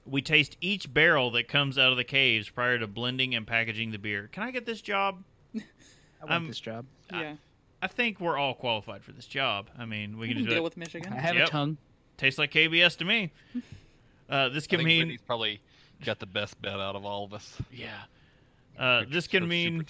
We 0.05 0.21
taste 0.21 0.57
each 0.59 0.93
barrel 0.93 1.31
that 1.31 1.47
comes 1.47 1.77
out 1.77 1.91
of 1.91 1.97
the 1.97 2.03
caves 2.03 2.49
prior 2.49 2.77
to 2.77 2.87
blending 2.87 3.33
and 3.35 3.47
packaging 3.47 3.91
the 3.91 3.97
beer. 3.99 4.29
Can 4.31 4.43
I 4.43 4.51
get 4.51 4.65
this 4.65 4.81
job? 4.81 5.23
I 5.55 5.59
want 6.21 6.31
Um, 6.31 6.47
this 6.47 6.59
job. 6.59 6.85
Yeah. 7.11 7.35
I 7.81 7.87
think 7.87 8.19
we're 8.19 8.37
all 8.37 8.53
qualified 8.53 9.03
for 9.03 9.11
this 9.11 9.25
job. 9.27 9.69
I 9.77 9.85
mean, 9.85 10.17
we 10.17 10.27
You 10.27 10.33
can 10.35 10.43
can 10.43 10.49
do 10.49 10.55
deal 10.55 10.59
it. 10.59 10.63
with 10.63 10.77
Michigan. 10.77 11.13
I 11.13 11.17
have 11.19 11.35
Yep. 11.35 11.47
a 11.47 11.51
tongue. 11.51 11.77
Tastes 12.17 12.37
like 12.37 12.51
KBS 12.51 12.97
to 12.97 13.05
me. 13.05 13.31
Uh, 14.29 14.47
this 14.49 14.63
I 14.63 14.67
can 14.67 14.77
think 14.79 14.87
mean, 14.87 14.99
Whitney's 15.03 15.21
probably 15.21 15.61
got 16.03 16.17
the 16.19 16.25
best 16.25 16.59
bet 16.61 16.79
out 16.79 16.95
of 16.95 17.05
all 17.05 17.25
of 17.25 17.33
us. 17.33 17.61
yeah. 17.71 17.89
Uh, 18.79 19.03
this 19.07 19.27
can 19.27 19.47
mean 19.47 19.85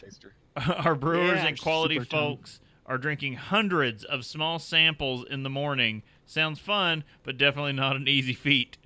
our 0.57 0.95
brewers 0.95 1.37
Yeah, 1.37 1.47
and 1.47 1.61
quality 1.61 1.95
super 1.95 2.05
tongue. 2.05 2.37
folks 2.37 2.59
are 2.87 2.97
drinking 2.97 3.35
hundreds 3.35 4.03
of 4.03 4.25
small 4.25 4.57
samples 4.59 5.23
in 5.29 5.43
the 5.43 5.49
morning. 5.51 6.01
Sounds 6.25 6.59
fun, 6.59 7.03
but 7.23 7.37
definitely 7.37 7.73
not 7.73 7.95
an 7.95 8.07
easy 8.07 8.33
feat. 8.33 8.77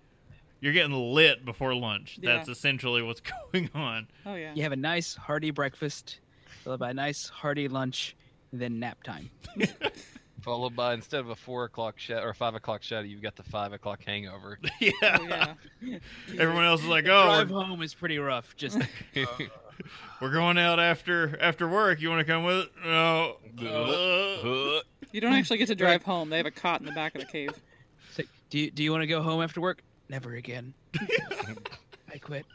You're 0.59 0.73
getting 0.73 0.93
lit 0.93 1.45
before 1.45 1.73
lunch. 1.75 2.17
Yeah. 2.21 2.35
That's 2.35 2.49
essentially 2.49 3.01
what's 3.01 3.21
going 3.53 3.69
on. 3.75 4.07
Oh 4.25 4.35
yeah. 4.35 4.53
You 4.55 4.63
have 4.63 4.71
a 4.71 4.75
nice 4.77 5.15
hearty 5.15 5.51
breakfast, 5.51 6.19
followed 6.63 6.79
by 6.79 6.89
a 6.91 6.93
nice 6.93 7.29
hearty 7.29 7.67
lunch, 7.67 8.15
and 8.51 8.61
then 8.61 8.79
nap 8.79 9.03
time. 9.03 9.29
Followed 10.43 10.75
by 10.77 10.93
instead 10.93 11.19
of 11.19 11.29
a 11.29 11.35
four 11.35 11.65
o'clock 11.65 11.99
shot 11.99 12.23
or 12.23 12.34
five 12.34 12.55
o'clock 12.55 12.81
shot, 12.81 13.05
you've 13.05 13.21
got 13.21 13.35
the 13.35 13.43
five 13.43 13.73
o'clock 13.73 14.01
hangover. 14.05 14.57
yeah. 14.79 14.91
Oh 15.03 15.55
yeah. 15.81 15.97
Everyone 16.38 16.63
else 16.63 16.81
is 16.81 16.88
like, 16.88 17.03
oh, 17.05 17.23
Drive 17.25 17.51
we're- 17.51 17.65
home 17.65 17.81
is 17.81 17.93
pretty 17.93 18.17
rough. 18.17 18.55
Just 18.55 18.77
We're 20.21 20.31
going 20.31 20.57
out 20.57 20.79
after 20.79 21.38
after 21.41 21.67
work. 21.67 21.99
You 21.99 22.09
want 22.09 22.25
to 22.25 22.31
come 22.31 22.43
with 22.45 22.57
it? 22.65 22.69
No. 22.85 23.38
Uh, 23.59 24.81
You 25.11 25.19
don't 25.21 25.34
actually 25.34 25.57
get 25.57 25.67
to 25.67 25.75
drive 25.75 26.03
home. 26.03 26.29
They 26.29 26.38
have 26.38 26.45
a 26.45 26.51
cot 26.51 26.79
in 26.79 26.85
the 26.85 26.93
back 26.93 27.15
of 27.15 27.21
the 27.21 27.27
cave. 27.27 27.49
It's 28.17 28.29
do 28.49 28.59
you 28.59 28.71
do 28.71 28.84
you 28.84 28.91
want 28.91 29.01
to 29.01 29.07
go 29.07 29.21
home 29.21 29.41
after 29.41 29.59
work? 29.59 29.84
Never 30.09 30.34
again. 30.35 30.73
I 32.13 32.17
quit. 32.19 32.45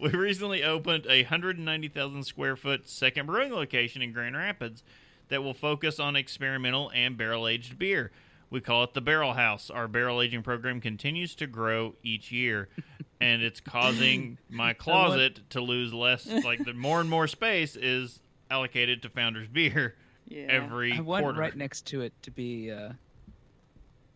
we 0.00 0.08
recently 0.10 0.64
opened 0.64 1.06
a 1.06 1.22
190,000 1.22 2.24
square 2.24 2.56
foot 2.56 2.88
second 2.88 3.26
brewing 3.26 3.52
location 3.52 4.02
in 4.02 4.12
Grand 4.12 4.36
Rapids 4.36 4.82
that 5.28 5.42
will 5.42 5.54
focus 5.54 6.00
on 6.00 6.16
experimental 6.16 6.90
and 6.94 7.16
barrel 7.16 7.46
aged 7.46 7.78
beer. 7.78 8.10
We 8.48 8.60
call 8.60 8.82
it 8.82 8.94
the 8.94 9.00
Barrel 9.00 9.34
House. 9.34 9.70
Our 9.70 9.86
barrel 9.86 10.20
aging 10.20 10.42
program 10.42 10.80
continues 10.80 11.36
to 11.36 11.46
grow 11.46 11.94
each 12.02 12.32
year, 12.32 12.68
and 13.20 13.42
it's 13.42 13.60
causing 13.60 14.38
my 14.48 14.72
closet 14.72 15.40
to 15.50 15.60
lose 15.60 15.92
less. 15.92 16.26
Like 16.26 16.64
the 16.64 16.72
more 16.72 17.00
and 17.00 17.08
more 17.08 17.28
space 17.28 17.76
is 17.76 18.18
allocated 18.50 19.02
to 19.02 19.08
Founders 19.10 19.46
Beer 19.46 19.94
Yeah. 20.26 20.46
every 20.48 20.94
I 20.94 21.00
want 21.00 21.22
quarter. 21.22 21.38
right 21.38 21.54
next 21.54 21.86
to 21.88 22.00
it 22.00 22.12
to 22.22 22.32
be 22.32 22.72
uh, 22.72 22.94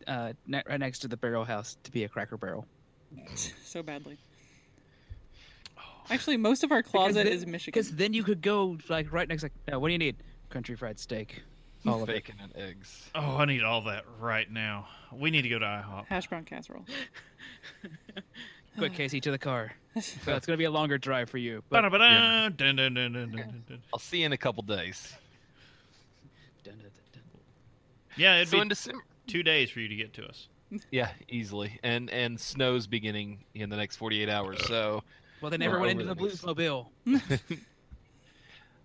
uh, 0.06 0.32
ne- 0.46 0.62
right 0.68 0.80
next 0.80 1.00
to 1.00 1.08
the 1.08 1.16
barrel 1.16 1.44
house 1.44 1.76
to 1.84 1.90
be 1.90 2.04
a 2.04 2.08
Cracker 2.08 2.36
Barrel. 2.36 2.66
so 3.64 3.82
badly. 3.82 4.18
Actually, 6.10 6.36
most 6.36 6.64
of 6.64 6.72
our 6.72 6.82
closet 6.82 7.24
then- 7.24 7.26
is 7.28 7.46
Michigan. 7.46 7.72
Because 7.78 7.90
then 7.94 8.12
you 8.12 8.22
could 8.24 8.42
go 8.42 8.76
like 8.88 9.12
right 9.12 9.28
next. 9.28 9.42
Like, 9.42 9.52
no, 9.68 9.78
what 9.78 9.88
do 9.88 9.92
you 9.92 9.98
need? 9.98 10.16
Country 10.50 10.76
fried 10.76 10.98
steak. 10.98 11.42
All 11.86 12.02
of 12.02 12.08
it. 12.08 12.12
Bacon 12.14 12.36
and 12.42 12.56
eggs. 12.56 13.10
oh, 13.14 13.36
I 13.36 13.44
need 13.44 13.62
all 13.62 13.82
that 13.82 14.04
right 14.18 14.50
now. 14.50 14.88
We 15.12 15.30
need 15.30 15.42
to 15.42 15.50
go 15.50 15.58
to 15.58 15.66
IHOP. 15.66 16.06
Hash 16.06 16.26
brown 16.28 16.44
casserole. 16.44 16.86
Quick, 18.78 18.94
Casey, 18.94 19.20
to 19.20 19.30
the 19.30 19.38
car. 19.38 19.72
Well, 20.26 20.36
it's 20.36 20.46
gonna 20.46 20.56
be 20.56 20.64
a 20.64 20.70
longer 20.70 20.96
drive 20.98 21.28
for 21.30 21.38
you. 21.38 21.62
But 21.68 21.82
Ba-da-ba-da, 21.82 22.48
dun, 22.48 22.74
dun, 22.76 22.94
dun, 22.94 22.94
dun, 22.94 23.12
dun, 23.12 23.30
dun, 23.36 23.64
dun. 23.68 23.82
I'll 23.92 24.00
see 24.00 24.20
you 24.20 24.26
in 24.26 24.32
a 24.32 24.36
couple 24.36 24.62
days. 24.64 25.14
Dun, 26.64 26.74
dun, 26.74 26.82
dun, 26.82 26.90
dun. 27.12 27.22
Yeah, 28.16 28.36
it'd 28.36 28.48
So 28.48 28.56
be 28.56 28.62
in 28.62 28.68
December, 28.68 29.02
two 29.26 29.42
days 29.42 29.70
for 29.70 29.80
you 29.80 29.88
to 29.88 29.96
get 29.96 30.12
to 30.14 30.26
us. 30.26 30.48
yeah, 30.90 31.10
easily, 31.28 31.78
and 31.82 32.10
and 32.10 32.38
snow's 32.40 32.86
beginning 32.86 33.44
in 33.54 33.70
the 33.70 33.76
next 33.76 33.96
48 33.96 34.28
hours. 34.28 34.64
So 34.66 35.02
Well, 35.40 35.50
they 35.50 35.56
never 35.58 35.78
went 35.78 35.92
into 35.92 36.04
the 36.04 36.10
over 36.12 36.20
the 36.20 36.26
next- 36.28 36.44
Bluesmobile. 36.44 36.86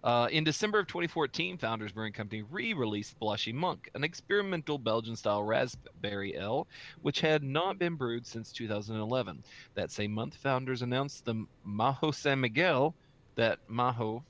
Uh, 0.02 0.30
in 0.32 0.46
December 0.46 0.80
of 0.80 0.88
2014, 0.88 1.58
Founders 1.58 1.92
Brewing 1.92 2.14
Company 2.14 2.42
re-released 2.50 3.20
Blushing 3.20 3.58
Monk, 3.58 3.90
an 3.96 4.04
experimental 4.06 4.78
Belgian-style 4.78 5.44
raspberry 5.44 6.36
ale, 6.38 6.68
which 7.02 7.20
had 7.20 7.44
not 7.44 7.78
been 7.78 7.96
brewed 7.96 8.26
since 8.26 8.54
2011. 8.54 9.44
That 9.76 9.92
same 9.92 10.14
month, 10.14 10.36
Founders 10.38 10.84
announced 10.84 11.26
the 11.26 11.46
Mahou 11.68 12.16
San 12.16 12.40
Miguel 12.40 12.96
that 13.36 13.60
Mahou 13.70 14.24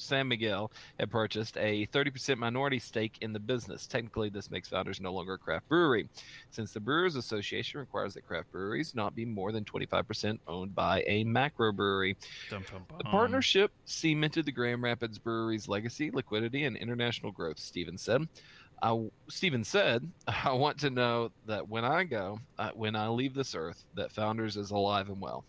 San 0.00 0.28
Miguel 0.28 0.70
had 0.98 1.10
purchased 1.10 1.56
a 1.56 1.86
30% 1.88 2.36
minority 2.38 2.78
stake 2.78 3.18
in 3.20 3.32
the 3.32 3.40
business. 3.40 3.86
Technically, 3.86 4.28
this 4.28 4.50
makes 4.50 4.68
Founders 4.68 5.00
no 5.00 5.12
longer 5.12 5.34
a 5.34 5.38
craft 5.38 5.68
brewery, 5.68 6.08
since 6.50 6.72
the 6.72 6.80
Brewers 6.80 7.16
Association 7.16 7.80
requires 7.80 8.14
that 8.14 8.26
craft 8.26 8.50
breweries 8.50 8.94
not 8.94 9.14
be 9.14 9.24
more 9.24 9.52
than 9.52 9.64
25% 9.64 10.38
owned 10.46 10.74
by 10.74 11.02
a 11.06 11.24
macro 11.24 11.72
brewery. 11.72 12.16
Dum, 12.48 12.64
dum, 12.70 12.84
The 12.98 13.04
partnership 13.04 13.72
cemented 13.84 14.46
the 14.46 14.52
Grand 14.52 14.82
Rapids 14.82 15.18
Brewery's 15.18 15.68
legacy, 15.68 16.10
liquidity, 16.10 16.64
and 16.64 16.76
international 16.76 17.32
growth, 17.32 17.58
Stevens 17.58 18.02
said. 18.02 18.26
I, 18.82 19.10
said, 19.62 20.10
I 20.26 20.52
want 20.52 20.78
to 20.80 20.90
know 20.90 21.32
that 21.46 21.68
when 21.68 21.84
I 21.84 22.04
go, 22.04 22.38
uh, 22.58 22.70
when 22.74 22.96
I 22.96 23.08
leave 23.08 23.34
this 23.34 23.54
earth, 23.54 23.84
that 23.94 24.12
Founders 24.12 24.56
is 24.56 24.70
alive 24.70 25.08
and 25.08 25.20
well. 25.20 25.44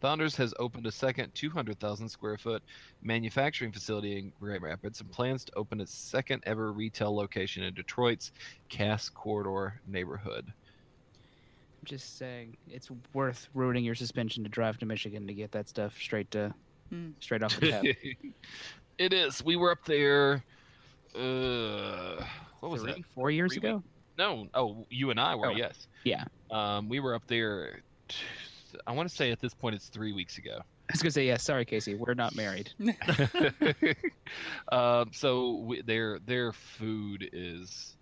Founders 0.00 0.36
has 0.36 0.52
opened 0.58 0.86
a 0.86 0.92
second 0.92 1.34
200,000 1.34 2.08
square 2.08 2.36
foot 2.36 2.62
manufacturing 3.02 3.72
facility 3.72 4.18
in 4.18 4.32
Grand 4.40 4.62
Rapids 4.62 5.00
and 5.00 5.10
plans 5.10 5.44
to 5.46 5.54
open 5.56 5.80
its 5.80 5.94
second 5.94 6.42
ever 6.46 6.72
retail 6.72 7.14
location 7.14 7.62
in 7.62 7.72
Detroit's 7.74 8.32
Cass 8.68 9.08
Corridor 9.08 9.80
neighborhood. 9.86 10.46
I'm 10.48 11.84
just 11.86 12.18
saying, 12.18 12.56
it's 12.70 12.90
worth 13.14 13.48
ruining 13.54 13.84
your 13.84 13.94
suspension 13.94 14.42
to 14.44 14.50
drive 14.50 14.78
to 14.78 14.86
Michigan 14.86 15.26
to 15.26 15.34
get 15.34 15.52
that 15.52 15.68
stuff 15.68 15.96
straight 15.98 16.30
to 16.32 16.54
Hmm. 16.90 17.10
straight 17.18 17.42
off 17.42 17.56
the 17.60 17.70
tap. 17.70 17.84
it 18.98 19.12
is. 19.12 19.42
We 19.44 19.56
were 19.56 19.72
up 19.72 19.84
there. 19.86 20.44
Uh, 21.16 22.24
what 22.60 22.70
was 22.70 22.82
Three, 22.82 22.92
that? 22.92 23.04
Four 23.06 23.30
years 23.32 23.54
Three 23.54 23.68
ago. 23.68 23.82
No, 24.18 24.46
oh, 24.54 24.86
you 24.88 25.10
and 25.10 25.18
I 25.18 25.34
were. 25.34 25.48
Oh, 25.48 25.50
yes. 25.56 25.88
yeah. 26.04 26.24
Um, 26.50 26.88
we 26.88 27.00
were 27.00 27.14
up 27.14 27.26
there. 27.26 27.80
t- 28.08 28.16
I 28.86 28.92
want 28.92 29.08
to 29.08 29.14
say 29.14 29.30
at 29.30 29.40
this 29.40 29.54
point 29.54 29.74
it's 29.74 29.88
three 29.88 30.12
weeks 30.12 30.38
ago. 30.38 30.58
I 30.58 30.92
was 30.92 31.02
gonna 31.02 31.10
say, 31.10 31.26
yeah. 31.26 31.36
Sorry, 31.36 31.64
Casey, 31.64 31.94
we're 31.94 32.14
not 32.14 32.36
married. 32.36 32.70
um, 34.72 35.10
so 35.12 35.56
we, 35.64 35.82
their 35.82 36.18
their 36.20 36.52
food 36.52 37.28
is 37.32 37.96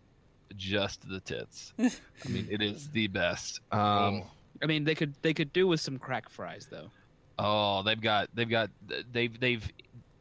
just 0.57 1.09
the 1.09 1.20
tits. 1.20 1.73
I 1.78 2.28
mean, 2.28 2.47
it 2.51 2.62
is 2.62 2.89
the 2.91 3.07
best. 3.09 3.61
Um, 3.73 4.24
I 4.62 4.66
mean, 4.66 4.85
they 4.85 4.95
could 4.95 5.15
they 5.23 5.35
could 5.35 5.53
do 5.53 5.66
with 5.66 5.81
some 5.81 5.99
crack 5.99 6.28
fries 6.28 6.66
though. 6.70 6.91
Oh, 7.39 7.82
they've 7.82 8.01
got 8.01 8.28
they've 8.35 8.49
got 8.49 8.70
they've 9.12 9.39
they've 9.41 9.69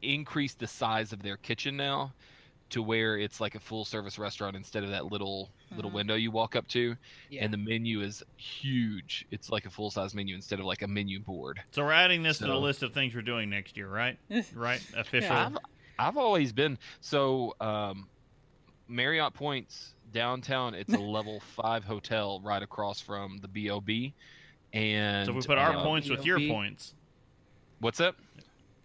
increased 0.02 0.60
the 0.60 0.68
size 0.68 1.14
of 1.14 1.22
their 1.22 1.38
kitchen 1.38 1.78
now 1.78 2.14
to 2.74 2.82
where 2.84 3.18
it's 3.18 3.40
like 3.42 3.56
a 3.56 3.60
full 3.60 3.86
service 3.86 4.20
restaurant 4.20 4.56
instead 4.56 4.84
of 4.84 4.90
that 4.92 5.06
little 5.06 5.50
little 5.76 5.90
Mhm. 5.90 5.96
window 5.96 6.16
you 6.16 6.30
walk 6.30 6.56
up 6.56 6.68
to 6.70 6.96
Yeah. 7.30 7.44
and 7.44 7.52
the 7.54 7.58
menu 7.58 8.02
is 8.02 8.22
huge. 8.38 9.26
It's 9.32 9.50
like 9.50 9.66
a 9.66 9.70
full 9.70 9.90
size 9.90 10.14
menu 10.14 10.36
instead 10.36 10.60
of 10.60 10.66
like 10.66 10.82
a 10.84 10.88
menu 10.88 11.20
board. 11.20 11.62
So 11.72 11.84
we're 11.84 11.92
adding 11.94 12.22
this 12.24 12.38
to 12.40 12.46
the 12.48 12.56
list 12.60 12.84
of 12.84 12.94
things 12.94 13.16
we're 13.16 13.22
doing 13.22 13.50
next 13.50 13.76
year, 13.78 13.88
right? 13.88 14.18
Right? 14.54 14.82
Official. 14.96 15.32
I've 15.36 15.58
I've 15.98 16.18
always 16.18 16.52
been 16.54 16.78
so 17.02 17.56
um 17.60 18.08
Marriott 18.88 19.34
Points 19.34 19.94
downtown 20.12 20.76
it's 20.76 20.94
a 20.94 20.98
level 21.18 21.40
5 21.40 21.84
hotel 21.84 22.40
right 22.44 22.62
across 22.62 23.00
from 23.02 23.38
the 23.40 23.48
BOB 23.48 24.14
and 24.74 25.26
so 25.26 25.32
if 25.32 25.36
we 25.38 25.48
put 25.48 25.58
our 25.58 25.76
uh, 25.76 25.84
points 25.84 26.10
with 26.10 26.26
your 26.26 26.40
points, 26.40 26.94
What's 27.80 28.00
up? 28.00 28.16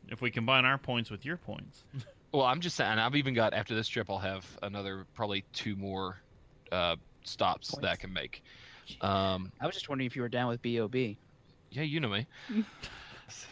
if 0.09 0.21
we 0.21 0.31
combine 0.31 0.65
our 0.65 0.79
points 0.79 1.11
with 1.11 1.25
your 1.25 1.37
points, 1.39 1.85
Well, 2.33 2.45
I'm 2.45 2.61
just 2.61 2.77
saying. 2.77 2.99
I've 2.99 3.17
even 3.17 3.35
got 3.35 3.55
after 3.55 3.75
this 3.75 3.89
trip, 3.89 4.11
I'll 4.11 4.19
have 4.19 4.47
another 4.63 5.07
probably 5.15 5.45
two 5.53 5.77
more 5.77 6.21
uh, 6.71 6.97
stops 7.25 7.75
that 7.77 7.91
I 7.91 7.97
can 7.97 8.13
make. 8.13 8.43
Um, 9.01 9.53
I 9.61 9.67
was 9.67 9.75
just 9.75 9.89
wondering 9.89 10.07
if 10.07 10.17
you 10.17 10.23
were 10.23 10.29
down 10.29 10.49
with 10.49 10.63
Bob. 10.63 10.95
yeah, 10.95 11.17
you 11.83 12.01
know 12.01 12.09
me. 12.09 12.27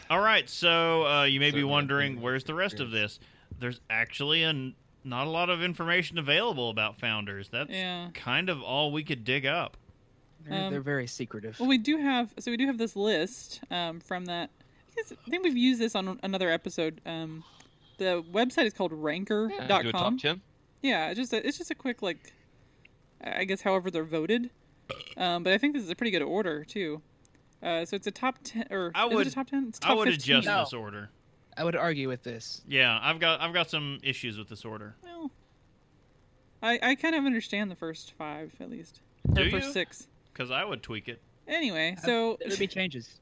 All 0.09 0.19
right, 0.19 0.49
so 0.49 1.05
uh, 1.05 1.23
you 1.23 1.39
may 1.39 1.51
be 1.51 1.63
wondering 1.63 2.21
where's 2.21 2.43
the 2.43 2.53
rest 2.53 2.79
of 2.79 2.91
this? 2.91 3.19
There's 3.59 3.79
actually 3.89 4.43
an, 4.43 4.75
not 5.03 5.27
a 5.27 5.29
lot 5.29 5.49
of 5.49 5.61
information 5.61 6.17
available 6.17 6.69
about 6.69 6.99
founders. 6.99 7.49
That's 7.49 7.69
yeah. 7.69 8.09
kind 8.13 8.49
of 8.49 8.61
all 8.61 8.91
we 8.91 9.03
could 9.03 9.23
dig 9.23 9.45
up. 9.45 9.77
They're, 10.45 10.65
Um, 10.65 10.71
they're 10.71 10.81
very 10.81 11.07
secretive. 11.07 11.59
Well, 11.59 11.69
we 11.69 11.77
do 11.77 11.97
have 11.97 12.33
so 12.39 12.51
we 12.51 12.57
do 12.57 12.67
have 12.67 12.77
this 12.77 12.95
list 12.95 13.61
um, 13.69 13.99
from 13.99 14.25
that. 14.25 14.49
I, 14.91 14.95
guess, 14.95 15.11
I 15.11 15.29
think 15.29 15.43
we've 15.43 15.57
used 15.57 15.79
this 15.79 15.95
on 15.95 16.19
another 16.23 16.49
episode. 16.49 17.01
Um, 17.05 17.43
the 17.97 18.23
website 18.31 18.65
is 18.65 18.73
called 18.73 18.91
Do 18.91 18.97
a 18.97 18.99
Ranker.com. 18.99 19.91
top 19.91 20.17
ten. 20.19 20.41
Yeah, 20.81 21.09
it's 21.09 21.19
just 21.19 21.33
a, 21.33 21.45
it's 21.47 21.57
just 21.57 21.71
a 21.71 21.75
quick 21.75 22.01
like, 22.01 22.33
I 23.23 23.43
guess 23.45 23.61
however 23.61 23.89
they're 23.91 24.03
voted. 24.03 24.49
Um, 25.17 25.43
but 25.43 25.51
I 25.53 25.57
think 25.57 25.73
this 25.73 25.83
is 25.83 25.89
a 25.89 25.95
pretty 25.95 26.11
good 26.11 26.21
order 26.21 26.63
too. 26.63 27.01
Uh, 27.61 27.83
so 27.85 27.95
it's 27.95 28.07
a 28.07 28.11
top 28.11 28.37
ten 28.43 28.65
or 28.69 28.91
I 28.95 29.07
is 29.07 29.13
would- 29.13 29.27
it 29.27 29.31
a 29.31 29.35
top 29.35 29.47
ten? 29.49 29.65
It's 29.69 29.79
I 29.83 29.93
would 29.93 30.07
15. 30.07 30.35
adjust 30.35 30.47
No. 30.47 30.59
this 30.63 30.73
order. 30.73 31.09
I 31.57 31.63
would 31.63 31.75
argue 31.75 32.07
with 32.07 32.21
this. 32.23 32.61
Yeah, 32.67 32.99
I've 33.01 33.19
got 33.19 33.41
I've 33.41 33.53
got 33.53 33.69
some 33.69 33.97
issues 34.03 34.37
with 34.37 34.47
this 34.47 34.63
order. 34.63 34.95
Well, 35.03 35.31
I 36.61 36.79
I 36.81 36.95
kind 36.95 37.15
of 37.15 37.25
understand 37.25 37.71
the 37.71 37.75
first 37.75 38.13
five 38.13 38.53
at 38.59 38.69
least. 38.69 39.01
Do 39.33 39.41
or 39.41 39.49
first 39.49 39.67
you? 39.67 39.73
six. 39.73 40.07
Because 40.31 40.51
I 40.51 40.63
would 40.63 40.83
tweak 40.83 41.07
it. 41.07 41.19
Anyway, 41.47 41.95
so 42.03 42.37
there 42.39 42.49
would 42.49 42.59
be 42.59 42.67
changes. 42.67 43.19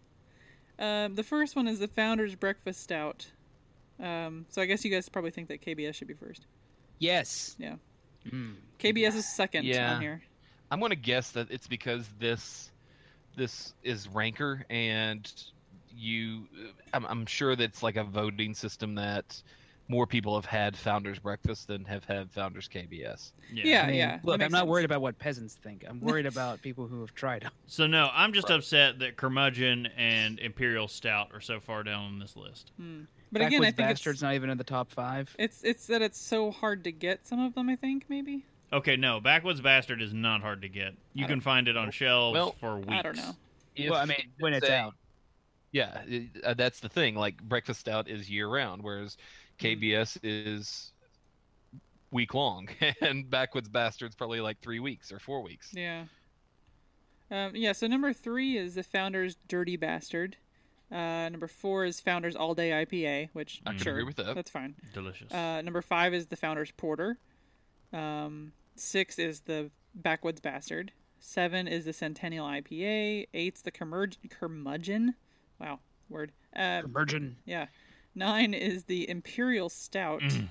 Um, 0.78 1.16
the 1.16 1.24
first 1.24 1.56
one 1.56 1.66
is 1.68 1.80
the 1.80 1.88
Founder's 1.88 2.36
Breakfast 2.36 2.82
Stout. 2.84 3.28
Um, 4.00 4.46
so 4.50 4.62
I 4.62 4.66
guess 4.66 4.84
you 4.84 4.92
guys 4.92 5.08
probably 5.10 5.32
think 5.32 5.48
that 5.48 5.62
KBS 5.62 5.94
should 5.96 6.08
be 6.08 6.14
first. 6.14 6.46
Yes. 7.00 7.56
Yeah. 7.60 7.76
Mm. 8.30 8.56
KBS 8.80 9.16
is 9.16 9.26
second 9.36 9.66
Yeah. 9.66 9.96
on 9.96 10.02
here. 10.02 10.22
I'm 10.72 10.80
going 10.80 10.90
to 10.90 10.96
guess 10.96 11.32
that 11.32 11.52
it's 11.52 11.68
because 11.68 12.08
this 12.20 12.72
this 13.36 13.74
is 13.84 14.08
ranker 14.08 14.66
and 14.70 15.32
you. 15.96 16.48
I'm, 16.94 17.06
I'm 17.06 17.26
sure 17.26 17.56
that's 17.56 17.84
like 17.84 17.96
a 17.98 18.04
voting 18.04 18.54
system 18.54 18.96
that 18.96 19.42
more 19.88 20.08
people 20.08 20.34
have 20.36 20.46
had 20.46 20.76
Founders 20.78 21.20
Breakfast 21.20 21.68
than 21.68 21.86
have 21.86 22.04
had 22.06 22.32
Founders 22.32 22.68
KBS. 22.68 23.34
Yeah, 23.54 23.84
I 23.84 23.88
mean, 23.88 23.96
yeah. 23.98 24.20
Look, 24.24 24.42
I'm 24.42 24.52
not 24.52 24.60
sense. 24.62 24.70
worried 24.70 24.86
about 24.86 25.02
what 25.02 25.20
peasants 25.20 25.54
think. 25.54 25.86
I'm 25.88 26.00
worried 26.02 26.26
about 26.34 26.62
people 26.64 26.88
who 26.88 27.02
have 27.02 27.14
tried 27.14 27.44
them. 27.44 27.52
So 27.68 27.86
no, 27.86 28.10
I'm 28.12 28.34
just 28.34 28.50
Right. 28.50 28.58
upset 28.58 28.98
that 29.00 29.16
Curmudgeon 29.16 29.88
and 29.96 30.40
Imperial 30.40 30.88
Stout 30.88 31.30
are 31.34 31.42
so 31.42 31.60
far 31.60 31.84
down 31.84 32.06
on 32.06 32.20
this 32.20 32.36
list. 32.36 32.72
Hmm. 32.78 33.02
But 33.32 33.42
again, 33.42 33.62
I 33.62 33.72
think 33.72 33.78
Bastard's 33.78 34.18
it's, 34.18 34.24
not 34.24 34.34
even 34.36 34.50
in 34.50 34.58
the 34.58 34.64
top 34.64 34.92
five. 34.92 35.36
it's 35.38 35.64
it's 35.64 35.88
that 35.88 36.02
it's 36.02 36.20
so 36.20 36.52
hard 36.52 36.84
to 36.86 36.92
get 36.92 37.28
some 37.28 37.40
of 37.40 37.56
them. 37.56 37.70
I 37.70 37.76
think 37.76 38.06
maybe 38.08 38.46
Okay, 38.74 38.96
no, 38.98 39.20
Backwoods 39.22 39.62
Bastard 39.62 40.02
is 40.02 40.14
not 40.14 40.42
hard 40.42 40.62
to 40.64 40.70
get. 40.70 40.96
You 41.14 41.26
can 41.26 41.40
find 41.40 41.68
it 41.68 41.78
on 41.78 41.92
shelves 41.92 42.36
Well, 42.36 42.56
for 42.60 42.78
weeks. 42.78 42.92
I 42.92 43.02
don't 43.02 43.16
know. 43.16 43.36
If 43.76 43.90
well, 43.92 44.02
I 44.02 44.06
mean, 44.06 44.32
when 44.40 44.54
it's 44.54 44.68
a- 44.68 44.76
out. 44.76 44.94
Yeah, 45.72 46.02
it- 46.08 46.44
uh, 46.44 46.54
that's 46.56 46.80
the 46.80 46.90
thing. 46.90 47.16
Like 47.16 47.42
breakfast 47.42 47.88
Out 47.88 48.10
is 48.10 48.30
year 48.30 48.48
round, 48.48 48.84
whereas 48.84 49.18
KBS 49.60 50.18
is 50.24 50.92
week 52.12 52.34
long, 52.34 52.68
and 53.02 53.30
Backwoods 53.30 53.70
Bastards 53.70 54.16
probably 54.16 54.42
like 54.42 54.60
three 54.62 54.80
weeks 54.80 55.12
or 55.12 55.20
four 55.20 55.42
weeks. 55.42 55.72
Yeah. 55.74 56.06
Um, 57.32 57.56
yeah, 57.56 57.72
so 57.72 57.88
number 57.88 58.14
three 58.14 58.58
is 58.58 58.76
the 58.76 58.84
Founders 58.84 59.38
Dirty 59.48 59.78
Bastard. 59.78 60.38
Uh, 60.91 61.30
number 61.30 61.48
four 61.48 61.86
is 61.86 61.99
Founders 62.02 62.36
All 62.36 62.53
Day 62.53 62.70
IPA, 62.70 63.30
which 63.34 63.62
I 63.66 63.72
can 63.72 63.80
sure, 63.80 63.94
agree 63.94 64.03
with 64.03 64.16
that. 64.18 64.36
that's 64.36 64.52
fine. 64.52 64.76
Delicious. 64.94 65.32
Uh, 65.34 65.62
number 65.62 65.82
five 65.82 66.14
is 66.14 66.28
the 66.28 66.36
Founders 66.36 66.72
Porter. 66.72 67.18
Um, 67.91 68.52
six 68.76 69.18
is 69.20 69.41
the 69.41 69.72
Backwoods 69.95 70.41
Bastard. 70.41 70.91
Seven 71.20 71.68
is 71.68 71.86
the 71.86 71.94
Centennial 71.94 72.45
IPA. 72.45 73.28
Eight's 73.34 73.62
the 73.62 73.72
Curmud- 73.72 74.18
Curmudgeon. 74.30 75.16
Wow, 75.60 75.80
word. 76.10 76.32
Uh, 76.56 76.84
Virgin. 76.86 77.38
yeah. 77.45 77.66
Nine 78.14 78.53
is 78.53 78.84
the 78.86 79.10
Imperial 79.10 79.70
Stout. 79.70 80.22
Mm. 80.22 80.48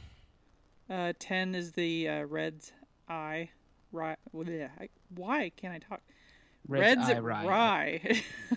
Uh, 0.90 1.12
ten 1.18 1.54
is 1.54 1.72
the 1.72 2.08
uh, 2.08 2.24
Red's 2.24 2.72
Eye. 3.08 3.50
Rye. 3.92 4.16
Why 5.14 5.52
can't 5.56 5.72
I 5.74 5.78
talk? 5.78 6.02
Red's 6.66 7.08
Red's 7.08 7.10
Eye 7.10 7.20
Rye. 7.20 7.46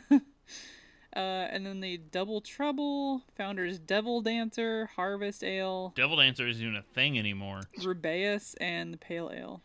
Rye. 0.10 0.20
uh, 1.16 1.20
and 1.20 1.66
then 1.66 1.80
the 1.80 1.98
Double 1.98 2.42
Trouble, 2.42 3.24
Founders 3.36 3.80
Devil 3.80 4.22
Dancer, 4.22 4.90
Harvest 4.96 5.44
Ale, 5.44 5.94
Devil 5.96 6.18
Dancer 6.18 6.48
isn't 6.48 6.62
even 6.62 6.76
a 6.76 6.82
thing 6.82 7.18
anymore. 7.18 7.62
Rubaeus, 7.80 8.56
and 8.60 8.94
the 8.94 8.98
Pale 8.98 9.32
Ale. 9.34 9.62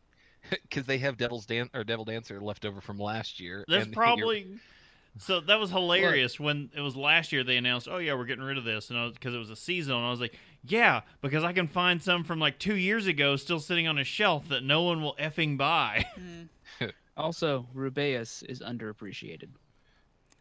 because 0.50 0.86
they 0.86 0.98
have 0.98 1.16
Devil's 1.16 1.46
Dan 1.46 1.70
or 1.74 1.84
Devil 1.84 2.04
Dancer 2.04 2.40
left 2.40 2.64
over 2.64 2.80
from 2.80 2.98
last 2.98 3.40
year. 3.40 3.64
That's 3.68 3.84
and 3.84 3.86
you're- 3.94 3.94
probably. 3.94 4.46
So 5.18 5.40
that 5.40 5.58
was 5.58 5.70
hilarious 5.70 6.38
when 6.38 6.70
it 6.74 6.80
was 6.80 6.94
last 6.94 7.32
year. 7.32 7.42
They 7.42 7.56
announced, 7.56 7.88
"Oh 7.90 7.98
yeah, 7.98 8.14
we're 8.14 8.26
getting 8.26 8.44
rid 8.44 8.58
of 8.58 8.64
this," 8.64 8.90
and 8.90 9.12
because 9.12 9.34
it 9.34 9.38
was 9.38 9.50
a 9.50 9.56
seasonal, 9.56 9.98
and 9.98 10.06
I 10.06 10.10
was 10.10 10.20
like, 10.20 10.38
"Yeah," 10.62 11.00
because 11.20 11.42
I 11.42 11.52
can 11.52 11.66
find 11.66 12.00
some 12.00 12.22
from 12.22 12.38
like 12.38 12.60
two 12.60 12.76
years 12.76 13.08
ago 13.08 13.34
still 13.34 13.58
sitting 13.58 13.88
on 13.88 13.98
a 13.98 14.04
shelf 14.04 14.48
that 14.50 14.62
no 14.62 14.82
one 14.82 15.02
will 15.02 15.16
effing 15.18 15.58
buy. 15.58 16.06
Also, 17.16 17.66
Rubaeus 17.74 18.42
is 18.44 18.62
underappreciated. 18.62 19.48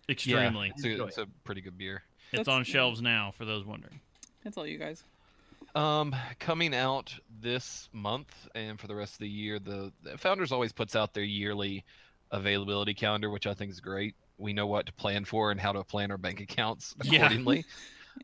Yeah, 0.10 0.14
Extremely, 0.14 0.72
it's, 0.76 0.84
a, 0.86 1.04
it's 1.06 1.18
a 1.18 1.28
pretty 1.44 1.62
good 1.62 1.78
beer. 1.78 2.04
it's 2.32 2.40
That's- 2.40 2.48
on 2.54 2.64
shelves 2.64 3.02
now 3.02 3.32
for 3.38 3.46
those 3.46 3.66
wondering. 3.66 4.00
That's 4.44 4.58
all 4.58 4.66
you 4.68 4.78
guys. 4.78 5.04
Um, 5.76 6.16
coming 6.40 6.74
out 6.74 7.14
this 7.42 7.90
month 7.94 8.34
and 8.56 8.80
for 8.80 8.88
the 8.88 8.96
rest 8.96 9.14
of 9.14 9.20
the 9.20 9.30
year, 9.30 9.60
the, 9.60 9.92
the 10.04 10.18
Founders 10.18 10.52
always 10.52 10.72
puts 10.72 10.96
out 10.96 11.14
their 11.14 11.24
yearly 11.24 11.84
availability 12.32 12.94
calendar, 12.94 13.30
which 13.30 13.46
I 13.48 13.54
think 13.54 13.72
is 13.72 13.80
great. 13.80 14.16
We 14.38 14.54
know 14.54 14.66
what 14.68 14.86
to 14.88 14.94
plan 14.94 15.26
for 15.26 15.52
and 15.52 15.60
how 15.60 15.74
to 15.74 15.84
plan 15.84 16.10
our 16.12 16.18
bank 16.18 16.40
accounts 16.40 16.96
accordingly. 17.02 17.66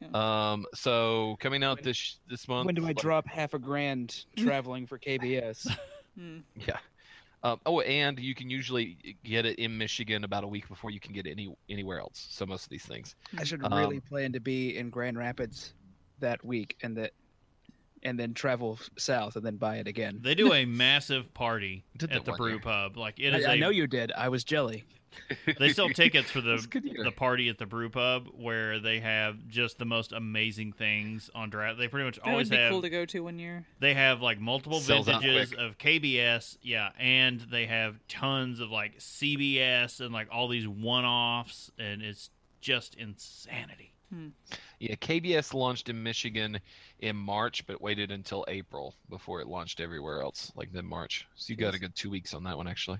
Yeah. 0.02 0.08
accordingly. 0.08 0.52
Um, 0.54 0.66
so 0.74 1.38
coming 1.40 1.64
out 1.64 1.84
this 1.84 2.18
this 2.28 2.48
month. 2.48 2.66
When 2.66 2.76
do 2.76 2.84
I 2.84 2.88
like- 2.88 2.98
drop 2.98 3.28
half 3.28 3.54
a 3.54 3.60
grand 3.60 4.26
traveling 4.38 4.88
for 4.88 4.98
KBS? 5.00 5.68
Hmm. 6.18 6.40
Yeah. 6.56 6.78
Um, 7.44 7.60
oh, 7.66 7.82
and 7.82 8.20
you 8.20 8.34
can 8.34 8.50
usually 8.50 9.18
get 9.24 9.46
it 9.46 9.60
in 9.60 9.78
Michigan 9.78 10.24
about 10.24 10.44
a 10.44 10.48
week 10.48 10.68
before 10.68 10.90
you 10.90 11.00
can 11.00 11.14
get 11.14 11.28
it 11.28 11.32
any 11.32 11.54
anywhere 11.70 12.00
else. 12.00 12.28
So 12.32 12.46
most 12.46 12.64
of 12.64 12.70
these 12.70 12.86
things. 12.86 13.16
I 13.38 13.44
should 13.44 13.64
Um, 13.64 13.74
really 13.74 14.00
plan 14.00 14.34
to 14.34 14.40
be 14.40 14.78
in 14.78 14.90
Grand 14.90 15.18
Rapids 15.18 15.74
that 16.20 16.44
week, 16.44 16.76
and 16.82 16.98
that, 16.98 17.12
and 18.06 18.18
then 18.18 18.34
travel 18.34 18.80
south, 18.98 19.36
and 19.36 19.46
then 19.46 19.58
buy 19.58 19.78
it 19.78 19.88
again. 19.88 20.20
They 20.22 20.36
do 20.36 20.54
a 20.54 20.64
massive 20.66 21.34
party 21.34 21.84
Did 21.98 22.12
at 22.14 22.24
the 22.24 22.32
brew 22.34 22.52
year. 22.52 22.60
pub. 22.60 22.96
Like 22.96 23.20
it 23.20 23.34
I, 23.34 23.38
is. 23.40 23.46
I 23.46 23.54
a- 23.56 23.58
know 23.58 23.70
you 23.70 23.88
did. 23.88 24.12
I 24.14 24.30
was 24.30 24.44
jelly. 24.46 24.86
They 25.60 25.72
sell 25.72 25.88
tickets 25.88 26.30
for 26.30 26.42
the 26.42 26.52
That's 26.52 26.66
a 26.66 26.68
good 26.68 26.84
year. 26.84 27.02
the 27.02 27.12
party 27.12 27.48
at 27.48 27.58
the 27.58 27.66
brew 27.66 27.90
pub 27.90 28.28
where 28.34 28.80
they 28.82 29.00
have 29.00 29.48
just 29.48 29.78
the 29.80 29.86
most 29.86 30.12
amazing 30.12 30.74
things 30.74 31.30
on 31.34 31.50
draft. 31.50 31.78
They 31.80 31.88
pretty 31.88 32.04
much 32.04 32.18
That 32.18 32.28
always 32.32 32.50
would 32.50 32.58
be 32.58 32.62
have 32.62 32.72
cool 32.72 32.82
to 32.82 32.90
go 32.90 33.06
to 33.06 33.24
one 33.24 33.40
year. 33.40 33.66
they 33.80 33.94
have 33.94 34.22
like 34.22 34.42
multiple 34.42 34.82
Sells 34.82 35.06
vintages 35.06 35.54
of 35.54 35.78
KBS, 35.78 36.58
yeah, 36.62 36.90
and 37.00 37.40
they 37.50 37.66
have 37.66 37.96
tons 38.10 38.60
of 38.60 38.72
like 38.72 39.00
CBS 39.00 40.02
and 40.02 40.14
like 40.14 40.28
all 40.34 40.50
these 40.50 40.68
one 40.68 41.06
offs, 41.06 41.72
and 41.80 42.02
it's 42.02 42.30
just 42.60 42.96
insanity. 42.96 43.94
Yeah, 44.80 44.96
KBS 44.96 45.54
launched 45.54 45.90
in 45.90 46.02
Michigan 46.02 46.60
in 47.00 47.16
March, 47.16 47.66
but 47.66 47.82
waited 47.82 48.12
until 48.12 48.46
April 48.48 48.96
before 49.10 49.42
it 49.42 49.48
launched 49.48 49.80
everywhere 49.80 50.22
else, 50.22 50.52
like 50.56 50.74
mid 50.74 50.86
March. 50.86 51.26
So 51.36 51.52
you 51.52 51.58
got 51.58 51.74
a 51.74 51.80
good 51.80 51.96
two 51.96 52.10
weeks 52.10 52.34
on 52.34 52.44
that 52.44 52.58
one, 52.58 52.68
actually. 52.68 53.00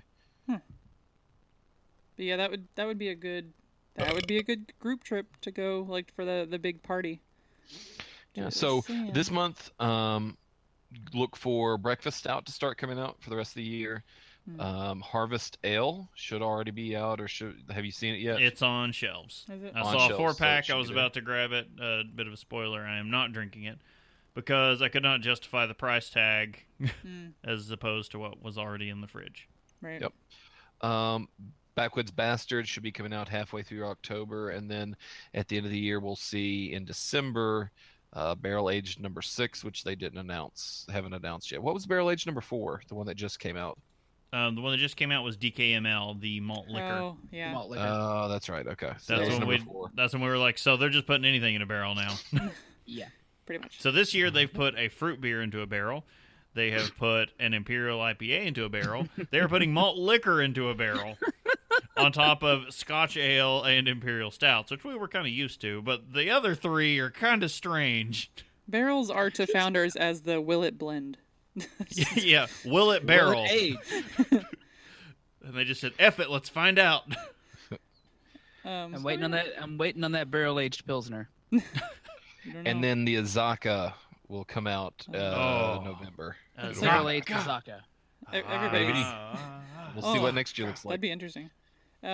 But 2.16 2.24
yeah, 2.24 2.36
that 2.36 2.50
would 2.50 2.66
that 2.76 2.86
would 2.86 2.98
be 2.98 3.08
a 3.08 3.14
good 3.14 3.52
that 3.96 4.14
would 4.14 4.26
be 4.26 4.38
a 4.38 4.42
good 4.42 4.72
group 4.78 5.04
trip 5.04 5.26
to 5.42 5.50
go 5.50 5.86
like 5.88 6.12
for 6.14 6.24
the 6.24 6.46
the 6.50 6.58
big 6.58 6.82
party. 6.82 7.20
Yeah. 8.34 8.48
So 8.50 8.84
this 9.12 9.30
month, 9.30 9.70
um, 9.80 10.36
look 11.14 11.36
for 11.36 11.78
breakfast 11.78 12.26
out 12.26 12.46
to 12.46 12.52
start 12.52 12.78
coming 12.78 12.98
out 12.98 13.16
for 13.20 13.30
the 13.30 13.36
rest 13.36 13.52
of 13.52 13.56
the 13.56 13.62
year. 13.62 14.04
Hmm. 14.48 14.60
Um, 14.60 15.00
Harvest 15.00 15.58
Ale 15.64 16.08
should 16.14 16.40
already 16.40 16.70
be 16.70 16.94
out, 16.94 17.20
or 17.20 17.26
should 17.26 17.64
have 17.70 17.84
you 17.84 17.90
seen 17.90 18.14
it 18.14 18.20
yet? 18.20 18.40
It's 18.40 18.62
on 18.62 18.92
shelves. 18.92 19.44
Is 19.52 19.62
it? 19.62 19.72
I 19.74 19.80
On 19.80 19.92
saw 19.92 20.08
a 20.08 20.16
four 20.16 20.34
pack. 20.34 20.64
should 20.64 20.74
I 20.74 20.78
was 20.78 20.90
about 20.90 21.14
to 21.14 21.20
grab 21.20 21.52
it. 21.52 21.66
A 21.80 22.02
bit 22.04 22.26
of 22.26 22.32
a 22.32 22.36
spoiler. 22.36 22.82
I 22.82 22.98
am 22.98 23.10
not 23.10 23.32
drinking 23.32 23.64
it 23.64 23.78
because 24.34 24.82
I 24.82 24.88
could 24.88 25.02
not 25.02 25.20
justify 25.20 25.66
the 25.66 25.74
price 25.74 26.10
tag 26.10 26.64
as 27.44 27.70
opposed 27.70 28.12
to 28.12 28.18
what 28.18 28.42
was 28.42 28.56
already 28.56 28.88
in 28.88 29.00
the 29.00 29.08
fridge. 29.08 29.48
Right. 29.80 30.00
Yep. 30.00 30.88
Um, 30.88 31.28
Backwoods 31.74 32.10
Bastard 32.10 32.68
should 32.68 32.82
be 32.82 32.92
coming 32.92 33.12
out 33.12 33.28
halfway 33.28 33.62
through 33.62 33.84
October, 33.86 34.50
and 34.50 34.70
then 34.70 34.96
at 35.34 35.48
the 35.48 35.56
end 35.56 35.66
of 35.66 35.72
the 35.72 35.78
year, 35.78 36.00
we'll 36.00 36.16
see 36.16 36.72
in 36.72 36.84
December 36.84 37.70
uh, 38.12 38.34
Barrel 38.34 38.70
Aged 38.70 39.00
number 39.00 39.20
six, 39.20 39.62
which 39.62 39.84
they 39.84 39.94
didn't 39.94 40.18
announce, 40.18 40.86
haven't 40.90 41.12
announced 41.12 41.50
yet. 41.52 41.62
What 41.62 41.74
was 41.74 41.86
Barrel 41.86 42.10
Aged 42.10 42.26
number 42.26 42.40
four? 42.40 42.82
The 42.88 42.94
one 42.94 43.06
that 43.06 43.16
just 43.16 43.38
came 43.38 43.56
out. 43.56 43.78
Um, 44.32 44.54
the 44.54 44.60
one 44.60 44.72
that 44.72 44.78
just 44.78 44.96
came 44.96 45.12
out 45.12 45.24
was 45.24 45.36
DKML, 45.36 46.20
the 46.20 46.40
malt 46.40 46.66
liquor. 46.68 46.84
Oh 46.86 47.16
yeah. 47.30 47.52
Malt 47.52 47.70
liquor. 47.70 47.86
Oh, 47.86 48.28
that's 48.28 48.48
right. 48.48 48.66
Okay, 48.66 48.92
so 48.98 49.16
That's 49.18 49.30
when 49.38 49.46
we. 49.46 49.58
four. 49.58 49.90
That's 49.94 50.12
when 50.12 50.22
we 50.22 50.28
were 50.28 50.38
like, 50.38 50.58
so 50.58 50.76
they're 50.76 50.88
just 50.90 51.06
putting 51.06 51.24
anything 51.24 51.54
in 51.54 51.62
a 51.62 51.66
barrel 51.66 51.94
now. 51.94 52.14
yeah. 52.84 53.06
Pretty 53.46 53.62
much. 53.62 53.80
so 53.80 53.92
this 53.92 54.12
year 54.12 54.30
they've 54.30 54.52
put 54.52 54.76
a 54.76 54.88
fruit 54.88 55.20
beer 55.20 55.40
into 55.40 55.60
a 55.60 55.66
barrel. 55.66 56.04
They 56.54 56.70
have 56.72 56.96
put 56.96 57.26
an 57.38 57.54
imperial 57.54 58.00
IPA 58.00 58.46
into 58.46 58.64
a 58.64 58.68
barrel. 58.68 59.06
They 59.30 59.38
are 59.40 59.48
putting 59.48 59.72
malt 59.72 59.98
liquor 59.98 60.40
into 60.42 60.70
a 60.70 60.74
barrel, 60.74 61.18
on 61.98 62.12
top 62.12 62.42
of 62.42 62.72
Scotch 62.72 63.16
ale 63.18 63.62
and 63.62 63.86
imperial 63.86 64.30
stouts, 64.30 64.70
which 64.70 64.82
we 64.82 64.96
were 64.96 65.06
kind 65.06 65.26
of 65.26 65.32
used 65.32 65.60
to. 65.60 65.82
But 65.82 66.14
the 66.14 66.30
other 66.30 66.54
three 66.54 66.98
are 66.98 67.10
kind 67.10 67.42
of 67.44 67.50
strange. 67.50 68.32
Barrels 68.66 69.10
are 69.10 69.30
to 69.30 69.46
founders 69.46 69.94
as 69.96 70.22
the 70.22 70.40
Will 70.40 70.62
It 70.62 70.78
blend. 70.78 71.18
yeah, 72.16 72.46
will 72.64 72.90
it 72.92 73.04
Well, 73.04 73.06
barrel? 73.06 73.46
age. 73.48 73.76
And 75.44 75.54
they 75.56 75.62
just 75.62 75.80
said, 75.80 75.92
"F 76.00 76.18
it, 76.18 76.28
let's 76.28 76.48
find 76.48 76.76
out." 76.76 77.04
Um, 78.64 78.96
I'm 78.96 79.02
waiting 79.04 79.24
on 79.24 79.30
that. 79.30 79.46
I'm 79.60 79.78
waiting 79.78 80.02
on 80.02 80.10
that 80.12 80.28
barrel 80.28 80.58
aged 80.58 80.84
pilsner. 80.86 81.28
And 82.64 82.82
then 82.82 83.04
the 83.04 83.14
Azacca 83.16 83.92
will 84.26 84.44
come 84.44 84.66
out 84.66 85.06
uh, 85.14 85.16
Oh. 85.18 85.82
November. 85.84 86.34
It'll- 86.58 86.80
Barrel 86.82 87.08
aged 87.10 87.28
Azacca. 87.28 87.80
Everybody. 88.32 88.90
Ah. 88.96 89.60
We'll 89.94 90.02
see 90.14 90.18
Oh, 90.18 90.22
what 90.22 90.34
next 90.34 90.58
year 90.58 90.66
looks 90.66 90.84
like. 90.84 90.90
That'd 90.94 91.00
be 91.00 91.12
interesting. 91.12 91.50
Um, 92.02 92.10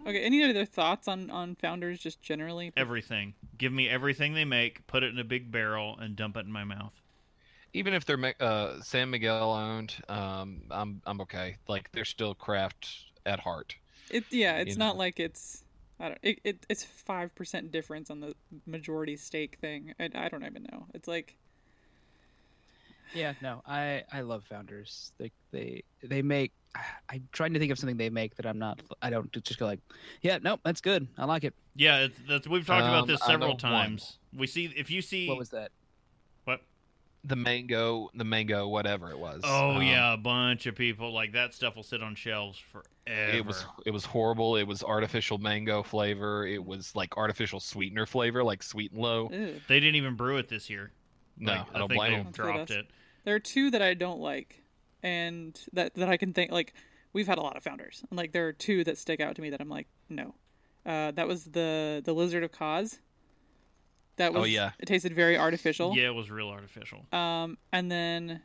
Mm-hmm. 0.00 0.08
Okay. 0.08 0.22
Any 0.22 0.42
other 0.42 0.64
thoughts 0.64 1.06
on 1.06 1.30
on 1.30 1.56
founders 1.56 1.98
just 2.00 2.22
generally? 2.22 2.72
everything. 2.78 3.34
Give 3.58 3.72
me 3.74 3.90
everything 3.90 4.32
they 4.32 4.46
make, 4.46 4.86
put 4.86 5.02
it 5.02 5.12
in 5.12 5.18
a 5.18 5.24
big 5.24 5.52
barrel, 5.52 5.98
and 6.00 6.16
dump 6.16 6.38
it 6.38 6.46
in 6.46 6.52
my 6.52 6.64
mouth. 6.64 6.94
Even 7.72 7.94
if 7.94 8.04
they're 8.04 8.16
Ma- 8.16 8.32
uh, 8.40 8.80
San 8.82 9.10
Miguel 9.10 9.52
owned, 9.52 9.94
um, 10.08 10.62
I'm 10.70 11.02
I'm 11.06 11.20
okay. 11.22 11.56
Like 11.68 11.90
they're 11.92 12.04
still 12.04 12.34
craft 12.34 12.88
at 13.24 13.40
heart. 13.40 13.76
It 14.10 14.24
yeah. 14.30 14.58
It's 14.58 14.76
you 14.76 14.76
not 14.76 14.94
know. 14.94 14.98
like 14.98 15.20
it's. 15.20 15.64
I 15.98 16.08
don't. 16.08 16.18
It, 16.22 16.40
it 16.44 16.66
it's 16.68 16.84
five 16.84 17.34
percent 17.34 17.70
difference 17.72 18.10
on 18.10 18.20
the 18.20 18.34
majority 18.66 19.16
stake 19.16 19.58
thing. 19.60 19.94
I, 20.00 20.10
I 20.14 20.28
don't 20.28 20.44
even 20.44 20.64
know. 20.70 20.86
It's 20.94 21.08
like 21.08 21.36
Yeah, 23.12 23.34
no, 23.40 23.62
I 23.66 24.04
I 24.12 24.20
love 24.22 24.44
founders. 24.44 25.12
They 25.18 25.32
they 25.50 25.82
they 26.02 26.22
make. 26.22 26.52
I'm 27.08 27.28
trying 27.32 27.52
to 27.54 27.58
think 27.58 27.72
of 27.72 27.78
something 27.78 27.96
they 27.96 28.10
make 28.10 28.36
that 28.36 28.46
I'm 28.46 28.58
not. 28.58 28.80
I 29.02 29.10
don't 29.10 29.30
just 29.42 29.58
go 29.58 29.66
like, 29.66 29.80
yeah, 30.22 30.38
no, 30.40 30.58
that's 30.64 30.80
good. 30.80 31.08
I 31.18 31.24
like 31.24 31.42
it. 31.42 31.54
Yeah, 31.74 32.04
it's, 32.04 32.16
that's 32.28 32.46
we've 32.46 32.64
talked 32.66 32.86
about 32.86 33.02
Um, 33.02 33.06
this 33.08 33.20
several 33.22 33.56
know 33.58 33.70
one. 33.70 33.98
times. 33.98 34.18
We 34.32 34.46
see 34.46 34.66
if 34.76 34.90
you 34.90 35.02
see 35.02 35.28
What 35.28 35.38
was 35.38 35.50
that? 35.50 35.72
what? 36.44 36.60
The 37.22 37.36
mango, 37.36 38.08
the 38.14 38.24
mango, 38.24 38.66
whatever 38.68 39.10
it 39.10 39.18
was. 39.18 39.42
Oh 39.44 39.72
Um, 39.72 39.82
yeah, 39.82 40.14
a 40.14 40.16
bunch 40.16 40.66
of 40.66 40.74
people 40.74 41.12
like 41.12 41.32
that 41.32 41.52
stuff 41.52 41.76
will 41.76 41.82
sit 41.82 42.02
on 42.02 42.14
shelves 42.14 42.58
forever. 42.58 42.86
It 43.36 43.44
was 43.44 43.66
it 43.84 43.90
was 43.90 44.04
horrible. 44.06 44.56
It 44.56 44.66
was 44.66 44.82
artificial 44.82 45.36
mango 45.38 45.82
flavor. 45.82 46.46
It 46.46 46.64
was 46.64 46.96
like 46.96 47.16
artificial 47.18 47.60
sweetener 47.60 48.06
flavor, 48.06 48.42
like 48.42 48.62
sweet 48.62 48.92
and 48.92 49.02
low. 49.02 49.28
ew. 49.30 49.60
They 49.68 49.80
didn't 49.80 49.96
even 49.96 50.16
brew 50.16 50.38
it 50.38 50.48
this 50.48 50.70
year. 50.70 50.92
No, 51.36 51.52
Like, 51.52 51.66
I 51.74 51.78
don't 51.78 51.88
think 51.88 51.98
blame 51.98 52.12
they 52.12 52.22
them. 52.22 52.32
Dropped 52.32 52.70
it. 52.70 52.86
There 53.24 53.34
are 53.34 53.38
two 53.40 53.70
that 53.70 53.82
I 53.82 53.92
don't 53.94 54.20
like, 54.20 54.62
and 55.02 55.58
that 55.74 55.94
that 55.96 56.08
I 56.08 56.16
can 56.16 56.32
think 56.32 56.50
like 56.50 56.72
we've 57.12 57.26
had 57.26 57.36
a 57.38 57.42
lot 57.42 57.56
of 57.56 57.62
founders, 57.62 58.02
and 58.08 58.16
like 58.16 58.32
there 58.32 58.46
are 58.48 58.52
two 58.52 58.82
that 58.84 58.96
stick 58.96 59.20
out 59.20 59.36
to 59.36 59.42
me 59.42 59.50
that 59.50 59.60
I'm 59.60 59.68
like 59.68 59.88
no, 60.08 60.34
Uh, 60.86 61.10
that 61.12 61.28
was 61.28 61.44
the 61.44 62.00
the 62.04 62.14
Lizard 62.14 62.44
of 62.44 62.52
Koz. 62.52 62.98
That 64.20 64.34
was 64.34 64.42
Oh, 64.42 64.44
yeah. 64.44 64.72
It 64.78 64.84
tasted 64.84 65.14
very 65.14 65.38
artificial. 65.38 65.96
Yeah, 65.96 66.08
it 66.08 66.14
was 66.14 66.30
real 66.30 66.50
artificial. 66.50 67.06
Um, 67.10 67.56
and 67.72 67.90
then 67.90 68.42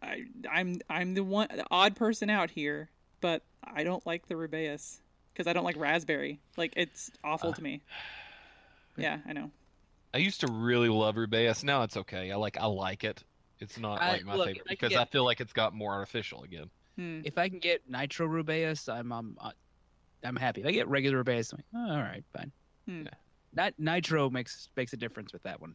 I 0.00 0.26
I'm 0.48 0.78
I'm 0.88 1.14
the 1.14 1.24
one 1.24 1.48
the 1.52 1.66
odd 1.72 1.96
person 1.96 2.30
out 2.30 2.50
here, 2.50 2.88
but 3.20 3.42
I 3.64 3.82
don't 3.82 4.06
like 4.06 4.28
the 4.28 4.36
Rubaeus 4.36 5.00
because 5.32 5.48
I 5.48 5.52
don't 5.54 5.64
like 5.64 5.76
raspberry. 5.76 6.38
Like 6.56 6.74
it's 6.76 7.10
awful 7.24 7.50
Uh, 7.50 7.54
to 7.54 7.62
me. 7.62 7.82
Yeah, 8.96 9.18
I 9.26 9.32
know. 9.32 9.50
I 10.14 10.18
used 10.18 10.42
to 10.42 10.46
really 10.46 10.88
love 10.88 11.16
Rubaeus. 11.16 11.64
Now 11.64 11.82
it's 11.82 11.96
okay. 11.96 12.30
I 12.30 12.36
like 12.36 12.56
I 12.56 12.66
like 12.66 13.02
it. 13.02 13.24
It's 13.58 13.76
not 13.76 14.00
I- 14.00 14.12
like 14.12 14.24
my 14.24 14.36
look, 14.36 14.46
favorite 14.46 14.62
I 14.66 14.74
can 14.76 14.88
because 14.88 14.96
I 14.96 15.04
feel 15.06 15.24
like 15.24 15.40
it's 15.40 15.52
got 15.52 15.74
more 15.74 15.92
artificial 15.94 16.44
again. 16.44 16.70
Hmm. 16.96 17.22
If 17.24 17.38
I 17.38 17.48
can 17.48 17.58
get 17.58 17.90
nitro 17.90 18.28
rubaeus, 18.28 18.88
I'm 18.88 19.10
I'm 19.10 19.36
uh, 19.40 19.50
I'm 20.22 20.36
happy. 20.36 20.60
If 20.60 20.68
I 20.68 20.70
get 20.70 20.86
regular 20.86 21.24
rubaeus, 21.24 21.52
I'm 21.52 21.58
like, 21.58 21.66
oh, 21.90 21.92
all 21.96 22.02
right, 22.02 22.22
fine. 22.32 22.52
Hmm. 22.86 23.06
That 23.54 23.74
nitro 23.78 24.30
makes 24.30 24.68
makes 24.76 24.92
a 24.92 24.96
difference 24.96 25.32
with 25.32 25.42
that 25.44 25.60
one. 25.60 25.74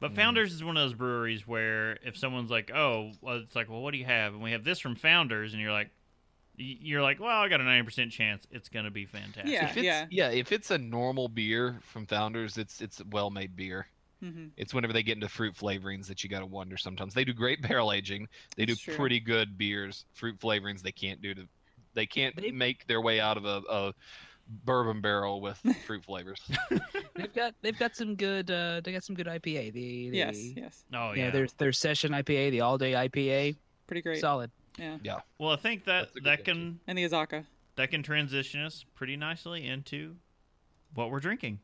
But 0.00 0.12
Mm. 0.12 0.16
Founders 0.16 0.52
is 0.54 0.64
one 0.64 0.76
of 0.76 0.82
those 0.82 0.94
breweries 0.94 1.46
where 1.46 1.98
if 2.04 2.16
someone's 2.16 2.50
like, 2.50 2.70
"Oh," 2.74 3.12
well, 3.20 3.36
it's 3.36 3.54
like, 3.54 3.68
"Well, 3.68 3.82
what 3.82 3.92
do 3.92 3.98
you 3.98 4.06
have?" 4.06 4.32
And 4.34 4.42
we 4.42 4.52
have 4.52 4.64
this 4.64 4.80
from 4.80 4.96
Founders, 4.96 5.52
and 5.52 5.60
you're 5.60 5.72
like, 5.72 5.90
"You're 6.56 7.02
like, 7.02 7.20
well, 7.20 7.40
I 7.40 7.48
got 7.48 7.60
a 7.60 7.64
ninety 7.64 7.84
percent 7.84 8.10
chance 8.12 8.46
it's 8.50 8.68
gonna 8.68 8.90
be 8.90 9.04
fantastic." 9.06 9.52
Yeah. 9.52 9.64
if 9.70 9.76
it's, 9.76 10.48
if 10.50 10.52
it's 10.52 10.70
a 10.70 10.78
normal 10.78 11.28
beer 11.28 11.78
from 11.82 12.06
Founders, 12.06 12.56
it's 12.58 12.80
it's 12.80 13.02
well 13.10 13.30
made 13.30 13.56
beer. 13.56 13.86
hmm 14.20 14.48
It's 14.56 14.72
whenever 14.74 14.92
they 14.92 15.02
get 15.02 15.16
into 15.16 15.28
fruit 15.28 15.54
flavorings 15.54 16.06
that 16.06 16.22
you 16.24 16.30
got 16.30 16.40
to 16.40 16.46
wonder 16.46 16.76
sometimes. 16.76 17.12
They 17.14 17.24
do 17.24 17.32
great 17.34 17.60
barrel 17.68 17.92
aging. 17.92 18.28
They 18.56 18.64
do 18.66 18.72
That's 18.72 18.82
true. 18.82 18.94
pretty 18.96 19.20
good 19.20 19.56
beers. 19.58 20.04
Fruit 20.14 20.38
flavorings 20.38 20.80
they 20.82 20.92
can't 20.92 21.20
do 21.22 21.34
to 21.34 21.48
they 21.94 22.06
can't 22.06 22.36
They- 22.36 22.52
make 22.52 22.86
their 22.86 23.00
way 23.00 23.20
out 23.20 23.36
of 23.36 23.44
a, 23.44 23.62
a 23.68 23.94
bourbon 24.64 25.00
barrel 25.00 25.40
with 25.40 25.58
fruit 25.86 26.04
flavors. 26.04 26.40
They've 27.14 27.32
got 27.34 27.54
they've 27.62 27.78
got 27.78 27.94
some 27.96 28.16
good 28.16 28.50
uh 28.50 28.80
they 28.82 28.92
got 28.92 29.04
some 29.04 29.14
good 29.16 29.26
IPA. 29.26 29.72
The, 29.72 30.10
the 30.10 30.16
Yes, 30.16 30.36
yes, 30.56 30.84
Oh 30.92 31.12
yeah, 31.12 31.24
yeah. 31.26 31.30
their 31.30 31.46
their 31.58 31.72
session 31.72 32.12
IPA, 32.12 32.50
the 32.50 32.60
all 32.62 32.76
day 32.78 32.92
IPA, 32.92 33.56
pretty 33.86 34.02
great. 34.02 34.20
solid. 34.20 34.50
Yeah, 34.78 34.98
yeah. 35.02 35.18
well, 35.38 35.50
I 35.52 35.56
think 35.56 35.84
that 35.84 36.00
That's 36.02 36.10
a 36.10 36.14
good 36.14 36.24
that 36.24 36.36
thing, 36.44 36.54
can 36.54 36.80
and 36.86 36.98
the 36.98 37.04
Azacca. 37.04 37.44
that 37.76 37.90
can 37.90 38.02
transition 38.02 38.62
us 38.62 38.84
pretty 38.94 39.16
nicely 39.16 39.66
into 39.66 40.16
what 40.94 41.10
we're 41.10 41.20
drinking. 41.20 41.58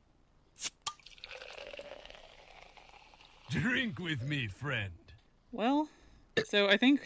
Drink 3.50 3.98
with 3.98 4.22
me, 4.22 4.48
friend. 4.48 4.92
Well, 5.52 5.88
so 6.46 6.68
I 6.68 6.76
think 6.76 7.00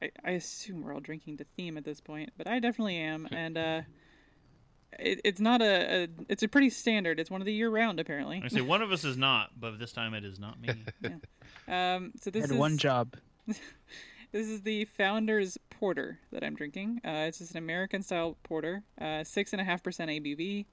I, 0.00 0.10
I 0.24 0.30
assume 0.32 0.82
we're 0.82 0.94
all 0.94 1.00
drinking 1.00 1.36
to 1.38 1.44
theme 1.56 1.76
at 1.76 1.84
this 1.84 2.00
point, 2.00 2.30
but 2.36 2.46
I 2.46 2.58
definitely 2.58 2.96
am, 2.96 3.28
and 3.30 3.58
uh, 3.58 3.80
it, 4.98 5.20
it's 5.24 5.40
not 5.40 5.62
a, 5.62 6.04
a 6.04 6.08
it's 6.28 6.42
a 6.42 6.48
pretty 6.48 6.70
standard. 6.70 7.20
It's 7.20 7.30
one 7.30 7.40
of 7.40 7.46
the 7.46 7.52
year 7.52 7.70
round 7.70 8.00
apparently. 8.00 8.42
I 8.44 8.48
say 8.48 8.60
one 8.60 8.82
of 8.82 8.92
us 8.92 9.04
is 9.04 9.16
not, 9.16 9.50
but 9.58 9.78
this 9.78 9.92
time 9.92 10.14
it 10.14 10.24
is 10.24 10.38
not 10.38 10.60
me. 10.60 10.70
Um, 11.68 12.12
so 12.20 12.30
this 12.30 12.42
Had 12.42 12.50
is 12.50 12.56
one 12.56 12.76
job. 12.76 13.16
This 14.32 14.48
is 14.48 14.62
the 14.62 14.86
Founders 14.86 15.58
Porter 15.68 16.18
that 16.32 16.42
I'm 16.42 16.54
drinking. 16.54 17.02
Uh, 17.04 17.26
it's 17.28 17.36
just 17.38 17.50
an 17.50 17.58
American 17.58 18.02
style 18.02 18.38
porter, 18.42 18.82
uh, 18.98 19.24
six 19.24 19.52
and 19.52 19.60
a 19.60 19.64
half 19.64 19.82
percent 19.82 20.10
ABV, 20.10 20.64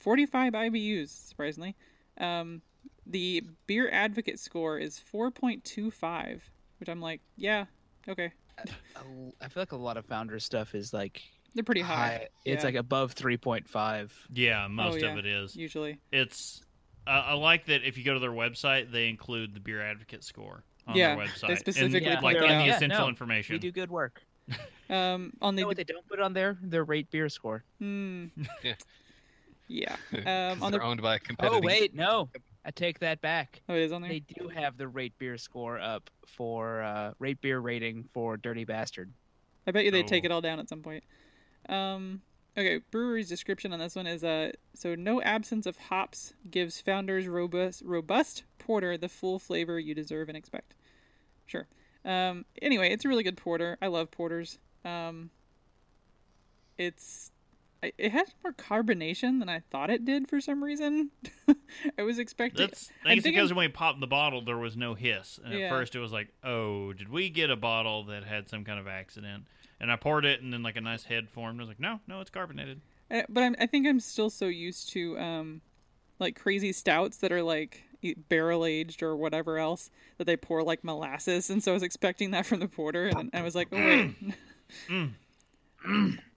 45 0.00 0.54
IBUs, 0.54 1.28
surprisingly. 1.28 1.76
Um, 2.20 2.62
the 3.06 3.44
beer 3.68 3.88
advocate 3.92 4.40
score 4.40 4.76
is 4.76 5.00
4.25, 5.14 6.40
which 6.80 6.88
I'm 6.88 7.00
like, 7.00 7.20
yeah, 7.36 7.66
okay, 8.08 8.32
I 9.40 9.48
feel 9.48 9.62
like 9.62 9.72
a 9.72 9.76
lot 9.76 9.96
of 9.96 10.04
founder 10.06 10.38
stuff 10.40 10.74
is 10.74 10.92
like 10.92 11.22
they're 11.58 11.64
pretty 11.64 11.80
high. 11.80 12.28
It's 12.44 12.62
Yeah. 12.62 12.68
like 12.68 12.74
above 12.76 13.12
three 13.12 13.36
point 13.36 13.68
five. 13.68 14.12
yeah, 14.32 14.66
most 14.68 15.00
yeah. 15.00 15.12
of 15.12 15.18
it 15.18 15.26
is. 15.26 15.56
usually. 15.56 15.98
It's 16.12 16.62
uh, 17.06 17.10
I 17.26 17.32
like 17.34 17.66
that 17.66 17.82
if 17.84 17.98
you 17.98 18.04
go 18.04 18.14
to 18.14 18.20
their 18.20 18.30
website, 18.30 18.92
they 18.92 19.08
include 19.08 19.54
the 19.54 19.60
beer 19.60 19.82
advocate 19.82 20.22
score 20.22 20.62
on 20.86 20.94
Yeah, 20.96 21.16
their 21.16 21.26
they 21.26 21.32
website. 21.32 21.58
specifically 21.58 22.06
and, 22.08 22.22
like 22.22 22.36
in 22.36 22.42
on. 22.44 22.58
the 22.58 22.66
Yeah, 22.66 22.76
essential 22.76 23.00
no, 23.00 23.08
information. 23.08 23.54
We 23.54 23.58
do 23.58 23.72
good 23.72 23.90
work. 23.90 24.22
Um, 24.90 25.34
on 25.42 25.52
You 25.52 25.56
the 25.56 25.60
know 25.62 25.66
what 25.68 25.76
they 25.76 25.84
don't 25.84 26.06
put 26.08 26.18
on 26.18 26.32
there? 26.32 26.56
Their 26.62 26.82
rate 26.82 27.10
beer 27.10 27.28
score. 27.28 27.62
hmm, 27.78 28.28
Yeah. 28.64 28.74
yeah. 29.66 29.96
'Cause 30.10 30.20
Um, 30.56 30.62
on 30.62 30.70
they're 30.72 30.80
the 30.80 30.86
owned 30.86 31.02
by 31.02 31.16
a 31.16 31.18
competitor. 31.18 31.56
Oh 31.56 31.60
wait, 31.60 31.94
no, 31.94 32.30
I 32.64 32.70
take 32.70 32.98
that 33.00 33.20
back. 33.20 33.60
oh, 33.68 33.74
it 33.74 33.82
is 33.82 33.92
on 33.92 34.00
there. 34.00 34.10
They 34.10 34.20
do 34.20 34.48
have 34.48 34.78
the 34.78 34.88
rate 34.88 35.12
beer 35.18 35.36
score 35.36 35.78
up 35.78 36.08
for 36.26 36.80
uh, 36.80 37.12
rate 37.18 37.40
beer 37.42 37.60
rating 37.60 38.08
for 38.14 38.38
Dirty 38.38 38.64
Bastard. 38.64 39.12
I 39.66 39.72
bet 39.72 39.84
you 39.84 39.90
they'd 39.90 40.06
take 40.08 40.24
Oh. 40.24 40.26
it 40.26 40.32
all 40.32 40.40
down 40.40 40.58
at 40.58 40.70
some 40.70 40.80
point. 40.80 41.04
Um, 41.68 42.22
okay, 42.56 42.80
brewery's 42.90 43.28
description 43.28 43.72
on 43.72 43.78
this 43.78 43.94
one 43.94 44.06
is 44.06 44.24
uh, 44.24 44.52
so 44.74 44.94
no 44.94 45.20
absence 45.22 45.66
of 45.66 45.76
hops 45.76 46.34
gives 46.50 46.80
founders 46.80 47.26
robust 47.28 47.82
robust 47.84 48.44
porter 48.58 48.96
the 48.96 49.08
full 49.08 49.38
flavor 49.38 49.78
you 49.78 49.94
deserve 49.94 50.28
and 50.28 50.36
expect. 50.36 50.74
Sure. 51.46 51.66
Um, 52.04 52.44
anyway, 52.62 52.90
it's 52.90 53.04
a 53.04 53.08
really 53.08 53.22
good 53.22 53.36
porter. 53.36 53.76
I 53.82 53.88
love 53.88 54.10
porters. 54.10 54.58
Um, 54.84 55.30
it's 56.76 57.30
it 57.82 58.10
has 58.12 58.28
more 58.42 58.52
carbonation 58.52 59.38
than 59.38 59.48
I 59.48 59.60
thought 59.70 59.90
it 59.90 60.04
did 60.04 60.28
for 60.28 60.40
some 60.40 60.62
reason. 60.64 61.10
I 61.98 62.02
was 62.02 62.18
expecting. 62.18 62.66
That's 62.66 62.90
I 63.04 63.08
think 63.08 63.18
it's 63.18 63.26
because 63.26 63.52
when 63.52 63.66
we 63.66 63.72
popped 63.72 64.00
the 64.00 64.06
bottle, 64.06 64.42
there 64.42 64.58
was 64.58 64.76
no 64.76 64.94
hiss, 64.94 65.38
and 65.42 65.52
Yeah. 65.54 65.66
at 65.66 65.70
first 65.70 65.94
it 65.94 66.00
was 66.00 66.12
like, 66.12 66.28
"Oh, 66.42 66.92
did 66.92 67.08
we 67.08 67.30
get 67.30 67.50
a 67.50 67.56
bottle 67.56 68.04
that 68.04 68.24
had 68.24 68.48
some 68.48 68.64
kind 68.64 68.80
of 68.80 68.86
accident?" 68.88 69.44
And 69.80 69.92
I 69.92 69.96
poured 69.96 70.24
it, 70.24 70.42
and 70.42 70.52
then 70.52 70.62
like 70.62 70.76
a 70.76 70.80
nice 70.80 71.04
head 71.04 71.28
formed. 71.28 71.60
I 71.60 71.62
was 71.62 71.68
like, 71.68 71.80
"No, 71.80 72.00
no, 72.06 72.20
it's 72.20 72.30
carbonated." 72.30 72.80
Uh, 73.10 73.22
but 73.28 73.42
I'm, 73.42 73.56
I 73.60 73.66
think 73.66 73.86
I'm 73.86 74.00
still 74.00 74.28
so 74.30 74.46
used 74.46 74.90
to 74.90 75.18
um, 75.18 75.60
like 76.18 76.38
crazy 76.38 76.72
stouts 76.72 77.18
that 77.18 77.32
are 77.32 77.42
like 77.42 77.84
barrel 78.28 78.64
aged 78.64 79.02
or 79.02 79.16
whatever 79.16 79.58
else 79.58 79.90
that 80.18 80.24
they 80.24 80.36
pour 80.36 80.62
like 80.62 80.82
molasses, 80.84 81.48
and 81.48 81.62
so 81.62 81.72
I 81.72 81.74
was 81.74 81.82
expecting 81.82 82.32
that 82.32 82.44
from 82.44 82.60
the 82.60 82.68
porter, 82.68 83.06
and 83.06 83.30
I 83.32 83.42
was 83.42 83.54
like, 83.54 83.68
oh 83.72 83.76
wait. 83.78 84.16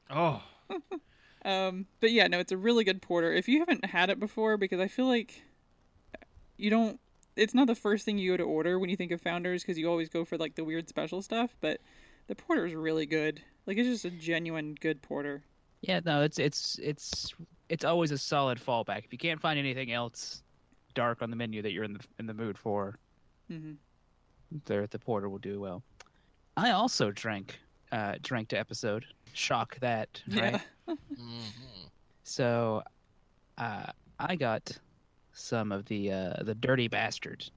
Oh, 0.09 0.41
um, 1.43 1.85
but 1.99 2.11
yeah, 2.11 2.27
no, 2.27 2.39
it's 2.39 2.51
a 2.51 2.57
really 2.57 2.83
good 2.83 3.01
porter. 3.01 3.33
If 3.33 3.47
you 3.47 3.59
haven't 3.59 3.85
had 3.85 4.09
it 4.09 4.19
before, 4.19 4.57
because 4.57 4.79
I 4.79 4.87
feel 4.87 5.07
like 5.07 5.41
you 6.57 6.69
don't. 6.69 6.99
It's 7.35 7.53
not 7.53 7.67
the 7.67 7.75
first 7.75 8.05
thing 8.05 8.17
you 8.17 8.31
go 8.31 8.37
to 8.37 8.43
order 8.43 8.77
when 8.77 8.89
you 8.89 8.97
think 8.97 9.11
of 9.11 9.21
Founders, 9.21 9.63
because 9.63 9.77
you 9.77 9.89
always 9.89 10.09
go 10.09 10.25
for 10.25 10.37
like 10.37 10.55
the 10.55 10.63
weird 10.63 10.89
special 10.89 11.21
stuff. 11.21 11.55
But 11.61 11.79
the 12.27 12.35
porter 12.35 12.65
is 12.65 12.75
really 12.75 13.05
good. 13.05 13.41
Like 13.65 13.77
it's 13.77 13.87
just 13.87 14.05
a 14.05 14.11
genuine 14.11 14.75
good 14.79 15.01
porter. 15.01 15.43
Yeah, 15.81 16.01
no, 16.05 16.21
it's 16.21 16.37
it's 16.39 16.79
it's 16.81 17.33
it's 17.69 17.85
always 17.85 18.11
a 18.11 18.17
solid 18.17 18.59
fallback. 18.59 19.05
If 19.05 19.11
you 19.11 19.17
can't 19.17 19.41
find 19.41 19.57
anything 19.57 19.91
else 19.91 20.43
dark 20.93 21.21
on 21.21 21.29
the 21.29 21.35
menu 21.35 21.61
that 21.61 21.71
you're 21.71 21.83
in 21.83 21.93
the 21.93 22.03
in 22.19 22.27
the 22.27 22.33
mood 22.33 22.57
for, 22.57 22.99
mm-hmm. 23.49 23.73
there 24.65 24.85
the 24.85 24.99
porter 24.99 25.29
will 25.29 25.39
do 25.39 25.59
well. 25.59 25.83
I 26.57 26.71
also 26.71 27.11
drank 27.11 27.59
uh 27.91 28.15
drank 28.21 28.49
to 28.49 28.59
episode. 28.59 29.05
Shock 29.33 29.79
that, 29.79 30.21
right? 30.29 30.61
Yeah. 30.87 30.95
Mhm. 31.17 31.89
So 32.23 32.83
uh 33.57 33.87
I 34.19 34.35
got 34.35 34.77
some 35.33 35.71
of 35.71 35.85
the 35.85 36.11
uh 36.11 36.43
the 36.43 36.55
dirty 36.55 36.87
bastards. 36.87 37.51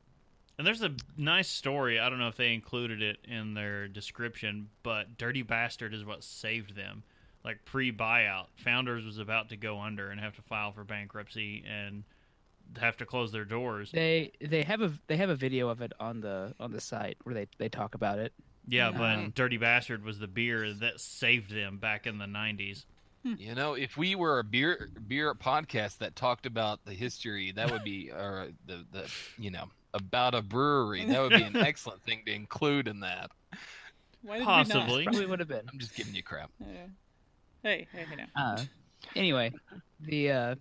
and 0.59 0.67
there's 0.67 0.83
a 0.83 0.95
nice 1.17 1.49
story. 1.49 1.99
I 1.99 2.09
don't 2.09 2.19
know 2.19 2.29
if 2.29 2.37
they 2.37 2.55
included 2.55 3.03
it 3.03 3.19
in 3.25 3.55
their 3.55 3.89
description, 3.89 4.69
but 4.83 5.19
"Dirty 5.19 5.43
Bastard" 5.43 5.93
is 5.95 6.05
what 6.05 6.23
saved 6.23 6.77
them. 6.77 7.03
Like 7.45 7.65
pre-buyout, 7.65 8.47
Founders 8.59 9.05
was 9.05 9.19
about 9.19 9.49
to 9.51 9.57
go 9.57 9.81
under 9.81 10.11
and 10.11 10.21
have 10.21 10.35
to 10.37 10.43
file 10.43 10.73
for 10.73 10.85
bankruptcy 10.85 11.65
and 11.69 12.05
have 12.79 12.97
to 12.99 13.05
close 13.07 13.33
their 13.33 13.45
doors. 13.45 13.91
They 13.93 14.31
they 14.41 14.63
have 14.63 14.81
a 14.81 14.93
they 15.09 15.17
have 15.17 15.29
a 15.31 15.35
video 15.37 15.69
of 15.69 15.83
it 15.83 15.93
on 16.01 16.21
the 16.21 16.55
on 16.61 16.71
the 16.73 16.81
site 16.81 17.17
where 17.25 17.35
they 17.35 17.47
they 17.59 17.69
talk 17.69 17.95
about 17.97 18.19
it. 18.19 18.33
Yeah, 18.67 18.91
but 18.91 19.19
Um, 19.19 19.31
Dirty 19.35 19.57
Bastard 19.59 20.05
was 20.05 20.19
the 20.19 20.27
beer 20.27 20.73
that 20.75 21.01
saved 21.01 21.51
them 21.51 21.79
back 21.79 22.07
in 22.07 22.19
the 22.19 22.27
90s. 22.27 22.85
You 23.23 23.55
know, 23.55 23.73
if 23.73 23.97
we 23.97 24.15
were 24.17 24.39
a 24.39 24.45
beer 24.45 24.91
beer 25.09 25.35
podcast 25.35 25.99
that 25.99 26.15
talked 26.15 26.45
about 26.45 26.85
the 26.85 26.93
history, 26.93 27.53
that 27.53 27.71
would 27.71 27.83
be 27.83 28.11
or 28.11 28.49
the 28.67 28.85
the 28.93 29.11
you 29.39 29.51
know 29.51 29.71
about 29.95 30.35
a 30.35 30.43
brewery. 30.43 31.07
That 31.07 31.23
would 31.23 31.31
be 31.31 31.43
an 31.43 31.57
excellent 31.71 32.03
thing 32.03 32.23
to 32.27 32.33
include 32.35 32.87
in 32.87 33.01
that. 33.01 33.31
Why 34.21 34.35
did 34.35 34.41
we 34.41 34.45
Possibly. 34.45 35.05
Probably 35.05 35.25
would 35.25 35.39
have 35.39 35.49
been. 35.49 35.67
I'm 35.73 35.79
just 35.79 35.95
giving 35.95 36.15
you 36.15 36.23
crap. 36.23 36.51
not? 36.61 36.69
Yeah. 36.69 36.87
Hey, 37.63 37.87
hey, 37.93 38.05
hey, 38.11 38.17
now. 38.17 38.27
Uh, 38.37 38.63
anyway, 39.17 39.53
the 40.01 40.31
uh, 40.31 40.55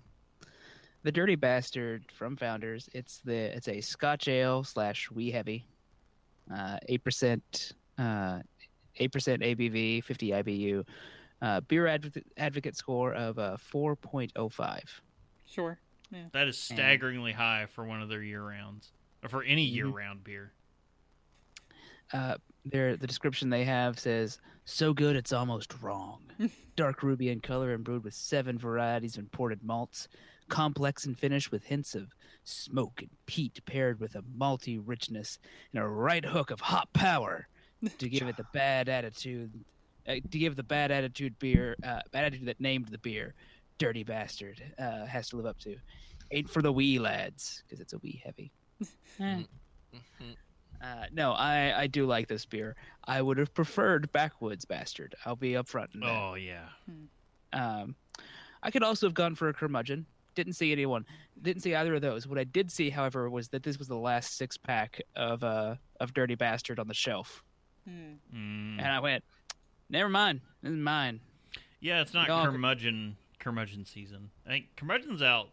the 1.03 1.11
Dirty 1.11 1.35
Bastard 1.35 2.05
from 2.13 2.37
Founders. 2.37 2.89
It's 2.93 3.19
the 3.25 3.53
it's 3.55 3.67
a 3.67 3.81
Scotch 3.81 4.29
ale 4.29 4.63
slash 4.63 5.11
wee 5.11 5.31
heavy, 5.31 5.65
uh, 6.53 6.77
eight 6.87 7.03
percent, 7.03 7.73
uh, 7.97 8.39
eight 8.97 9.11
percent 9.11 9.41
ABV, 9.41 10.03
fifty 10.03 10.29
IBU, 10.29 10.85
uh, 11.41 11.61
beer 11.61 11.87
advocate 11.87 12.25
advocate 12.37 12.75
score 12.75 13.13
of 13.13 13.39
uh, 13.39 13.57
four 13.57 13.95
point 13.95 14.31
oh 14.35 14.49
five. 14.49 15.01
Sure. 15.45 15.79
That 16.31 16.47
is 16.47 16.57
staggeringly 16.59 17.31
high 17.31 17.65
for 17.73 17.85
one 17.85 18.01
of 18.01 18.09
their 18.09 18.21
year 18.21 18.43
rounds, 18.43 18.91
or 19.23 19.29
for 19.29 19.43
any 19.43 19.63
year 19.63 19.87
round 19.87 20.23
beer. 20.23 20.51
Uh, 22.11 22.35
Their 22.65 22.95
the 22.95 23.07
description 23.07 23.49
they 23.49 23.63
have 23.63 23.97
says 23.97 24.39
so 24.65 24.93
good 24.93 25.15
it's 25.15 25.33
almost 25.33 25.81
wrong. 25.81 26.21
Dark 26.75 27.01
ruby 27.01 27.29
in 27.29 27.39
color 27.39 27.73
and 27.73 27.83
brewed 27.83 28.03
with 28.03 28.13
seven 28.13 28.59
varieties 28.59 29.15
of 29.15 29.23
imported 29.23 29.63
malts, 29.63 30.07
complex 30.49 31.05
in 31.05 31.15
finish 31.15 31.49
with 31.51 31.63
hints 31.63 31.95
of 31.95 32.13
smoke 32.43 33.01
and 33.01 33.09
peat 33.25 33.59
paired 33.65 33.99
with 33.99 34.15
a 34.15 34.21
malty 34.37 34.79
richness 34.83 35.39
and 35.73 35.81
a 35.81 35.87
right 35.87 36.25
hook 36.25 36.51
of 36.51 36.59
hot 36.59 36.91
power 36.93 37.47
to 37.97 38.09
give 38.09 38.27
it 38.27 38.37
the 38.37 38.45
bad 38.53 38.89
attitude. 38.89 39.51
Uh, 40.07 40.15
to 40.15 40.37
give 40.37 40.55
the 40.57 40.63
bad 40.63 40.91
attitude 40.91 41.37
beer, 41.39 41.77
uh, 41.83 42.01
bad 42.11 42.25
attitude 42.25 42.45
that 42.47 42.59
named 42.59 42.87
the 42.89 42.97
beer, 42.97 43.33
dirty 43.77 44.03
bastard, 44.03 44.61
uh, 44.77 45.05
has 45.05 45.29
to 45.29 45.37
live 45.37 45.45
up 45.45 45.57
to. 45.59 45.77
Ain't 46.31 46.49
for 46.49 46.61
the 46.61 46.71
wee 46.73 46.99
lads 46.99 47.63
because 47.65 47.79
it's 47.79 47.93
a 47.93 47.97
wee 47.99 48.21
heavy. 48.25 48.51
Mhm. 49.19 49.47
Uh, 50.81 51.05
no, 51.13 51.31
I, 51.31 51.83
I 51.83 51.87
do 51.87 52.05
like 52.05 52.27
this 52.27 52.45
beer. 52.45 52.75
I 53.05 53.21
would 53.21 53.37
have 53.37 53.53
preferred 53.53 54.11
Backwoods 54.11 54.65
Bastard. 54.65 55.15
I'll 55.25 55.37
be 55.37 55.51
upfront. 55.51 55.93
In 55.93 56.01
that. 56.01 56.09
Oh 56.09 56.33
yeah. 56.33 56.65
Um, 57.53 57.95
I 58.61 58.71
could 58.71 58.83
also 58.83 59.05
have 59.07 59.13
gone 59.13 59.35
for 59.35 59.47
a 59.47 59.53
curmudgeon. 59.53 60.05
Didn't 60.35 60.53
see 60.53 60.71
anyone. 60.73 61.05
Didn't 61.41 61.61
see 61.61 61.75
either 61.75 61.93
of 61.95 62.01
those. 62.01 62.27
What 62.27 62.39
I 62.39 62.43
did 62.43 62.69
see, 62.71 62.89
however, 62.89 63.29
was 63.29 63.47
that 63.49 63.63
this 63.63 63.77
was 63.77 63.87
the 63.87 63.95
last 63.97 64.35
six 64.35 64.57
pack 64.57 64.99
of 65.15 65.43
uh 65.45 65.75
of 66.01 66.13
Dirty 66.13 66.35
Bastard 66.35 66.79
on 66.79 66.87
the 66.89 66.93
shelf, 66.93 67.41
Hmm. 67.41 67.52
Mm. 67.89 68.17
and 68.33 68.81
I 68.87 68.99
went, 68.99 69.23
never 69.89 70.09
mind. 70.09 70.41
This 70.61 70.71
is 70.71 70.77
mine. 70.77 71.19
Yeah, 71.81 72.01
it's 72.01 72.13
not 72.13 72.27
Y'all- 72.27 72.45
curmudgeon 72.45 73.17
curmudgeon 73.39 73.85
season. 73.85 74.29
I 74.45 74.49
think 74.49 74.65
curmudgeon's 74.77 75.21
out. 75.21 75.49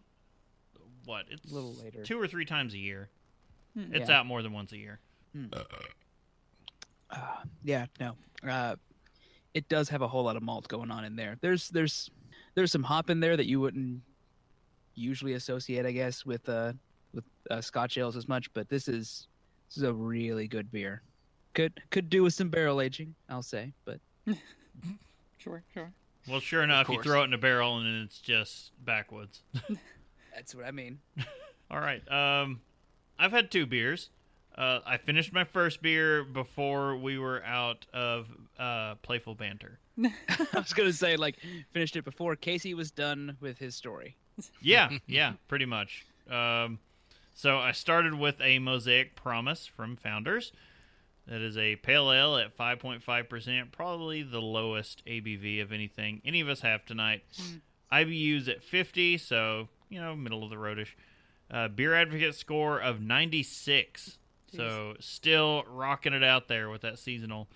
What? 1.04 1.26
It's 1.30 1.50
A 1.50 1.54
little 1.54 1.74
later. 1.74 2.04
two 2.04 2.20
or 2.20 2.28
three 2.28 2.44
times 2.44 2.72
a 2.74 2.78
year. 2.78 3.08
Hmm. 3.74 3.92
It's 3.94 4.08
Yeah. 4.08 4.20
out 4.20 4.26
more 4.26 4.42
than 4.42 4.52
once 4.52 4.70
a 4.72 4.76
year. 4.78 5.00
Uh, 7.10 7.42
yeah, 7.64 7.86
no. 7.98 8.14
Uh, 8.48 8.76
it 9.54 9.68
does 9.68 9.88
have 9.88 10.02
a 10.02 10.08
whole 10.08 10.22
lot 10.24 10.36
of 10.36 10.42
malt 10.42 10.68
going 10.68 10.90
on 10.90 11.04
in 11.04 11.16
there. 11.16 11.36
There's 11.40 11.68
there's 11.70 12.10
there's 12.54 12.70
some 12.70 12.84
hop 12.84 13.10
in 13.10 13.18
there 13.20 13.36
that 13.36 13.46
you 13.46 13.58
wouldn't 13.60 14.00
usually 14.94 15.32
associate, 15.34 15.84
I 15.86 15.92
guess, 15.92 16.24
with 16.24 16.48
uh 16.48 16.72
with 17.12 17.24
uh, 17.50 17.60
Scotch 17.60 17.98
ales 17.98 18.16
as 18.16 18.28
much. 18.28 18.52
But 18.52 18.68
this 18.68 18.86
is 18.86 19.26
this 19.68 19.78
is 19.78 19.82
a 19.82 19.92
really 19.92 20.46
good 20.46 20.70
beer. 20.70 21.02
Could 21.54 21.80
could 21.90 22.08
do 22.10 22.22
with 22.22 22.34
some 22.34 22.48
barrel 22.48 22.80
aging, 22.80 23.14
I'll 23.28 23.42
say. 23.42 23.72
But 23.84 24.00
Sure, 25.40 25.62
sure. 25.72 25.90
Well, 26.28 26.40
sure 26.40 26.62
enough, 26.62 26.88
you 26.90 27.02
throw 27.02 27.22
it 27.22 27.24
in 27.24 27.34
a 27.34 27.38
barrel 27.38 27.78
and 27.78 27.86
then 27.86 28.02
it's 28.02 28.18
just 28.20 28.72
backwoods. 28.84 29.42
that's 30.34 30.54
what 30.54 30.66
I 30.66 30.70
mean. 30.70 30.98
All 31.70 31.80
right. 31.80 32.02
Um, 32.12 32.60
I've 33.18 33.32
had 33.32 33.50
two 33.50 33.64
beers. 33.64 34.10
Uh, 34.56 34.80
I 34.84 34.98
finished 34.98 35.32
my 35.32 35.44
first 35.44 35.80
beer 35.80 36.24
before 36.24 36.96
we 36.96 37.18
were 37.18 37.42
out 37.44 37.86
of 37.94 38.26
uh, 38.58 38.96
playful 38.96 39.34
banter. 39.34 39.78
I 40.02 40.10
was 40.54 40.72
gonna 40.74 40.92
say 40.92 41.16
like 41.16 41.36
finished 41.72 41.96
it 41.96 42.04
before 42.04 42.36
Casey 42.36 42.74
was 42.74 42.90
done 42.90 43.36
with 43.40 43.58
his 43.58 43.74
story. 43.74 44.16
Yeah, 44.60 44.90
yeah, 45.06 45.34
pretty 45.48 45.66
much. 45.66 46.04
Um, 46.30 46.78
so 47.34 47.58
I 47.58 47.72
started 47.72 48.14
with 48.14 48.40
a 48.40 48.58
Mosaic 48.58 49.14
Promise 49.14 49.66
from 49.66 49.96
Founders. 49.96 50.52
That 51.30 51.40
is 51.40 51.56
a 51.56 51.76
pale 51.76 52.10
ale 52.10 52.36
at 52.36 52.58
5.5%, 52.58 53.70
probably 53.70 54.22
the 54.24 54.40
lowest 54.40 55.04
ABV 55.06 55.62
of 55.62 55.70
anything 55.70 56.20
any 56.24 56.40
of 56.40 56.48
us 56.48 56.60
have 56.60 56.84
tonight. 56.84 57.22
IBU's 57.92 58.48
at 58.48 58.64
50, 58.64 59.16
so, 59.16 59.68
you 59.88 60.00
know, 60.00 60.16
middle 60.16 60.42
of 60.42 60.50
the 60.50 60.56
roadish. 60.56 60.88
Uh, 61.48 61.68
Beer 61.68 61.94
Advocate 61.94 62.34
score 62.34 62.80
of 62.80 63.00
96. 63.00 64.18
So 64.56 64.94
still 64.98 65.62
rocking 65.68 66.12
it 66.12 66.24
out 66.24 66.48
there 66.48 66.68
with 66.68 66.82
that 66.82 66.98
seasonal. 66.98 67.48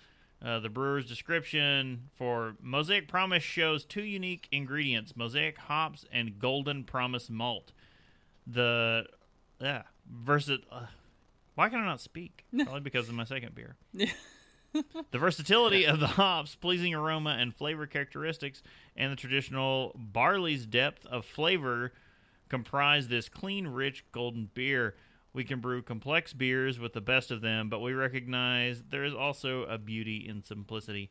Uh, 0.43 0.59
the 0.59 0.69
brewer's 0.69 1.05
description 1.05 2.09
for 2.15 2.55
Mosaic 2.61 3.09
Promise 3.09 3.43
shows 3.43 3.83
two 3.83 4.03
unique 4.03 4.47
ingredients: 4.51 5.13
Mosaic 5.15 5.57
hops 5.57 6.05
and 6.11 6.39
Golden 6.39 6.85
Promise 6.85 7.29
malt. 7.29 7.73
The 8.47 9.07
yeah 9.59 9.83
versus 10.09 10.59
uh, 10.71 10.85
why 11.55 11.69
can 11.69 11.79
I 11.79 11.85
not 11.85 12.01
speak? 12.01 12.45
Probably 12.55 12.81
because 12.81 13.09
of 13.09 13.15
my 13.15 13.25
second 13.25 13.55
beer. 13.55 13.75
The 15.11 15.19
versatility 15.19 15.85
of 15.85 16.01
the 16.01 16.07
hops, 16.07 16.55
pleasing 16.55 16.93
aroma 16.93 17.37
and 17.39 17.55
flavor 17.55 17.87
characteristics, 17.87 18.61
and 18.97 19.09
the 19.09 19.15
traditional 19.15 19.93
barley's 19.95 20.65
depth 20.65 21.05
of 21.05 21.25
flavor 21.25 21.93
comprise 22.49 23.07
this 23.07 23.29
clean, 23.29 23.67
rich, 23.67 24.03
golden 24.11 24.49
beer. 24.53 24.95
We 25.33 25.43
can 25.43 25.59
brew 25.59 25.81
complex 25.81 26.33
beers 26.33 26.79
with 26.79 26.93
the 26.93 27.01
best 27.01 27.31
of 27.31 27.41
them, 27.41 27.69
but 27.69 27.79
we 27.79 27.93
recognize 27.93 28.83
there 28.89 29.03
is 29.03 29.13
also 29.13 29.63
a 29.63 29.77
beauty 29.77 30.25
in 30.27 30.43
simplicity. 30.43 31.09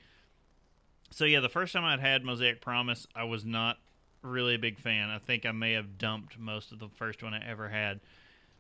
So 1.11 1.25
yeah, 1.25 1.41
the 1.41 1.49
first 1.49 1.73
time 1.73 1.85
I'd 1.85 2.01
had 2.01 2.25
Mosaic 2.25 2.61
Promise, 2.61 3.07
I 3.15 3.25
was 3.25 3.45
not 3.45 3.79
really 4.23 4.55
a 4.55 4.59
big 4.59 4.79
fan. 4.79 5.11
I 5.11 5.19
think 5.19 5.47
I 5.47 5.53
may 5.53 5.73
have 5.73 5.99
dumped 5.99 6.39
most 6.39 6.73
of 6.73 6.79
the 6.79 6.89
first 6.89 7.23
one 7.23 7.35
I 7.35 7.47
ever 7.49 7.69
had. 7.69 8.01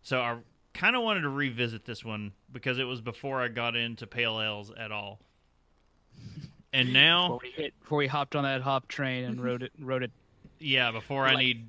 So 0.02 0.20
I 0.20 0.39
kind 0.74 0.94
of 0.96 1.02
wanted 1.02 1.22
to 1.22 1.28
revisit 1.28 1.84
this 1.84 2.05
one 2.05 2.32
because 2.52 2.78
it 2.78 2.84
was 2.84 3.01
before 3.01 3.40
I 3.40 3.48
got 3.48 3.76
into 3.76 4.06
pale 4.06 4.40
ales 4.40 4.70
at 4.76 4.92
all. 4.92 5.20
And 6.72 6.92
now, 6.92 7.28
Before 7.28 7.40
we 7.42 7.51
hit, 7.51 7.80
before 7.80 7.98
we 7.98 8.06
hopped 8.09 8.34
on 8.34 8.42
that 8.44 8.60
hop 8.60 8.88
train 8.88 9.24
and 9.24 9.40
rode 9.42 9.62
it, 9.62 9.72
rode 9.78 10.02
it. 10.02 10.10
yeah, 10.59 10.90
before 10.90 11.24
I 11.24 11.36
need 11.36 11.68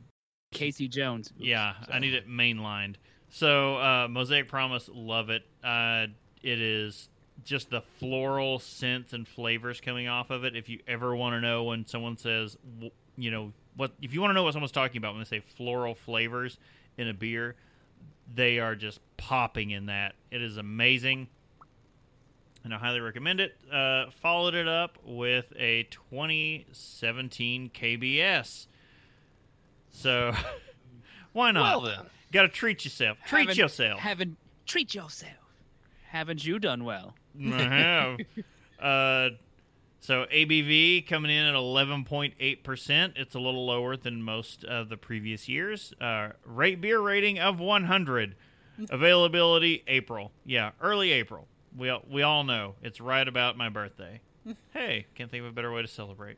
Casey 0.52 0.88
Jones. 0.88 1.30
Oops, 1.38 1.46
Yeah, 1.46 1.74
I 1.92 2.00
need 2.00 2.14
it 2.16 2.28
mainlined. 2.28 2.96
So, 3.30 3.76
uh, 3.78 4.08
Mosaic 4.10 4.48
Promise, 4.48 4.90
love 4.94 5.30
it. 5.30 5.44
Uh, 5.64 6.08
it 6.42 6.60
is 6.60 7.10
just 7.44 7.70
the 7.70 7.82
floral 8.00 8.58
scents 8.60 9.14
and 9.14 9.28
flavors 9.28 9.80
coming 9.82 10.08
off 10.08 10.30
of 10.32 10.44
it. 10.44 10.56
If 10.56 10.70
you 10.70 10.80
ever 10.88 11.16
want 11.16 11.34
to 11.36 11.42
know 11.42 11.64
when 11.66 11.86
someone 11.86 12.18
says, 12.18 12.58
you 13.18 13.30
know, 13.30 13.52
what 13.76 13.92
if 14.02 14.14
you 14.14 14.22
want 14.22 14.32
to 14.32 14.34
know 14.36 14.44
what 14.44 14.54
someone's 14.54 14.72
talking 14.72 14.98
about 14.98 15.14
when 15.14 15.20
they 15.24 15.28
say 15.30 15.44
floral 15.56 15.94
flavors 15.94 16.58
in 16.98 17.08
a 17.10 17.14
beer, 17.14 17.56
they 18.34 18.60
are 18.60 18.76
just 18.76 19.00
popping 19.18 19.72
in 19.72 19.88
that. 19.88 20.16
It 20.32 20.42
is 20.42 20.58
amazing. 20.58 21.28
And 22.64 22.74
I 22.74 22.78
highly 22.80 23.00
recommend 23.00 23.40
it. 23.40 23.56
Uh, 23.72 24.06
followed 24.22 24.56
it 24.56 24.68
up 24.68 24.98
with 25.06 25.46
a 25.58 25.84
2017 25.92 27.70
KBS. 27.74 28.68
So, 29.92 30.34
why 31.34 31.52
not? 31.52 31.82
Well 31.82 31.92
then, 31.96 32.06
Got 32.32 32.42
to 32.44 32.48
treat 32.50 32.84
yourself. 32.84 33.18
Treat 33.28 33.42
Haven't- 33.42 33.58
yourself. 33.58 34.00
Haven't 34.00 34.38
treat 34.66 34.96
yourself. 34.96 35.32
Haven't 36.10 36.46
you 36.46 36.60
done 36.60 36.84
well? 36.84 37.16
I 37.40 37.48
have. 37.64 38.18
Uh, 38.78 39.30
so 40.06 40.28
ABV 40.32 41.08
coming 41.08 41.32
in 41.32 41.46
at 41.46 41.56
11.8%. 41.56 43.14
It's 43.16 43.34
a 43.34 43.40
little 43.40 43.66
lower 43.66 43.98
than 43.98 44.22
most 44.22 44.64
of 44.64 44.88
the 44.90 44.98
previous 44.98 45.50
years. 45.50 45.96
Uh, 46.00 46.30
rate 46.46 46.80
beer 46.80 47.00
rating 47.00 47.40
of 47.40 47.60
100. 47.60 48.36
Mm-hmm. 48.80 48.94
Availability 48.94 49.84
April. 49.88 50.32
Yeah, 50.46 50.72
early 50.80 51.12
April. 51.12 51.48
We 51.76 51.90
all, 51.90 52.04
we 52.08 52.22
all 52.22 52.44
know 52.44 52.76
it's 52.84 53.02
right 53.02 53.28
about 53.28 53.58
my 53.58 53.70
birthday. 53.70 54.22
Mm-hmm. 54.48 54.78
hey, 54.78 55.08
can't 55.16 55.32
think 55.32 55.42
of 55.42 55.50
a 55.50 55.54
better 55.54 55.72
way 55.72 55.82
to 55.82 55.88
celebrate. 55.88 56.38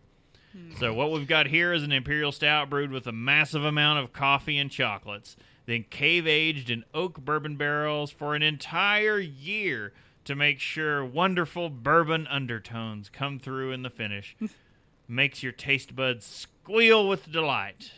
Hmm. 0.54 0.72
So 0.80 0.94
what 0.94 1.12
we've 1.12 1.28
got 1.28 1.48
here 1.48 1.74
is 1.74 1.84
an 1.84 1.92
imperial 1.92 2.32
stout 2.32 2.70
brewed 2.70 2.92
with 2.92 3.06
a 3.06 3.12
massive 3.12 3.66
amount 3.66 4.00
of 4.00 4.14
coffee 4.14 4.58
and 4.58 4.72
chocolates, 4.72 5.36
then 5.66 5.84
cave 5.90 6.26
aged 6.26 6.70
in 6.70 6.86
oak 6.94 7.20
bourbon 7.20 7.58
barrels 7.58 8.12
for 8.12 8.34
an 8.34 8.44
entire 8.44 9.20
year 9.20 9.92
to 10.28 10.36
make 10.36 10.60
sure 10.60 11.04
wonderful 11.06 11.70
bourbon 11.70 12.28
undertones 12.28 13.10
come 13.10 13.40
through 13.40 13.72
in 13.72 13.82
the 13.82 13.90
finish. 13.90 14.36
Makes 15.08 15.42
your 15.42 15.54
taste 15.54 15.96
buds 15.96 16.26
squeal 16.26 17.08
with 17.08 17.32
delight. 17.32 17.94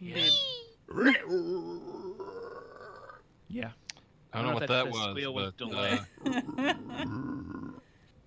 Yeah. 0.00 0.26
I 4.32 4.42
don't 4.42 4.46
know 4.46 4.54
what 4.54 4.68
that 4.68 4.90
was. 4.90 5.10
squeal 5.10 5.34
with 5.34 5.54
but, 5.58 5.68
delay. 5.68 6.00
uh, 6.26 6.74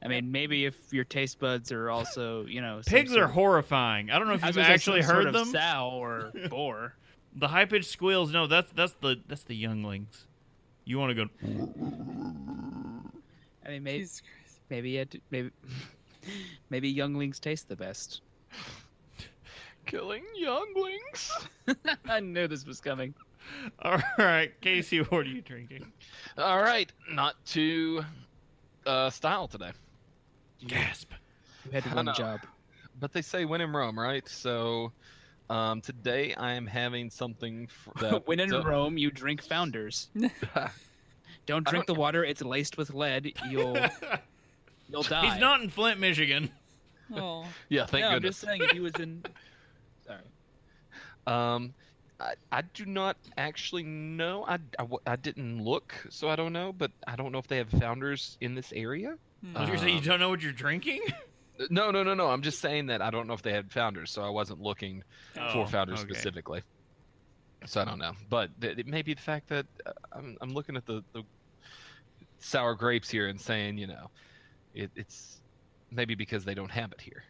I 0.04 0.08
mean, 0.08 0.32
maybe 0.32 0.66
if 0.66 0.94
your 0.94 1.04
taste 1.04 1.40
buds 1.40 1.72
are 1.72 1.90
also, 1.90 2.46
you 2.46 2.62
know, 2.62 2.82
some 2.82 2.92
Pigs 2.92 3.16
are 3.16 3.26
of- 3.26 3.32
horrifying. 3.32 4.12
I 4.12 4.20
don't 4.20 4.28
know 4.28 4.36
if 4.36 4.46
you've 4.46 4.58
actually 4.60 5.02
some 5.02 5.10
sort 5.10 5.26
heard 5.26 5.28
of 5.28 5.34
them. 5.34 5.52
Sow 5.52 5.90
or 5.94 6.32
boar. 6.50 6.94
The 7.36 7.48
high 7.48 7.66
pitched 7.66 7.90
squeals, 7.90 8.32
no, 8.32 8.46
that's 8.48 8.72
that's 8.72 8.94
the 9.02 9.20
that's 9.28 9.44
the 9.44 9.56
younglings. 9.56 10.28
You 10.86 11.00
want 11.00 11.18
to 11.18 11.26
go 11.26 11.30
I 13.68 13.72
mean, 13.72 13.84
maybe 13.84 14.00
Jesus 14.00 14.22
Christ. 14.22 14.60
maybe 14.70 14.98
it, 14.98 15.22
maybe 15.32 15.52
maybe 16.70 16.90
younglings 16.90 17.40
taste 17.40 17.68
the 17.70 17.76
best. 17.76 18.22
killing 19.86 20.24
younglings. 20.36 21.32
I 22.06 22.20
knew 22.20 22.48
this 22.48 22.66
was 22.66 22.80
coming. 22.82 23.14
All 23.82 23.98
right, 24.18 24.52
Casey, 24.62 25.00
what 25.00 25.20
are 25.26 25.30
you 25.30 25.42
drinking? 25.42 25.92
All 26.38 26.60
right, 26.62 26.92
not 27.12 27.36
too 27.46 28.04
uh, 28.86 29.10
style 29.10 29.48
today, 29.48 29.72
Gasp. 30.66 31.12
You 31.66 31.72
had 31.72 31.88
I 31.88 31.96
one 31.96 32.06
know. 32.06 32.14
job. 32.14 32.40
but 33.00 33.14
they 33.14 33.22
say 33.22 33.46
when 33.46 33.62
in 33.62 33.72
Rome, 33.72 33.98
right? 33.98 34.28
So 34.28 34.92
um, 35.50 35.80
today 35.82 36.34
I 36.36 36.54
am 36.54 36.66
having 36.68 37.10
something 37.10 37.70
f- 37.70 38.02
that 38.02 38.28
when 38.28 38.40
in 38.42 38.50
so- 38.50 38.64
Rome, 38.64 38.98
you 38.98 39.12
drink 39.12 39.42
Founders. 39.44 40.10
Don't 41.48 41.68
I 41.68 41.72
drink 41.72 41.88
the 41.88 41.96
water; 41.96 42.24
it's 42.24 42.44
laced 42.44 42.78
with 42.78 42.94
lead. 42.94 43.34
You'll 43.50 43.76
You'll 44.90 45.04
die. 45.04 45.32
He's 45.32 45.40
not 45.42 45.62
in 45.62 45.70
Flint, 45.70 46.00
Michigan. 46.00 46.52
Oh, 47.16 47.46
Yeah, 47.70 47.86
thank 47.88 48.04
no, 48.04 48.10
I'm 48.10 48.22
just 48.22 48.40
saying 48.40 48.62
if 48.62 48.72
he 48.72 48.80
was 48.80 48.94
in. 49.00 49.24
Sorry. 50.06 50.20
Um, 51.26 51.74
I, 52.20 52.34
I 52.52 52.62
do 52.74 52.86
not 52.86 53.18
actually 53.38 53.84
know. 53.84 54.46
I 54.48 54.60
I 55.06 55.16
didn't 55.16 55.64
look, 55.64 55.94
so 56.10 56.30
I 56.30 56.36
don't 56.36 56.54
know. 56.54 56.72
But 56.74 56.92
I 57.08 57.16
don't 57.16 57.32
know 57.32 57.40
if 57.40 57.48
they 57.48 57.58
have 57.58 57.70
founders 57.70 58.38
in 58.42 58.56
this 58.56 58.72
area. 58.74 59.18
I 59.56 59.62
was 59.62 59.70
gonna 59.70 59.80
say 59.80 59.92
you 59.92 59.98
Um, 59.98 60.04
don't 60.04 60.20
know 60.20 60.30
what 60.30 60.42
you're 60.42 60.52
drinking. 60.52 61.02
No, 61.70 61.90
no, 61.92 62.04
no, 62.04 62.14
no. 62.14 62.28
I'm 62.28 62.42
just 62.44 62.60
saying 62.60 62.86
that 62.88 63.02
I 63.02 63.10
don't 63.10 63.26
know 63.28 63.34
if 63.34 63.42
they 63.42 63.52
had 63.52 63.72
founders, 63.72 64.12
so 64.12 64.22
I 64.24 64.30
wasn't 64.30 64.62
looking 64.62 65.04
Oh, 65.40 65.52
for 65.54 65.68
founders 65.68 66.02
okay. 66.02 66.14
specifically. 66.14 66.62
So 67.66 67.82
I 67.82 67.86
don't 67.86 67.98
know, 68.00 68.14
but 68.30 68.50
th- 68.62 68.78
it 68.78 68.86
may 68.88 69.02
be 69.02 69.16
the 69.16 69.22
fact 69.22 69.48
that 69.50 69.66
uh, 69.86 69.92
I'm, 70.12 70.38
I'm 70.42 70.54
looking 70.54 70.76
at 70.78 70.86
the, 70.86 71.04
the 71.14 71.24
sour 72.40 72.76
grapes 72.76 73.10
here 73.10 73.28
and 73.28 73.40
saying, 73.40 73.78
you 73.78 73.88
know, 73.88 74.10
it, 74.74 74.92
it's 74.96 75.42
maybe 75.92 76.16
because 76.16 76.46
they 76.46 76.54
don't 76.54 76.72
have 76.72 76.92
it 76.92 77.02
here. 77.02 77.24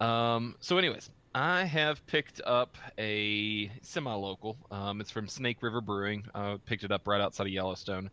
Um, 0.00 0.56
so, 0.60 0.78
anyways, 0.78 1.10
I 1.34 1.64
have 1.64 2.04
picked 2.06 2.40
up 2.44 2.76
a 2.98 3.70
semi-local. 3.82 4.56
Um, 4.70 5.00
it's 5.00 5.10
from 5.10 5.28
Snake 5.28 5.62
River 5.62 5.80
Brewing. 5.80 6.24
I 6.34 6.58
picked 6.66 6.84
it 6.84 6.90
up 6.90 7.06
right 7.06 7.20
outside 7.20 7.46
of 7.46 7.52
Yellowstone, 7.52 8.10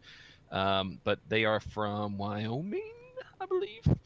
um, 0.51 0.99
but 1.03 1.19
they 1.27 1.45
are 1.45 1.59
from 1.59 2.17
Wyoming, 2.17 2.93
I 3.41 3.45
believe. 3.45 3.97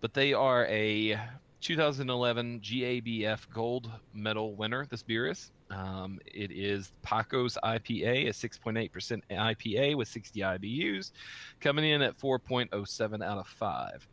But 0.00 0.12
they 0.12 0.32
are 0.32 0.66
a 0.66 1.18
2011 1.64 2.60
GABF 2.60 3.48
Gold 3.48 3.90
Medal 4.12 4.54
winner. 4.54 4.86
This 4.90 5.02
beer 5.02 5.30
is. 5.30 5.50
Um, 5.70 6.20
it 6.26 6.50
is 6.50 6.92
Pako's 7.02 7.56
IPA, 7.64 8.28
a 8.28 8.32
6.8% 8.32 9.22
IPA 9.30 9.96
with 9.96 10.06
60 10.08 10.40
IBUs, 10.40 11.12
coming 11.60 11.86
in 11.86 12.02
at 12.02 12.18
4.07 12.18 13.24
out 13.24 13.38
of 13.38 13.46
5. 13.48 14.06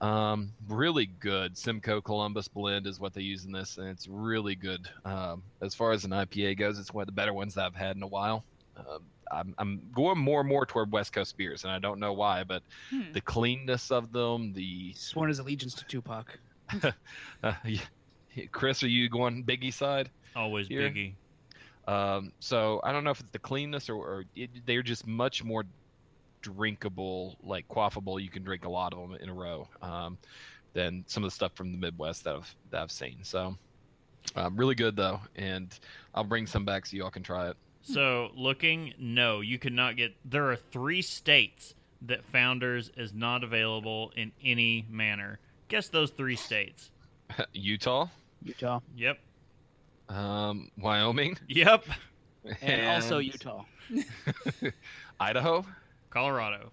Um, 0.00 0.52
really 0.68 1.06
good 1.06 1.58
Simcoe 1.58 2.00
Columbus 2.00 2.46
blend 2.46 2.86
is 2.86 3.00
what 3.00 3.14
they 3.14 3.22
use 3.22 3.44
in 3.46 3.50
this, 3.50 3.78
and 3.78 3.88
it's 3.88 4.06
really 4.06 4.54
good. 4.54 4.88
Um, 5.04 5.42
as 5.60 5.74
far 5.74 5.90
as 5.90 6.04
an 6.04 6.12
IPA 6.12 6.56
goes, 6.56 6.78
it's 6.78 6.94
one 6.94 7.02
of 7.02 7.06
the 7.06 7.12
better 7.12 7.34
ones 7.34 7.52
that 7.54 7.64
I've 7.64 7.74
had 7.74 7.96
in 7.96 8.04
a 8.04 8.06
while. 8.06 8.44
Um, 8.76 9.02
I'm, 9.32 9.54
I'm 9.58 9.82
going 9.92 10.18
more 10.18 10.38
and 10.38 10.48
more 10.48 10.64
toward 10.66 10.92
West 10.92 11.12
Coast 11.12 11.36
beers, 11.36 11.64
and 11.64 11.72
I 11.72 11.80
don't 11.80 11.98
know 11.98 12.12
why, 12.12 12.44
but 12.44 12.62
Hmm. 12.90 13.10
the 13.12 13.20
cleanness 13.20 13.90
of 13.90 14.12
them, 14.12 14.52
the 14.52 14.62
He 14.62 14.92
sworn 14.96 15.28
his 15.30 15.40
allegiance 15.40 15.74
to 15.74 15.84
Tupac. 15.86 16.38
uh. 17.42 17.52
Chris, 18.52 18.82
are 18.82 18.88
you 18.88 19.08
going 19.08 19.44
Biggie 19.44 19.72
side? 19.72 20.10
Always 20.36 20.68
Here. 20.68 20.88
Biggie. 20.88 21.14
Um, 21.88 22.32
so 22.38 22.80
I 22.84 22.92
don't 22.92 23.04
know 23.04 23.10
if 23.10 23.20
it's 23.20 23.30
the 23.30 23.38
cleanness 23.38 23.88
or, 23.88 23.96
or 23.96 24.24
it, 24.36 24.50
they're 24.66 24.82
just 24.82 25.06
much 25.06 25.42
more 25.42 25.64
drinkable, 26.42 27.36
like 27.42 27.66
quaffable. 27.68 28.22
You 28.22 28.28
can 28.28 28.44
drink 28.44 28.64
a 28.64 28.68
lot 28.68 28.92
of 28.92 29.00
them 29.00 29.18
in 29.20 29.28
a 29.28 29.34
row 29.34 29.68
um, 29.82 30.18
than 30.72 31.04
some 31.06 31.24
of 31.24 31.30
the 31.30 31.34
stuff 31.34 31.52
from 31.54 31.72
the 31.72 31.78
Midwest 31.78 32.24
that 32.24 32.36
I've 32.36 32.54
that 32.70 32.82
I've 32.82 32.92
seen. 32.92 33.18
So 33.22 33.56
um, 34.36 34.56
really 34.56 34.74
good 34.74 34.96
though, 34.96 35.20
and 35.36 35.76
I'll 36.14 36.24
bring 36.24 36.46
some 36.46 36.64
back 36.64 36.86
so 36.86 36.96
y'all 36.96 37.10
can 37.10 37.22
try 37.22 37.48
it. 37.48 37.56
So 37.82 38.30
looking, 38.36 38.94
no, 38.98 39.40
you 39.40 39.58
cannot 39.58 39.96
get. 39.96 40.14
There 40.24 40.50
are 40.50 40.56
three 40.56 41.02
states 41.02 41.74
that 42.02 42.24
Founders 42.26 42.90
is 42.96 43.12
not 43.12 43.42
available 43.42 44.12
in 44.16 44.32
any 44.44 44.86
manner. 44.88 45.40
Guess 45.70 45.88
those 45.88 46.10
three 46.10 46.36
states. 46.36 46.90
Utah, 47.54 48.08
Utah. 48.42 48.80
Yep. 48.96 49.18
um, 50.08 50.70
Wyoming, 50.76 51.38
Yep. 51.48 51.84
And, 52.60 52.86
also 52.88 53.18
Utah. 53.18 53.64
Idaho, 55.20 55.64
Colorado. 56.10 56.70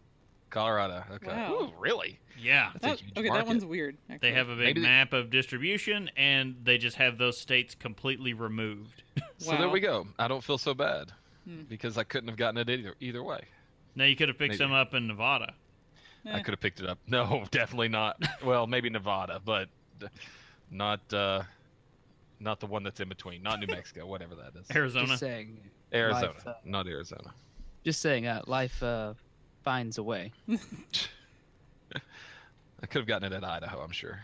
Colorado. 0.50 1.04
Okay, 1.16 1.28
Wow. 1.28 1.54
Ooh, 1.54 1.74
really? 1.78 2.20
Yeah. 2.40 2.72
That's 2.80 2.86
a 2.86 2.88
That, 2.88 3.00
huge 3.02 3.18
okay, 3.18 3.38
that 3.38 3.46
one's 3.48 3.66
weird. 3.66 3.98
Actually. 4.10 4.30
They 4.30 4.36
have 4.36 4.48
a 4.50 4.56
big 4.56 4.66
Maybe 4.66 4.82
they- 4.82 4.88
map 4.88 5.14
of 5.14 5.30
distribution, 5.30 6.10
and 6.18 6.56
they 6.64 6.78
just 6.78 6.96
have 6.98 7.18
those 7.18 7.38
states 7.38 7.76
completely 7.76 8.34
removed. 8.34 9.04
So 9.40 9.52
there 9.58 9.70
we 9.70 9.80
go. 9.82 10.08
I 10.18 10.28
don't 10.28 10.44
feel 10.44 10.58
so 10.58 10.74
bad 10.74 11.12
Hmm. 11.46 11.64
because 11.70 11.98
I 11.98 12.04
couldn't 12.04 12.30
have 12.30 12.38
gotten 12.38 12.58
it 12.58 12.70
either 12.70 12.96
either 13.00 13.24
way. 13.24 13.42
Now 13.96 14.06
you 14.06 14.16
could 14.16 14.30
have 14.30 14.38
picked 14.38 14.54
Maybe. 14.54 14.58
some 14.58 14.72
up 14.74 14.94
in 14.94 15.08
Nevada. 15.08 15.54
I 16.26 16.42
could 16.42 16.52
have 16.54 16.60
picked 16.60 16.80
it 16.80 16.88
up. 16.88 16.98
No, 17.08 17.46
definitely 17.52 17.90
not. 17.90 18.22
Well, 18.44 18.68
maybe 18.68 18.90
Nevada, 18.90 19.42
but 19.44 19.70
not 20.72 21.00
uh, 21.14 21.44
not 22.40 22.60
the 22.60 22.66
one 22.68 22.84
that's 22.84 23.00
in 23.00 23.10
between. 23.10 23.42
Not 23.44 23.60
New 23.60 23.68
Mexico, 23.68 24.06
whatever 24.08 24.36
that 24.36 24.60
is. 24.60 24.68
Arizona. 24.76 25.08
Just 25.08 25.20
saying. 25.20 25.58
Arizona, 25.94 26.28
life, 26.28 26.48
uh, 26.48 26.54
not 26.66 26.88
Arizona. 26.88 27.34
Just 27.86 28.02
saying. 28.02 28.28
Uh, 28.28 28.42
life 28.46 28.82
uh, 28.84 29.14
finds 29.64 29.98
a 29.98 30.04
way. 30.04 30.32
I 32.82 32.86
could 32.86 33.00
have 33.00 33.08
gotten 33.08 33.32
it 33.32 33.36
at 33.36 33.44
Idaho, 33.44 33.80
I'm 33.82 33.92
sure. 33.92 34.20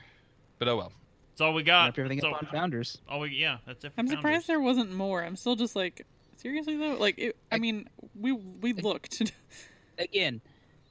But 0.59 0.67
oh 0.67 0.77
well. 0.77 0.91
That's 1.31 1.41
all 1.41 1.53
we 1.55 1.63
got. 1.63 1.85
Wrap 1.85 1.97
everything 1.99 2.19
So- 2.21 2.31
up 2.31 2.43
on 2.43 2.49
Founders. 2.51 2.99
all 3.09 3.21
we, 3.21 3.29
yeah, 3.29 3.57
that's 3.65 3.83
it. 3.83 3.93
For 3.93 3.99
I'm 3.99 4.05
Founders. 4.07 4.19
surprised 4.19 4.47
there 4.47 4.59
wasn't 4.59 4.91
more. 4.93 5.23
I'm 5.23 5.35
still 5.35 5.55
just 5.55 5.75
like, 5.75 6.05
seriously 6.37 6.77
though. 6.77 6.93
Like, 6.95 7.17
it, 7.17 7.35
I 7.51 7.55
I- 7.55 7.59
mean, 7.59 7.89
we 8.19 8.31
we 8.33 8.73
looked. 8.73 9.31
Again, 9.97 10.41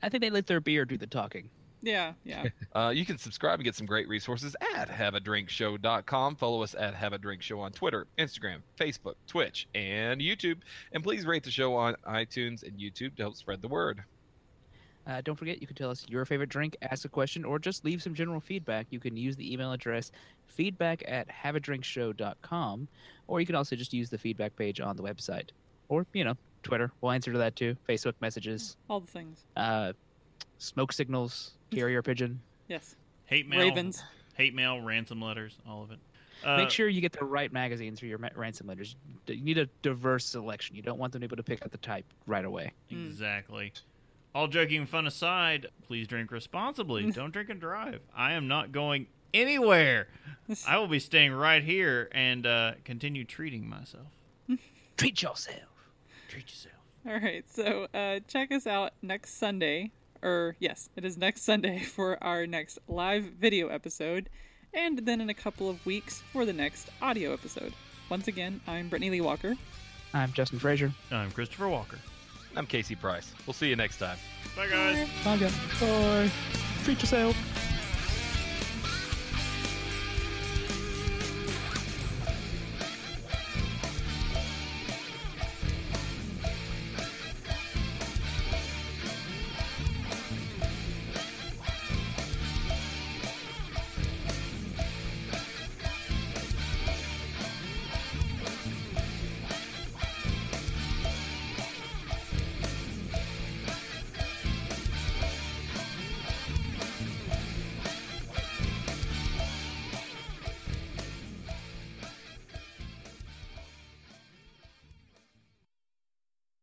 I 0.03 0.09
think 0.09 0.23
they 0.23 0.31
let 0.31 0.47
their 0.47 0.61
beer 0.61 0.85
do 0.85 0.97
the 0.97 1.07
talking. 1.07 1.49
yeah, 1.81 2.13
yeah. 2.25 2.45
Uh, 2.75 2.89
you 2.89 3.05
can 3.05 3.19
subscribe 3.19 3.57
and 3.57 3.65
get 3.65 3.75
some 3.75 3.87
great 3.87 4.09
resources 4.09 4.57
at 4.75 4.89
haveadrinkshow.com. 4.89 6.37
Follow 6.37 6.63
us 6.63 6.75
at 6.75 6.95
Have 6.95 7.13
a 7.13 7.19
Drink 7.19 7.43
Show 7.43 7.61
on 7.61 7.71
Twitter, 7.73 8.07
Instagram, 8.19 8.63
Facebook, 8.79 9.15
Twitch, 9.27 9.69
and 9.75 10.21
YouTube. 10.21 10.59
And 10.93 11.05
please 11.05 11.27
rate 11.27 11.45
the 11.45 11.51
show 11.51 11.75
on 11.75 11.95
iTunes 12.09 12.63
and 12.63 12.79
YouTube 12.79 13.15
to 13.17 13.23
help 13.25 13.37
spread 13.37 13.61
the 13.61 13.69
word. 13.69 14.03
Uh, 15.07 15.21
don't 15.23 15.37
forget, 15.37 15.61
you 15.61 15.67
can 15.67 15.77
tell 15.77 15.91
us 15.91 16.07
your 16.09 16.25
favorite 16.25 16.49
drink, 16.49 16.77
ask 16.83 17.05
a 17.05 17.09
question, 17.09 17.45
or 17.45 17.59
just 17.59 17.85
leave 17.85 18.03
some 18.03 18.15
general 18.15 18.41
feedback. 18.41 18.87
You 18.91 19.01
can 19.01 19.17
use 19.17 19.37
the 19.37 19.53
email 19.53 19.73
address 19.73 20.13
feedback 20.47 21.03
at 21.07 21.29
haveadrinkshow.com, 21.29 22.89
or 23.27 23.41
you 23.41 23.47
can 23.47 23.57
also 23.57 23.77
just 23.77 23.93
use 23.93 24.11
the 24.11 24.19
feedback 24.19 24.55
page 24.57 24.81
on 24.81 24.97
the 24.97 25.03
website. 25.03 25.51
Or, 25.89 26.07
you 26.13 26.25
know, 26.25 26.37
Twitter. 26.63 26.91
We'll 27.01 27.13
answer 27.13 27.33
to 27.33 27.39
that 27.39 27.57
too. 27.57 27.77
Facebook 27.89 28.15
messages, 28.21 28.77
All 28.89 29.01
the 29.01 29.07
things. 29.11 29.45
uh, 29.57 29.93
smoke 30.59 30.93
signals, 30.93 31.53
carrier 31.71 32.03
pigeon. 32.03 32.41
Yes. 32.69 32.97
hate 33.27 33.49
mail, 33.49 33.61
Ravens. 33.61 34.03
hate 34.35 34.55
mail, 34.55 34.81
ransom 34.81 35.21
letters, 35.21 35.59
all 35.69 35.83
of 35.83 35.91
it. 35.91 35.99
Uh, 36.45 36.57
Make 36.57 36.71
sure 36.71 36.89
you 36.89 37.01
get 37.01 37.13
the 37.13 37.25
right 37.25 37.53
magazines 37.53 38.01
for 38.01 38.07
your 38.07 38.19
ma- 38.19 38.29
ransom 38.35 38.67
letters. 38.67 38.97
You 39.29 39.41
need 39.43 39.59
a 39.59 39.67
diverse 39.83 40.25
selection. 40.27 40.75
You 40.75 40.83
don't 40.83 40.99
want 40.99 41.13
them 41.13 41.21
to 41.23 41.29
be 41.29 41.33
able 41.33 41.37
to 41.37 41.43
pick 41.45 41.65
up 41.65 41.71
the 41.71 41.79
type 41.79 42.05
right 42.27 42.45
away. 42.45 42.73
Mm. 42.91 43.07
Exactly. 43.07 43.73
All 44.35 44.49
joking 44.49 44.79
and 44.79 44.89
fun 44.89 45.07
aside, 45.07 45.67
please 45.87 46.09
drink 46.09 46.33
responsibly. 46.33 47.09
Don't 47.13 47.33
drink 47.33 47.51
and 47.51 47.61
drive. 47.61 48.01
I 48.17 48.33
am 48.33 48.49
not 48.49 48.73
going 48.73 49.07
anywhere. 49.35 50.09
I 50.67 50.79
will 50.79 50.89
be 50.89 50.99
staying 50.99 51.33
right 51.33 51.63
here 51.63 52.09
and 52.13 52.45
uh, 52.47 52.73
continue 52.85 53.25
treating 53.25 53.69
myself. 53.69 54.07
Treat 54.97 55.23
yourself. 55.23 55.59
Treat 56.33 56.49
yourself. 56.49 56.75
All 57.07 57.13
right, 57.13 57.45
so 57.53 57.87
uh, 57.93 58.21
check 58.27 58.53
us 58.53 58.67
out 58.67 58.95
next 59.03 59.35
Sunday, 59.35 59.91
or 60.23 60.57
yes, 60.61 60.89
it 60.97 61.05
is 61.05 61.19
next 61.19 61.43
Sunday 61.43 61.81
for 61.83 62.17
our 62.25 62.47
next 62.47 62.79
live 62.89 63.25
video 63.25 63.69
episode, 63.69 64.31
and 64.73 65.01
then 65.01 65.21
in 65.21 65.29
a 65.29 65.35
couple 65.35 65.69
of 65.69 65.85
weeks 65.85 66.23
for 66.33 66.47
the 66.47 66.53
next 66.55 66.89
audio 67.03 67.35
episode. 67.35 67.75
Once 68.09 68.29
again, 68.29 68.63
I'm 68.67 68.89
Brittany 68.89 69.11
Lee 69.11 69.21
Walker. 69.21 69.57
I'm 70.15 70.33
Justin 70.33 70.59
Frazier. 70.59 70.91
I'm 71.11 71.31
Christopher 71.33 71.69
Walker. 71.69 71.99
I'm 72.57 72.65
Casey 72.65 72.95
Price. 72.95 73.35
We'll 73.47 73.53
see 73.53 73.69
you 73.69 73.77
next 73.77 73.99
time. 73.99 74.17
Bye, 74.57 74.69
guys. 74.69 75.07
Bye, 75.23 75.37
guys. 75.37 75.55
Bye. 75.79 76.31
Treat 76.83 76.99
yourself. 76.99 77.37